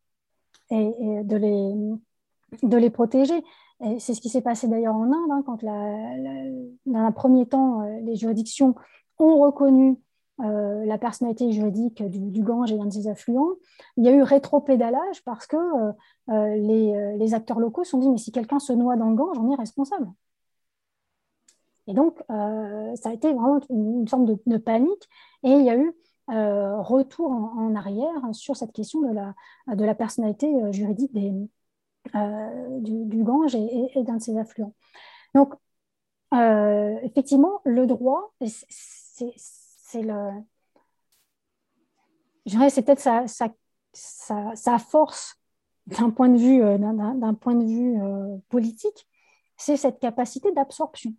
et, 0.71 0.91
de 1.23 2.77
les 2.77 2.89
protéger. 2.89 3.41
C'est 3.79 4.15
ce 4.15 4.21
qui 4.21 4.29
s'est 4.29 4.41
passé 4.41 4.67
d'ailleurs 4.67 4.95
en 4.95 5.03
Inde, 5.03 5.31
hein, 5.31 5.43
quand 5.45 5.63
dans 5.63 6.99
un 6.99 7.11
premier 7.11 7.45
temps, 7.45 7.81
euh, 7.81 7.99
les 8.01 8.15
juridictions 8.15 8.73
ont 9.19 9.39
reconnu 9.39 9.97
euh, 10.41 10.83
la 10.85 10.97
personnalité 10.97 11.51
juridique 11.51 12.03
du, 12.03 12.41
Gange 12.41 12.71
et 12.71 12.77
d'un 12.77 12.85
de 12.85 12.93
ses 12.93 13.07
affluents. 13.07 13.53
Il 13.97 14.05
y 14.05 14.07
a 14.07 14.13
eu 14.13 14.23
rétropédalage 14.23 15.23
parce 15.25 15.45
que 15.45 15.57
euh, 16.29 16.55
les, 16.55 17.33
acteurs 17.35 17.59
locaux 17.59 17.83
se 17.83 17.91
sont 17.91 17.99
dit 17.99 18.09
mais 18.09 18.17
si 18.17 18.31
quelqu'un 18.31 18.59
se 18.59 18.73
noie 18.73 18.95
dans 18.95 19.09
le 19.09 19.15
Gange, 19.15 19.37
on 19.37 19.51
est 19.51 19.55
responsable. 19.55 20.07
Et 21.89 21.93
donc, 21.93 22.19
ça 22.27 23.09
a 23.09 23.13
été 23.13 23.31
vraiment 23.31 23.59
une, 23.69 24.07
sorte 24.07 24.25
de, 24.25 24.57
panique. 24.57 25.07
Et 25.43 25.51
il 25.51 25.63
y 25.63 25.69
a 25.69 25.77
eu 25.77 25.93
retour 26.27 27.31
en, 27.31 27.75
arrière 27.75 28.21
sur 28.33 28.57
cette 28.57 28.73
question 28.73 29.01
de 29.01 29.85
la 29.85 29.95
personnalité 29.95 30.51
juridique 30.73 31.13
des, 31.13 31.31
du, 32.13 33.23
Gange 33.23 33.55
et, 33.55 34.03
d'un 34.03 34.17
de 34.17 34.21
ses 34.21 34.37
affluents. 34.37 34.73
Donc, 35.35 35.53
effectivement, 37.03 37.61
le 37.63 37.85
droit, 37.85 38.33
c'est 38.41 40.01
le 40.01 40.31
c'est 42.69 42.81
peut-être 42.81 42.99
sa, 43.93 44.79
force 44.79 45.39
d'un 45.87 46.09
point 46.09 46.29
de 46.29 46.37
vue, 46.37 46.61
euh, 46.61 46.77
point 47.39 47.55
de 47.55 47.65
vue 47.65 48.01
euh, 48.01 48.37
politique, 48.49 49.07
c'est 49.57 49.77
cette 49.77 49.99
capacité 49.99 50.51
d'absorption. 50.51 51.13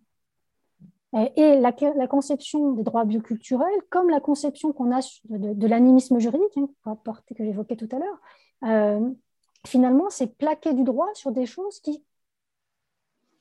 Et, 1.35 1.59
la, 1.59 2.07
conception 2.07 2.73
des 2.73 2.83
droits 2.83 3.03
bioculturels, 3.03 3.81
comme 3.89 4.09
la 4.09 4.19
conception 4.19 4.73
qu'on 4.73 4.95
a 4.95 4.99
de, 5.29 5.67
l'animisme 5.67 6.19
juridique, 6.19 6.55
hein, 6.85 6.97
que 7.05 7.43
j'évoquais 7.43 7.75
tout 7.75 7.89
à 7.91 7.97
l'heure, 7.97 8.19
euh, 8.65 9.09
finalement, 9.65 10.09
c'est 10.09 10.27
plaquer 10.37 10.73
du 10.73 10.83
droit 10.83 11.09
sur 11.13 11.31
des 11.31 11.45
choses 11.45 11.79
qui 11.79 12.03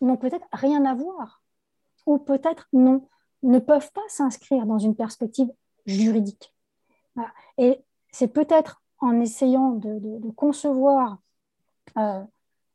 n'ont 0.01 0.17
peut-être 0.17 0.47
rien 0.53 0.85
à 0.85 0.95
voir, 0.95 1.43
ou 2.07 2.19
peut-être 2.19 2.69
ne 2.73 3.59
peuvent 3.59 3.93
pas 3.93 4.09
s'inscrire 4.09 4.67
dans 4.67 4.79
une 4.79 4.95
perspective 4.95 5.51
juridique. 5.87 6.55
Et 7.57 7.83
c'est 8.11 8.29
peut-être 8.29 8.83
en 9.01 9.21
essayant 9.21 9.71
de, 9.73 10.31
concevoir 10.33 11.19
euh, 11.97 12.23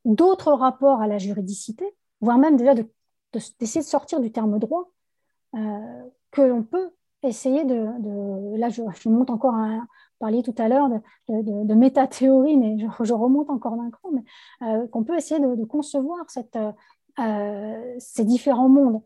d'autres 0.05 0.53
rapports 0.53 1.01
à 1.01 1.07
la 1.07 1.17
juridicité, 1.17 1.85
voire 2.21 2.37
même 2.37 2.57
déjà 2.57 2.73
d'essayer 2.73 3.81
de, 3.81 3.85
sortir 3.85 4.19
du 4.19 4.31
terme 4.31 4.59
droit, 4.59 4.91
euh, 5.55 6.03
que 6.31 6.41
l'on 6.41 6.63
peut 6.63 6.91
essayer 7.27 7.65
de, 7.65 8.57
là 8.57 8.69
je, 8.69 9.09
monte 9.09 9.29
encore 9.29 9.55
à 9.55 9.85
parler 10.19 10.43
tout 10.43 10.55
à 10.57 10.67
l'heure 10.67 10.89
de, 11.29 11.73
métathéorie, 11.73 12.57
mais 12.57 12.77
je, 12.79 13.13
remonte 13.13 13.49
encore 13.49 13.75
d'un 13.77 13.89
cran, 13.89 14.09
mais 14.11 14.23
euh, 14.67 14.87
qu'on 14.87 15.03
peut 15.03 15.17
essayer 15.17 15.39
de, 15.39 15.65
concevoir 15.65 16.29
cette, 16.29 16.57
ces 17.99 18.25
différents 18.25 18.69
mondes. 18.69 19.01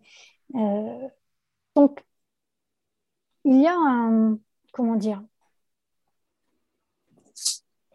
donc, 1.76 2.04
il 3.46 3.62
y 3.62 3.68
a 3.68 3.76
un, 3.76 4.38
comment 4.74 4.96
dire, 4.96 5.24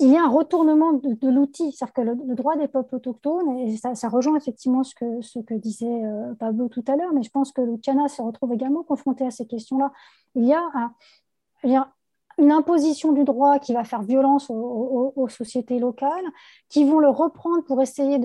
il 0.02 0.10
y 0.10 0.16
a 0.16 0.24
un 0.24 0.28
retournement 0.28 0.92
de, 0.94 1.28
l'outil, 1.28 1.70
c'est-à-dire 1.70 1.94
que 1.94 2.00
le, 2.00 2.34
droit 2.34 2.56
des 2.56 2.66
peuples 2.66 2.96
autochtones, 2.96 3.56
et 3.58 3.76
ça, 3.76 4.08
rejoint 4.08 4.36
effectivement 4.36 4.82
ce 4.82 4.94
que, 4.94 5.54
disait 5.54 6.04
euh, 6.04 6.34
Pablo 6.34 6.68
tout 6.68 6.84
à 6.88 6.96
l'heure, 6.96 7.12
mais 7.12 7.22
je 7.22 7.30
pense 7.30 7.52
que 7.52 7.60
Luciana 7.60 8.08
se 8.08 8.20
retrouve 8.20 8.52
également 8.52 8.82
confronté 8.82 9.24
à 9.24 9.30
ces 9.30 9.46
questions-là. 9.46 9.92
Il, 10.34 10.44
y 10.44 10.54
a 10.54 11.92
une 12.36 12.50
imposition 12.50 13.12
du 13.12 13.22
droit 13.22 13.60
qui 13.60 13.74
va 13.74 13.84
faire 13.84 14.02
violence 14.02 14.50
aux, 14.50 15.28
sociétés 15.28 15.78
locales, 15.78 16.24
qui 16.68 16.84
vont 16.84 16.98
le 16.98 17.08
reprendre 17.08 17.62
pour 17.64 17.80
essayer 17.80 18.18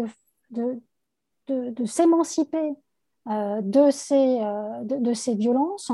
de, 0.49 0.81
s'émanciper 1.85 2.73
euh, 3.29 3.61
de, 3.61 3.91
ces, 3.91 4.39
euh, 4.41 4.83
de, 4.83 5.13
ces 5.13 5.35
violences, 5.35 5.91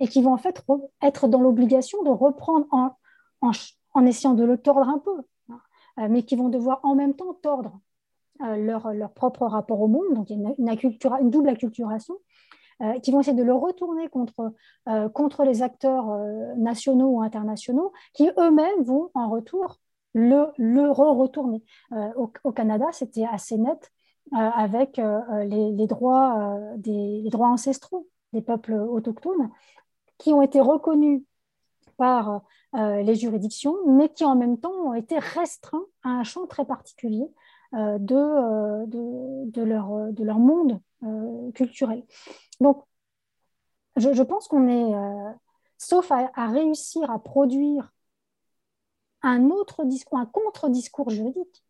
et 0.00 0.08
qui 0.08 0.22
vont 0.22 0.32
en 0.32 0.38
fait 0.38 0.64
être 1.02 1.28
dans 1.28 1.42
l'obligation 1.42 2.02
de 2.04 2.10
reprendre 2.10 2.66
en, 2.70 2.96
en, 3.42 3.52
en 3.96 4.04
essayant 4.04 4.34
de 4.34 4.44
le 4.44 4.58
tordre 4.58 4.88
un 4.88 4.98
peu, 4.98 5.22
hein, 5.48 5.60
euh, 5.98 6.08
mais 6.10 6.22
qui 6.22 6.36
vont 6.36 6.50
devoir 6.50 6.80
en 6.82 6.94
même 6.94 7.14
temps 7.14 7.32
tordre 7.34 7.80
euh, 8.42 8.56
leur, 8.56 8.92
leur, 8.92 9.12
propre 9.12 9.46
rapport 9.46 9.80
au 9.80 9.88
monde. 9.88 10.12
Donc 10.14 10.28
une, 10.28 10.54
double 11.30 11.48
acculturation. 11.48 12.14
Euh, 12.82 12.98
qui 13.00 13.10
vont 13.10 13.20
essayer 13.20 13.34
de 13.34 13.42
le 13.42 13.54
retourner 13.54 14.06
contre, 14.10 14.52
contre 15.14 15.44
les 15.44 15.62
acteurs 15.62 16.14
nationaux 16.58 17.08
ou 17.08 17.22
internationaux, 17.22 17.90
qui 18.12 18.28
eux-mêmes 18.38 18.82
vont 18.82 19.10
en 19.14 19.30
retour 19.30 19.78
le, 20.12 20.48
le 20.58 20.90
re-retourner. 20.90 21.64
Au, 22.16 22.52
Canada, 22.52 22.84
c'était 22.92 23.24
assez 23.24 23.56
net 23.56 23.90
avec 24.30 24.98
les, 24.98 25.86
droits, 25.86 26.54
des, 26.76 27.22
les 27.22 27.30
droits 27.30 27.48
ancestraux 27.48 28.08
des 28.34 28.42
peuples 28.42 28.74
autochtones, 28.74 29.48
qui 30.18 30.34
ont 30.34 30.42
été 30.42 30.60
reconnus 30.60 31.22
par 31.96 32.42
les 32.76 33.14
juridictions, 33.14 33.74
mais 33.86 34.10
qui 34.10 34.24
en 34.24 34.36
même 34.36 34.58
temps 34.58 34.72
ont 34.72 34.94
été 34.94 35.18
restreints 35.18 35.86
à 36.02 36.10
un 36.10 36.24
champ 36.24 36.46
très 36.46 36.66
particulier 36.66 37.26
euh, 37.74 37.98
de, 37.98 38.14
euh, 38.14 38.86
de, 38.86 39.50
de, 39.50 39.62
leur, 39.62 40.12
de 40.12 40.24
leur 40.24 40.38
monde 40.38 40.80
culturel. 41.54 42.04
Donc, 42.60 42.84
je, 43.96 44.12
je 44.12 44.22
pense 44.22 44.48
qu'on 44.48 44.68
est, 44.68 44.94
sauf 45.76 46.10
à, 46.10 46.46
réussir 46.46 47.10
à 47.10 47.18
produire 47.18 47.92
un 49.22 49.50
autre 49.50 49.84
discours, 49.84 50.18
un 50.18 50.26
contre-discours 50.26 51.10
juridique, 51.10 51.64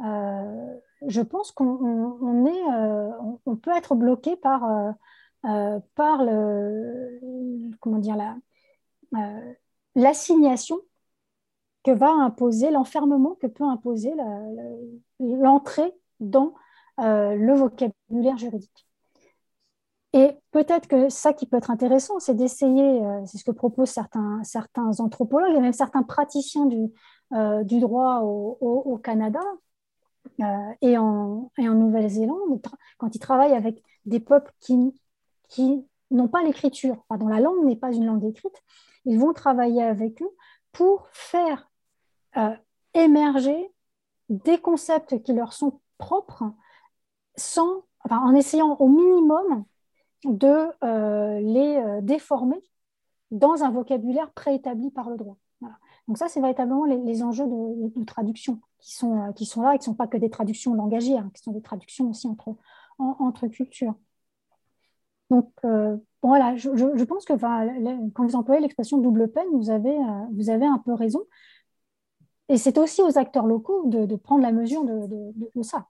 je 0.00 1.20
pense 1.20 1.52
qu'on 1.52 2.46
est, 2.46 3.38
on, 3.44 3.56
peut 3.56 3.76
être 3.76 3.94
bloqué 3.94 4.36
par, 4.36 4.94
par 5.42 6.24
le, 6.24 7.20
comment 7.80 7.98
dire, 7.98 8.16
la, 8.16 8.36
l'assignation 9.96 10.78
que 11.82 11.90
va 11.90 12.10
imposer, 12.10 12.70
l'enfermement 12.70 13.34
que 13.40 13.48
peut 13.48 13.64
imposer 13.64 14.12
l'entrée 15.18 15.92
dans 16.20 16.54
euh, 17.00 17.34
le 17.34 17.54
vocabulaire 17.54 18.38
juridique. 18.38 18.86
Et 20.12 20.30
peut-être 20.50 20.88
que 20.88 21.08
ça 21.08 21.32
qui 21.32 21.46
peut 21.46 21.56
être 21.56 21.70
intéressant, 21.70 22.18
c'est 22.18 22.34
d'essayer, 22.34 23.04
euh, 23.04 23.24
c'est 23.26 23.38
ce 23.38 23.44
que 23.44 23.50
proposent 23.50 23.90
certains, 23.90 24.42
certains 24.44 25.00
anthropologues 25.00 25.54
et 25.54 25.60
même 25.60 25.72
certains 25.72 26.02
praticiens 26.02 26.66
du, 26.66 26.88
euh, 27.32 27.64
du 27.64 27.80
droit 27.80 28.20
au, 28.20 28.98
Canada 29.02 29.40
et 30.82 30.98
en, 30.98 31.50
et 31.58 31.68
en 31.68 31.74
Nouvelle-Zélande, 31.74 32.62
quand 32.98 33.14
ils 33.14 33.18
travaillent 33.20 33.54
avec 33.54 33.82
des 34.06 34.20
peuples 34.20 34.52
qui, 34.60 34.94
qui 35.48 35.86
n'ont 36.10 36.28
pas 36.28 36.42
l'écriture, 36.42 37.04
dont 37.10 37.28
la 37.28 37.40
langue 37.40 37.64
n'est 37.64 37.76
pas 37.76 37.92
une 37.92 38.06
langue 38.06 38.24
écrite, 38.24 38.62
ils 39.06 39.18
vont 39.18 39.32
travailler 39.32 39.82
avec 39.82 40.20
eux 40.20 40.30
pour 40.72 41.08
faire 41.12 41.70
euh, 42.36 42.54
émerger 42.92 43.72
des 44.28 44.58
concepts 44.58 45.22
qui 45.22 45.32
leur 45.32 45.52
sont 45.52 45.80
propres 45.96 46.44
sans, 47.36 47.84
en 48.10 48.34
essayant 48.34 48.76
au 48.78 48.88
minimum 48.88 49.64
de 50.24 50.66
euh, 50.84 51.40
les 51.40 51.76
euh, 51.76 52.00
déformer 52.02 52.60
dans 53.30 53.62
un 53.62 53.70
vocabulaire 53.70 54.30
préétabli 54.32 54.90
par 54.90 55.08
le 55.08 55.16
droit. 55.16 55.38
Donc 56.08 56.18
ça, 56.18 56.28
c'est 56.28 56.40
véritablement 56.40 56.84
les, 56.84 57.22
enjeux 57.22 57.46
de, 57.46 58.04
traduction 58.04 58.60
qui 58.78 58.94
sont, 58.94 59.32
qui 59.32 59.44
sont 59.44 59.62
là 59.62 59.74
et 59.74 59.78
qui 59.78 59.88
ne 59.88 59.92
sont 59.92 59.96
pas 59.96 60.06
que 60.06 60.16
des 60.16 60.30
traductions 60.30 60.74
langagières, 60.74 61.24
hein, 61.24 61.30
qui 61.34 61.42
sont 61.42 61.50
des 61.50 61.62
traductions 61.62 62.10
aussi 62.10 62.28
entre, 62.28 62.54
entre 62.98 63.48
cultures. 63.48 63.94
Donc, 65.30 65.50
voilà, 66.26 66.56
je, 66.56 67.04
pense 67.04 67.24
que 67.24 67.34
quand 67.34 68.26
vous 68.26 68.36
employez 68.36 68.60
l'expression 68.60 68.98
double 68.98 69.30
peine, 69.30 69.46
vous 69.52 69.70
avez, 69.70 69.96
euh, 69.96 70.24
vous 70.32 70.50
avez 70.50 70.66
un 70.66 70.78
peu 70.78 70.92
raison. 70.92 71.24
Et 72.48 72.56
c'est 72.56 72.78
aussi 72.78 73.02
aux 73.02 73.16
acteurs 73.18 73.46
locaux 73.46 73.84
de, 73.86 74.16
prendre 74.16 74.42
la 74.42 74.52
mesure 74.52 74.84
de, 74.84 75.62
ça. 75.62 75.88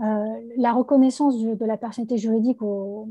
Euh, 0.00 0.40
la 0.56 0.72
reconnaissance 0.72 1.40
de, 1.40 1.64
la 1.64 1.76
personnalité 1.76 2.18
juridique 2.18 2.62
au, 2.62 3.08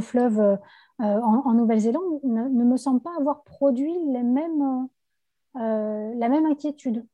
fleuve 0.00 0.40
euh, 0.40 0.56
en, 0.98 1.52
Nouvelle-Zélande 1.54 2.20
ne, 2.24 2.48
me 2.48 2.76
semble 2.76 3.00
pas 3.00 3.14
avoir 3.18 3.42
produit 3.44 3.96
la 4.12 4.22
même 4.22 4.88
inquiétude. 6.46 7.04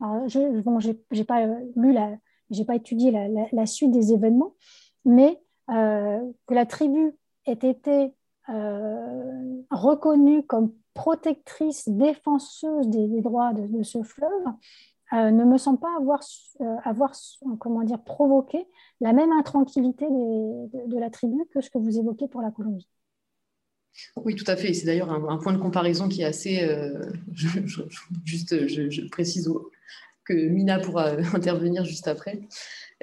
je 0.00 0.60
bon, 0.60 0.80
j'ai 0.80 1.24
pas 1.24 1.46
pas 2.66 2.74
étudié 2.74 3.10
la, 3.10 3.28
la, 3.52 3.66
suite 3.66 3.90
des 3.90 4.12
événements, 4.12 4.54
mais 5.04 5.42
que 5.68 6.54
la 6.54 6.66
tribu 6.66 7.14
ait 7.46 7.52
été 7.52 8.14
euh, 8.50 9.62
reconnue 9.70 10.44
comme 10.44 10.72
protectrice, 10.92 11.88
défenseuse 11.88 12.88
des, 12.88 13.20
droits 13.20 13.52
de, 13.54 13.82
ce 13.82 14.02
fleuve, 14.02 14.30
euh, 15.12 15.30
ne 15.30 15.44
me 15.44 15.56
semble 15.56 15.80
pas 15.80 15.94
avoir, 15.98 16.20
euh, 16.60 17.96
provoqué 18.04 18.66
la 19.00 19.12
même 19.12 19.32
intranquillité 19.32 20.06
de, 20.06 20.98
la 20.98 21.10
tribu 21.10 21.36
que 21.52 21.60
ce 21.60 21.70
que 21.70 21.78
vous 21.78 21.98
évoquez 21.98 22.28
pour 22.28 22.42
la 22.42 22.50
Colombie. 22.50 22.88
Oui, 24.16 24.34
tout 24.34 24.44
à 24.48 24.56
fait. 24.56 24.74
C'est 24.74 24.86
d'ailleurs 24.86 25.10
un, 25.10 25.38
point 25.38 25.52
de 25.52 25.58
comparaison 25.58 26.08
qui 26.08 26.22
est 26.22 26.26
assez. 26.26 26.68
juste, 28.24 28.66
je, 28.66 29.08
précise 29.08 29.48
que 30.24 30.48
Mina 30.48 30.80
pourra 30.80 31.12
intervenir 31.34 31.84
juste 31.84 32.08
après. 32.08 32.40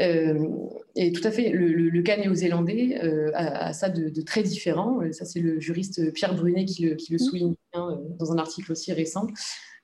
Euh, 0.02 0.48
et 0.95 1.11
tout 1.11 1.26
à 1.26 1.32
fait, 1.32 1.49
le, 1.52 2.02
cas 2.02 2.18
néo-zélandais 2.18 2.99
euh, 3.03 3.32
a, 3.34 3.72
ça 3.73 3.90
de, 3.90 4.22
très 4.22 4.44
différent. 4.44 5.02
Euh, 5.02 5.11
ça, 5.11 5.26
c'est 5.26 5.40
le 5.40 5.60
juriste 5.60 6.11
Pierre 6.14 6.36
Brunet 6.36 6.65
qui 6.65 6.84
le, 6.84 7.18
souligne 7.18 7.56
dans 7.73 8.32
un 8.32 8.38
article 8.38 8.72
aussi 8.72 8.91
récent. 8.91 9.28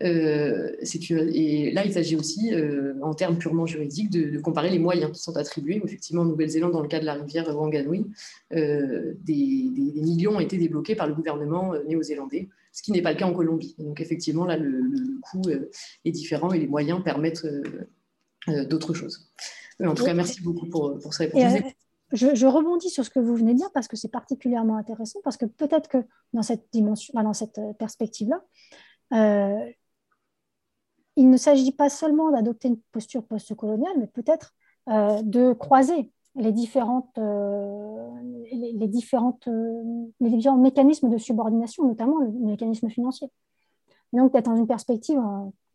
et 0.02 1.72
là, 1.73 1.85
il 1.85 1.94
s'agit 1.94 2.15
aussi, 2.15 2.52
en 3.02 3.14
termes 3.14 3.38
purement 3.38 3.65
juridiques, 3.65 4.10
de, 4.10 4.39
comparer 4.39 4.69
les 4.69 4.80
moyens 4.80 5.11
qui 5.11 5.22
sont 5.22 5.38
attribués. 5.38 5.81
Effectivement, 5.84 6.23
en 6.23 6.26
Nouvelle-Zélande, 6.26 6.73
dans 6.73 6.81
le 6.81 6.89
cas 6.89 6.99
de 6.99 7.06
la 7.06 7.14
rivière 7.14 7.56
Wanganui, 7.56 8.06
des, 8.52 9.15
des, 9.23 10.02
millions 10.02 10.35
ont 10.35 10.41
été 10.41 10.57
débloqués 10.57 10.95
par 10.95 11.07
le 11.07 11.14
gouvernement 11.14 11.73
néo-zélandais, 11.88 12.49
ce 12.73 12.81
qui 12.84 12.91
n'est 12.91 13.02
pas 13.02 13.14
le 13.14 13.18
cas 13.18 13.26
en 13.26 13.34
Colombie. 13.34 13.76
Donc 13.80 14.02
effectivement, 14.02 14.45
là, 14.45 14.57
le, 14.57 14.81
coût 15.22 15.44
est 16.03 16.11
différent 16.11 16.52
et 16.52 16.60
les 16.60 16.68
moyens 16.68 17.02
permettent 17.02 17.48
d'autres 18.48 18.94
choses. 18.94 19.30
En 19.85 19.93
tout 19.93 20.03
cas, 20.03 20.13
merci 20.13 20.41
beaucoup 20.41 20.67
pour, 20.67 20.97
pour 20.99 21.13
cette 21.13 21.33
réponse 21.33 21.73
je, 22.11 22.45
rebondis 22.45 22.89
sur 22.89 23.03
ce 23.03 23.09
que 23.09 23.19
vous 23.19 23.35
venez 23.35 23.53
de 23.53 23.57
dire 23.59 23.71
parce 23.73 23.87
que 23.87 23.97
c'est 23.97 24.11
particulièrement 24.11 24.77
intéressant, 24.77 25.19
parce 25.23 25.37
que 25.37 25.45
peut-être 25.45 25.89
que 25.89 25.97
dans 26.33 26.41
cette 26.41 26.67
dimension, 26.71 27.13
dans 27.21 27.33
cette 27.33 27.59
perspective-là, 27.77 28.41
euh, 29.13 29.71
il 31.15 31.29
ne 31.29 31.37
s'agit 31.37 31.71
pas 31.71 31.89
seulement 31.89 32.31
d'adopter 32.31 32.69
une 32.69 32.79
posture 32.91 33.25
post-coloniale, 33.25 33.93
mais 33.97 34.07
peut-être 34.07 34.53
euh, 34.89 35.21
de 35.23 35.53
croiser 35.53 36.11
les, 36.35 36.51
différentes, 36.51 37.17
euh, 37.17 38.09
les, 38.51 38.87
différentes, 38.87 39.49
les 40.19 40.29
différents 40.29 40.57
mécanismes 40.57 41.09
de 41.09 41.17
subordination, 41.17 41.85
notamment 41.85 42.19
le 42.19 42.31
mécanisme 42.31 42.87
financier. 42.89 43.29
donc, 44.13 44.31
peut-être 44.31 44.45
dans 44.45 44.55
une 44.55 44.67
perspective, 44.67 45.19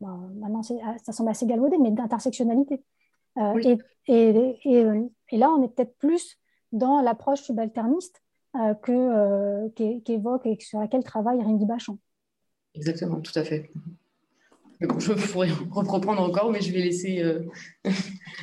maintenant 0.01 0.63
ça 0.63 1.13
semble 1.13 1.31
assez 1.31 1.47
galvaudé, 1.47 1.77
mais 1.79 1.91
d'intersectionnalité. 1.91 2.83
Et, 3.37 3.79
et, 4.09 4.59
et, 4.65 5.37
là, 5.39 5.51
on 5.51 5.63
est 5.63 5.69
peut-être 5.69 5.97
plus 5.97 6.39
dans 6.73 7.01
l'approche 7.01 7.43
subalterniste 7.43 8.23
euh, 8.57 8.75
euh 8.89 9.69
qu'évoque 10.05 10.47
et 10.47 10.59
sur 10.61 10.81
laquelle 10.81 11.05
travaille 11.05 11.43
Rindy 11.43 11.67
Bachand. 11.67 11.99
Exactement, 12.75 13.21
tout 13.21 13.39
à 13.39 13.45
fait. 13.45 13.71
je 14.81 15.33
pourrais 15.33 15.51
reprendre 15.71 16.23
encore, 16.23 16.51
mais 16.51 16.61
je 16.61 16.73
vais 16.73 16.81
laisser 16.81 17.23
euh, 17.23 17.41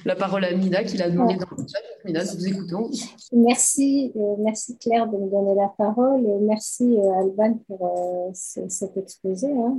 la 0.05 0.15
parole 0.15 0.45
à 0.45 0.53
Mina 0.53 0.83
qui 0.83 0.97
l'a 0.97 1.09
demandé 1.09 1.35
dans 1.35 1.47
le 1.55 1.67
chat. 1.67 1.79
Mina, 2.05 2.23
nous 2.23 2.31
vous 2.31 2.47
écoutons. 2.47 2.89
Merci, 3.33 4.11
euh, 4.15 4.35
merci 4.39 4.77
Claire 4.77 5.07
de 5.07 5.17
me 5.17 5.29
donner 5.29 5.55
la 5.55 5.67
parole. 5.77 6.25
Merci 6.41 6.97
Alban 7.19 7.59
pour 7.67 8.31
cet 8.33 8.97
exposé. 8.97 9.51
Hein 9.51 9.77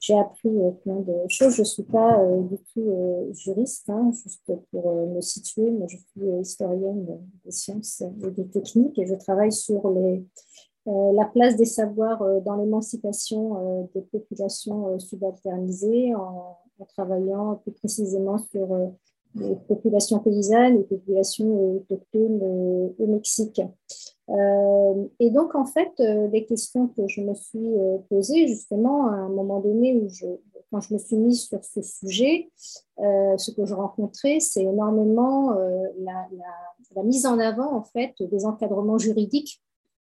j'ai 0.00 0.16
appris 0.16 0.48
euh, 0.48 0.70
plein 0.82 1.00
de 1.00 1.14
choses. 1.28 1.54
Je 1.54 1.62
ne 1.62 1.66
suis 1.66 1.82
pas 1.82 2.20
euh, 2.20 2.42
du 2.42 2.56
tout 2.72 2.88
euh, 2.88 3.32
juriste, 3.32 3.88
hein, 3.90 4.10
juste 4.12 4.52
pour 4.70 4.94
me 4.94 5.20
situer, 5.20 5.70
mais 5.70 5.88
je 5.88 5.96
suis 5.96 6.40
historienne 6.40 7.06
des 7.44 7.50
sciences 7.50 8.02
et 8.02 8.30
des 8.30 8.46
techniques 8.46 8.98
et 8.98 9.06
je 9.06 9.14
travaille 9.14 9.52
sur 9.52 9.92
la 10.86 11.24
place 11.26 11.56
des 11.56 11.66
savoirs 11.66 12.22
dans 12.42 12.56
l'émancipation 12.56 13.88
des 13.94 14.00
populations 14.00 14.98
subalternisées 14.98 16.14
en, 16.14 16.56
en, 16.78 16.84
travaillant 16.86 17.56
plus 17.56 17.72
précisément 17.72 18.38
sur 18.38 18.68
les 19.34 19.56
populations 19.68 20.18
paysannes, 20.20 20.78
les 20.78 20.84
populations 20.84 21.76
autochtones 21.76 22.40
au 22.98 23.06
Mexique. 23.06 23.60
Euh, 24.30 25.06
et 25.20 25.30
donc, 25.30 25.54
en 25.54 25.64
fait, 25.64 25.92
euh, 26.00 26.28
les 26.28 26.44
questions 26.44 26.88
que 26.88 27.08
je 27.08 27.22
me 27.22 27.34
suis 27.34 27.78
euh, 27.78 27.98
posées, 28.10 28.46
justement, 28.46 29.06
à 29.06 29.12
un 29.12 29.28
moment 29.28 29.60
donné 29.60 29.94
où 29.94 30.08
quand 30.70 30.80
je 30.80 30.92
me 30.92 30.98
suis 30.98 31.16
mise 31.16 31.44
sur 31.44 31.64
ce 31.64 31.80
sujet, 31.80 32.50
ce 32.98 33.50
que 33.52 33.64
je 33.64 33.72
rencontrais, 33.72 34.38
c'est 34.38 34.64
énormément 34.64 35.54
la, 35.98 37.02
mise 37.04 37.24
en 37.24 37.38
avant, 37.38 37.72
en 37.74 37.84
fait, 37.84 38.12
des 38.20 38.44
encadrements 38.44 38.98
juridiques 38.98 39.62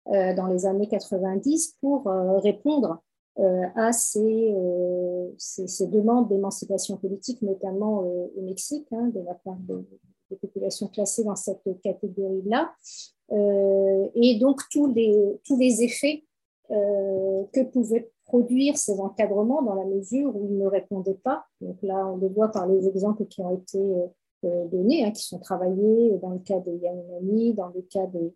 dans 0.05 0.45
les 0.45 0.67
années 0.67 0.87
90 0.87 1.77
pour 1.81 2.03
répondre 2.43 3.01
à 3.75 3.91
ces 3.91 4.53
demandes 5.87 6.29
d'émancipation 6.29 6.95
politique, 6.97 7.41
notamment 7.41 8.01
au 8.01 8.41
Mexique, 8.43 8.85
hein, 8.91 9.07
de 9.07 9.21
la 9.21 9.33
part 9.33 9.57
des 10.29 10.35
populations 10.35 10.89
classées 10.89 11.23
dans 11.23 11.35
cette 11.35 11.67
catégorie-là. 11.81 12.71
Euh, 13.31 14.07
et 14.15 14.37
donc 14.39 14.61
tous 14.69 14.87
les, 14.87 15.39
tous 15.45 15.57
les 15.57 15.83
effets 15.83 16.23
euh, 16.71 17.43
que 17.53 17.63
pouvaient 17.63 18.11
produire 18.25 18.77
ces 18.77 18.99
encadrements 18.99 19.61
dans 19.61 19.75
la 19.75 19.85
mesure 19.85 20.35
où 20.35 20.45
ils 20.45 20.57
ne 20.57 20.67
répondaient 20.67 21.19
pas. 21.23 21.45
Donc 21.59 21.77
là, 21.81 22.07
on 22.07 22.17
le 22.17 22.27
voit 22.27 22.49
par 22.49 22.67
les 22.67 22.87
exemples 22.87 23.25
qui 23.25 23.41
ont 23.41 23.55
été 23.55 23.79
euh, 24.45 24.65
donnés, 24.67 25.05
hein, 25.05 25.11
qui 25.11 25.23
sont 25.23 25.39
travaillés 25.39 26.17
dans 26.21 26.29
le 26.29 26.39
cas 26.39 26.59
des 26.59 26.75
Yanomami, 26.77 27.53
dans 27.53 27.67
le 27.67 27.81
cas 27.81 28.07
des, 28.07 28.33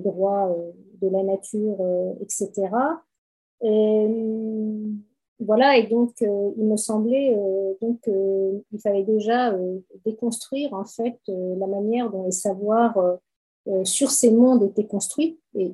droits 0.00 0.54
de 1.00 1.08
la 1.08 1.22
nature, 1.22 1.78
etc. 2.20 2.52
Et, 3.62 4.06
voilà, 5.40 5.76
et 5.76 5.86
donc 5.86 6.20
il 6.20 6.64
me 6.64 6.76
semblait 6.76 7.36
donc 7.80 8.00
il 8.06 8.80
fallait 8.80 9.04
déjà 9.04 9.56
déconstruire 10.04 10.72
en 10.72 10.84
fait 10.84 11.18
la 11.28 11.66
manière 11.66 12.10
dont 12.10 12.24
les 12.24 12.32
savoirs 12.32 13.18
sur 13.84 14.10
ces 14.10 14.30
mondes 14.30 14.62
étaient 14.62 14.86
construits. 14.86 15.40
Et, 15.54 15.72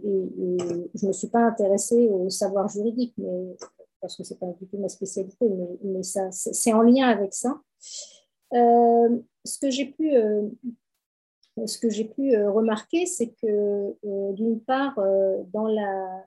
je 0.94 1.04
ne 1.04 1.08
me 1.08 1.12
suis 1.12 1.28
pas 1.28 1.40
intéressée 1.40 2.08
au 2.08 2.30
savoir 2.30 2.68
juridique, 2.68 3.14
mais, 3.18 3.56
parce 4.00 4.16
que 4.16 4.24
ce 4.24 4.34
n'est 4.34 4.40
pas 4.40 4.46
du 4.60 4.66
tout 4.66 4.78
ma 4.78 4.88
spécialité, 4.88 5.48
mais, 5.82 6.02
ça, 6.02 6.30
c'est 6.30 6.72
en 6.72 6.82
lien 6.82 7.08
avec 7.08 7.34
ça. 7.34 7.60
Euh, 8.52 9.18
ce 9.44 9.58
que 9.58 9.70
j'ai 9.70 9.86
pu, 9.86 10.14
euh, 10.14 10.42
ce 11.66 11.78
que 11.78 11.90
j'ai 11.90 12.04
pu 12.04 12.36
remarquer, 12.46 13.06
c'est 13.06 13.34
que 13.42 13.94
d'une 14.32 14.60
part, 14.60 14.98
dans 15.52 15.66
la, 15.66 16.24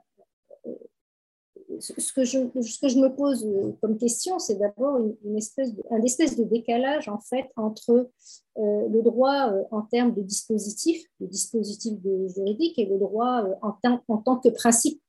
ce 1.80 2.14
que, 2.14 2.24
je, 2.24 2.40
me 2.40 3.10
pose 3.10 3.46
euh, 3.46 3.74
comme 3.82 3.98
question, 3.98 4.40
c'est 4.40 4.56
d'abord 4.56 5.00
une, 5.24 5.38
espèce 5.38 5.74
de, 5.76 5.84
un 5.92 6.02
espèce 6.02 6.38
de 6.38 6.44
décalage 6.44 7.10
en 7.10 7.20
fait 7.20 7.50
entre 7.56 8.10
euh, 8.58 8.88
le 8.90 9.02
droit 9.02 9.52
euh, 9.52 9.64
en 9.72 9.82
termes 9.82 10.14
de 10.14 10.22
dispositif, 10.22 11.04
de 11.20 11.26
dispositif 11.28 12.00
juridique, 12.36 12.80
et 12.80 12.86
le 12.86 12.98
droit 12.98 13.44
en, 13.62 13.76
en, 14.08 14.18
tant 14.18 14.38
que 14.38 14.50
principe. 14.50 15.02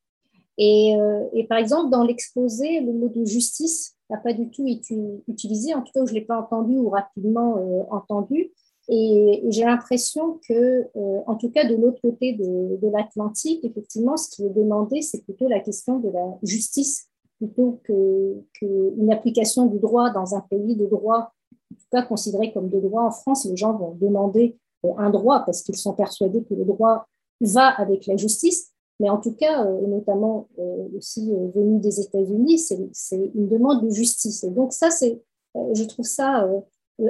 Et, 0.61 0.97
et 1.35 1.45
par 1.45 1.59
exemple, 1.59 1.91
dans 1.91 2.03
l'exposé, 2.03 2.81
le 2.81 2.93
mot 2.93 3.09
de 3.09 3.25
justice 3.25 3.95
n'a 4.11 4.17
pas 4.17 4.33
du 4.33 4.51
tout 4.51 4.67
été 4.67 4.99
utilisé, 5.29 5.73
en 5.73 5.83
tout 5.83 5.93
cas, 5.95 6.05
je 6.05 6.13
ne 6.13 6.19
l'ai 6.19 6.25
pas 6.25 6.41
entendu 6.41 6.77
ou 6.77 6.89
rapidement 6.89 7.87
entendu. 7.93 8.51
Et, 8.89 9.45
j'ai 9.49 9.65
l'impression 9.65 10.41
que, 10.49 10.89
euh, 10.97 11.21
en 11.27 11.37
tout 11.37 11.51
cas 11.51 11.69
de 11.69 11.75
l'autre 11.75 12.01
côté 12.01 12.33
de, 12.33 12.89
l'Atlantique, 12.91 13.65
effectivement, 13.65 14.17
ce 14.17 14.31
qui 14.31 14.45
est 14.45 14.51
demandé, 14.51 15.03
c'est 15.03 15.23
plutôt 15.23 15.47
la 15.47 15.61
question 15.61 15.99
de 15.99 16.09
la 16.09 16.39
justice, 16.43 17.09
plutôt 17.37 17.81
qu'une 17.85 19.13
application 19.13 19.67
du 19.67 19.79
droit 19.79 20.11
dans 20.11 20.35
un 20.35 20.41
pays 20.41 20.75
de 20.75 20.87
droit, 20.87 21.33
en 21.71 21.75
tout 21.75 21.87
cas 21.93 22.03
considéré 22.03 22.53
comme 22.53 22.71
de 22.71 22.81
droit 22.81 23.03
en 23.03 23.11
France. 23.11 23.45
Les 23.45 23.57
gens 23.57 23.77
vont 23.77 23.95
demander 23.95 24.57
euh, 24.87 24.91
un 24.97 25.11
droit 25.11 25.41
parce 25.41 25.63
qu'ils 25.63 25.77
sont 25.77 25.93
persuadés 25.93 26.43
que 26.45 26.55
le 26.55 26.65
droit 26.65 27.07
va 27.41 27.69
avec 27.69 28.07
la 28.07 28.17
justice. 28.17 28.73
Mais 29.01 29.11
en 29.11 29.19
tout 29.19 29.33
cas, 29.33 29.65
euh, 29.65 29.85
et 29.85 29.87
notamment 29.87 30.49
aussi 30.97 31.31
venu 31.55 31.79
des 31.79 32.01
États-Unis, 32.01 32.59
c'est 32.93 33.31
une 33.35 33.49
demande 33.49 33.85
de 33.85 33.91
justice. 33.91 34.43
Et 34.45 34.51
donc 34.51 34.73
ça, 34.73 34.91
c'est, 34.91 35.23
je 35.55 35.85
trouve 35.85 36.07
ça 36.07 36.49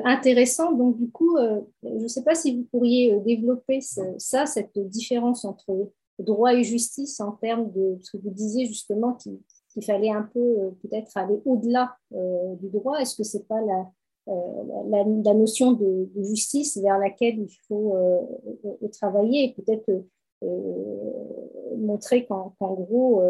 intéressant. 0.04 0.72
Donc, 0.72 0.98
du 0.98 1.10
coup, 1.10 1.36
euh, 1.36 1.60
je 1.82 2.02
ne 2.02 2.08
sais 2.08 2.22
pas 2.22 2.34
si 2.34 2.56
vous 2.56 2.64
pourriez 2.64 3.12
euh, 3.12 3.20
développer 3.20 3.80
ça, 3.80 4.46
cette 4.46 4.78
différence 4.78 5.44
entre 5.44 5.90
droit 6.18 6.54
et 6.54 6.64
justice 6.64 7.20
en 7.20 7.32
termes 7.32 7.70
de 7.72 7.98
ce 8.02 8.16
que 8.16 8.22
vous 8.22 8.30
disiez 8.30 8.66
justement 8.66 9.14
qu'il 9.14 9.84
fallait 9.84 10.10
un 10.10 10.28
peu 10.34 10.72
peut-être 10.82 11.16
aller 11.16 11.40
au-delà 11.44 11.96
du 12.10 12.68
droit. 12.70 12.98
Est-ce 12.98 13.14
que 13.14 13.22
ce 13.22 13.36
n'est 13.36 13.44
pas 13.44 13.60
la, 13.60 13.86
la, 14.26 15.34
notion 15.34 15.74
de, 15.74 16.08
justice 16.24 16.76
vers 16.78 16.98
laquelle 16.98 17.38
il 17.38 17.56
faut 17.68 17.94
travailler 18.90 19.44
et 19.44 19.62
peut-être 19.62 19.88
montrer 21.76 22.26
qu'en 22.26 22.52
gros, 22.58 23.22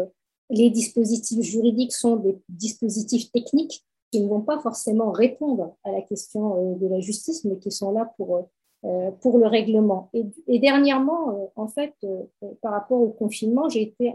les 0.49 0.71
dispositifs 0.71 1.43
juridiques 1.43 1.93
sont 1.93 2.15
des 2.15 2.39
dispositifs 2.49 3.31
techniques 3.31 3.85
qui 4.11 4.21
ne 4.21 4.27
vont 4.27 4.41
pas 4.41 4.59
forcément 4.59 5.11
répondre 5.11 5.75
à 5.83 5.91
la 5.91 6.01
question 6.01 6.73
euh, 6.73 6.75
de 6.75 6.87
la 6.87 6.99
justice, 6.99 7.45
mais 7.45 7.57
qui 7.57 7.71
sont 7.71 7.91
là 7.91 8.11
pour, 8.17 8.49
euh, 8.85 9.11
pour 9.21 9.37
le 9.37 9.47
règlement. 9.47 10.09
Et, 10.13 10.59
dernièrement, 10.59 11.31
euh, 11.31 11.45
en 11.55 11.67
fait, 11.67 11.93
par 12.61 12.73
rapport 12.73 13.01
au 13.01 13.09
confinement, 13.09 13.69
j'ai 13.69 13.83
été 13.83 14.13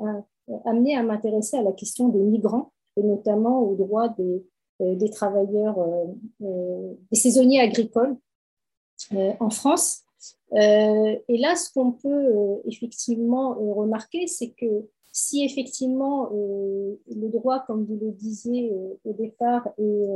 amenée 0.64 0.96
à 0.96 1.02
m'intéresser 1.02 1.56
à 1.56 1.62
la 1.62 1.72
question 1.72 2.08
des 2.08 2.20
migrants, 2.20 2.72
et 2.96 3.02
notamment 3.02 3.60
aux 3.60 3.74
droits 3.74 4.08
des, 4.10 4.44
des 4.80 5.10
travailleurs, 5.10 5.76
des 6.40 7.16
saisonniers 7.16 7.60
agricoles 7.60 8.16
en 9.40 9.50
France. 9.50 10.02
et 10.52 11.38
là, 11.38 11.56
ce 11.56 11.72
qu'on 11.72 11.92
peut 11.92 12.60
effectivement 12.66 13.54
remarquer, 13.54 14.26
c'est 14.26 14.50
que 14.50 14.86
si 15.14 15.44
effectivement 15.44 16.28
euh, 16.32 16.96
le 17.06 17.28
droit, 17.28 17.60
comme 17.60 17.84
vous 17.84 17.96
le 18.02 18.10
disiez 18.10 18.72
euh, 18.72 18.94
au 19.04 19.12
départ, 19.12 19.64
est, 19.78 20.08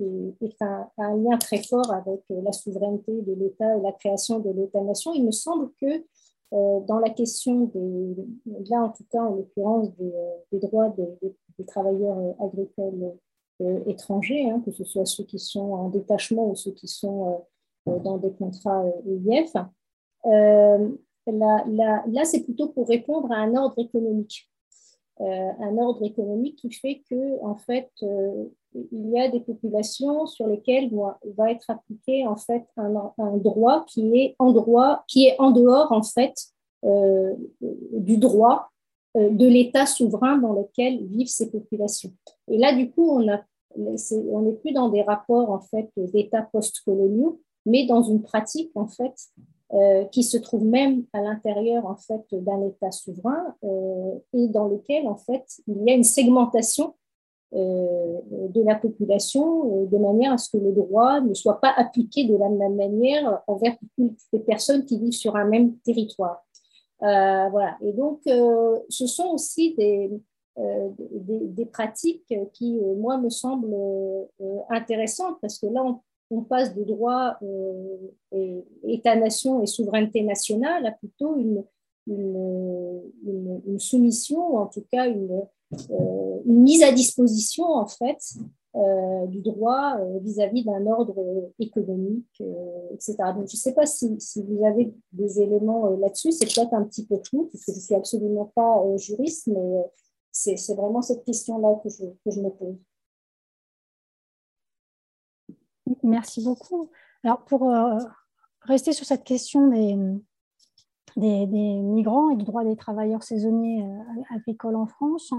euh, 0.00 0.90
un, 0.98 1.16
lien 1.16 1.38
très 1.38 1.62
fort 1.62 1.92
avec 1.92 2.22
la 2.28 2.50
souveraineté 2.50 3.22
de 3.22 3.34
l'État 3.34 3.76
et 3.76 3.80
la 3.80 3.92
création 3.92 4.40
de 4.40 4.50
l'État-nation, 4.50 5.12
il 5.14 5.24
me 5.24 5.30
semble 5.30 5.70
que 5.80 6.04
dans 6.50 6.98
la 6.98 7.08
question 7.08 7.70
des, 7.72 8.14
là 8.68 8.82
en 8.82 8.90
tout 8.90 9.04
cas 9.10 9.22
en 9.22 9.36
l'occurrence 9.36 9.88
des, 9.96 10.58
droits 10.58 10.90
des, 10.90 11.64
travailleurs 11.64 12.18
agricoles 12.40 13.14
étrangers, 13.86 14.50
hein, 14.50 14.60
que 14.62 14.70
ce 14.70 14.84
soit 14.84 15.06
ceux 15.06 15.24
qui 15.24 15.38
sont 15.38 15.72
en 15.72 15.88
détachement 15.88 16.50
ou 16.50 16.54
ceux 16.54 16.72
qui 16.72 16.88
sont 16.88 17.42
dans 17.86 18.18
des 18.18 18.32
contrats 18.32 18.84
Là, 21.26 22.24
c'est 22.24 22.42
plutôt 22.42 22.68
pour 22.68 22.88
répondre 22.88 23.30
à 23.32 23.36
un 23.36 23.54
ordre 23.54 23.78
économique. 23.78 24.48
un 25.20 25.78
ordre 25.78 26.04
économique 26.04 26.56
qui 26.56 26.72
fait 26.72 27.02
que, 27.08 27.44
en 27.44 27.56
fait, 27.56 27.90
il 28.74 29.10
y 29.10 29.20
a 29.20 29.28
des 29.28 29.40
populations 29.40 30.26
sur 30.26 30.46
lesquelles 30.46 30.90
va, 31.36 31.50
être 31.50 31.68
appliqué 31.68 32.26
en 32.26 32.36
fait 32.36 32.64
un, 32.76 33.36
droit 33.36 33.84
qui 33.86 34.16
est 34.16 34.36
en 34.38 34.52
droit, 34.52 35.04
qui 35.08 35.26
est 35.26 35.36
en 35.38 35.50
dehors 35.50 35.92
en 35.92 36.02
fait 36.02 36.34
euh, 36.84 37.34
du 37.60 38.16
droit 38.16 38.70
euh, 39.16 39.30
de 39.30 39.46
l'État 39.46 39.86
souverain 39.86 40.38
dans 40.38 40.52
lequel 40.52 41.04
vivent 41.06 41.28
ces 41.28 41.50
populations. 41.50 42.12
Et 42.48 42.58
là, 42.58 42.74
du 42.74 42.90
coup, 42.90 43.10
on 43.10 44.42
n'est 44.42 44.52
plus 44.54 44.72
dans 44.72 44.88
des 44.88 45.02
rapports 45.02 45.50
en 45.50 45.60
fait 45.60 45.90
d'États 45.96 46.48
post-coloniaux, 46.52 47.40
mais 47.66 47.86
dans 47.86 48.02
une 48.02 48.22
pratique 48.22 48.72
en 48.74 48.88
fait 48.88 49.14
euh, 49.74 50.04
qui 50.06 50.22
se 50.22 50.36
trouve 50.36 50.64
même 50.64 51.04
à 51.12 51.20
l'intérieur 51.20 51.86
en 51.86 51.96
fait 51.96 52.22
d'un 52.32 52.62
État 52.66 52.90
souverain 52.90 53.54
et 54.34 54.48
dans 54.48 54.68
lequel 54.68 55.06
en 55.08 55.16
fait 55.16 55.44
il 55.66 55.82
y 55.84 55.90
a 55.90 55.94
une 55.94 56.04
segmentation 56.04 56.94
euh, 57.54 58.20
de 58.48 58.62
la 58.62 58.76
population 58.76 59.82
euh, 59.82 59.86
de 59.86 59.98
manière 59.98 60.32
à 60.32 60.38
ce 60.38 60.48
que 60.48 60.56
le 60.56 60.72
droit 60.72 61.20
ne 61.20 61.34
soit 61.34 61.60
pas 61.60 61.70
appliqué 61.76 62.24
de 62.24 62.34
la 62.34 62.48
même 62.48 62.76
manière 62.76 63.42
envers 63.46 63.76
toutes 63.98 64.16
les 64.32 64.38
personnes 64.38 64.86
qui 64.86 64.98
vivent 64.98 65.12
sur 65.12 65.36
un 65.36 65.44
même 65.44 65.76
territoire. 65.80 66.42
Euh, 67.02 67.48
voilà. 67.50 67.76
Et 67.82 67.92
donc, 67.92 68.22
ce 68.24 69.06
sont 69.06 69.28
aussi 69.34 69.74
des, 69.74 70.10
des, 70.56 71.66
pratiques 71.66 72.34
qui, 72.54 72.80
moi, 72.96 73.18
me 73.18 73.28
semblent 73.28 73.76
intéressantes 74.70 75.36
parce 75.42 75.58
que 75.58 75.66
là, 75.66 75.84
on, 75.84 76.00
passe 76.40 76.74
de 76.74 76.84
droit 76.84 77.36
État-nation 78.82 79.62
et 79.62 79.66
souveraineté 79.66 80.22
nationale 80.22 80.86
à 80.86 80.92
plutôt 80.92 81.36
une, 81.36 81.62
une, 82.06 83.78
soumission, 83.78 84.54
ou 84.54 84.58
en 84.58 84.66
tout 84.66 84.84
cas 84.90 85.06
une, 85.06 85.42
euh, 85.90 86.40
mise 86.44 86.82
à 86.82 86.92
disposition, 86.92 87.64
en 87.64 87.86
fait, 87.86 88.18
euh, 88.74 89.26
du 89.26 89.40
droit 89.42 89.96
euh, 89.98 90.18
vis-à-vis 90.20 90.64
d'un 90.64 90.86
ordre 90.86 91.50
économique, 91.58 92.42
etc. 92.92 93.16
Donc, 93.34 93.48
je 93.48 93.56
ne 93.56 93.60
sais 93.60 93.72
pas 93.72 93.86
si, 93.86 94.16
vous 94.36 94.64
avez 94.64 94.92
des 95.12 95.40
éléments 95.40 95.90
là-dessus. 95.90 96.32
C'est 96.32 96.46
peut-être 96.46 96.74
un 96.74 96.84
petit 96.84 97.06
peu 97.06 97.18
flou, 97.26 97.48
parce 97.52 97.64
que 97.64 97.72
je 97.72 97.78
ne 97.78 97.82
suis 97.82 97.94
absolument 97.94 98.50
pas 98.54 98.82
juriste, 98.96 99.48
mais 99.48 99.84
c'est 100.30 100.74
vraiment 100.74 101.02
cette 101.02 101.24
question-là 101.24 101.80
que 101.82 101.90
je 101.90 102.40
me 102.40 102.50
pose. 102.50 102.76
Merci 106.02 106.44
beaucoup. 106.44 106.90
Alors, 107.24 107.44
pour 107.44 107.72
rester 108.62 108.92
sur 108.92 109.06
cette 109.06 109.24
question 109.24 109.68
des, 109.68 109.96
des, 111.16 111.46
migrants 111.46 112.30
et 112.30 112.36
du 112.36 112.44
droit 112.44 112.64
des 112.64 112.76
travailleurs 112.76 113.22
saisonniers 113.22 113.84
agricoles 114.30 114.76
en 114.76 114.86
France, 114.86 115.32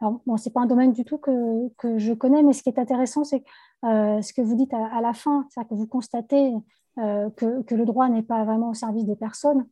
alors, 0.00 0.20
bon, 0.26 0.36
ce 0.36 0.48
n'est 0.48 0.52
pas 0.52 0.60
un 0.60 0.66
domaine 0.66 0.92
du 0.92 1.04
tout 1.04 1.18
que, 1.18 1.68
que, 1.78 1.98
je 1.98 2.12
connais, 2.12 2.42
mais 2.42 2.52
ce 2.52 2.62
qui 2.62 2.68
est 2.68 2.78
intéressant, 2.78 3.24
c'est 3.24 3.42
euh, 3.84 4.20
ce 4.22 4.32
que 4.32 4.42
vous 4.42 4.54
dites 4.54 4.74
à, 4.74 5.00
la 5.00 5.14
fin, 5.14 5.46
c'est 5.50 5.66
que 5.66 5.74
vous 5.74 5.86
constatez 5.86 6.52
euh, 6.98 7.30
que, 7.30 7.62
que, 7.62 7.74
le 7.74 7.84
droit 7.84 8.08
n'est 8.08 8.22
pas 8.22 8.44
vraiment 8.44 8.70
au 8.70 8.74
service 8.74 9.04
des 9.04 9.16
personnes 9.16 9.66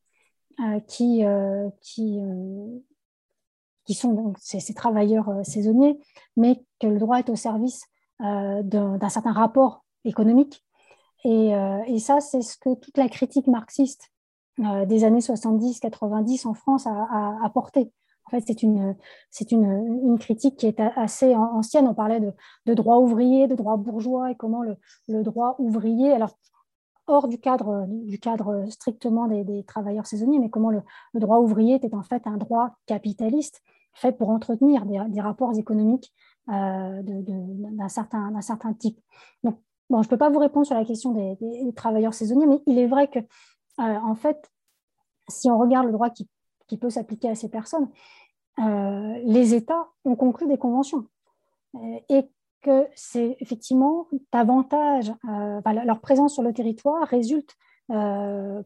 euh, 0.60 0.80
qui, 0.80 1.22
qui, 1.80 2.20
qui 3.84 3.94
sont 3.94 4.12
donc 4.12 4.36
ces, 4.38 4.74
travailleurs 4.74 5.30
saisonniers, 5.44 5.98
mais 6.36 6.64
que 6.80 6.86
le 6.86 6.98
droit 6.98 7.18
est 7.18 7.30
au 7.30 7.36
service 7.36 7.84
d'un 8.20 9.08
certain 9.08 9.32
rapport 9.32 9.84
économique. 10.04 10.64
Et, 11.24 11.52
et 11.86 11.98
ça, 12.00 12.20
c'est 12.20 12.42
ce 12.42 12.56
que 12.58 12.74
toute 12.74 12.98
la 12.98 13.08
critique 13.08 13.46
marxiste 13.46 14.10
des 14.58 15.04
années 15.04 15.20
70-90 15.20 16.48
en 16.48 16.54
France 16.54 16.86
a, 16.86 17.38
apporté. 17.44 17.92
En 18.26 18.30
fait, 18.30 18.42
c'est 18.46 18.62
une, 18.62 18.96
une, 19.50 20.00
une, 20.04 20.18
critique 20.18 20.56
qui 20.56 20.66
est 20.66 20.80
assez 20.80 21.34
ancienne. 21.34 21.86
On 21.86 21.94
parlait 21.94 22.20
de, 22.20 22.32
de 22.66 22.74
droit 22.74 22.98
ouvrier, 22.98 23.46
de 23.46 23.54
droit 23.54 23.76
bourgeois 23.76 24.30
et 24.30 24.34
comment 24.34 24.62
le, 24.62 24.76
le, 25.08 25.22
droit 25.22 25.54
ouvrier, 25.58 26.12
alors 26.12 26.36
hors 27.06 27.28
du 27.28 27.38
cadre, 27.38 27.86
du 27.88 28.18
cadre 28.18 28.64
strictement 28.70 29.26
des, 29.26 29.44
des 29.44 29.64
travailleurs 29.64 30.06
saisonniers, 30.06 30.38
mais 30.38 30.50
comment 30.50 30.70
le, 30.70 30.82
le, 31.12 31.20
droit 31.20 31.38
ouvrier 31.38 31.76
était 31.76 31.94
en 31.94 32.02
fait 32.02 32.26
un 32.26 32.36
droit 32.36 32.70
capitaliste 32.86 33.60
fait 33.94 34.12
pour 34.12 34.30
entretenir 34.30 34.86
des, 34.86 35.00
des 35.08 35.20
rapports 35.20 35.56
économiques 35.58 36.12
euh, 36.48 37.02
d'un 37.02 37.88
certain, 37.88 38.40
certain 38.40 38.72
type. 38.72 38.98
Donc, 39.44 39.58
je 40.00 40.06
ne 40.06 40.10
peux 40.10 40.16
pas 40.16 40.30
vous 40.30 40.38
répondre 40.38 40.66
sur 40.66 40.76
la 40.76 40.84
question 40.84 41.12
des, 41.12 41.74
travailleurs 41.74 42.14
saisonniers, 42.14 42.46
mais 42.46 42.60
il 42.66 42.78
est 42.78 42.86
vrai 42.86 43.08
que, 43.08 43.18
euh, 43.18 43.24
en 43.76 44.14
fait, 44.14 44.50
si 45.28 45.50
on 45.50 45.58
regarde 45.58 45.86
le 45.86 45.92
droit 45.92 46.10
qui 46.10 46.78
peut 46.78 46.90
s'appliquer 46.90 47.28
à 47.28 47.34
ces 47.34 47.50
personnes, 47.50 47.88
euh, 48.58 49.18
les 49.24 49.54
États 49.54 49.88
ont 50.04 50.16
conclu 50.16 50.46
des 50.46 50.58
conventions. 50.58 51.06
Euh, 51.74 51.98
et 52.08 52.28
que 52.60 52.86
c'est 52.94 53.36
effectivement 53.40 54.06
davantage, 54.32 55.12
leur 55.24 56.00
présence 56.00 56.34
sur 56.34 56.44
le 56.44 56.52
territoire 56.52 57.02
résulte 57.08 57.56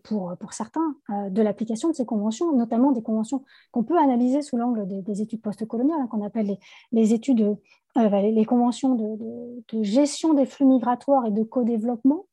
pour, 0.05 0.37
pour 0.39 0.53
certains 0.53 0.95
de 1.09 1.43
l'application 1.43 1.91
de 1.91 1.95
ces 1.95 2.07
conventions, 2.07 2.53
notamment 2.53 2.93
des 2.93 3.03
conventions 3.03 3.45
qu'on 3.73 3.83
peut 3.83 3.99
analyser 3.99 4.43
sous 4.43 4.57
l'angle 4.57 4.87
des, 4.87 5.23
études 5.23 5.43
postcoloniales, 5.43 6.01
hein, 6.01 6.07
qu'on 6.09 6.25
appelle 6.25 6.57
les, 6.93 7.13
études, 7.13 7.57
les, 7.97 8.45
conventions 8.45 8.95
de, 8.95 9.83
gestion 9.83 10.35
des 10.35 10.47
flux 10.47 10.67
migratoires 10.67 11.27
et 11.27 11.33
de 11.33 11.43
co-développement, 11.43 12.27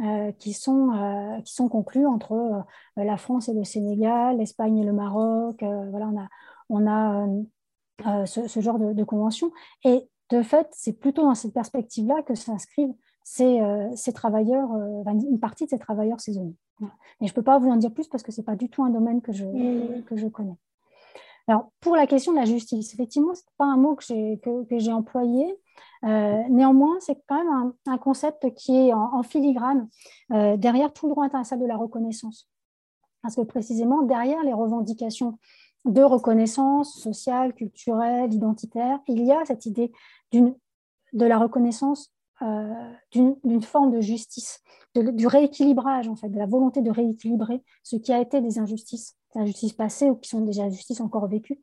euh, 0.00 0.32
qui, 0.32 0.52
sont, 0.52 0.90
euh, 0.90 1.40
qui 1.42 1.54
sont 1.54 1.68
conclus 1.68 2.06
entre 2.06 2.32
euh, 2.32 3.04
la 3.04 3.16
France 3.16 3.48
et 3.48 3.52
le 3.52 3.62
Sénégal, 3.62 4.38
l'Espagne 4.38 4.78
et 4.78 4.84
le 4.84 4.92
Maroc. 4.92 5.62
voilà, 5.62 6.08
on 6.08 6.18
a, 6.18 6.28
on 6.70 8.16
a 8.16 8.26
ce, 8.26 8.60
genre 8.60 8.80
de, 8.80 8.94
de, 8.94 9.04
convention. 9.04 9.52
Et 9.84 10.08
de 10.30 10.42
fait, 10.42 10.66
c'est 10.72 10.94
plutôt 10.94 11.22
dans 11.22 11.34
cette 11.34 11.52
perspective-là 11.52 12.22
que 12.22 12.34
s'inscrivent 12.34 12.94
ces, 13.24 13.60
ces, 13.94 14.12
travailleurs, 14.12 14.70
une 15.06 15.40
partie 15.40 15.64
de 15.64 15.70
ces 15.70 15.78
travailleurs 15.78 16.20
saisonniers. 16.20 16.56
Et 17.20 17.26
je 17.26 17.32
ne 17.32 17.34
peux 17.34 17.42
pas 17.42 17.58
vous 17.58 17.68
en 17.68 17.76
dire 17.76 17.92
plus 17.92 18.08
parce 18.08 18.22
que 18.22 18.32
ce 18.32 18.40
n'est 18.40 18.44
pas 18.44 18.56
du 18.56 18.68
tout 18.68 18.82
un 18.82 18.90
domaine 18.90 19.22
que 19.22 19.32
je, 19.32 19.44
que 20.02 20.16
je 20.16 20.26
connais. 20.26 20.56
Alors, 21.48 21.70
pour 21.80 21.96
la 21.96 22.06
question 22.06 22.32
de 22.32 22.38
la 22.38 22.44
justice, 22.44 22.94
effectivement, 22.94 23.34
ce 23.34 23.40
n'est 23.40 23.56
pas 23.58 23.64
un 23.64 23.76
mot 23.76 23.96
que 23.96 24.04
j'ai 24.04 24.38
que, 24.42 24.64
que 24.64 24.90
employé. 24.90 25.58
Euh, 26.04 26.42
néanmoins, 26.48 26.96
c'est 27.00 27.20
quand 27.26 27.44
même 27.44 27.72
un, 27.86 27.98
concept 27.98 28.54
qui 28.54 28.88
est 28.88 28.92
en, 28.92 29.22
filigrane 29.22 29.88
euh, 30.32 30.56
derrière 30.56 30.92
tout 30.92 31.06
le 31.06 31.12
droit 31.12 31.24
international 31.24 31.62
de 31.62 31.68
la 31.68 31.76
reconnaissance. 31.76 32.48
Parce 33.22 33.36
que 33.36 33.42
précisément, 33.42 34.02
derrière 34.02 34.42
les 34.42 34.52
revendications 34.52 35.38
de 35.84 36.02
reconnaissance 36.02 36.94
sociale, 37.00 37.54
culturelle, 37.54 38.32
identitaire, 38.32 39.00
il 39.08 39.24
y 39.24 39.32
a 39.32 39.44
cette 39.44 39.66
idée 39.66 39.92
de 40.32 41.26
la 41.26 41.38
reconnaissance 41.38 42.12
euh, 42.12 42.21
d'une 42.40 43.62
forme 43.62 43.92
de 43.92 44.00
justice, 44.00 44.60
du 44.94 45.26
rééquilibrage, 45.26 46.08
en 46.08 46.16
fait, 46.16 46.28
de 46.28 46.38
la 46.38 46.46
volonté 46.46 46.82
de 46.82 46.90
rééquilibrer 46.90 47.62
ce 47.82 47.96
qui 47.96 48.12
a 48.12 48.20
été 48.20 48.40
des 48.40 48.58
injustices, 48.58 49.16
des 49.34 49.42
injustices 49.42 49.74
passées 49.74 50.10
ou 50.10 50.16
qui 50.16 50.28
sont 50.28 50.40
des 50.40 50.60
injustices 50.60 51.00
encore 51.00 51.28
vécues. 51.28 51.60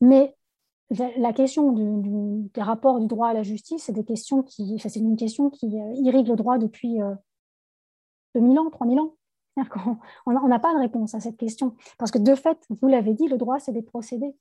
mais 0.00 0.36
la 1.16 1.32
question 1.32 1.72
des 1.72 2.60
rapports 2.60 3.00
du 3.00 3.06
droit 3.06 3.28
à 3.28 3.32
la 3.32 3.42
justice, 3.42 3.84
c'est 3.84 3.92
des 3.92 4.04
une 4.96 5.16
question 5.16 5.50
qui 5.50 5.80
euh, 5.80 5.92
irrigue 5.94 6.28
le 6.28 6.36
droit 6.36 6.58
depuis 6.58 6.98
2000 8.34 8.58
euh, 8.58 8.60
ans, 8.60 8.70
3000 8.70 9.00
ans. 9.00 9.14
On 10.26 10.48
n'a 10.48 10.58
pas 10.58 10.74
de 10.74 10.78
réponse 10.78 11.14
à 11.14 11.20
cette 11.20 11.36
question. 11.36 11.74
Parce 11.98 12.10
que 12.10 12.18
de 12.18 12.34
fait, 12.34 12.58
vous 12.68 12.88
l'avez 12.88 13.14
dit, 13.14 13.28
le 13.28 13.38
droit, 13.38 13.58
c'est 13.58 13.72
des 13.72 13.82
procédés. 13.82 14.34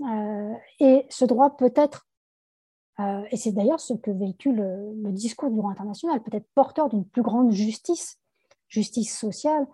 Euh, 0.00 0.54
et 0.80 1.06
ce 1.10 1.24
droit 1.24 1.56
peut 1.56 1.72
être, 1.76 2.06
et 2.98 3.36
c'est 3.36 3.52
d'ailleurs 3.52 3.80
ce 3.80 3.94
que 3.94 4.10
véhicule 4.10 4.56
le, 4.56 5.12
discours 5.12 5.50
du 5.50 5.56
droit 5.56 5.70
international, 5.70 6.22
peut 6.22 6.36
être 6.36 6.48
porteur 6.54 6.88
d'une 6.88 7.04
plus 7.04 7.22
grande 7.22 7.50
justice, 7.50 8.20
justice 8.68 9.16
sociale, 9.16 9.66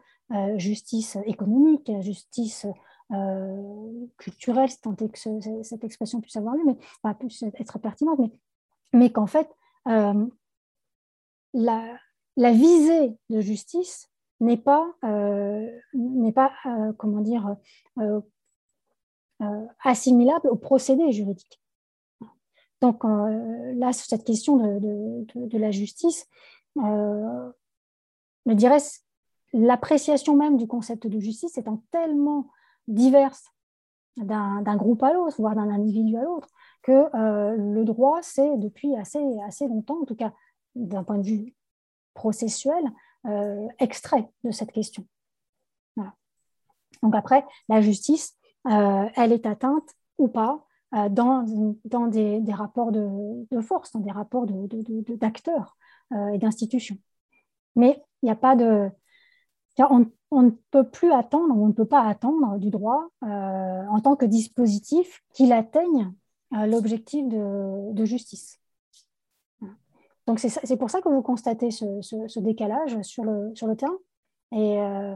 justice 0.56 1.18
économique, 1.26 1.90
justice 2.00 2.66
euh, 3.12 4.06
culturelle, 4.18 4.70
tant 4.80 4.94
que 4.94 5.18
cette 5.64 5.82
expression 5.82 6.20
puisse 6.20 6.36
avoir 6.36 6.54
lieu, 6.54 6.62
mais 6.64 6.76
pas 7.02 7.12
puisse 7.12 7.42
être 7.42 7.80
pertinente, 7.80 8.20
mais, 8.92 9.10
qu'en 9.10 9.26
fait, 9.26 9.50
euh, 9.88 10.26
la, 11.52 11.98
la, 12.36 12.52
visée 12.52 13.18
de 13.28 13.40
justice 13.40 14.08
n'est 14.38 14.56
pas, 14.56 14.94
euh, 15.02 15.68
n'est 15.92 16.30
pas 16.30 16.52
comment 16.98 17.20
dire, 17.20 17.56
assimilable 19.82 20.48
au 20.48 20.56
procédé 20.56 21.10
juridique. 21.10 21.59
Donc 22.80 23.04
là, 23.04 23.92
sur 23.92 24.06
cette 24.06 24.24
question 24.24 24.56
de, 24.56 25.58
la 25.58 25.70
justice, 25.70 26.26
je 26.76 27.52
dirais 28.46 28.78
l'appréciation 29.52 30.36
même 30.36 30.56
du 30.56 30.66
concept 30.66 31.06
de 31.06 31.18
justice 31.20 31.58
étant 31.58 31.82
tellement 31.90 32.48
diverses 32.88 33.50
d'un 34.16 34.76
groupe 34.76 35.02
à 35.02 35.12
l'autre, 35.12 35.36
voire 35.38 35.54
d'un 35.54 35.68
individu 35.70 36.16
à 36.16 36.22
l'autre, 36.22 36.48
que 36.82 37.10
le 37.56 37.84
droit, 37.84 38.20
c'est 38.22 38.56
depuis 38.56 38.96
assez, 38.96 39.22
assez 39.46 39.68
longtemps, 39.68 40.00
en 40.00 40.04
tout 40.04 40.16
cas 40.16 40.32
d'un 40.74 41.04
point 41.04 41.18
de 41.18 41.26
vue 41.26 41.54
processuel, 42.14 42.82
extrait 43.78 44.30
de 44.44 44.50
cette 44.50 44.72
question. 44.72 45.06
Donc 47.02 47.14
après, 47.14 47.44
la 47.68 47.80
justice, 47.80 48.36
elle 48.64 49.32
est 49.32 49.46
atteinte 49.46 49.88
ou 50.18 50.28
pas 50.28 50.66
dans, 50.92 51.44
dans 51.84 52.06
des, 52.06 52.42
rapports 52.52 52.92
de, 52.92 53.60
force, 53.60 53.92
dans 53.92 54.00
des 54.00 54.10
rapports 54.10 54.46
d'acteurs 54.46 55.76
et 56.12 56.38
d'institutions. 56.38 56.98
Mais 57.76 58.02
il 58.22 58.26
n'y 58.26 58.32
a 58.32 58.36
pas 58.36 58.56
de, 58.56 58.90
on, 59.78 60.42
ne 60.42 60.50
peut 60.70 60.88
plus 60.88 61.12
attendre, 61.12 61.54
on 61.56 61.68
ne 61.68 61.72
peut 61.72 61.86
pas 61.86 62.02
attendre 62.02 62.58
du 62.58 62.70
droit 62.70 63.08
euh, 63.22 63.26
en 63.26 64.00
tant 64.00 64.16
que 64.16 64.24
dispositif 64.24 65.22
qu'il 65.32 65.52
atteigne 65.52 66.12
euh, 66.54 66.66
l'objectif 66.66 67.26
de, 67.28 68.04
justice. 68.04 68.60
Donc 70.26 70.38
c'est 70.38 70.76
pour 70.76 70.90
ça 70.90 71.00
que 71.00 71.08
vous 71.08 71.22
constatez 71.22 71.70
ce, 71.70 72.38
décalage 72.40 73.00
sur 73.02 73.24
le, 73.24 73.52
terrain. 73.76 73.96
Euh, 74.52 75.14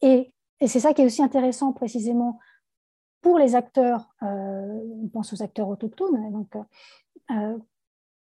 et, 0.00 0.30
c'est 0.66 0.80
ça 0.80 0.94
qui 0.94 1.02
est 1.02 1.06
aussi 1.06 1.22
intéressant 1.22 1.72
précisément 1.72 2.38
pour 3.24 3.38
les 3.38 3.54
acteurs, 3.54 4.14
on 4.20 5.08
pense 5.10 5.32
aux 5.32 5.42
acteurs 5.42 5.68
autochtones, 5.68 6.30
donc, 6.30 6.54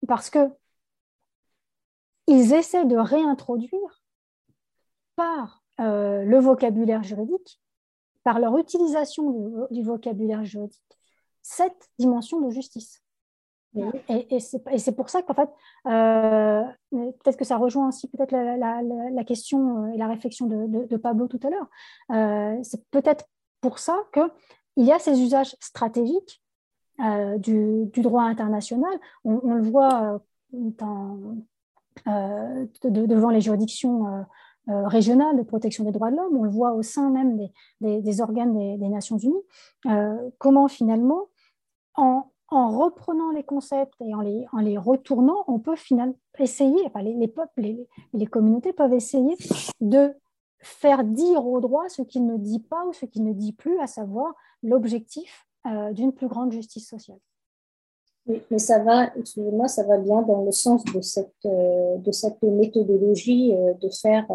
parce 0.09 0.31
que 0.31 0.51
ils 2.27 2.55
essaient 2.55 2.87
de 2.87 2.97
réintroduire 2.97 4.03
par 5.17 5.63
euh, 5.81 6.25
le 6.25 6.39
vocabulaire 6.39 7.03
juridique, 7.03 7.61
par 8.25 8.39
leur 8.39 8.57
utilisation 8.57 9.69
du, 9.71 9.83
vocabulaire 9.83 10.45
juridique, 10.45 10.81
cette 11.43 11.91
dimension 11.99 12.41
de 12.41 12.51
justice. 12.51 13.03
Et, 14.09 14.35
et, 14.35 14.41
c'est 14.41 14.97
pour 14.97 15.11
ça 15.11 15.21
qu'en 15.21 15.35
fait, 15.35 15.51
euh, 15.87 16.63
peut-être 16.91 17.37
que 17.37 17.45
ça 17.45 17.59
rejoint 17.59 17.89
aussi 17.89 18.09
peut-être 18.09 18.33
la, 18.33 19.25
question 19.25 19.85
euh, 19.85 19.93
et 19.93 19.99
la 19.99 20.09
réflexion 20.09 20.47
de, 20.47 20.97
Pablo 20.97 21.29
tout 21.29 21.41
à 21.43 21.51
l'heure. 21.51 22.65
c'est 22.65 22.83
peut-être 22.91 23.27
pour 23.61 23.79
ça 23.79 23.99
qu'il 24.77 24.87
y 24.87 24.93
a 24.93 24.99
ces 24.99 25.21
usages 25.21 25.57
stratégiques 25.61 26.43
du, 27.39 27.91
droit 27.97 28.25
international. 28.25 28.99
On, 29.25 29.55
le 29.55 29.63
voit 29.63 30.21
devant 32.85 33.31
les 33.31 33.41
juridictions 33.41 34.25
euh, 34.69 34.89
régionale 34.89 35.37
de 35.37 35.45
protection 35.45 35.85
des 35.85 35.93
droits 35.93 36.11
de 36.11 36.17
l'homme, 36.17 36.37
on 36.37 36.43
le 36.43 36.51
voit 36.51 36.73
au 36.73 36.83
sein 36.83 37.09
même 37.09 37.39
des, 37.81 38.21
organes 38.21 38.53
des, 38.53 38.89
Nations 38.89 39.17
Unies, 39.17 39.45
euh, 39.87 40.17
comment 40.39 40.67
finalement, 40.67 41.29
en, 41.95 42.25
reprenant 42.51 43.31
les 43.31 43.45
concepts 43.45 43.95
et 44.01 44.13
en 44.13 44.23
les, 44.23 44.45
en 44.51 44.59
les 44.59 44.77
retournant, 44.77 45.45
on 45.47 45.61
peut 45.61 45.77
finalement 45.77 46.17
essayer, 46.41 46.85
enfin 46.87 47.03
les, 47.03 47.29
peuples, 47.29 47.61
les, 47.61 47.89
les, 48.13 48.27
communautés 48.27 48.73
peuvent 48.73 48.93
essayer 48.93 49.37
de 49.81 50.13
faire 50.67 51.05
dire 51.05 51.47
au 51.47 51.61
droit 51.61 51.89
ce 51.89 52.03
qu'il 52.03 52.27
ne 52.27 52.37
dit 52.37 52.59
pas 52.59 52.85
ou 52.87 52.93
ce 52.93 53.07
qu'il 53.07 53.25
ne 53.25 53.33
dit 53.33 53.53
plus, 53.53 53.79
à 53.81 53.87
savoir 53.87 54.35
l'objectif 54.63 55.47
euh, 55.67 55.93
d'une 55.93 56.13
plus 56.13 56.29
grande 56.29 56.53
justice 56.53 56.89
sociale. 56.89 57.19
Oui, 58.27 58.43
mais 58.51 58.59
ça 58.59 58.81
va, 58.81 59.17
excusez-moi, 59.17 59.69
ça 59.69 59.85
va 59.85 59.99
bien 59.99 60.23
dans 60.23 60.45
le 60.45 60.51
sens 60.51 60.85
de 60.85 61.01
cette, 61.01 61.33
euh, 61.45 61.97
de 61.99 62.11
cette 62.11 62.43
méthodologie 62.43 63.55
euh, 63.55 63.75
de 63.75 63.89
faire 63.91 64.27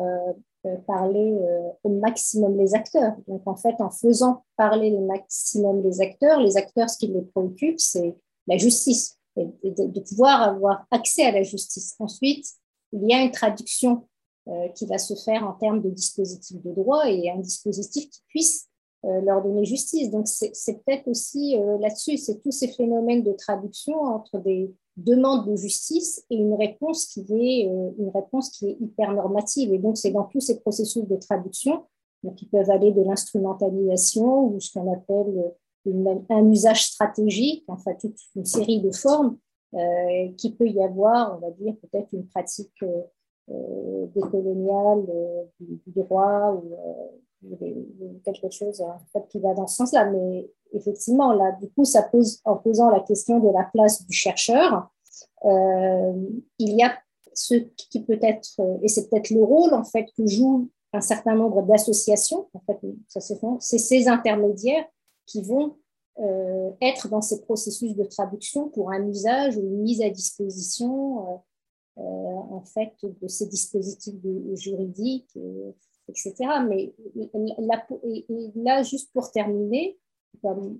parler 0.85 1.39
au 1.83 1.89
maximum 1.89 2.55
les 2.55 2.75
acteurs. 2.75 3.15
Donc, 3.27 3.41
en 3.47 3.55
fait, 3.55 3.81
en 3.81 3.89
faisant 3.89 4.43
parler 4.55 4.91
le 4.91 4.99
maximum 4.99 5.81
les 5.81 6.01
acteurs, 6.01 6.39
les 6.39 6.55
acteurs, 6.55 6.87
ce 6.87 6.99
qui 6.99 7.07
les 7.07 7.23
préoccupe, 7.23 7.79
c'est 7.79 8.15
la 8.45 8.57
justice, 8.57 9.17
de, 9.35 9.99
pouvoir 10.01 10.43
avoir 10.43 10.85
accès 10.91 11.23
à 11.23 11.31
la 11.31 11.41
justice. 11.41 11.95
Ensuite, 11.97 12.45
il 12.91 13.09
y 13.09 13.13
a 13.13 13.23
une 13.23 13.31
traduction 13.31 14.07
qui 14.75 14.85
va 14.87 14.97
se 14.97 15.13
faire 15.13 15.47
en 15.47 15.53
termes 15.53 15.81
de 15.81 15.89
dispositif 15.89 16.61
de 16.63 16.71
droit 16.71 17.07
et 17.07 17.29
un 17.29 17.37
dispositif 17.37 18.09
qui 18.09 18.21
puisse 18.27 18.71
euh, 19.03 19.19
leur 19.21 19.41
donner 19.41 19.65
justice. 19.65 20.11
Donc 20.11 20.27
c'est 20.27 20.83
peut-être 20.85 21.07
aussi 21.07 21.57
euh, 21.57 21.79
là-dessus, 21.79 22.17
c'est 22.17 22.39
tous 22.39 22.51
ces 22.51 22.67
phénomènes 22.67 23.23
de 23.23 23.31
traduction 23.31 23.99
entre 23.99 24.37
des 24.37 24.71
demandes 24.95 25.49
de 25.49 25.55
justice 25.55 26.23
et 26.29 26.35
une 26.35 26.53
réponse 26.53 27.07
qui 27.07 27.21
est 27.21 27.67
euh, 27.67 27.89
une 27.97 28.09
réponse 28.09 28.51
qui 28.51 28.67
est 28.69 28.77
hyper 28.79 29.11
normative. 29.13 29.73
Et 29.73 29.79
donc 29.79 29.97
c'est 29.97 30.11
dans 30.11 30.25
tous 30.25 30.39
ces 30.39 30.59
processus 30.59 31.03
de 31.07 31.15
traduction 31.15 31.85
qui 32.37 32.45
peuvent 32.45 32.69
aller 32.69 32.91
de 32.91 33.01
l'instrumentalisation 33.01 34.53
ou 34.53 34.59
ce 34.59 34.71
qu'on 34.71 34.93
appelle 34.93 35.51
un 36.29 36.51
usage 36.51 36.85
stratégique, 36.85 37.63
enfin 37.69 37.95
toute 37.99 38.19
une 38.35 38.45
série 38.45 38.81
de 38.81 38.91
formes 38.91 39.35
qui 40.37 40.53
peut 40.53 40.67
y 40.67 40.83
avoir, 40.83 41.35
on 41.35 41.39
va 41.39 41.49
dire 41.49 41.73
peut-être 41.81 42.09
une 42.13 42.27
pratique 42.27 42.83
décoloniale 44.13 45.05
du, 45.59 45.79
droit 45.87 46.53
ou 46.53 47.57
quelque 48.23 48.49
chose 48.49 48.83
qui 49.29 49.39
va 49.39 49.53
dans 49.53 49.67
ce 49.67 49.77
sens-là. 49.77 50.09
Mais 50.09 50.49
effectivement, 50.73 51.33
là, 51.33 51.51
du 51.59 51.69
coup, 51.69 51.85
ça 51.85 52.03
pose, 52.03 52.39
en 52.45 52.57
posant 52.57 52.89
la 52.89 53.01
question 53.01 53.39
de 53.39 53.49
la 53.49 53.63
place 53.63 54.05
du 54.05 54.13
chercheur, 54.13 54.89
euh, 55.45 56.13
il 56.59 56.75
y 56.75 56.83
a 56.83 56.93
ce 57.33 57.55
qui 57.55 58.03
peut 58.03 58.19
être, 58.21 58.59
et 58.81 58.87
c'est 58.87 59.09
peut-être 59.09 59.29
le 59.29 59.43
rôle 59.43 59.73
en 59.73 59.83
fait 59.83 60.05
que 60.17 60.27
jouent 60.27 60.69
un 60.93 61.01
certain 61.01 61.35
nombre 61.35 61.63
d'associations, 61.63 62.47
en 62.53 62.59
fait, 62.59 62.77
c'est 63.59 63.77
ces 63.77 64.07
intermédiaires 64.07 64.85
qui 65.25 65.41
vont 65.41 65.77
euh, 66.19 66.71
être 66.81 67.07
dans 67.07 67.21
ces 67.21 67.41
processus 67.41 67.95
de 67.95 68.03
traduction 68.03 68.67
pour 68.69 68.91
un 68.91 69.07
usage 69.07 69.57
ou 69.57 69.61
une 69.61 69.81
mise 69.81 70.01
à 70.01 70.09
disposition 70.09 71.29
euh, 71.29 71.37
en 71.97 72.63
fait 72.65 72.93
de 73.03 73.27
ces 73.27 73.47
dispositifs 73.47 74.15
juridiques 74.53 75.37
etc. 76.07 76.33
Mais 76.67 76.93
là, 78.55 78.83
juste 78.83 79.11
pour 79.13 79.31
terminer, 79.31 79.97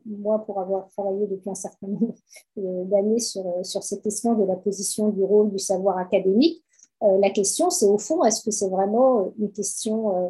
moi, 0.05 0.43
pour 0.45 0.59
avoir 0.59 0.87
travaillé 0.89 1.27
depuis 1.27 1.49
un 1.49 1.55
certain 1.55 1.87
nombre 1.87 2.15
d'années 2.55 3.19
sur, 3.19 3.45
sur 3.63 3.83
ces 3.83 4.01
questions 4.01 4.35
de 4.35 4.45
la 4.45 4.55
position 4.55 5.09
du 5.09 5.23
rôle 5.23 5.51
du 5.51 5.59
savoir 5.59 5.97
académique, 5.97 6.63
euh, 7.03 7.17
la 7.19 7.31
question, 7.31 7.69
c'est 7.69 7.87
au 7.87 7.97
fond, 7.97 8.23
est-ce 8.23 8.43
que 8.43 8.51
c'est 8.51 8.69
vraiment 8.69 9.33
une 9.39 9.51
question 9.51 10.15
euh, 10.15 10.29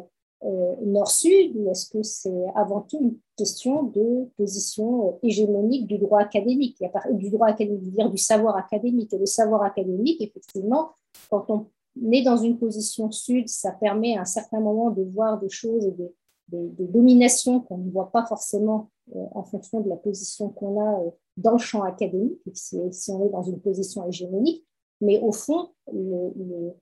nord-sud 0.84 1.56
ou 1.56 1.70
est-ce 1.70 1.88
que 1.88 2.02
c'est 2.02 2.44
avant 2.56 2.80
tout 2.80 2.98
une 3.00 3.16
question 3.36 3.84
de 3.84 4.28
position 4.36 5.18
hégémonique 5.22 5.86
du 5.86 5.98
droit 5.98 6.20
académique, 6.20 6.82
du 7.12 7.30
droit 7.30 7.48
académique, 7.48 7.92
dire 7.92 8.10
du 8.10 8.18
savoir 8.18 8.56
académique. 8.56 9.12
Et 9.12 9.18
le 9.18 9.26
savoir 9.26 9.62
académique, 9.62 10.20
effectivement, 10.20 10.90
quand 11.30 11.48
on 11.48 11.66
né 11.96 12.22
dans 12.22 12.36
une 12.36 12.58
position 12.58 13.10
sud, 13.10 13.48
ça 13.48 13.72
permet 13.72 14.16
à 14.16 14.22
un 14.22 14.26
certain 14.26 14.60
moment 14.60 14.90
de 14.90 15.02
voir 15.02 15.38
des 15.38 15.50
choses 15.50 15.86
et 15.86 15.92
des, 15.92 16.12
dominations 16.48 17.60
qu'on 17.60 17.78
ne 17.78 17.90
voit 17.90 18.10
pas 18.10 18.26
forcément 18.26 18.90
euh, 19.16 19.24
en 19.34 19.42
fonction 19.42 19.80
de 19.80 19.88
la 19.88 19.96
position 19.96 20.50
qu'on 20.50 20.80
a 20.80 21.00
euh, 21.00 21.10
dans 21.38 21.52
le 21.52 21.58
champ 21.58 21.82
académique, 21.82 22.40
si, 22.52 22.76
on 22.76 23.24
est 23.24 23.30
dans 23.30 23.42
une 23.42 23.58
position 23.58 24.06
hégémonique. 24.06 24.66
Mais 25.00 25.18
au 25.20 25.32
fond, 25.32 25.70
le, 25.90 26.74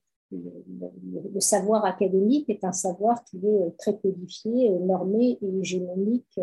savoir 1.40 1.84
académique 1.84 2.48
est 2.48 2.64
un 2.64 2.72
savoir 2.72 3.24
qui 3.24 3.38
est 3.38 3.62
euh, 3.62 3.70
très 3.78 3.98
codifié, 3.98 4.70
normé 4.70 5.38
et 5.40 5.58
hégémonique. 5.58 6.40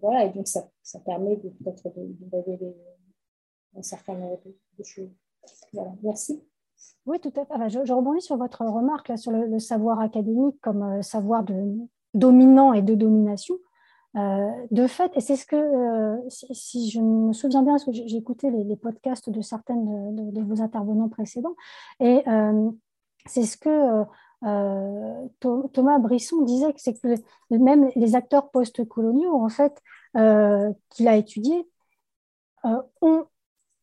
voilà, 0.00 0.26
et 0.26 0.30
donc 0.30 0.48
ça, 0.48 0.68
permet 1.04 1.36
peut-être 1.36 1.84
de, 1.96 2.14
révéler 2.32 2.74
un 3.76 3.82
certain 3.82 4.14
nombre 4.14 4.40
de 4.78 4.84
choses. 4.84 5.10
Merci. 6.02 6.42
Oui, 7.06 7.18
tout 7.20 7.32
à 7.36 7.44
fait. 7.44 7.70
je, 7.70 7.92
rebondis 7.92 8.22
sur 8.22 8.36
votre 8.36 8.64
remarque 8.64 9.08
là, 9.08 9.16
sur 9.16 9.32
le, 9.32 9.58
savoir 9.58 10.00
académique 10.00 10.56
comme 10.60 10.82
euh, 10.82 11.02
savoir 11.02 11.42
de, 11.44 11.54
dominant 12.14 12.72
et 12.72 12.82
de 12.82 12.94
domination. 12.94 13.56
Euh, 14.16 14.50
de 14.70 14.86
fait, 14.86 15.10
et 15.16 15.20
c'est 15.20 15.36
ce 15.36 15.46
que, 15.46 15.56
euh, 15.56 16.18
si, 16.28 16.90
je 16.90 17.00
me 17.00 17.32
souviens 17.32 17.62
bien, 17.62 17.72
parce 17.72 17.84
que 17.84 17.92
j'ai 17.92 18.16
écouté 18.16 18.50
les, 18.50 18.76
podcasts 18.76 19.30
de 19.30 19.40
certaines 19.40 20.14
de, 20.14 20.42
vos 20.42 20.60
intervenants 20.60 21.08
précédents, 21.08 21.56
et 22.00 22.22
c'est 23.26 23.44
ce 23.44 23.56
que 23.56 24.04
Thomas 25.72 25.98
Brisson 25.98 26.42
disait, 26.42 26.72
c'est 26.76 26.94
que 26.94 27.14
même 27.50 27.90
les 27.96 28.14
acteurs 28.14 28.50
post-coloniaux, 28.50 29.34
en 29.34 29.48
fait, 29.48 29.80
qu'il 30.90 31.08
a 31.08 31.16
étudiés, 31.16 31.66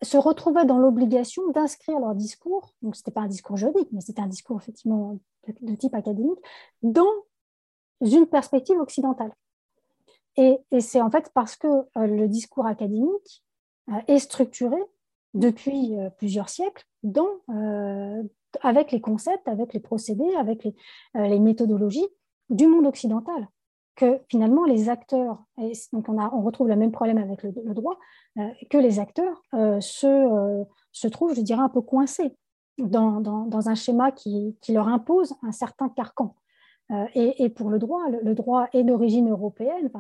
se 0.01 0.17
retrouvaient 0.17 0.65
dans 0.65 0.77
l'obligation 0.77 1.49
d'inscrire 1.51 1.99
leur 1.99 2.15
discours, 2.15 2.73
donc 2.81 2.95
ce 2.95 3.01
n'était 3.01 3.11
pas 3.11 3.21
un 3.21 3.27
discours 3.27 3.57
juridique, 3.57 3.89
mais 3.91 4.01
c'était 4.01 4.21
un 4.21 4.27
discours 4.27 4.57
effectivement 4.61 5.19
de, 5.61 5.75
type 5.75 5.93
académique, 5.93 6.39
dans 6.83 7.11
une 8.01 8.27
perspective 8.27 8.77
occidentale. 8.77 9.31
Et, 10.39 10.79
c'est 10.79 11.01
en 11.01 11.11
fait 11.11 11.31
parce 11.33 11.57
que 11.57 11.67
euh, 11.67 12.07
le 12.07 12.27
discours 12.29 12.65
académique 12.65 13.43
euh, 13.89 13.99
est 14.07 14.19
structuré 14.19 14.77
depuis 15.33 15.99
euh, 15.99 16.09
plusieurs 16.11 16.49
siècles 16.49 16.85
avec 18.61 18.91
les 18.91 19.01
concepts, 19.01 19.47
avec 19.47 19.73
les 19.73 19.79
procédés, 19.79 20.33
avec 20.35 20.67
les, 21.13 21.39
méthodologies 21.39 22.07
du 22.49 22.67
monde 22.67 22.87
occidental 22.87 23.47
que 23.95 24.19
finalement 24.27 24.65
les 24.65 24.89
acteurs, 24.89 25.43
et 25.61 25.73
donc 25.93 26.09
on, 26.09 26.41
retrouve 26.41 26.67
le 26.67 26.75
même 26.75 26.91
problème 26.91 27.17
avec 27.19 27.43
le, 27.43 27.51
droit, 27.73 27.99
que 28.69 28.77
les 28.77 28.99
acteurs 28.99 29.41
se, 29.53 31.07
trouvent, 31.09 31.35
je 31.35 31.41
dirais, 31.41 31.61
un 31.61 31.69
peu 31.69 31.81
coincés 31.81 32.35
dans, 32.77 33.69
un 33.69 33.75
schéma 33.75 34.11
qui, 34.11 34.57
leur 34.67 34.87
impose 34.87 35.35
un 35.43 35.51
certain 35.51 35.89
carcan. 35.89 36.35
Et, 37.13 37.43
et, 37.43 37.49
pour 37.49 37.69
le 37.69 37.77
droit, 37.77 38.01
le, 38.09 38.33
droit 38.33 38.67
est 38.73 38.83
d'origine 38.83 39.29
européenne, 39.29 39.91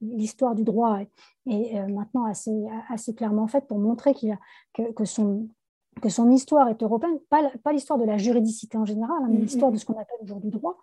l'histoire 0.00 0.56
du 0.56 0.64
droit 0.64 0.98
est, 1.46 1.86
maintenant 1.88 2.24
assez, 2.24 2.66
assez 2.88 3.14
clairement 3.14 3.46
faite 3.46 3.68
pour 3.68 3.78
montrer 3.78 4.14
que, 4.14 4.92
que, 4.92 5.04
son, 5.04 5.48
que 6.02 6.08
son 6.08 6.30
histoire 6.30 6.68
est 6.68 6.82
européenne, 6.82 7.18
pas, 7.30 7.50
pas 7.62 7.72
l'histoire 7.72 7.98
de 7.98 8.04
la 8.04 8.18
juridicité 8.18 8.76
en 8.76 8.84
général, 8.84 9.16
hein, 9.22 9.28
mais 9.30 9.36
mm-hmm. 9.36 9.42
l'histoire 9.42 9.70
de 9.70 9.76
ce 9.76 9.86
qu'on 9.86 9.94
appelle 9.94 10.18
aujourd'hui 10.22 10.50
droit. 10.50 10.78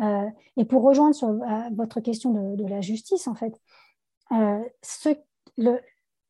Euh, 0.00 0.28
et 0.56 0.64
pour 0.64 0.82
rejoindre 0.82 1.14
sur 1.14 1.28
euh, 1.28 1.38
votre 1.74 2.00
question 2.00 2.54
de, 2.54 2.66
la 2.66 2.80
justice, 2.80 3.28
en 3.28 3.34
fait, 3.34 3.60
euh, 4.32 4.62
ce, 4.82 5.10
le, 5.58 5.78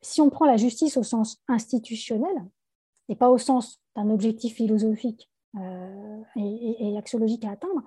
si 0.02 0.20
on 0.20 0.31
prend 0.31 0.47
la 0.47 0.56
justice 0.56 0.97
au 0.97 1.02
sens 1.02 1.40
institutionnel, 1.48 2.35
et 3.09 3.16
pas 3.16 3.31
au 3.31 3.39
sens 3.39 3.81
d'un 3.97 4.10
objectif 4.10 4.55
philosophique 4.55 5.31
et, 5.56 6.97
axiologique 6.98 7.44
à 7.44 7.52
atteindre, 7.52 7.82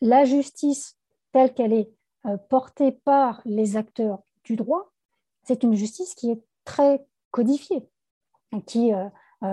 la, 0.00 0.24
justice 0.24 0.96
telle 1.32 1.52
qu'elle 1.54 1.72
est 1.72 1.90
portée 2.48 2.92
par 2.92 3.42
les 3.44 3.76
acteurs 3.76 4.22
du 4.44 4.56
droit, 4.56 4.92
c'est 5.44 5.62
une 5.64 5.74
justice 5.74 6.14
qui 6.14 6.30
est 6.30 6.42
très 6.64 7.04
codifiée, 7.30 7.88
qui 8.66 8.92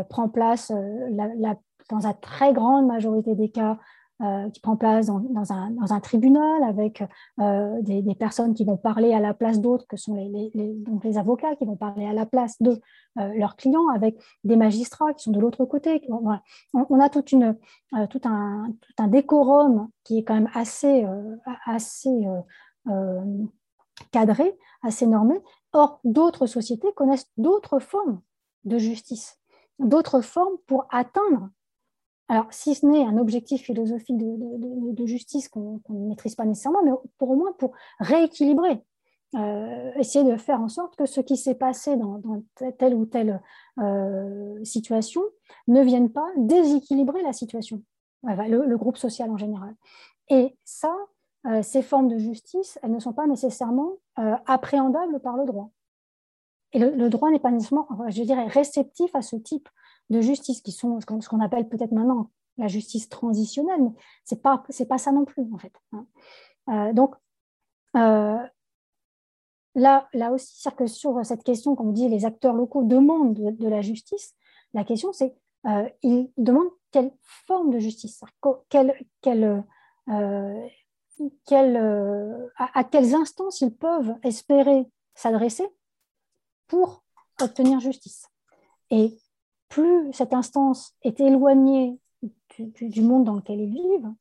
prend 0.09 0.29
place 0.29 0.71
la, 1.09 1.55
dans 1.89 1.99
la 1.99 2.13
très 2.13 2.53
grande 2.53 2.85
majorité 2.85 3.35
des 3.35 3.49
cas 3.49 3.79
euh, 4.21 4.49
qui 4.49 4.59
prend 4.59 4.75
place 4.75 5.05
dans, 5.05 5.53
un, 5.53 5.99
tribunal 6.01 6.63
avec 6.63 7.01
euh, 7.39 7.81
des, 7.81 8.03
personnes 8.15 8.53
qui 8.53 8.65
vont 8.65 8.75
parler 8.75 9.13
à 9.13 9.21
la 9.21 9.33
place 9.33 9.61
d'autres, 9.61 9.87
que 9.87 9.95
sont 9.95 10.13
les, 10.13 11.17
avocats 11.17 11.55
qui 11.55 11.63
vont 11.63 11.77
parler 11.77 12.05
à 12.05 12.11
la 12.11 12.25
place 12.25 12.61
de 12.61 12.81
euh, 13.17 13.33
leurs 13.35 13.55
clients, 13.55 13.87
avec 13.95 14.17
des 14.43 14.57
magistrats 14.57 15.13
qui 15.13 15.23
sont 15.23 15.31
de 15.31 15.39
l'autre 15.39 15.63
côté. 15.63 16.05
On, 16.09 16.99
a 16.99 17.09
toute 17.09 17.31
une, 17.31 17.55
tout, 18.09 18.19
un, 18.25 18.73
un 18.97 19.07
décorum 19.07 19.87
qui 20.03 20.17
est 20.17 20.23
quand 20.23 20.33
même 20.33 20.49
assez, 20.53 21.05
assez 21.65 22.25
cadré, 24.11 24.53
assez 24.83 25.07
normé. 25.07 25.35
Or, 25.71 26.01
d'autres 26.03 26.45
sociétés 26.45 26.91
connaissent 26.93 27.31
d'autres 27.37 27.79
formes 27.79 28.19
de 28.65 28.77
justice, 28.79 29.39
d'autres 29.79 30.19
formes 30.19 30.57
pour 30.67 30.87
atteindre 30.89 31.49
alors, 32.31 32.45
si 32.51 32.75
ce 32.75 32.85
n'est 32.85 33.03
un 33.03 33.17
objectif 33.17 33.63
philosophique 33.63 34.17
de, 34.17 35.05
justice 35.07 35.49
qu'on 35.49 35.81
ne 35.89 36.09
maîtrise 36.09 36.35
pas 36.35 36.45
nécessairement, 36.45 36.83
mais 36.83 36.91
pour 37.17 37.31
au 37.31 37.35
moins 37.35 37.51
pour 37.53 37.71
rééquilibrer, 37.99 38.83
euh, 39.35 39.91
essayer 39.95 40.23
de 40.23 40.37
faire 40.37 40.61
en 40.61 40.69
sorte 40.69 40.95
que 40.95 41.07
ce 41.07 41.21
qui 41.21 41.37
s'est 41.37 41.55
passé 41.55 41.97
dans, 41.97 42.21
telle 42.77 42.93
ou 42.93 43.05
telle 43.05 43.41
euh, 43.79 44.63
situation 44.63 45.21
ne 45.67 45.81
vienne 45.81 46.11
pas 46.11 46.27
déséquilibrer 46.37 47.23
la 47.23 47.33
situation, 47.33 47.81
le, 48.23 48.75
groupe 48.75 48.97
social 48.97 49.31
en 49.31 49.37
général. 49.37 49.73
Et 50.29 50.55
ça, 50.63 50.95
euh, 51.47 51.63
ces 51.63 51.81
formes 51.81 52.09
de 52.09 52.19
justice, 52.19 52.77
elles 52.83 52.91
ne 52.91 52.99
sont 52.99 53.13
pas 53.13 53.25
nécessairement 53.25 53.93
appréhendables 54.45 55.19
par 55.19 55.35
le 55.35 55.45
droit. 55.45 55.71
Et 56.73 56.79
le, 56.79 56.91
le 56.91 57.09
droit 57.09 57.31
n'est 57.31 57.39
pas 57.39 57.49
nécessairement, 57.49 57.87
je 58.09 58.21
dirais, 58.21 58.45
réceptif 58.45 59.15
à 59.15 59.23
ce 59.23 59.35
type 59.35 59.67
de 60.09 60.21
justice, 60.21 60.61
qui 60.61 60.71
sont 60.71 60.99
ce 60.99 61.05
qu'on 61.05 61.39
appelle 61.39 61.67
peut-être 61.67 61.91
maintenant 61.91 62.29
la 62.59 62.67
justice 62.67 63.09
transitionnelle, 63.09 63.81
mais 63.81 63.91
ce 64.25 64.35
n'est 64.35 64.41
pas, 64.41 64.63
pas 64.87 64.97
ça 64.97 65.11
non 65.11 65.25
plus, 65.25 65.47
en 65.53 65.57
fait. 65.57 65.73
Hein. 65.93 66.05
Euh, 66.69 66.93
donc, 66.93 67.15
euh, 67.95 68.37
là, 69.75 70.07
là 70.13 70.31
aussi, 70.31 70.53
c'est 70.61 70.75
que 70.75 70.85
sur 70.85 71.25
cette 71.25 71.43
question, 71.43 71.75
comme 71.75 71.93
dit, 71.93 72.07
les 72.09 72.25
acteurs 72.25 72.53
locaux 72.53 72.83
demandent 72.83 73.33
de, 73.33 73.67
la 73.67 73.81
justice, 73.81 74.35
la 74.73 74.83
question, 74.83 75.11
c'est 75.13 75.35
euh, 75.65 75.89
ils 76.03 76.31
demandent 76.37 76.69
quelle 76.91 77.11
forme 77.21 77.71
de 77.71 77.79
justice, 77.79 78.21
quelle, 78.69 78.93
à, 82.57 82.79
à, 82.79 82.83
quelles 82.83 83.15
instances 83.15 83.61
ils 83.61 83.73
peuvent 83.73 84.15
espérer 84.23 84.85
s'adresser 85.15 85.67
pour 86.67 87.03
obtenir 87.41 87.79
justice. 87.79 88.27
Et 88.89 89.17
plus 89.69 90.11
cette 90.13 90.33
instance 90.33 90.95
est 91.03 91.19
éloignée 91.19 91.97
du, 92.57 93.01
monde 93.01 93.23
dans 93.23 93.35
lequel 93.35 93.61
ils 93.61 93.69
vivent, 93.69 94.13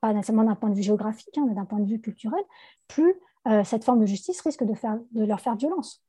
pas 0.00 0.12
nécessairement 0.12 0.44
d'un 0.44 0.56
point 0.56 0.70
de 0.70 0.74
vue 0.74 0.82
géographique, 0.82 1.38
hein, 1.38 1.44
mais 1.46 1.54
d'un 1.54 1.64
point 1.64 1.78
de 1.78 1.88
vue 1.88 2.00
culturel, 2.00 2.42
plus 2.88 3.14
euh, 3.46 3.62
cette 3.64 3.84
forme 3.84 4.00
de 4.00 4.06
justice 4.06 4.40
risque 4.40 4.64
de, 4.64 5.24
leur 5.24 5.40
faire 5.40 5.56
violence. 5.56 6.02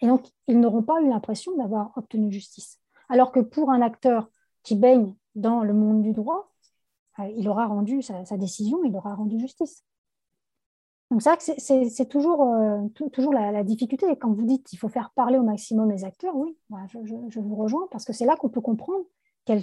Et 0.00 0.06
donc, 0.06 0.26
ils 0.46 0.60
n'auront 0.60 0.82
pas 0.82 1.00
eu 1.00 1.08
l'impression 1.08 1.56
d'avoir 1.56 1.92
obtenu 1.96 2.30
justice. 2.30 2.78
Alors 3.08 3.32
que 3.32 3.40
pour 3.40 3.70
un 3.70 3.80
acteur 3.80 4.28
qui 4.62 4.76
baigne 4.76 5.14
dans 5.34 5.62
le 5.62 5.72
monde 5.72 6.02
du 6.02 6.12
droit, 6.12 6.52
euh, 7.18 7.26
il 7.36 7.48
aura 7.48 7.66
rendu 7.66 8.02
sa, 8.02 8.36
décision, 8.36 8.84
il 8.84 8.94
aura 8.96 9.14
rendu 9.14 9.38
justice. 9.38 9.84
Donc 11.12 11.20
c'est 11.20 12.08
toujours, 12.08 12.42
euh, 12.42 12.88
toujours 13.12 13.34
la, 13.34 13.62
difficulté. 13.62 14.06
Et 14.10 14.16
quand 14.16 14.32
vous 14.32 14.46
dites 14.46 14.64
qu'il 14.64 14.78
faut 14.78 14.88
faire 14.88 15.10
parler 15.10 15.36
au 15.36 15.42
maximum 15.42 15.90
les 15.90 16.04
acteurs, 16.04 16.34
oui, 16.34 16.56
je, 17.04 17.38
vous 17.38 17.54
rejoins, 17.54 17.86
parce 17.90 18.06
que 18.06 18.14
c'est 18.14 18.24
là 18.24 18.34
qu'on 18.34 18.48
peut 18.48 18.62
comprendre 18.62 19.04
quel 19.44 19.62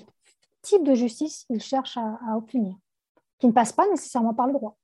type 0.62 0.84
de 0.84 0.94
justice 0.94 1.48
ils 1.50 1.60
cherchent 1.60 1.98
à, 1.98 2.38
obtenir, 2.38 2.76
qui 3.40 3.48
ne 3.48 3.52
passe 3.52 3.74
pas 3.74 3.90
nécessairement 3.90 4.36
par 4.36 4.46
le 4.46 4.54
droit. 4.54 4.78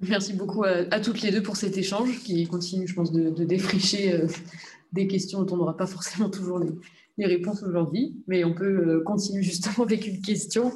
Merci 0.00 0.32
beaucoup 0.32 0.64
à, 0.64 0.98
toutes 0.98 1.22
les 1.22 1.30
deux 1.30 1.42
pour 1.42 1.56
cet 1.56 1.78
échange 1.78 2.20
qui 2.24 2.44
continue, 2.48 2.88
je 2.88 2.94
pense, 2.96 3.12
de, 3.12 3.44
défricher 3.44 4.14
euh, 4.14 4.26
des 4.90 5.06
questions 5.06 5.44
dont 5.44 5.54
on 5.54 5.58
n'aura 5.58 5.76
pas 5.76 5.86
forcément 5.86 6.28
toujours 6.28 6.58
les, 6.58 6.72
les 7.18 7.26
réponses 7.26 7.62
aujourd'hui, 7.62 8.16
mais 8.26 8.42
on 8.42 8.52
peut 8.52 8.64
euh, 8.64 9.02
continuer 9.04 9.44
justement 9.44 9.84
avec 9.84 10.08
une 10.08 10.20
question 10.20 10.72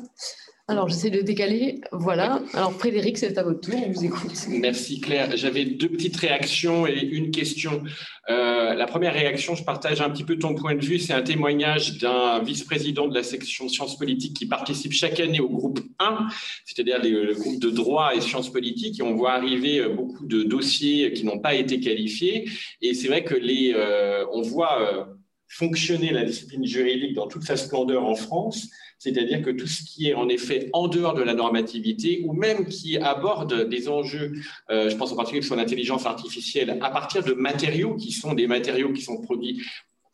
alors, 0.71 0.87
j'essaie 0.87 1.09
de 1.09 1.23
décaler. 1.23 1.81
Voilà. 1.93 2.43
Alors, 2.53 2.75
Frédéric, 2.75 3.17
c'est 3.17 3.39
à 3.39 3.43
votre 3.43 3.61
tour. 3.61 3.75
On 3.87 3.91
vous 3.91 4.05
écoute. 4.05 4.35
Merci, 4.51 5.01
Claire. 5.01 5.35
J'avais 5.35 5.65
deux 5.65 5.89
petites 5.89 6.17
réactions 6.19 6.87
et 6.87 7.01
une 7.01 7.31
question. 7.31 7.83
Euh, 8.29 8.75
la 8.75 8.87
première 8.87 9.15
réaction, 9.15 9.55
je 9.55 9.65
partage 9.65 10.03
un 10.03 10.11
petit 10.11 10.25
peu 10.25 10.39
ton 10.39 10.55
point 10.55 10.75
de 10.75 10.85
vue. 10.85 10.99
C'est 10.99 11.15
un 11.15 11.23
témoignage 11.23 11.97
d'un 11.97 12.41
vice-président 12.41 13.09
de 13.09 13.15
la 13.15 13.23
section 13.23 13.67
sciences 13.71 13.97
politiques 13.97 14.37
qui 14.37 14.45
participe 14.45 14.93
chaque 14.93 15.19
année 15.21 15.41
au 15.41 15.49
groupe 15.49 15.81
1, 16.01 16.29
c'est-à-dire 16.67 17.03
le 17.03 17.33
groupe 17.33 17.61
de 17.61 17.71
droit 17.71 18.15
et 18.15 18.21
sciences 18.21 18.53
politiques. 18.53 19.01
Et 19.01 19.03
on 19.03 19.15
voit 19.15 19.33
arriver 19.33 19.79
euh, 19.79 19.95
beaucoup 19.95 20.27
de 20.27 20.43
dossiers 20.43 21.15
qui 21.15 21.25
n'ont 21.25 21.39
pas 21.39 21.55
été 21.55 21.81
qualifiés. 21.81 22.47
Et 22.83 22.93
c'est 22.93 23.09
vrai 23.09 23.25
que 23.25 23.35
les, 23.35 23.73
euh, 23.75 24.27
on 24.35 24.43
voit 24.43 25.09
fonctionner 25.49 26.13
la 26.13 26.25
discipline 26.25 26.67
juridique 26.67 27.15
dans 27.15 27.27
toute 27.27 27.45
sa 27.45 27.57
splendeur 27.57 28.05
en 28.05 28.15
France 28.15 28.69
c'est-à-dire 28.99 29.43
que 29.43 29.51
tout 29.51 29.67
ce 29.67 29.83
qui 29.83 30.09
est 30.09 30.15
en 30.15 30.29
effet 30.29 30.69
en 30.73 30.89
dehors 30.89 31.15
de 31.15 31.23
la 31.23 31.35
normativité 31.35 32.23
ou 32.25 32.33
même 32.33 32.67
qui 32.67 32.99
aborde 32.99 33.69
des 33.69 33.89
enjeux, 33.89 34.33
euh, 34.71 34.91
je 34.91 34.97
pense 34.97 35.13
en 35.13 35.17
particulier 35.17 35.43
sur 35.43 35.57
l'intelligence 35.57 36.07
artificielle, 36.07 36.79
à 36.81 36.91
partir 36.91 37.23
de 37.23 37.33
matériaux 37.33 37.95
qui 37.95 38.13
sont 38.13 38.35
des 38.35 38.47
matériaux 38.47 38.93
qui 38.93 39.03
sont 39.03 39.21
produits 39.21 39.63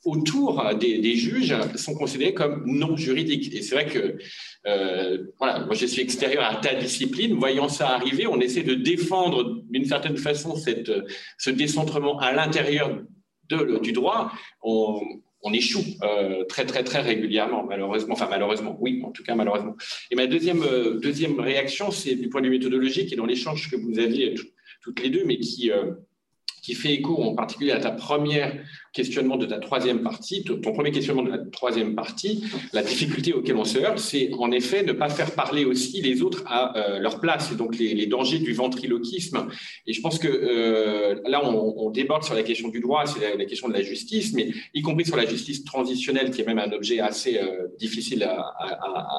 autour 0.05 0.63
des, 0.75 1.17
juges 1.17 1.57
sont 1.77 1.95
considérés 1.95 2.35
comme 2.35 2.63
non 2.67 2.95
juridiques. 2.95 3.55
Et 3.55 3.63
c'est 3.63 3.75
vrai 3.75 3.87
que, 3.87 4.19
euh, 4.67 5.25
voilà, 5.39 5.61
moi 5.65 5.75
je 5.75 5.87
suis 5.87 6.03
extérieur 6.03 6.45
à 6.45 6.57
ta 6.57 6.75
discipline, 6.75 7.35
voyant 7.35 7.69
ça 7.69 7.89
arriver, 7.89 8.27
on 8.27 8.39
essaie 8.41 8.63
de 8.63 8.75
défendre 8.75 9.63
d'une 9.71 9.87
certaine 9.87 10.19
façon 10.19 10.57
cette, 10.57 10.93
ce 11.39 11.51
décentrement 11.51 12.19
à 12.19 12.33
l'intérieur 12.33 13.03
du 13.49 13.93
droit. 13.93 14.31
On 15.45 15.53
échoue 15.53 15.85
euh, 16.03 16.45
très 16.47 16.65
très 16.65 16.83
très 16.83 17.01
régulièrement, 17.01 17.65
malheureusement. 17.65 18.15
Enfin 18.15 18.29
malheureusement, 18.31 18.77
oui, 18.81 19.03
en 19.05 19.13
tout 19.13 19.23
cas 19.23 19.35
malheureusement. 19.35 19.77
Et 20.11 20.17
ma 20.17 20.27
deuxième 20.27 20.63
euh, 20.63 20.99
deuxième 20.99 21.39
réaction, 21.39 21.91
c'est 21.91 22.17
du 22.17 22.29
point 22.31 22.41
de 22.41 22.47
vue 22.47 22.53
méthodologique 22.53 23.13
et 23.13 23.17
dans 23.17 23.27
l'échange 23.27 23.71
que 23.71 23.77
vous 23.77 23.99
aviez 23.99 24.35
toutes 24.81 25.01
les 25.03 25.11
deux, 25.11 25.25
mais 25.25 25.37
qui 25.37 25.71
euh, 25.71 25.93
qui 26.65 26.75
fait 26.75 26.95
écho 26.95 27.23
en 27.23 27.35
particulier 27.35 27.73
à 27.73 27.79
ta 27.79 27.91
première 27.91 28.57
questionnement 28.95 29.37
de 29.37 29.45
ta 29.45 29.59
troisième 29.59 30.03
partie, 30.03 30.45
ton 30.45 30.73
premier 30.73 30.93
questionnement 30.93 31.23
de 31.23 31.29
la 31.29 31.39
troisième 31.39 31.95
partie, 31.95 32.43
la 32.73 32.83
difficulté 32.83 33.35
auquel 33.35 33.57
on 33.57 33.65
se 33.65 33.79
heurte, 33.79 33.99
c'est 33.99 34.31
en 34.39 34.51
effet 34.51 34.83
ne 34.83 34.93
pas 34.93 35.11
faire 35.11 35.33
parler 35.33 35.67
aussi 35.67 36.01
les 36.01 36.23
autres 36.23 36.43
à 36.47 36.75
euh, 36.79 37.01
leur 37.01 37.21
place, 37.21 37.53
et 37.53 37.57
donc 37.57 37.77
les, 37.77 38.07
dangers 38.07 38.39
du 38.39 38.55
ventriloquisme. 38.55 39.47
Et 39.87 39.93
je 39.93 40.01
pense 40.01 40.19
que 40.19 40.29
euh, 40.29 41.21
là, 41.27 41.45
on, 41.45 41.91
déborde 41.91 42.25
sur 42.25 42.35
la 42.35 42.43
question 42.43 42.69
du 42.69 42.81
droit, 42.81 43.05
c'est 43.05 43.37
la, 43.37 43.45
question 43.45 43.69
de 43.69 43.75
la 43.75 43.83
justice, 43.83 44.33
mais 44.33 44.49
y 44.73 44.81
compris 44.81 45.05
sur 45.05 45.17
la 45.17 45.27
justice 45.27 45.65
transitionnelle, 45.65 46.31
qui 46.31 46.41
est 46.41 46.47
même 46.47 46.59
un 46.59 46.73
objet 46.73 46.99
assez 46.99 47.37
euh, 47.37 47.69
difficile 47.79 48.23
à, 48.23 48.55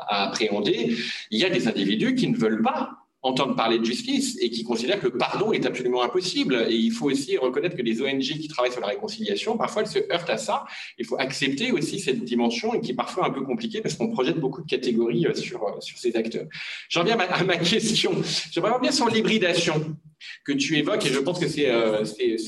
à 0.10 0.28
appréhender, 0.28 0.96
il 1.30 1.40
y 1.40 1.46
a 1.46 1.50
des 1.52 1.68
individus 1.68 2.16
qui 2.16 2.28
ne 2.28 2.36
veulent 2.36 2.64
pas 2.64 3.05
entendent 3.26 3.57
parler 3.57 3.80
de 3.80 3.85
justice 3.85 4.38
et 4.39 4.52
qui 4.52 4.64
considèrent 4.64 4.99
que 4.99 5.07
le 5.07 5.18
pardon 5.18 5.52
est 5.52 5.65
absolument 5.65 6.03
impossible. 6.03 6.68
Et 6.69 6.76
il 6.76 6.91
faut 6.91 7.10
aussi 7.10 7.38
reconnaître 7.38 7.76
que 7.76 7.81
les 7.81 8.02
ONG 8.02 8.22
qui 8.22 8.47
travaillent 8.47 8.72
sur 8.72 8.81
la 8.81 8.88
réconciliation, 8.88 9.57
parfois, 9.57 9.81
elles 9.81 9.88
se 9.88 9.99
heurtent 10.14 10.30
à 10.30 10.38
ça. 10.38 10.65
Il 10.99 11.06
faut 11.06 11.18
accepter 11.18 11.72
aussi 11.72 11.99
cette 11.99 12.23
dimension 12.23 12.76
et 12.76 12.81
qui 12.81 12.91
est 12.91 12.95
parfois 12.95 13.26
un 13.26 13.31
peu 13.31 13.41
compliquée 13.41 13.81
parce 13.81 13.95
qu'on 13.95 14.10
projette 14.10 14.39
beaucoup 14.39 14.61
de 14.61 14.68
catégories 14.68 15.26
sur, 15.34 15.60
sur 15.80 15.97
ces 15.97 16.15
acteurs. 16.15 16.45
J'en 16.89 17.03
viens 17.03 17.18
à 17.18 17.43
ma, 17.43 17.57
question. 17.57 18.11
J'aimerais 18.52 18.72
revenir 18.72 18.93
sur 18.93 19.10
l'hybridation 19.10 19.95
que 20.44 20.54
tu 20.54 20.78
évoques, 20.78 21.06
et 21.06 21.10
je 21.10 21.20
pense 21.20 21.40
que 21.40 21.48
c'est 21.48 21.70
euh, 21.70 22.04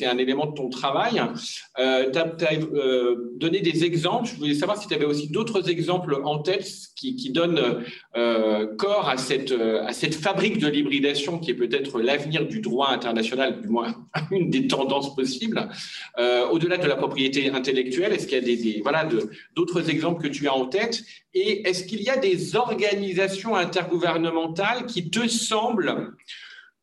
un 0.06 0.18
élément 0.18 0.46
de 0.48 0.54
ton 0.54 0.70
travail. 0.70 1.22
Euh, 1.80 2.10
tu 2.12 2.20
as, 2.20 2.54
euh, 2.54 3.34
donné 3.36 3.62
des 3.62 3.84
exemples. 3.84 4.30
Je 4.30 4.36
voulais 4.36 4.54
savoir 4.54 4.82
si 4.82 4.88
tu 4.88 4.94
avais 4.94 5.06
aussi 5.06 5.30
d'autres 5.30 5.70
exemples 5.70 6.20
en 6.24 6.40
tête 6.40 6.68
qui, 6.96 7.32
donnent 7.32 7.84
corps 8.78 9.10
à 9.10 9.18
cette, 9.18 10.16
fabrique 10.16 10.60
de 10.60 10.68
l'hybridation 10.68 11.40
qui 11.40 11.52
est 11.52 11.56
peut-être 11.56 12.00
l'avenir 12.00 12.48
du 12.48 12.62
droit 12.62 12.90
international, 12.90 13.62
du 13.62 13.68
moins 13.68 13.96
une 14.32 14.50
des 14.50 14.68
tendances 14.68 15.16
possibles. 15.16 15.70
Au-delà 16.52 16.78
de 16.78 16.88
la 16.88 16.96
propriété 16.96 17.50
intellectuelle, 17.50 18.14
est-ce 18.14 18.28
qu'il 18.28 18.48
y 18.48 18.84
a 18.88 19.10
d'autres 19.56 19.90
exemples 19.90 20.24
que 20.24 20.28
tu 20.28 20.48
as 20.48 20.54
en 20.54 20.68
tête? 20.68 21.04
Et 21.34 21.68
est-ce 21.68 21.84
qu'il 21.84 22.02
y 22.02 22.10
a 22.10 22.18
des 22.18 22.56
organisations 22.56 23.56
intergouvernementales 23.56 24.86
qui 24.86 25.10
te 25.12 25.28
semblent 25.28 26.14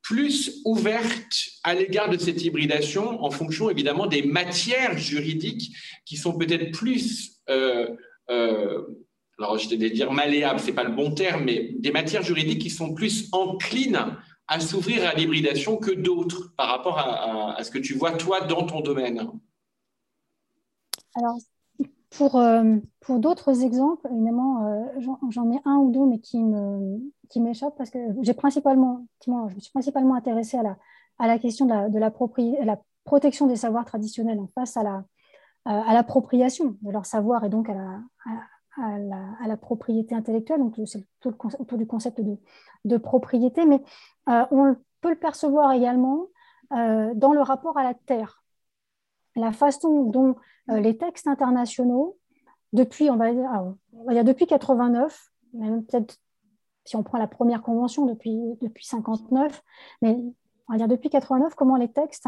plus 0.04 0.60
ouverte 0.66 1.48
à 1.64 1.74
l'égard 1.74 2.10
de 2.10 2.18
cette 2.18 2.44
hybridation 2.44 3.24
en 3.24 3.30
fonction 3.30 3.70
évidemment 3.70 4.06
des 4.06 4.22
matières 4.22 4.98
juridiques 4.98 5.74
qui 6.04 6.16
sont 6.18 6.36
peut-être 6.36 6.72
plus, 6.72 7.40
euh, 7.48 7.88
euh, 8.30 8.82
alors 9.38 9.56
je 9.56 9.66
vais 9.70 9.90
dire 9.90 10.12
malléables, 10.12 10.60
c'est 10.60 10.74
pas 10.74 10.84
le 10.84 10.94
bon 10.94 11.14
terme, 11.14 11.44
mais 11.44 11.74
des 11.78 11.90
matières 11.90 12.22
juridiques 12.22 12.60
qui 12.60 12.68
sont 12.68 12.92
plus 12.92 13.30
enclines 13.32 14.18
à 14.46 14.60
s'ouvrir 14.60 15.08
à 15.08 15.14
l'hybridation 15.14 15.78
que 15.78 15.90
d'autres 15.90 16.52
par 16.54 16.68
rapport 16.68 16.98
à, 16.98 17.64
ce 17.64 17.70
que 17.70 17.78
tu 17.78 17.94
vois 17.94 18.12
toi 18.12 18.42
dans 18.42 18.66
ton 18.66 18.82
domaine. 18.82 19.26
Alors 21.14 21.38
pour, 22.10 22.36
euh, 22.36 22.76
pour 23.00 23.20
d'autres 23.20 23.62
exemples, 23.64 24.06
évidemment, 24.12 24.86
j'en 25.30 25.50
ai 25.50 25.58
un 25.64 25.76
ou 25.76 25.90
deux, 25.90 26.04
mais 26.04 26.18
qui 26.18 26.38
me 26.44 27.00
qui 27.34 27.40
m'échappent 27.40 27.76
parce 27.76 27.90
que 27.90 27.98
j'ai 28.22 28.32
principalement, 28.32 29.04
je 29.26 29.30
me 29.32 29.58
suis 29.58 29.72
principalement 29.72 30.14
intéressée 30.14 30.56
à 30.56 30.62
la, 30.62 30.76
à 31.18 31.26
la 31.26 31.40
question 31.40 31.66
de 31.66 31.70
la, 31.70 31.88
de 31.88 31.98
la, 31.98 32.80
protection 33.04 33.46
des 33.48 33.56
savoirs 33.56 33.84
traditionnels 33.84 34.38
en 34.38 34.46
face 34.54 34.78
à 34.78 34.82
la 34.82 35.04
à 35.66 36.02
de 36.02 36.90
leur 36.90 37.06
savoir 37.06 37.44
et 37.44 37.48
donc 37.48 37.68
à 37.68 37.74
la, 37.74 38.00
à, 38.76 39.46
la, 39.48 39.56
propriété 39.56 40.14
intellectuelle. 40.14 40.60
Donc, 40.60 40.76
c'est 40.86 41.04
tout 41.20 41.30
le 41.30 41.36
autour 41.58 41.76
du 41.76 41.86
concept 41.86 42.20
de, 42.20 42.36
de 42.84 42.96
propriété, 42.98 43.66
mais 43.66 43.82
euh, 44.28 44.44
on 44.52 44.76
peut 45.00 45.10
le 45.10 45.18
percevoir 45.18 45.72
également 45.72 46.26
dans 46.70 47.32
le 47.32 47.40
rapport 47.40 47.76
à 47.78 47.82
la 47.82 47.94
terre. 47.94 48.42
La 49.36 49.52
façon 49.52 50.04
dont 50.04 50.36
euh, 50.70 50.80
les 50.80 50.96
textes 50.96 51.26
internationaux, 51.26 52.16
depuis, 52.72 53.10
on 53.10 53.16
va 53.16 53.32
dire, 53.32 53.50
ah, 53.52 54.22
depuis 54.22 54.46
89, 54.46 55.30
même 55.54 55.84
peut-être 55.84 56.18
si 56.84 56.96
on 56.96 57.02
prend 57.02 57.18
la 57.18 57.26
première 57.26 57.62
convention 57.62 58.06
depuis, 58.06 58.38
depuis 58.60 58.84
59, 58.84 59.62
mais 60.02 60.16
on 60.68 60.72
va 60.72 60.78
dire 60.78 60.88
depuis 60.88 61.10
89, 61.10 61.54
comment 61.54 61.76
les 61.76 61.88
textes 61.88 62.26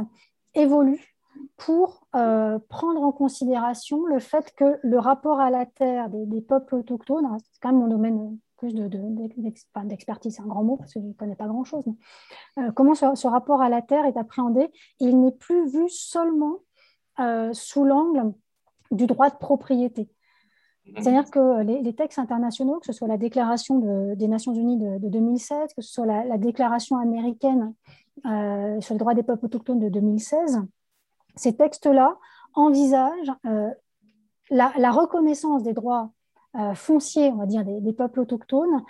évoluent 0.55 1.17
pour 1.57 2.07
euh, 2.15 2.59
prendre 2.69 3.03
en 3.03 3.13
considération 3.13 4.07
le 4.07 4.19
fait 4.19 4.55
que 4.57 4.79
le 4.83 4.99
rapport 4.99 5.41
à 5.41 5.51
la 5.51 5.67
terre 5.67 6.09
des, 6.11 6.41
peuples 6.41 6.77
autochtones, 6.77 7.27
hein, 7.27 7.37
c'est 7.39 7.61
quand 7.61 7.73
même 7.73 7.81
mon 7.81 7.89
domaine 7.89 8.39
plus 8.57 8.75
d'expertise, 8.75 10.33
de, 10.33 10.37
c'est 10.37 10.43
un 10.43 10.47
grand 10.47 10.65
mot 10.65 10.77
parce 10.77 10.95
que 10.95 11.01
je 11.01 11.07
ne 11.07 11.13
connais 11.13 11.37
pas 11.37 11.47
grand-chose, 11.47 11.85
euh, 12.59 12.73
comment 12.73 12.95
ce, 12.95 13.27
rapport 13.27 13.61
à 13.61 13.69
la 13.69 13.83
terre 13.83 14.07
est 14.07 14.17
appréhendé, 14.17 14.71
il 14.99 15.21
n'est 15.21 15.33
plus 15.33 15.69
vu 15.69 15.89
seulement 15.89 16.61
euh, 17.21 17.53
sous 17.53 17.85
l'angle 17.85 18.33
du 18.91 19.07
droit 19.07 19.31
de 19.31 19.37
propriété. 19.37 20.09
Mhm. 20.87 21.03
C'est-à-dire 21.03 21.31
que 21.31 21.63
les, 21.63 21.95
textes 21.95 22.19
internationaux, 22.19 22.79
que 22.79 22.87
ce 22.87 22.93
soit 22.93 23.09
la 23.09 23.17
Déclaration 23.17 24.15
des 24.15 24.29
Nations 24.29 24.55
Unies 24.55 24.79
de, 24.79 25.09
2007, 25.09 25.75
que 25.75 25.83
ce 25.83 25.93
soit 25.93 26.07
la, 26.07 26.39
Déclaration 26.39 26.97
américaine 26.97 27.75
euh, 28.25 28.81
sur 28.81 28.95
les 28.95 28.99
droits 28.99 29.15
des 29.15 29.23
peuples 29.23 29.47
autochtones 29.47 29.81
de 29.81 29.89
2016, 29.89 30.63
ces 31.35 31.57
textes-là 31.57 32.17
envisagent 32.55 33.33
euh, 33.47 33.71
la, 34.51 34.91
reconnaissance 34.91 35.63
des 35.63 35.73
droits 35.73 36.11
fonciers, 36.75 37.31
on 37.33 37.37
va 37.37 37.45
dire, 37.45 37.65
des, 37.67 37.93
peuples 37.93 38.21
autochtones, 38.21 38.83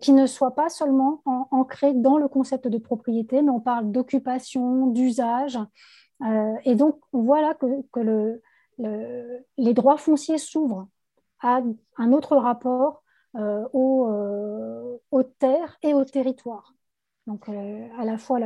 qui 0.00 0.12
ne 0.12 0.26
soient 0.26 0.54
pas 0.54 0.68
seulement 0.68 1.20
ancrés 1.24 1.92
dans 1.92 2.16
le 2.16 2.28
concept 2.28 2.68
de 2.68 2.78
propriété, 2.78 3.42
mais 3.42 3.50
on 3.50 3.58
parle 3.58 3.90
d'occupation, 3.90 4.86
d'usage, 4.86 5.58
euh, 6.22 6.54
et 6.64 6.74
donc, 6.74 6.98
on 7.12 7.22
voit 7.22 7.40
là 7.40 7.54
que, 7.54 8.00
le, 8.00 8.42
les 9.56 9.74
droits 9.74 9.98
fonciers 9.98 10.38
s'ouvrent 10.38 10.88
à 11.40 11.60
un 11.96 12.12
autre 12.12 12.36
rapport 12.36 13.02
euh, 13.36 13.64
euh, 13.74 14.98
aux, 15.10 15.22
terres 15.22 15.76
et 15.82 15.94
aux 15.94 16.04
territoires. 16.04 16.74
Donc, 17.26 17.48
à 17.48 18.04
la 18.04 18.16
fois 18.16 18.38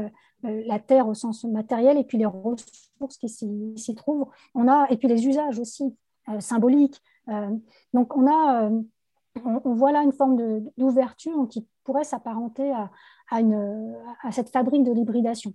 la, 0.43 0.79
terre 0.81 1.07
au 1.07 1.15
sens 1.15 1.45
matériel 1.45 1.99
et 1.99 2.05
puis 2.05 2.19
les 2.19 2.27
ressources 2.27 3.17
qui 3.21 3.29
s'y 3.29 3.95
trouvent. 3.95 4.27
On 4.55 4.67
a, 4.67 4.89
et 4.91 4.97
puis 4.97 5.07
les 5.07 5.27
usages 5.27 5.61
aussi 5.61 5.97
symboliques. 6.41 7.01
donc, 7.93 8.17
on 8.17 8.27
a 8.29 8.71
on, 9.45 9.75
voit 9.75 9.93
là 9.93 10.03
une 10.03 10.13
forme 10.13 10.37
d'ouverture 10.77 11.47
qui 11.49 11.67
pourrait 11.85 12.05
s'apparenter 12.05 12.73
à, 12.73 12.91
à, 13.31 13.39
à, 14.23 14.33
cette 14.33 14.51
fabrique 14.51 14.83
de 14.83 14.93
l'hybridation. 14.93 15.55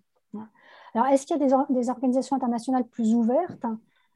Alors, 0.94 1.08
est-ce 1.08 1.28
qu'il 1.28 1.38
y 1.38 1.44
a 1.44 1.64
des, 1.70 1.90
organisations 1.90 2.36
internationales 2.36 2.86
plus 2.86 3.14
ouvertes, 3.14 3.66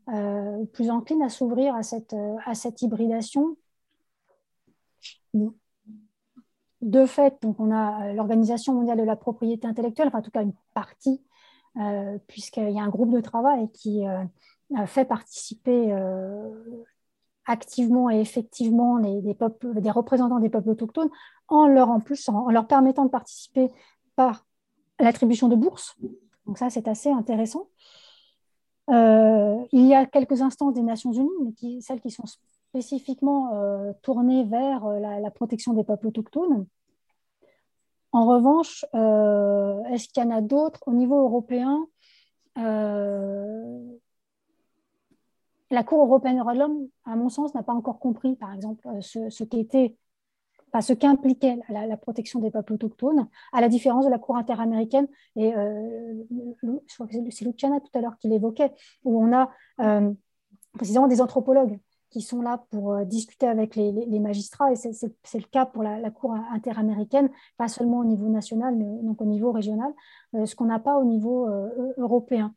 euh, 0.10 0.66
plus 0.66 0.90
enclines 0.90 1.22
à 1.22 1.30
s'ouvrir 1.30 1.76
à 1.76 1.84
cette, 1.84 2.14
euh, 2.14 2.36
à 2.46 2.56
cette 2.56 2.82
hybridation 2.82 3.56
De 6.82 7.06
fait, 7.06 7.38
donc 7.42 7.60
on 7.60 7.72
a 7.72 8.08
euh, 8.10 8.14
l'Organisation 8.14 8.74
mondiale 8.74 8.98
de 8.98 9.04
la 9.04 9.16
propriété 9.16 9.68
intellectuelle, 9.68 10.08
enfin 10.08 10.20
en 10.20 10.22
tout 10.24 10.32
cas 10.32 10.42
une 10.42 10.54
partie, 10.74 11.22
puisqu'il 12.28 12.72
y 12.72 12.80
a 12.80 12.84
un 12.84 12.90
groupe 12.90 13.14
de 13.14 13.22
travail 13.22 13.72
qui 13.72 14.04
fait 14.88 15.06
participer 15.06 15.96
activement 17.46 18.10
et 18.10 18.20
effectivement 18.20 19.00
des, 19.00 19.22
des 19.22 19.92
représentants 19.92 20.40
des 20.40 20.50
peuples 20.50 20.70
autochtones 20.70 21.10
en 21.48 21.68
leur, 21.68 21.90
en 21.90 22.02
plus, 22.02 22.28
en 22.28 22.50
leur 22.50 22.68
permettant 22.68 23.06
de 23.06 23.10
participer 23.10 23.72
par 24.18 24.46
l'attribution 25.00 25.48
de 25.48 25.56
bourses 25.56 25.96
donc 26.46 26.58
ça, 26.58 26.70
c'est 26.70 26.88
assez 26.88 27.10
intéressant. 27.10 27.70
Euh, 28.90 29.64
il 29.72 29.86
y 29.86 29.94
a 29.94 30.06
quelques 30.06 30.42
instances 30.42 30.74
des 30.74 30.82
Nations 30.82 31.14
Unies, 31.14 31.56
mais 31.62 31.82
celles 31.82 32.02
qui 32.02 32.12
sont 32.12 32.26
spécifiquement 32.70 33.54
euh, 33.54 33.94
tournées 34.02 34.44
vers 34.46 34.86
euh, 34.86 35.00
la, 35.00 35.32
protection 35.32 35.74
des 35.74 35.84
peuples 35.84 36.08
autochtones. 36.08 36.66
En 38.12 38.26
revanche, 38.26 38.84
est-ce 38.94 40.08
qu'il 40.10 40.22
y 40.22 40.26
en 40.26 40.32
a 40.32 40.42
d'autres 40.42 40.82
au 40.86 40.92
niveau 40.92 41.22
européen 41.22 41.88
La 42.56 42.64
Cour 45.86 46.04
européenne 46.04 46.34
des 46.34 46.42
droits 46.42 46.54
de 46.54 46.60
l'homme, 46.60 46.90
à 47.06 47.16
mon 47.16 47.30
sens, 47.30 47.54
n'a 47.54 47.64
pas 47.64 47.74
encore 47.74 48.00
compris, 48.00 48.36
par 48.36 48.54
exemple, 48.54 48.86
ce, 49.00 49.30
ce 49.30 49.46
qu'était 49.46 49.96
ce 50.80 50.94
qu'impliquait 50.94 51.60
la, 51.68 51.98
protection 51.98 52.40
des 52.40 52.50
peuples 52.50 52.74
autochtones, 52.74 53.28
à 53.52 53.60
la 53.60 53.68
différence 53.68 54.06
de 54.06 54.10
la 54.10 54.20
Cour 54.20 54.38
interaméricaine, 54.38 55.08
et 55.36 55.54
euh, 55.54 56.24
c'est 56.88 57.46
Luciana 57.46 57.82
tout 57.82 57.92
à 57.94 58.00
l'heure 58.00 58.18
qui 58.20 58.30
l'évoquait, 58.30 58.72
où 59.04 59.22
on 59.22 59.34
a 59.34 59.50
euh, 59.82 60.14
précisément 60.74 61.08
des 61.08 61.22
anthropologues 61.22 61.78
qui 62.10 62.22
sont 62.22 62.42
là 62.42 62.64
pour 62.72 62.94
euh, 62.94 63.04
discuter 63.04 63.48
avec 63.48 63.76
les, 63.76 64.20
magistrats, 64.20 64.72
et 64.72 64.76
c'est 64.76 65.38
le 65.38 65.48
cas 65.52 65.66
pour 65.66 65.84
la, 65.84 66.10
Cour 66.10 66.36
interaméricaine, 66.52 67.30
pas 67.58 67.68
seulement 67.68 68.00
au 68.00 68.06
niveau 68.06 68.30
national, 68.30 68.76
mais 68.76 69.04
donc 69.04 69.22
au 69.22 69.26
niveau 69.26 69.52
régional, 69.52 69.92
ce 70.34 70.56
qu'on 70.56 70.66
n'a 70.66 70.80
pas 70.80 70.98
au 70.98 71.04
niveau 71.04 71.50
européen. 71.98 72.54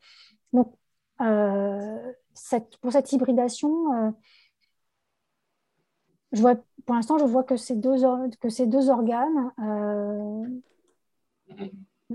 Donc, 0.53 0.73
pour 1.19 2.93
cette 2.93 3.13
hybridation, 3.13 4.15
pour 6.87 6.95
l'instant, 6.95 7.19
je 7.19 7.25
vois 7.25 7.45
que 7.45 7.57
ces 7.57 7.77
deux, 7.77 8.05
organes, 8.05 9.53
euh, 9.61 10.45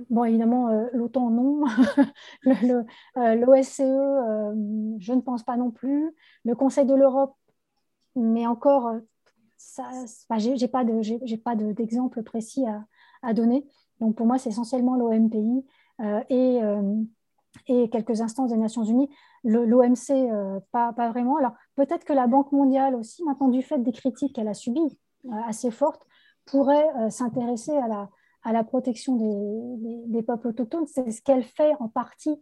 bon, 0.09 0.23
évidemment, 0.25 0.69
euh, 0.69 0.87
l'OTAN, 0.93 1.29
non, 1.29 1.63
l'OSCE, 3.15 3.81
euh, 3.81 4.53
je 4.99 5.13
ne 5.13 5.21
pense 5.21 5.43
pas 5.43 5.57
non 5.57 5.71
plus, 5.71 6.11
le 6.45 6.55
Conseil 6.55 6.85
de 6.85 6.93
l'Europe, 6.93 7.35
mais 8.15 8.45
encore, 8.47 8.93
je 9.57 11.31
n'ai 11.31 11.37
pas 11.37 11.55
d'exemple 11.55 12.23
précis 12.23 12.65
à, 13.21 13.33
donner. 13.33 13.65
Donc, 13.99 14.15
pour 14.15 14.25
moi, 14.25 14.37
c'est 14.37 14.49
essentiellement 14.49 14.95
l'OMPI 14.95 15.65
et 17.67 17.89
quelques 17.89 18.21
instances 18.21 18.51
des 18.51 18.57
Nations 18.57 18.83
Unies. 18.83 19.09
L'OMC, 19.43 20.61
pas, 20.71 20.91
vraiment. 21.09 21.37
Peut-être 21.79 22.03
que 22.03 22.11
la 22.11 22.27
Banque 22.27 22.51
mondiale 22.51 22.93
aussi, 22.93 23.23
maintenant 23.23 23.47
du 23.47 23.61
fait 23.61 23.77
des 23.77 23.93
critiques 23.93 24.35
qu'elle 24.35 24.49
a 24.49 24.53
subies 24.53 24.99
euh, 25.25 25.29
assez 25.47 25.71
fortes, 25.71 26.05
pourrait 26.45 26.89
euh, 26.97 27.09
s'intéresser 27.09 27.71
à 27.71 27.87
la, 27.87 28.09
à 28.43 28.51
la 28.51 28.65
protection 28.65 29.15
des, 29.15 30.21
peuples 30.23 30.49
autochtones, 30.49 30.87
c'est 30.87 31.09
ce 31.09 31.21
qu'elle 31.21 31.43
fait 31.43 31.71
en 31.79 31.87
partie, 31.87 32.37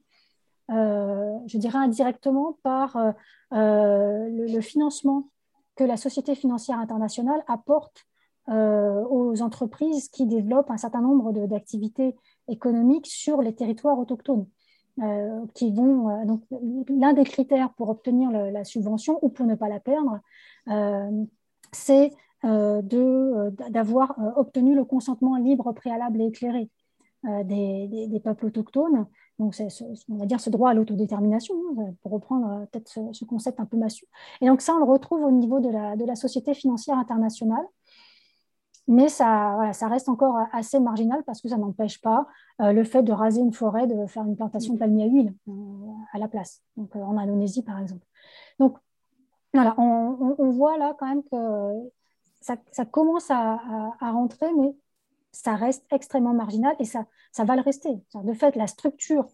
je 0.69 1.57
dirais 1.57 1.77
indirectement, 1.77 2.57
par 2.64 2.97
le, 3.51 4.59
financement 4.61 5.30
que 5.76 5.84
la 5.84 5.97
Société 5.97 6.34
financière 6.34 6.80
internationale 6.80 7.43
apporte 7.47 8.05
aux 8.49 9.41
entreprises 9.41 10.09
qui 10.09 10.26
développent 10.26 10.72
un 10.72 10.77
certain 10.77 11.01
nombre 11.01 11.31
d'activités 11.47 12.15
économiques 12.47 13.07
sur 13.07 13.41
les 13.41 13.55
territoires 13.55 13.97
autochtones. 13.99 14.47
Euh, 14.99 15.45
qui 15.53 15.71
vont. 15.71 16.09
Euh, 16.09 16.25
donc, 16.25 16.41
l'un 16.89 17.13
des 17.13 17.23
critères 17.23 17.71
pour 17.73 17.89
obtenir 17.89 18.31
la 18.31 18.63
subvention 18.63 19.19
ou 19.21 19.29
pour 19.29 19.45
ne 19.45 19.53
pas 19.53 19.69
la 19.69 19.79
perdre, 19.79 20.19
euh, 20.69 21.23
c'est 21.71 22.11
d'avoir 22.43 24.15
obtenu 24.37 24.75
le 24.75 24.85
consentement 24.85 25.35
libre, 25.37 25.71
préalable 25.73 26.21
et 26.21 26.27
éclairé 26.27 26.69
des, 27.23 28.21
peuples 28.23 28.45
autochtones. 28.47 29.05
Donc, 29.37 29.53
c'est, 29.53 29.67
on 30.09 30.17
va 30.17 30.25
dire 30.25 30.39
ce 30.39 30.49
droit 30.49 30.71
à 30.71 30.73
l'autodétermination, 30.73 31.55
hein, 31.79 31.93
pour 32.01 32.11
reprendre 32.13 32.65
peut-être 32.71 32.87
ce, 32.87 33.25
concept 33.25 33.59
un 33.59 33.65
peu 33.65 33.77
massu. 33.77 34.05
Et 34.41 34.47
donc, 34.47 34.61
ça, 34.61 34.73
on 34.75 34.79
le 34.79 34.85
retrouve 34.85 35.23
au 35.23 35.31
niveau 35.31 35.59
de 35.59 35.69
la, 35.69 35.95
de 35.95 36.05
la 36.05 36.15
Société 36.15 36.53
financière 36.53 36.97
internationale 36.97 37.65
mais 38.88 39.09
ça, 39.09 39.73
reste 39.81 40.07
encore 40.07 40.38
assez 40.53 40.80
marginal 40.80 41.22
parce 41.26 41.41
que 41.41 41.49
ça 41.49 41.57
n'empêche 41.57 42.01
pas 42.01 42.26
euh, 42.61 42.72
le 42.72 42.85
fait 42.85 43.03
de 43.03 43.11
raser 43.11 43.41
une 43.41 43.51
forêt, 43.51 43.85
de 43.85 44.07
faire 44.07 44.23
une 44.23 44.38
plantation 44.38 44.73
de 44.73 44.80
palmiers 44.80 45.03
à 45.03 45.07
huile 45.07 45.34
euh, 45.49 45.51
à 46.14 46.19
la 46.19 46.30
place, 46.30 46.64
euh, 46.77 47.01
en 47.01 47.18
Indonésie 47.18 47.64
par 47.64 47.80
exemple. 47.80 48.05
Donc 48.59 48.77
voilà, 49.53 49.76
on, 49.77 50.51
voit 50.51 50.77
là 50.77 50.95
quand 50.97 51.07
même 51.07 51.23
que 51.23 51.89
ça, 52.39 52.85
commence 52.85 53.30
à, 53.30 53.59
rentrer, 53.99 54.47
mais 54.53 54.73
ça 55.31 55.55
reste 55.55 55.85
extrêmement 55.91 56.34
marginal 56.34 56.76
et 56.80 56.85
ça, 56.85 57.05
va 57.38 57.55
le 57.55 57.61
rester. 57.61 57.89
De 58.14 58.34
fait, 58.34 58.55
la 58.55 58.68
structure 58.68 59.27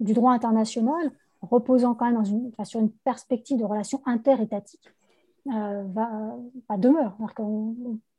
du 0.00 0.14
droit 0.14 0.32
international, 0.32 1.12
reposant 1.42 1.94
quand 1.94 2.06
même 2.06 2.14
dans 2.14 2.24
une, 2.24 2.52
sur 2.64 2.80
une 2.80 2.90
perspective 2.90 3.58
de 3.58 3.64
relations 3.64 4.00
interétatiques, 4.06 4.88
va 5.46 6.76
demeure 6.78 7.16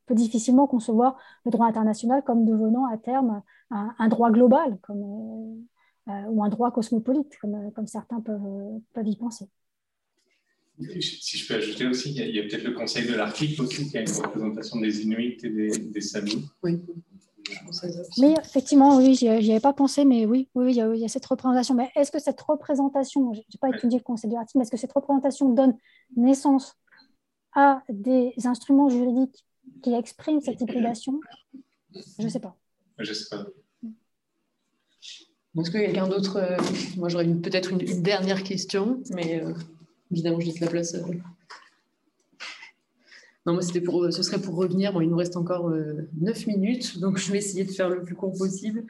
peut 0.06 0.14
difficilement 0.14 0.66
concevoir 0.66 1.18
le 1.44 1.50
droit 1.50 1.66
international 1.66 2.22
comme 2.24 2.44
devenant 2.44 2.86
à 2.86 2.96
terme 2.96 3.42
un, 3.70 4.08
droit 4.08 4.30
global 4.30 4.78
comme, 4.82 5.02
euh, 6.08 6.12
euh, 6.12 6.28
ou 6.28 6.44
un 6.44 6.48
droit 6.48 6.70
cosmopolite, 6.70 7.36
comme, 7.38 7.72
comme 7.74 7.86
certains 7.86 8.20
peuvent, 8.20 8.80
peuvent, 8.92 9.08
y 9.08 9.16
penser. 9.16 9.46
Si 11.00 11.38
je 11.38 11.48
peux 11.48 11.54
ajouter 11.54 11.86
aussi, 11.86 12.12
il 12.14 12.36
y 12.36 12.38
a, 12.38 12.42
peut-être 12.42 12.64
le 12.64 12.74
Conseil 12.74 13.08
de 13.08 13.14
l'Arctique 13.14 13.58
aussi 13.60 13.88
qui 13.88 13.98
a 13.98 14.02
une 14.02 14.08
représentation 14.08 14.80
des 14.80 15.02
Inuits 15.02 15.38
et 15.42 15.50
des, 15.50 15.78
des 15.78 16.00
Samis. 16.00 16.46
Oui. 16.62 16.80
Mais 18.18 18.34
effectivement, 18.40 18.96
oui, 18.96 19.14
j'y 19.14 19.28
avais 19.28 19.60
pas 19.60 19.72
pensé, 19.72 20.04
mais 20.04 20.26
oui, 20.26 20.48
oui, 20.54 20.72
il 20.72 20.76
y, 20.76 20.80
a, 20.80 20.94
il 20.94 21.00
y 21.00 21.04
a 21.04 21.08
cette 21.08 21.26
représentation. 21.26 21.74
Mais 21.74 21.90
est-ce 21.94 22.10
que 22.10 22.18
cette 22.18 22.40
représentation, 22.40 23.32
je 23.32 23.40
n'ai 23.40 23.58
pas 23.60 23.68
étudié 23.68 23.98
le 23.98 24.04
Conseil 24.04 24.30
de 24.30 24.34
l'Arctique, 24.34 24.56
mais 24.56 24.62
est-ce 24.62 24.70
que 24.70 24.76
cette 24.76 24.92
représentation 24.92 25.52
donne 25.52 25.76
naissance 26.16 26.76
à 27.52 27.82
des 27.88 28.34
instruments 28.44 28.88
juridiques 28.88 29.46
qui 29.82 29.94
exprime 29.94 30.40
cette 30.40 30.60
hybridation 30.60 31.20
Je 31.94 32.22
ne 32.24 32.28
sais 32.28 32.40
pas. 32.40 32.56
Je 32.98 33.10
ne 33.10 33.14
sais 33.14 33.28
pas. 33.30 33.46
Est-ce 35.58 35.70
que 35.70 35.78
quelqu'un 35.78 36.06
d'autre 36.06 36.36
euh, 36.36 36.56
Moi, 36.96 37.08
j'aurais 37.08 37.26
peut-être 37.26 37.72
une, 37.72 37.78
dernière 38.02 38.42
question, 38.42 39.02
mais 39.14 39.42
euh, 39.42 39.54
évidemment, 40.10 40.38
je 40.40 40.46
laisse 40.46 40.60
la 40.60 40.66
place. 40.66 40.94
Euh. 40.94 41.00
Non, 43.46 43.54
moi, 43.54 43.62
c'était 43.62 43.80
pour, 43.80 44.12
ce 44.12 44.22
serait 44.22 44.40
pour 44.40 44.56
revenir. 44.56 44.92
Bon, 44.92 45.00
il 45.00 45.08
nous 45.08 45.16
reste 45.16 45.36
encore 45.36 45.72
9 46.20 46.46
minutes, 46.46 46.98
donc 46.98 47.16
je 47.16 47.30
vais 47.32 47.38
essayer 47.38 47.64
de 47.64 47.70
faire 47.70 47.88
le 47.88 48.02
plus 48.02 48.14
court 48.14 48.36
possible. 48.36 48.84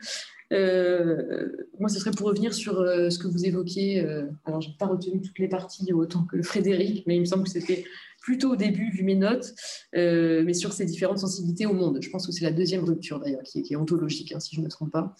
Moi, 0.51 1.89
ce 1.89 1.99
serait 1.99 2.13
pour 2.13 2.29
revenir 2.29 2.55
sur 2.55 2.77
ce 2.77 3.19
que 3.19 3.29
vous 3.29 3.45
évoquiez. 3.47 4.01
alors, 4.45 4.61
je 4.61 4.69
n'ai 4.69 4.77
pas 4.79 4.87
retenu 4.87 5.21
toutes 5.21 5.39
les 5.39 5.49
parties 5.49 5.93
autant 5.93 6.25
que 6.25 6.41
Frédéric, 6.43 7.05
mais 7.07 7.17
il 7.17 7.21
me 7.21 7.27
semble 7.27 7.45
que 7.45 7.51
c'était 7.51 7.85
plutôt 8.27 8.55
au 8.55 8.57
début, 8.57 8.91
vu 8.91 9.05
mes 9.05 9.15
notes, 9.15 9.55
euh, 9.95 10.43
mais 10.45 10.53
sur 10.53 10.73
ces 10.73 10.85
différentes 10.85 11.19
sensibilités 11.19 11.65
au 11.65 11.73
monde. 11.73 12.01
Je 12.03 12.11
pense 12.11 12.27
que 12.27 12.33
c'est 12.33 12.45
la 12.45 12.51
deuxième 12.51 12.83
rupture 12.83 13.21
d'ailleurs, 13.21 13.45
qui, 13.45 13.65
est 13.71 13.77
ontologique, 13.77 14.33
hein, 14.33 14.41
si 14.41 14.57
je 14.57 14.61
ne 14.61 14.65
me 14.65 14.69
trompe 14.69 14.91
pas. 14.91 15.15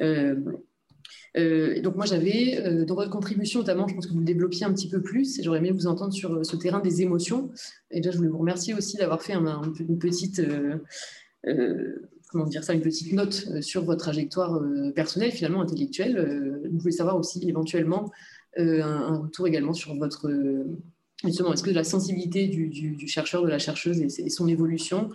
Euh, 0.00 0.36
euh, 1.36 1.82
donc 1.82 1.96
moi 1.96 2.06
j'avais, 2.06 2.86
dans 2.86 2.94
votre 2.94 3.10
contribution 3.10 3.60
notamment, 3.60 3.86
je 3.86 3.94
pense 3.94 4.06
que 4.06 4.12
vous 4.12 4.20
le 4.20 4.24
développiez 4.24 4.64
un 4.64 4.72
petit 4.72 4.88
peu 4.88 5.02
plus, 5.02 5.38
et 5.38 5.42
j'aurais 5.42 5.58
aimé 5.58 5.70
vous 5.70 5.86
entendre 5.86 6.14
sur 6.14 6.46
ce 6.46 6.56
terrain 6.56 6.80
des 6.80 7.02
émotions. 7.02 7.50
Et 7.90 8.00
déjà 8.00 8.10
je 8.10 8.16
voulais 8.16 8.30
vous 8.30 8.38
remercier 8.38 8.72
aussi 8.72 8.96
d'avoir 8.96 9.22
fait 9.22 9.34
une 9.34 9.98
petite... 9.98 10.40
comment 12.36 12.48
dire 12.48 12.64
ça, 12.64 12.74
une 12.74 12.82
petite 12.82 13.12
note 13.12 13.62
sur 13.62 13.84
votre 13.84 14.00
trajectoire 14.00 14.60
personnelle, 14.94 15.32
finalement 15.32 15.62
intellectuelle. 15.62 16.60
Vous 16.70 16.78
voulez 16.78 16.92
savoir 16.92 17.16
aussi 17.16 17.48
éventuellement 17.48 18.10
un, 18.56 19.18
retour 19.18 19.46
également 19.46 19.72
sur 19.72 19.94
votre 19.96 20.30
justement, 21.24 21.52
est-ce 21.52 21.62
que 21.62 21.70
la 21.70 21.84
sensibilité 21.84 22.46
du, 22.46 23.06
chercheur, 23.08 23.42
de 23.42 23.48
la 23.48 23.58
chercheuse 23.58 24.00
et, 24.00 24.30
son 24.30 24.48
évolution, 24.48 25.10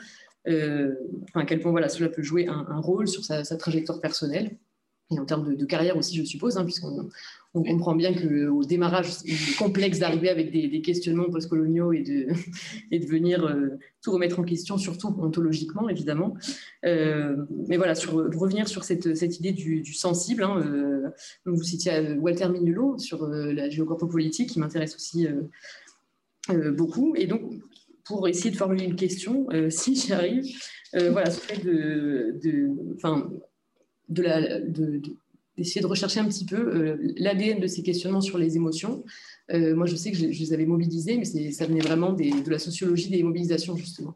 euh, 0.48 0.95
à 1.35 1.45
quel 1.45 1.60
point 1.60 1.72
voilà, 1.72 1.89
cela 1.89 2.10
peut 2.10 2.23
jouer 2.23 2.48
un, 2.48 2.80
rôle 2.80 3.07
sur 3.07 3.23
sa, 3.23 3.43
trajectoire 3.57 3.99
personnelle? 3.99 4.57
Et 5.12 5.20
en 5.20 5.26
termes 5.26 5.56
de, 5.56 5.66
carrière 5.66 5.98
aussi, 5.98 6.16
je 6.16 6.24
suppose, 6.24 6.58
hein, 6.58 6.64
puisqu'on 6.64 7.10
on 7.54 7.64
comprend 7.64 7.96
bien 7.96 8.14
qu'au 8.14 8.64
démarrage, 8.64 9.10
il 9.26 9.34
est 9.34 9.58
complexe 9.58 10.00
d'arriver 10.00 10.30
avec 10.30 10.52
des, 10.52 10.82
questionnements 10.82 11.30
postcoloniaux 11.30 11.92
et 11.92 12.02
de, 12.02 12.28
et 12.92 13.00
de 13.00 13.06
venir 13.06 13.46
euh, 13.46 13.78
tout 14.02 14.12
remettre 14.12 14.40
en 14.40 14.44
question, 14.44 14.78
surtout 14.78 15.08
ontologiquement, 15.08 15.90
évidemment. 15.90 16.36
Euh, 16.86 17.36
mais 17.68 17.78
voilà, 17.78 17.94
sur, 17.96 18.14
revenir 18.14 18.68
sur 18.68 18.86
cette, 18.86 19.16
cette 19.16 19.40
idée 19.40 19.52
du, 19.52 19.84
sensible, 19.94 20.44
hein, 20.44 21.12
vous 21.46 21.64
citiez 21.64 22.14
Walter 22.20 22.48
Minulo 22.50 22.98
sur 22.98 23.28
la 23.28 23.70
géographie 23.70 24.48
qui 24.48 24.60
m'intéresse 24.60 24.96
aussi 24.96 25.28
euh, 26.50 26.72
beaucoup. 26.72 27.14
Et 27.16 27.28
donc, 27.28 27.42
pour 28.04 28.28
essayer 28.28 28.52
de 28.52 28.58
formuler 28.58 28.86
une 28.86 28.96
question, 28.96 29.48
euh, 29.52 29.70
si 29.70 29.96
j'y 29.96 30.14
arrive, 30.14 30.46
euh, 30.96 31.12
voilà, 31.12 31.30
ce 31.30 31.40
fait 31.40 31.64
de, 31.64 32.40
de, 32.44 32.70
d'essayer 34.12 35.82
de 35.82 35.88
rechercher 35.88 36.20
un 36.20 36.28
petit 36.28 36.46
peu 36.46 36.98
l'ADN 37.18 37.60
de 37.60 37.68
ces 37.68 37.84
questionnements 37.84 38.22
sur 38.22 38.38
les 38.38 38.56
émotions. 38.56 39.04
moi, 39.52 39.86
je 39.86 39.96
sais 39.96 40.12
que 40.12 40.18
je, 40.18 40.26
les 40.26 40.54
avais 40.54 40.66
mobilisés, 40.66 41.18
mais 41.18 41.52
ça 41.52 41.66
venait 41.66 41.82
vraiment 41.82 42.14
de 42.14 42.50
la 42.50 42.60
sociologie 42.60 43.10
des 43.10 43.24
mobilisations, 43.24 43.76
justement, 43.76 44.16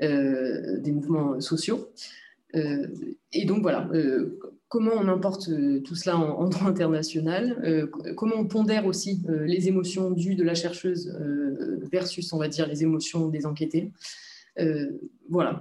des 0.00 0.92
mouvements 0.92 1.40
sociaux. 1.40 1.88
et 2.54 3.44
donc, 3.44 3.62
voilà, 3.62 3.88
comment 4.72 4.92
on 4.96 5.06
importe 5.08 5.50
euh, 5.50 5.80
tout 5.80 5.94
cela 5.94 6.16
en, 6.16 6.48
droit 6.48 6.66
international, 6.66 7.60
euh, 7.62 7.86
comment 8.16 8.36
on 8.36 8.46
pondère 8.46 8.86
aussi 8.86 9.20
euh, 9.28 9.44
les 9.44 9.68
émotions 9.68 10.10
dues 10.10 10.34
de 10.34 10.42
la 10.42 10.54
chercheuse 10.54 11.14
versus, 11.92 12.32
on 12.32 12.38
va 12.38 12.48
dire, 12.48 12.66
les 12.66 12.82
émotions 12.82 13.28
des 13.28 13.44
enquêtés. 13.44 13.92
voilà, 15.28 15.60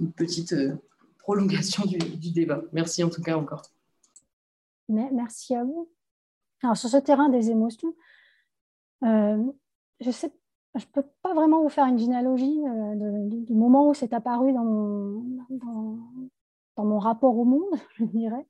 une 0.00 0.12
petite 0.12 0.54
prolongation 1.24 1.84
du, 1.86 2.30
débat. 2.30 2.60
Merci 2.72 3.02
en 3.02 3.08
tout 3.08 3.22
cas 3.22 3.36
encore. 3.36 3.62
Merci 4.88 5.54
à 5.54 5.64
vous. 5.64 5.88
Alors, 6.62 6.76
sur 6.76 6.90
ce 6.90 6.98
terrain 6.98 7.30
des 7.30 7.50
émotions, 7.50 7.94
je 9.02 10.10
sais 10.10 10.32
je 10.76 10.86
peux 10.86 11.04
pas 11.22 11.34
vraiment 11.34 11.62
vous 11.62 11.68
faire 11.68 11.86
une 11.86 11.98
généalogie 11.98 12.60
du 13.46 13.54
moment 13.54 13.88
où 13.88 13.94
c'est 13.94 14.12
apparu 14.12 14.52
dans 14.52 15.22
dans, 15.50 15.98
dans 16.76 16.84
mon 16.84 16.98
rapport 16.98 17.36
au 17.36 17.44
monde, 17.44 17.74
je 17.96 18.04
dirais. 18.04 18.46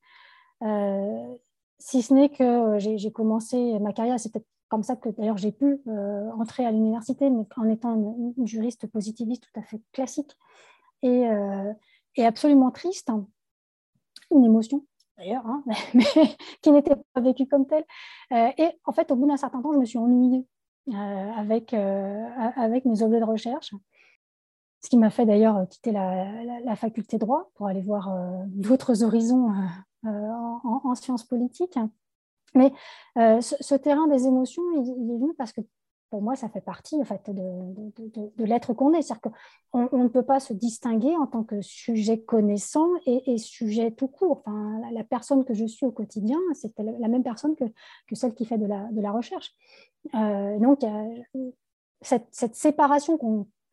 Euh, 0.63 1.35
si 1.79 2.03
ce 2.03 2.15
n'est 2.15 2.31
que 2.31 2.79
j'ai 2.79 3.13
commencé 3.13 3.79
ma 3.81 3.93
carrière, 3.93 4.19
c'est 4.19 4.33
peut-être 4.33 4.49
comme 4.69 4.83
ça 4.83 4.97
que 4.97 5.11
d'ailleurs 5.11 5.37
j'ai 5.37 5.53
pu 5.53 5.81
euh, 5.87 6.31
entrer 6.33 6.65
à 6.65 6.71
l'université, 6.71 7.29
mais 7.31 7.45
en 7.57 7.69
étant 7.69 7.95
une, 7.95 8.47
juriste 8.47 8.87
positiviste 8.87 9.45
tout 9.45 9.61
à 9.61 9.63
fait 9.63 9.81
classique 9.93 10.37
et, 11.03 11.29
euh, 11.29 11.73
et 12.17 12.25
absolument 12.25 12.71
triste, 12.71 13.11
hein. 13.11 13.27
une 14.31 14.45
émotion 14.45 14.85
d'ailleurs, 15.17 15.47
hein, 15.47 15.63
mais, 15.95 16.05
qui 16.63 16.73
n'était 16.73 16.97
pas 17.13 17.21
vécue 17.21 17.47
comme 17.47 17.67
telle. 17.67 17.85
et 18.33 18.71
en 18.85 18.93
fait, 18.93 19.11
au 19.11 19.17
bout 19.17 19.29
d'un 19.29 19.37
certain 19.37 19.63
temps, 19.63 19.73
je 19.73 19.79
me 19.79 19.85
suis 19.85 19.99
ennuyée 19.99 20.45
avec, 20.93 21.73
avec 21.75 22.85
mes 22.85 23.03
objets 23.03 23.21
de 23.21 23.25
recherche 23.25 23.73
ce 24.85 24.91
qui 24.91 24.99
m'a 24.99 25.09
fait 25.09 25.25
d'ailleurs 25.25 25.67
quitter 25.69 25.93
la, 25.93 26.77
faculté 26.77 27.17
droit 27.17 27.51
pour 27.55 27.67
aller 27.67 27.81
voir 27.81 28.13
euh, 28.13 28.43
d'autres 28.49 29.03
horizons 29.03 29.51
euh, 29.51 30.09
euh, 30.09 30.31
en, 30.63 30.95
sciences 30.95 31.25
politiques. 31.25 31.79
Mais 32.55 32.71
ce, 33.17 33.75
terrain 33.75 34.07
des 34.09 34.27
émotions, 34.27 34.63
il, 34.75 35.11
est 35.11 35.19
venu 35.19 35.35
parce 35.37 35.53
que 35.53 35.63
pour 36.15 36.23
moi, 36.23 36.37
ça 36.37 36.49
fait 36.49 36.61
partie 36.61 36.95
en 36.95 37.03
fait, 37.03 37.29
de, 37.29 38.45
l'être 38.45 38.73
qu'on 38.73 38.93
est. 38.93 39.03
C'est-à-dire 39.03 39.33
qu'on 39.73 39.89
on 39.91 40.05
ne 40.05 40.09
peut 40.09 40.23
pas 40.23 40.39
se 40.39 40.53
distinguer 40.53 41.17
en 41.17 41.27
tant 41.27 41.43
que 41.43 41.61
sujet 41.61 42.21
connaissant 42.21 42.87
et, 43.05 43.37
sujet 43.37 43.91
tout 43.91 44.07
court. 44.07 44.45
Enfin, 44.47 44.81
la, 44.93 45.03
personne 45.03 45.45
que 45.45 45.55
je 45.55 45.67
suis 45.67 45.85
au 45.85 45.91
quotidien, 45.91 46.39
c'est 46.53 46.73
la 46.79 47.09
même 47.09 47.25
personne 47.25 47.57
que, 47.57 47.65
celle 48.13 48.33
qui 48.33 48.45
fait 48.45 48.59
de 48.59 48.67
la, 48.67 49.11
recherche. 49.11 49.57
donc, 50.13 50.83
cette, 52.01 52.29
cette 52.31 52.55
séparation 52.55 53.19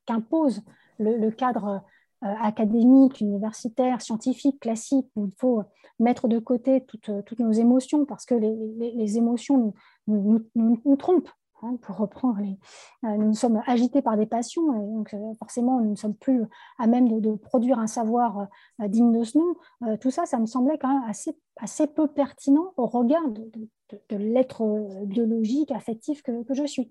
qu'impose 0.08 0.64
le, 0.98 1.30
cadre 1.30 1.84
académique, 2.22 3.22
universitaire, 3.22 4.02
scientifique, 4.02 4.60
classique, 4.60 5.06
où 5.16 5.28
il 5.28 5.34
faut 5.38 5.62
mettre 6.00 6.28
de 6.28 6.40
côté 6.40 6.84
toutes, 6.88 7.12
toutes 7.24 7.40
nos 7.40 7.52
émotions 7.52 8.04
parce 8.08 8.26
que 8.26 8.34
les, 8.34 9.18
émotions 9.20 9.76
nous, 10.08 10.44
nous, 10.56 10.96
trompent. 10.96 11.30
Hein, 11.64 11.76
pour 11.82 11.98
reprendre, 11.98 12.40
les, 12.40 12.58
nous 13.04 13.34
sommes 13.34 13.62
agités 13.68 14.02
par 14.02 14.18
des 14.18 14.26
passions 14.26 14.74
et 14.74 14.88
donc 14.94 15.16
forcément 15.38 15.80
nous 15.80 15.92
ne 15.92 15.96
sommes 15.96 16.16
plus 16.16 16.44
à 16.80 16.88
même 16.88 17.22
de, 17.22 17.36
produire 17.36 17.80
un 17.80 17.88
savoir 17.88 18.48
digne 18.80 19.12
de 19.12 19.24
ce 19.24 19.38
nom. 19.38 19.56
tout 19.98 20.12
ça, 20.12 20.26
ça 20.26 20.40
me 20.40 20.46
semblait 20.46 20.78
quand 20.78 20.88
même 20.88 21.10
assez, 21.10 21.38
assez 21.58 21.88
peu 21.88 22.08
pertinent 22.08 22.74
au 22.78 22.88
regard 22.88 23.28
de, 23.30 23.68
l'être 24.10 24.64
biologique, 25.06 25.72
affectif 25.72 26.22
que, 26.24 26.44
je 26.50 26.66
suis. 26.66 26.90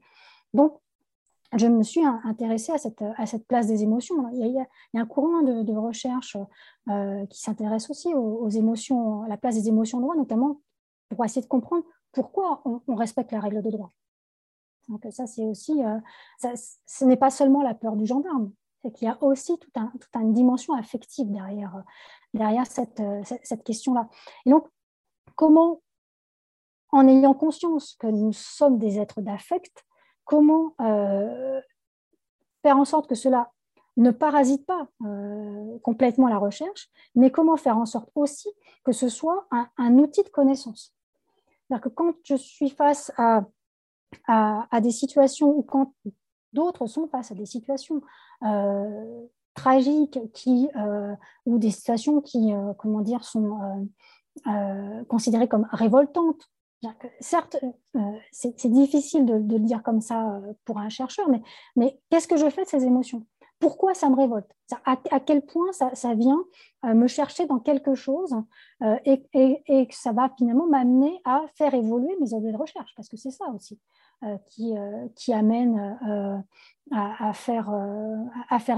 Donc, 0.54 0.78
je 1.56 1.66
me 1.66 1.82
suis 1.82 2.04
intéressée 2.24 2.72
à 2.72 2.78
cette, 2.78 3.02
à 3.16 3.26
cette 3.26 3.46
place 3.46 3.66
des 3.66 3.82
émotions. 3.82 4.28
Il 4.32 4.46
y 4.46 4.58
a, 4.58 4.66
un 5.00 5.06
courant 5.06 5.42
de, 5.42 5.76
recherche 5.76 6.36
euh, 6.88 7.26
qui 7.26 7.40
s'intéresse 7.40 7.90
aussi 7.90 8.14
aux, 8.14 8.48
émotions, 8.48 9.22
à 9.22 9.28
la 9.28 9.36
place 9.36 9.56
des 9.56 9.68
émotions 9.68 9.98
de 9.98 10.04
droit, 10.04 10.16
notamment 10.16 10.60
pour 11.08 11.24
essayer 11.24 11.42
de 11.42 11.48
comprendre 11.48 11.84
pourquoi 12.12 12.62
on, 12.64 12.94
respecte 12.94 13.32
la 13.32 13.40
règle 13.40 13.62
de 13.62 13.70
droit. 13.70 13.92
Donc 14.90 15.06
ça, 15.10 15.26
c'est 15.26 15.44
aussi, 15.44 15.82
euh, 15.82 15.98
ce 16.86 17.04
n'est 17.04 17.16
pas 17.16 17.30
seulement 17.30 17.62
la 17.62 17.74
peur 17.74 17.96
du 17.96 18.06
gendarme, 18.06 18.52
c'est 18.82 18.92
qu'il 18.92 19.08
y 19.08 19.10
a 19.10 19.22
aussi 19.22 19.58
toute, 19.58 19.76
un, 19.76 19.92
une 20.20 20.32
dimension 20.32 20.74
affective 20.74 21.30
derrière, 21.30 21.82
derrière 22.34 22.66
cette, 22.66 23.02
cette, 23.24 23.46
cette 23.46 23.64
question-là. 23.64 24.08
Et 24.46 24.50
donc, 24.50 24.66
comment, 25.36 25.80
en 26.90 27.06
ayant 27.08 27.34
conscience 27.34 27.94
que 27.98 28.06
nous 28.06 28.32
sommes 28.32 28.78
des 28.78 28.98
êtres 28.98 29.20
d'affect, 29.20 29.86
comment 30.24 30.74
euh, 30.80 31.60
faire 32.62 32.76
en 32.76 32.84
sorte 32.84 33.08
que 33.08 33.14
cela 33.14 33.50
ne 33.96 34.10
parasite 34.10 34.64
pas 34.64 34.86
euh, 35.04 35.78
complètement 35.82 36.28
la 36.28 36.38
recherche, 36.38 36.88
mais 37.14 37.30
comment 37.30 37.56
faire 37.56 37.76
en 37.76 37.86
sorte 37.86 38.10
aussi 38.14 38.48
que 38.84 38.92
ce 38.92 39.08
soit 39.08 39.48
un, 39.50 39.98
outil 39.98 40.22
de 40.22 40.28
connaissance. 40.28 40.94
C'est-à-dire 41.66 41.82
que 41.82 41.88
quand 41.88 42.14
je 42.24 42.36
suis 42.36 42.70
face 42.70 43.12
à, 43.16 43.44
à, 44.26 44.80
des 44.80 44.90
situations 44.90 45.50
ou 45.50 45.62
quand 45.62 45.92
d'autres 46.52 46.86
sont 46.86 47.08
face 47.08 47.30
à 47.30 47.34
des 47.34 47.46
situations 47.46 48.02
euh, 48.44 49.26
tragiques 49.54 50.18
qui, 50.32 50.68
ou 51.46 51.58
des 51.58 51.70
situations 51.70 52.20
qui, 52.20 52.52
comment 52.78 53.00
dire, 53.00 53.24
sont 53.24 53.88
considérées 55.08 55.48
comme 55.48 55.66
révoltantes. 55.72 56.50
Certes, 57.20 57.56
euh, 57.96 58.00
c'est 58.32 58.68
difficile 58.68 59.26
de, 59.26 59.34
le 59.34 59.60
dire 59.60 59.82
comme 59.82 60.00
ça 60.00 60.36
euh, 60.36 60.52
pour 60.64 60.78
un 60.78 60.88
chercheur, 60.88 61.28
mais, 61.28 61.42
mais 61.76 62.00
qu'est-ce 62.08 62.26
que 62.26 62.38
je 62.38 62.48
fais 62.48 62.64
de 62.64 62.68
ces 62.68 62.84
émotions? 62.84 63.26
Pourquoi 63.60 63.94
ça 63.94 64.08
me 64.10 64.16
révolte? 64.16 64.50
À, 64.84 64.96
quel 65.20 65.42
point 65.42 65.70
ça, 65.72 66.14
vient 66.14 66.42
euh, 66.84 66.94
me 66.94 67.06
chercher 67.06 67.46
dans 67.46 67.60
quelque 67.60 67.94
chose 67.94 68.34
et, 69.04 69.22
et, 69.34 69.88
ça 69.90 70.12
va 70.12 70.30
finalement 70.36 70.66
m'amener 70.66 71.20
à 71.24 71.42
faire 71.54 71.74
évoluer 71.74 72.16
mes 72.20 72.34
objets 72.34 72.52
de 72.52 72.56
recherche 72.56 72.92
Parce 72.96 73.08
que 73.08 73.16
c'est 73.16 73.30
ça 73.30 73.46
aussi 73.54 73.78
qui, 74.48 74.74
qui, 75.14 75.32
amène 75.32 75.98
à, 76.90 77.32
faire, 77.32 77.70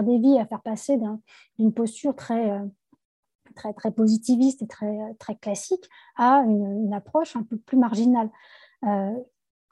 des 0.03 0.19
vies, 0.19 0.39
à 0.39 0.47
faire 0.47 0.63
passer 0.63 0.99
d'une 1.59 1.73
posture 1.73 2.15
très 2.17 3.91
positiviste 3.95 4.63
et 4.63 4.67
très, 4.67 5.37
classique 5.41 5.89
à 6.17 6.39
une, 6.47 6.93
approche 6.93 7.37
un 7.37 7.43
peu 7.43 7.57
plus 7.57 7.77
marginale. 7.77 8.31
Euh, 8.85 9.15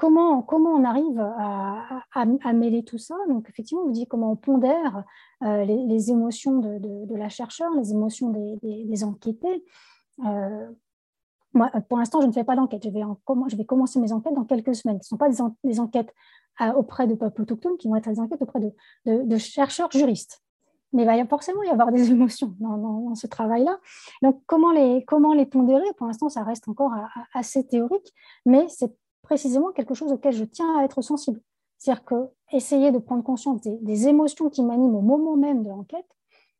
comment, 0.00 0.40
comment 0.40 0.70
on 0.70 0.82
arrive 0.84 1.20
à, 1.20 2.04
à, 2.14 2.52
mêler 2.54 2.82
tout 2.82 2.96
ça? 2.96 3.16
Donc, 3.28 3.50
effectivement, 3.50 3.84
vous 3.84 3.92
dites 3.92 4.08
comment 4.08 4.32
on 4.32 4.36
pondère 4.36 5.04
euh, 5.42 5.64
les, 5.64 6.10
émotions 6.10 6.58
de, 6.58 6.78
de, 7.04 7.14
la 7.14 7.28
chercheur, 7.28 7.70
les 7.74 7.92
émotions 7.92 8.30
des, 8.30 8.86
des, 8.86 9.04
enquêtés. 9.04 9.62
Euh, 10.24 10.70
moi, 11.52 11.70
pour 11.86 11.98
l'instant, 11.98 12.22
je 12.22 12.26
ne 12.26 12.32
fais 12.32 12.44
pas 12.44 12.56
d'enquête. 12.56 12.82
Je 12.82 12.88
vais, 12.88 13.02
je 13.02 13.56
vais 13.56 13.66
commencer 13.66 14.00
mes 14.00 14.12
enquêtes 14.12 14.32
dans 14.32 14.44
quelques 14.44 14.74
semaines. 14.74 15.02
Ce 15.02 15.14
ne 15.14 15.18
sont 15.18 15.18
pas 15.18 15.28
des, 15.64 15.80
enquêtes 15.80 16.14
auprès 16.76 17.06
de 17.06 17.14
peuples 17.14 17.42
autochtones 17.42 17.76
qui 17.76 17.88
vont 17.88 17.96
être 17.96 18.08
des 18.08 18.20
enquêtes 18.20 18.40
auprès 18.40 18.60
de, 18.60 18.72
de 19.04 19.36
chercheurs 19.36 19.90
juristes 19.90 20.42
mais 20.92 21.02
il 21.02 21.06
va 21.06 21.26
forcément 21.26 21.62
y 21.62 21.68
avoir 21.68 21.92
des 21.92 22.10
émotions 22.10 22.54
dans, 22.58 23.14
ce 23.14 23.26
travail-là. 23.26 23.78
Donc, 24.22 24.42
comment 24.46 24.72
les, 24.72 25.04
comment 25.04 25.34
les 25.34 25.46
pondérer? 25.46 25.86
Pour 25.96 26.06
l'instant, 26.06 26.28
ça 26.28 26.42
reste 26.42 26.68
encore 26.68 26.92
assez 27.32 27.66
théorique, 27.66 28.12
mais 28.46 28.66
c'est 28.68 28.92
précisément 29.30 29.70
quelque 29.70 29.94
chose 29.94 30.10
auquel 30.12 30.32
je 30.32 30.42
tiens 30.42 30.76
à 30.76 30.82
être 30.82 31.02
sensible. 31.02 31.40
C'est-à-dire 31.78 32.04
que 32.04 32.30
essayer 32.50 32.90
de 32.90 32.98
prendre 32.98 33.22
conscience 33.22 33.60
des, 33.60 34.08
émotions 34.08 34.50
qui 34.50 34.60
m'animent 34.60 34.96
au 34.96 35.02
moment 35.02 35.36
même 35.36 35.62
de 35.62 35.68
l'enquête, 35.68 36.10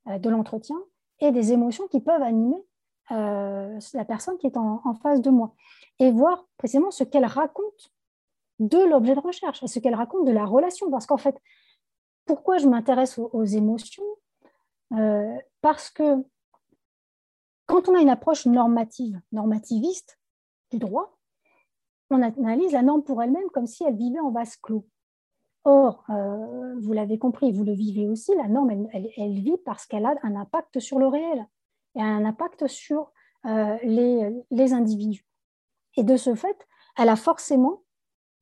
euh, 0.07 0.21
de 0.21 0.31
l'entretien, 0.31 0.77
et 1.19 1.33
des 1.33 1.51
émotions 1.53 1.89
qui 1.89 2.01
peuvent 2.01 2.23
animer 2.23 2.65
euh, 3.11 3.77
la 3.93 4.05
personne 4.05 4.39
qui 4.39 4.47
est 4.47 4.57
en, 4.57 4.95
face 5.03 5.21
de 5.21 5.31
moi, 5.31 5.53
et 5.99 6.13
voir 6.13 6.47
précisément 6.59 6.93
ce 6.93 7.03
qu'elle 7.03 7.25
raconte 7.25 7.91
de 8.61 8.79
l'objet 8.79 9.17
de 9.17 9.21
recherche, 9.21 9.65
ce 9.67 9.79
qu'elle 9.81 9.97
raconte 9.97 10.25
de 10.25 10.33
la 10.33 10.45
relation, 10.45 10.93
parce 10.93 11.07
qu'en 11.07 11.19
fait, 11.19 11.37
pourquoi 12.25 12.59
je 12.59 12.69
m'intéresse 12.69 13.19
aux, 13.19 13.45
émotions? 13.45 14.05
Euh, 14.93 15.37
Parce 15.61 15.91
que 15.91 16.25
quand 17.67 17.89
on 17.89 17.97
a 17.97 18.01
une 18.01 18.11
approche 18.11 18.47
normative, 18.47 19.21
normativiste 19.33 20.21
du 20.71 20.79
droit, 20.79 21.20
on 22.11 22.23
analyse 22.23 22.73
la 22.73 22.83
norme 22.83 23.03
pour 23.03 23.23
elle-même 23.23 23.49
comme 23.53 23.67
si 23.67 23.85
elle 23.85 23.97
vivait 23.97 24.21
en 24.21 24.31
vase 24.31 24.57
clos. 24.57 24.87
Or, 25.65 26.05
euh, 26.09 26.75
vous 26.81 26.93
l'avez 26.93 27.19
compris, 27.19 27.53
vous 27.53 27.65
le 27.65 27.73
vivez 27.73 28.09
aussi, 28.09 28.35
la 28.35 28.49
norme, 28.49 28.89
elle, 28.93 29.33
vit 29.33 29.59
parce 29.65 29.87
qu'elle 29.87 30.07
a 30.07 30.15
un 30.23 30.35
impact 30.35 30.81
sur 30.81 30.99
le 30.99 31.07
réel 31.07 31.47
et 31.97 32.03
un 32.03 32.25
impact 32.25 32.67
sur 32.67 33.13
euh, 33.45 33.77
les, 33.83 34.31
les, 34.51 34.73
individus. 34.73 35.27
Et 35.97 36.03
de 36.03 36.17
ce 36.17 36.35
fait, 36.35 36.67
elle 36.97 37.11
a 37.11 37.17
forcément 37.17 37.83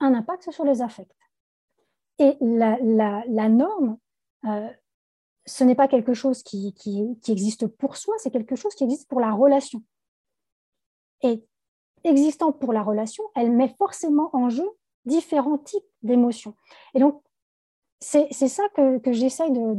un 0.01 0.15
impact 0.15 0.51
sur 0.51 0.65
les 0.65 0.81
affects. 0.81 1.15
Et 2.19 2.37
la, 2.41 3.49
norme, 3.49 3.99
euh, 4.45 4.69
ce 5.47 5.65
n'est 5.65 5.75
pas 5.75 5.89
quelque 5.89 6.15
chose 6.15 6.43
qui, 6.43 6.75
existe 7.29 7.67
pour 7.67 7.97
soi, 7.97 8.15
c'est 8.19 8.31
quelque 8.31 8.57
chose 8.57 8.75
qui 8.75 8.85
existe 8.85 9.09
pour 9.09 9.21
la 9.21 9.33
relation. 9.33 9.83
Et 11.23 11.45
existant 12.09 12.53
pour 12.53 12.73
la 12.73 12.83
relation, 12.83 13.25
elle 13.35 13.53
met 13.53 13.75
forcément 13.79 14.31
en 14.33 14.49
jeu 14.49 14.69
différents 15.05 15.59
types 15.59 15.85
d'émotions. 16.03 16.55
Et 16.95 17.01
donc, 17.01 17.23
c'est 18.01 18.31
ça 18.33 18.63
que, 18.75 18.99
que 18.99 19.13
j'essaye 19.13 19.51
de, 19.51 19.75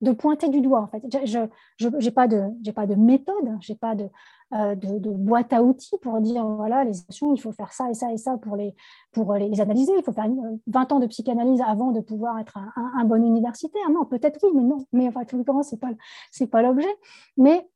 de 0.00 0.12
pointer 0.12 0.48
du 0.48 0.60
doigt. 0.60 0.80
En 0.80 0.86
fait. 0.86 1.02
Je 1.24 1.88
n'ai 1.88 2.10
pas, 2.10 2.26
de, 2.26 2.70
pas 2.72 2.86
de 2.86 2.94
méthode, 2.94 3.56
je 3.60 3.72
n'ai 3.72 3.78
pas 3.78 3.94
euh, 4.52 4.74
de, 4.74 4.98
de, 4.98 5.10
boîte 5.10 5.52
à 5.52 5.62
outils 5.62 5.98
pour 6.00 6.20
dire, 6.20 6.44
voilà, 6.46 6.84
les 6.84 7.00
émotions, 7.02 7.34
il 7.34 7.40
faut 7.40 7.52
faire 7.52 7.72
ça 7.72 7.90
et 7.90 7.94
ça 7.94 8.12
et 8.12 8.16
ça 8.16 8.36
pour 8.38 8.56
les, 8.56 8.74
pour 9.12 9.34
les 9.34 9.60
analyser. 9.60 9.92
Il 9.96 10.02
faut 10.02 10.12
faire 10.12 10.28
20 10.66 10.92
ans 10.92 10.98
de 10.98 11.06
psychanalyse 11.06 11.60
avant 11.66 11.92
de 11.92 12.00
pouvoir 12.00 12.38
être 12.38 12.58
un, 12.76 13.04
bon 13.04 13.22
universitaire. 13.24 13.90
Non, 13.90 14.04
peut-être 14.04 14.38
oui, 14.42 14.50
mais 14.54 14.62
non. 14.62 14.86
Mais 14.92 15.08
enfin, 15.08 15.24
tout 15.24 15.42
ce 15.62 15.74
n'est 15.74 15.78
pas, 15.78 15.88
pas 16.50 16.62
l'objet. 16.62 16.94
Mais 17.36 17.68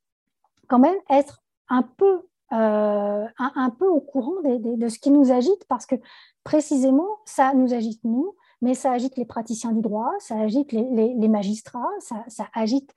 quand 0.68 0.78
même, 0.78 0.96
être 1.10 1.42
un 1.68 1.82
peu, 1.82 2.22
euh, 2.54 3.26
un, 3.38 3.70
peu 3.70 3.88
au 3.88 4.00
courant 4.00 4.40
de 4.42 4.88
ce 4.88 4.98
qui 4.98 5.10
nous 5.10 5.32
agite 5.32 5.64
parce 5.68 5.86
que 5.86 5.96
précisément, 6.44 7.08
ça 7.24 7.52
nous 7.54 7.74
agite 7.74 8.02
nous 8.04 8.34
mais 8.62 8.74
ça 8.74 8.92
agite 8.92 9.16
les 9.16 9.26
praticiens 9.26 9.72
du 9.72 9.82
droit, 9.82 10.10
ça 10.20 10.36
agite 10.38 10.72
les, 10.72 11.28
magistrats, 11.28 11.90
ça, 11.98 12.24
agite 12.54 12.94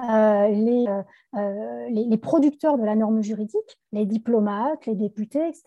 euh, 0.00 0.94
euh, 1.36 1.88
les, 1.90 2.04
les, 2.06 2.16
producteurs 2.16 2.78
de 2.78 2.84
la 2.84 2.94
norme 2.94 3.20
juridique, 3.20 3.78
les 3.92 4.06
diplomates, 4.06 4.86
les 4.86 4.94
députés, 4.94 5.46
etc. 5.46 5.64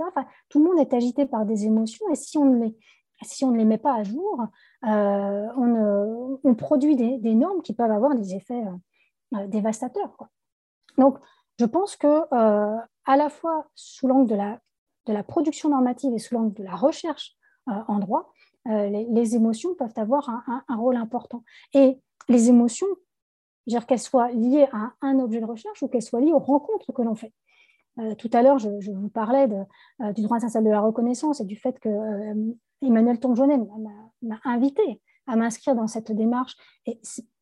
Tout 0.49 0.57
le 0.57 0.71
monde 0.71 0.79
est 0.79 0.95
agité 0.95 1.27
par 1.27 1.45
des 1.45 1.65
émotions 1.65 2.09
et 2.09 2.15
si 2.15 2.39
on 2.39 2.45
ne 2.45 2.63
les, 2.63 2.75
si 3.21 3.45
on 3.45 3.51
ne 3.51 3.57
les 3.57 3.65
met 3.65 3.77
pas 3.77 3.93
à 3.93 4.03
jour, 4.03 4.41
on, 4.81 6.55
produit 6.57 6.95
des, 6.95 7.35
normes 7.35 7.61
qui 7.61 7.73
peuvent 7.73 7.91
avoir 7.91 8.15
des 8.15 8.33
effets 8.33 8.63
dévastateurs. 9.49 10.17
Donc, 10.97 11.19
je 11.59 11.65
pense 11.65 11.95
que 11.95 12.07
à 13.05 13.17
la 13.17 13.29
fois 13.29 13.67
sous 13.75 14.07
l'angle 14.07 14.29
de 14.29 14.35
la, 14.35 14.59
de 15.05 15.13
la 15.13 15.23
production 15.23 15.69
normative 15.69 16.13
et 16.13 16.19
sous 16.19 16.35
l'angle 16.35 16.53
de 16.53 16.63
la 16.63 16.75
recherche 16.75 17.35
en 17.65 17.99
droit, 17.99 18.33
euh, 18.69 18.89
les, 18.89 19.35
émotions 19.35 19.75
peuvent 19.75 19.93
avoir 19.97 20.29
un, 20.29 20.75
rôle 20.75 20.95
important. 20.95 21.43
Et 21.73 21.99
les 22.29 22.49
émotions, 22.49 22.87
qu'elles 23.87 23.99
soient 23.99 24.31
liées 24.31 24.67
à 24.71 24.93
un, 25.01 25.19
objet 25.19 25.41
de 25.41 25.45
recherche 25.45 25.81
ou 25.83 25.87
qu'elles 25.87 26.01
soient 26.01 26.21
liées 26.21 26.31
aux 26.31 26.39
rencontres 26.39 26.91
que 26.93 27.01
l'on 27.01 27.15
fait. 27.15 27.33
Euh, 27.99 28.15
tout 28.15 28.29
à 28.33 28.41
l'heure, 28.41 28.59
je, 28.59 28.91
vous 28.91 29.09
parlais 29.09 29.47
euh, 30.01 30.13
du 30.13 30.21
droit 30.21 30.37
international 30.37 30.65
de 30.65 30.73
la 30.73 30.81
reconnaissance 30.81 31.41
et 31.41 31.45
du 31.45 31.55
fait 31.55 31.79
que 31.79 31.89
Emmanuel 32.81 33.19
Tongenet 33.19 33.57
m'a 34.21 34.39
invité 34.45 35.01
à 35.27 35.35
m'inscrire 35.35 35.75
dans 35.75 35.87
cette 35.87 36.11
démarche. 36.11 36.55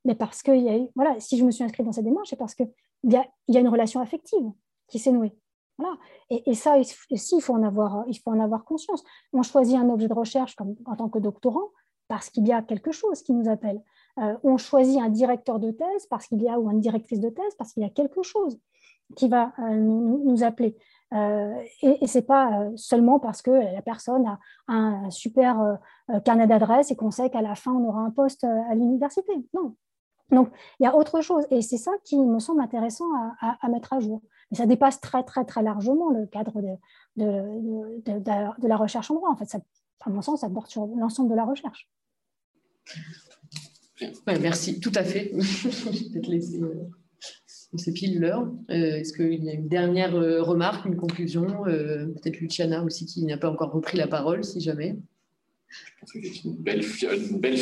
Mais 0.05 0.15
parce 0.15 0.41
que, 0.41 0.51
voilà, 0.95 1.19
si 1.19 1.37
je 1.37 1.45
me 1.45 1.51
suis 1.51 1.63
inscrite 1.63 1.85
dans 1.85 1.91
cette 1.91 2.05
démarche, 2.05 2.29
c'est 2.29 2.35
parce 2.35 2.55
qu'il 2.55 2.71
y 3.03 3.17
y 3.47 3.57
a 3.57 3.59
une 3.59 3.69
relation 3.69 3.99
affective 3.99 4.51
qui 4.87 4.99
s'est 4.99 5.11
nouée. 5.11 5.35
Et, 6.29 6.53
ça 6.53 6.77
aussi, 6.77 7.35
il 7.35 7.41
faut, 7.41 7.53
en 7.53 7.63
avoir, 7.63 8.03
il 8.07 8.17
faut 8.17 8.31
en 8.31 8.39
avoir 8.39 8.63
conscience. 8.65 9.03
On 9.33 9.43
choisit 9.43 9.77
un 9.77 9.89
objet 9.89 10.07
de 10.07 10.13
recherche 10.13 10.55
en 10.85 10.95
tant 10.95 11.09
que 11.09 11.19
doctorant 11.19 11.69
parce 12.07 12.29
qu'il 12.29 12.47
y 12.47 12.51
a 12.51 12.61
quelque 12.61 12.91
chose 12.91 13.21
qui 13.21 13.33
nous 13.33 13.49
appelle. 13.49 13.81
on 14.43 14.57
choisit 14.57 14.99
un 14.99 15.09
directeur 15.09 15.59
de 15.59 15.71
thèse 15.71 16.05
parce 16.09 16.27
qu'il 16.27 16.41
y 16.41 16.49
a 16.49 16.59
ou 16.59 16.69
une 16.69 16.81
directrice 16.81 17.19
de 17.19 17.29
thèse 17.29 17.55
parce 17.57 17.73
qu'il 17.73 17.83
y 17.83 17.85
a 17.85 17.89
quelque 17.89 18.23
chose 18.23 18.59
qui 19.15 19.27
va 19.27 19.53
nous, 19.59 20.43
appeler. 20.43 20.77
et, 21.13 22.03
et 22.03 22.07
ce 22.07 22.17
n'est 22.17 22.23
pas 22.23 22.67
seulement 22.75 23.19
parce 23.19 23.41
que 23.41 23.51
la 23.51 23.81
personne 23.81 24.25
a 24.27 24.39
un 24.67 25.09
super 25.09 25.77
carnet 26.25 26.47
d'adresses 26.47 26.91
et 26.91 26.95
qu'on 26.95 27.11
sait 27.11 27.29
qu'à 27.29 27.41
la 27.41 27.55
fin, 27.55 27.71
on 27.71 27.87
aura 27.87 28.01
un 28.01 28.11
poste 28.11 28.43
à 28.43 28.75
l'université. 28.75 29.33
Non. 29.53 29.75
Donc, 30.31 30.49
il 30.79 30.83
y 30.83 30.85
a 30.85 30.95
autre 30.95 31.21
chose. 31.21 31.45
Et 31.51 31.61
c'est 31.61 31.77
ça 31.77 31.91
qui 32.03 32.17
me 32.17 32.39
semble 32.39 32.61
intéressant 32.61 33.05
à, 33.39 33.69
mettre 33.69 33.93
à 33.93 33.99
jour. 33.99 34.21
Mais 34.49 34.57
ça 34.57 34.65
dépasse 34.65 34.99
très, 35.01 35.23
très, 35.23 35.45
très 35.45 35.63
largement 35.63 36.09
le 36.09 36.25
cadre 36.25 36.61
de, 36.61 36.77
de, 37.17 38.67
la 38.67 38.77
recherche 38.77 39.11
en 39.11 39.15
droit. 39.15 39.29
En 39.29 39.35
fait, 39.35 39.49
ça, 39.49 39.59
à 40.01 40.09
mon 40.09 40.21
sens, 40.21 40.41
ça 40.41 40.49
porte 40.49 40.69
sur 40.69 40.87
l'ensemble 40.87 41.29
de 41.29 41.35
la 41.35 41.45
recherche. 41.45 41.89
merci, 44.27 44.79
tout 44.79 44.91
à 44.95 45.03
fait. 45.03 45.31
peut-être 46.13 46.27
laisser 46.27 46.61
c'est 47.75 47.93
pile 47.93 48.19
l'heure. 48.19 48.51
Euh, 48.69 48.97
est-ce 48.97 49.13
qu'il 49.13 49.43
y 49.43 49.49
a 49.49 49.53
une 49.53 49.67
dernière 49.67 50.15
euh, 50.15 50.41
remarque, 50.41 50.85
une 50.85 50.97
conclusion 50.97 51.65
euh, 51.67 52.07
Peut-être 52.07 52.39
Luciana 52.39 52.83
aussi 52.83 53.05
qui 53.05 53.23
n'a 53.25 53.37
pas 53.37 53.49
encore 53.49 53.71
repris 53.71 53.97
la 53.97 54.07
parole, 54.07 54.43
si 54.43 54.59
jamais? 54.59 54.97
C'est 56.05 56.43
une 56.43 56.57
belle, 56.57 56.83
une, 57.03 57.39
belle, 57.39 57.57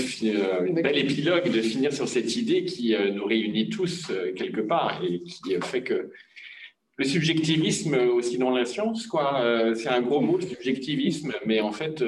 une 0.68 0.82
belle 0.82 0.98
épilogue 0.98 1.52
de 1.52 1.62
finir 1.62 1.94
sur 1.94 2.08
cette 2.08 2.36
idée 2.36 2.66
qui 2.66 2.96
nous 3.14 3.26
réunit 3.26 3.70
tous 3.70 4.12
quelque 4.36 4.62
part 4.62 5.04
et 5.04 5.20
qui 5.20 5.56
fait 5.62 5.84
que 5.84 6.12
le 6.98 7.06
subjectivisme 7.06 7.96
aussi 7.96 8.38
dans 8.38 8.50
la 8.50 8.66
science, 8.66 9.08
quoi, 9.08 9.42
c'est 9.76 9.90
un 9.90 10.02
gros 10.02 10.22
mot, 10.22 10.38
le 10.38 10.44
subjectivisme, 10.44 11.34
mais 11.46 11.62
en 11.62 11.72
fait, 11.72 12.04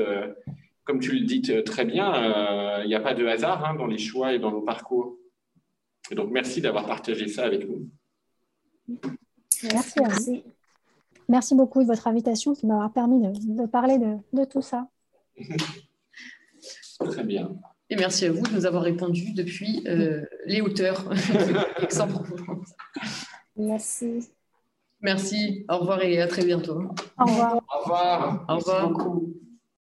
comme 0.84 1.00
tu 1.00 1.12
le 1.12 1.22
dis 1.22 1.42
très 1.66 1.86
bien, 1.86 2.82
il 2.84 2.88
n'y 2.88 2.96
a 2.96 3.00
pas 3.00 3.14
de 3.14 3.26
hasard 3.26 3.64
hein, 3.66 3.76
dans 3.76 3.88
les 3.88 3.98
choix 3.98 4.34
et 4.34 4.40
dans 4.40 4.52
nos 4.52 4.62
parcours. 4.62 5.18
Et 6.10 6.16
donc, 6.16 6.32
merci 6.32 6.62
d'avoir 6.62 6.86
partagé 6.86 7.28
ça 7.28 7.46
avec 7.46 7.68
nous. 7.68 7.88
Merci 9.64 10.00
à 10.00 10.10
vous. 10.10 10.44
Merci 11.30 11.56
beaucoup 11.56 11.82
de 11.82 11.88
votre 11.88 12.08
invitation 12.08 12.54
qui 12.54 12.68
m'a 12.68 12.90
permis 12.90 13.22
de, 13.22 13.66
parler 13.66 13.98
de, 13.98 14.46
tout 14.46 14.62
ça. 14.62 14.90
Très 17.10 17.24
bien. 17.24 17.52
Et 17.90 17.96
merci 17.96 18.26
à 18.26 18.32
vous 18.32 18.42
de 18.42 18.54
nous 18.54 18.66
avoir 18.66 18.84
répondu 18.84 19.34
depuis 19.34 19.84
euh, 19.88 20.24
les 20.46 20.62
hauteurs 20.62 21.10
Merci. 23.58 24.30
Merci. 25.02 25.66
Au 25.70 25.80
revoir 25.80 26.02
et 26.04 26.22
à 26.22 26.28
très 26.28 26.46
bientôt. 26.46 26.84
Au 27.20 27.26
revoir. 27.26 27.56
Au 27.56 27.80
revoir. 27.82 28.46
Au 28.48 28.56
revoir. 28.56 28.92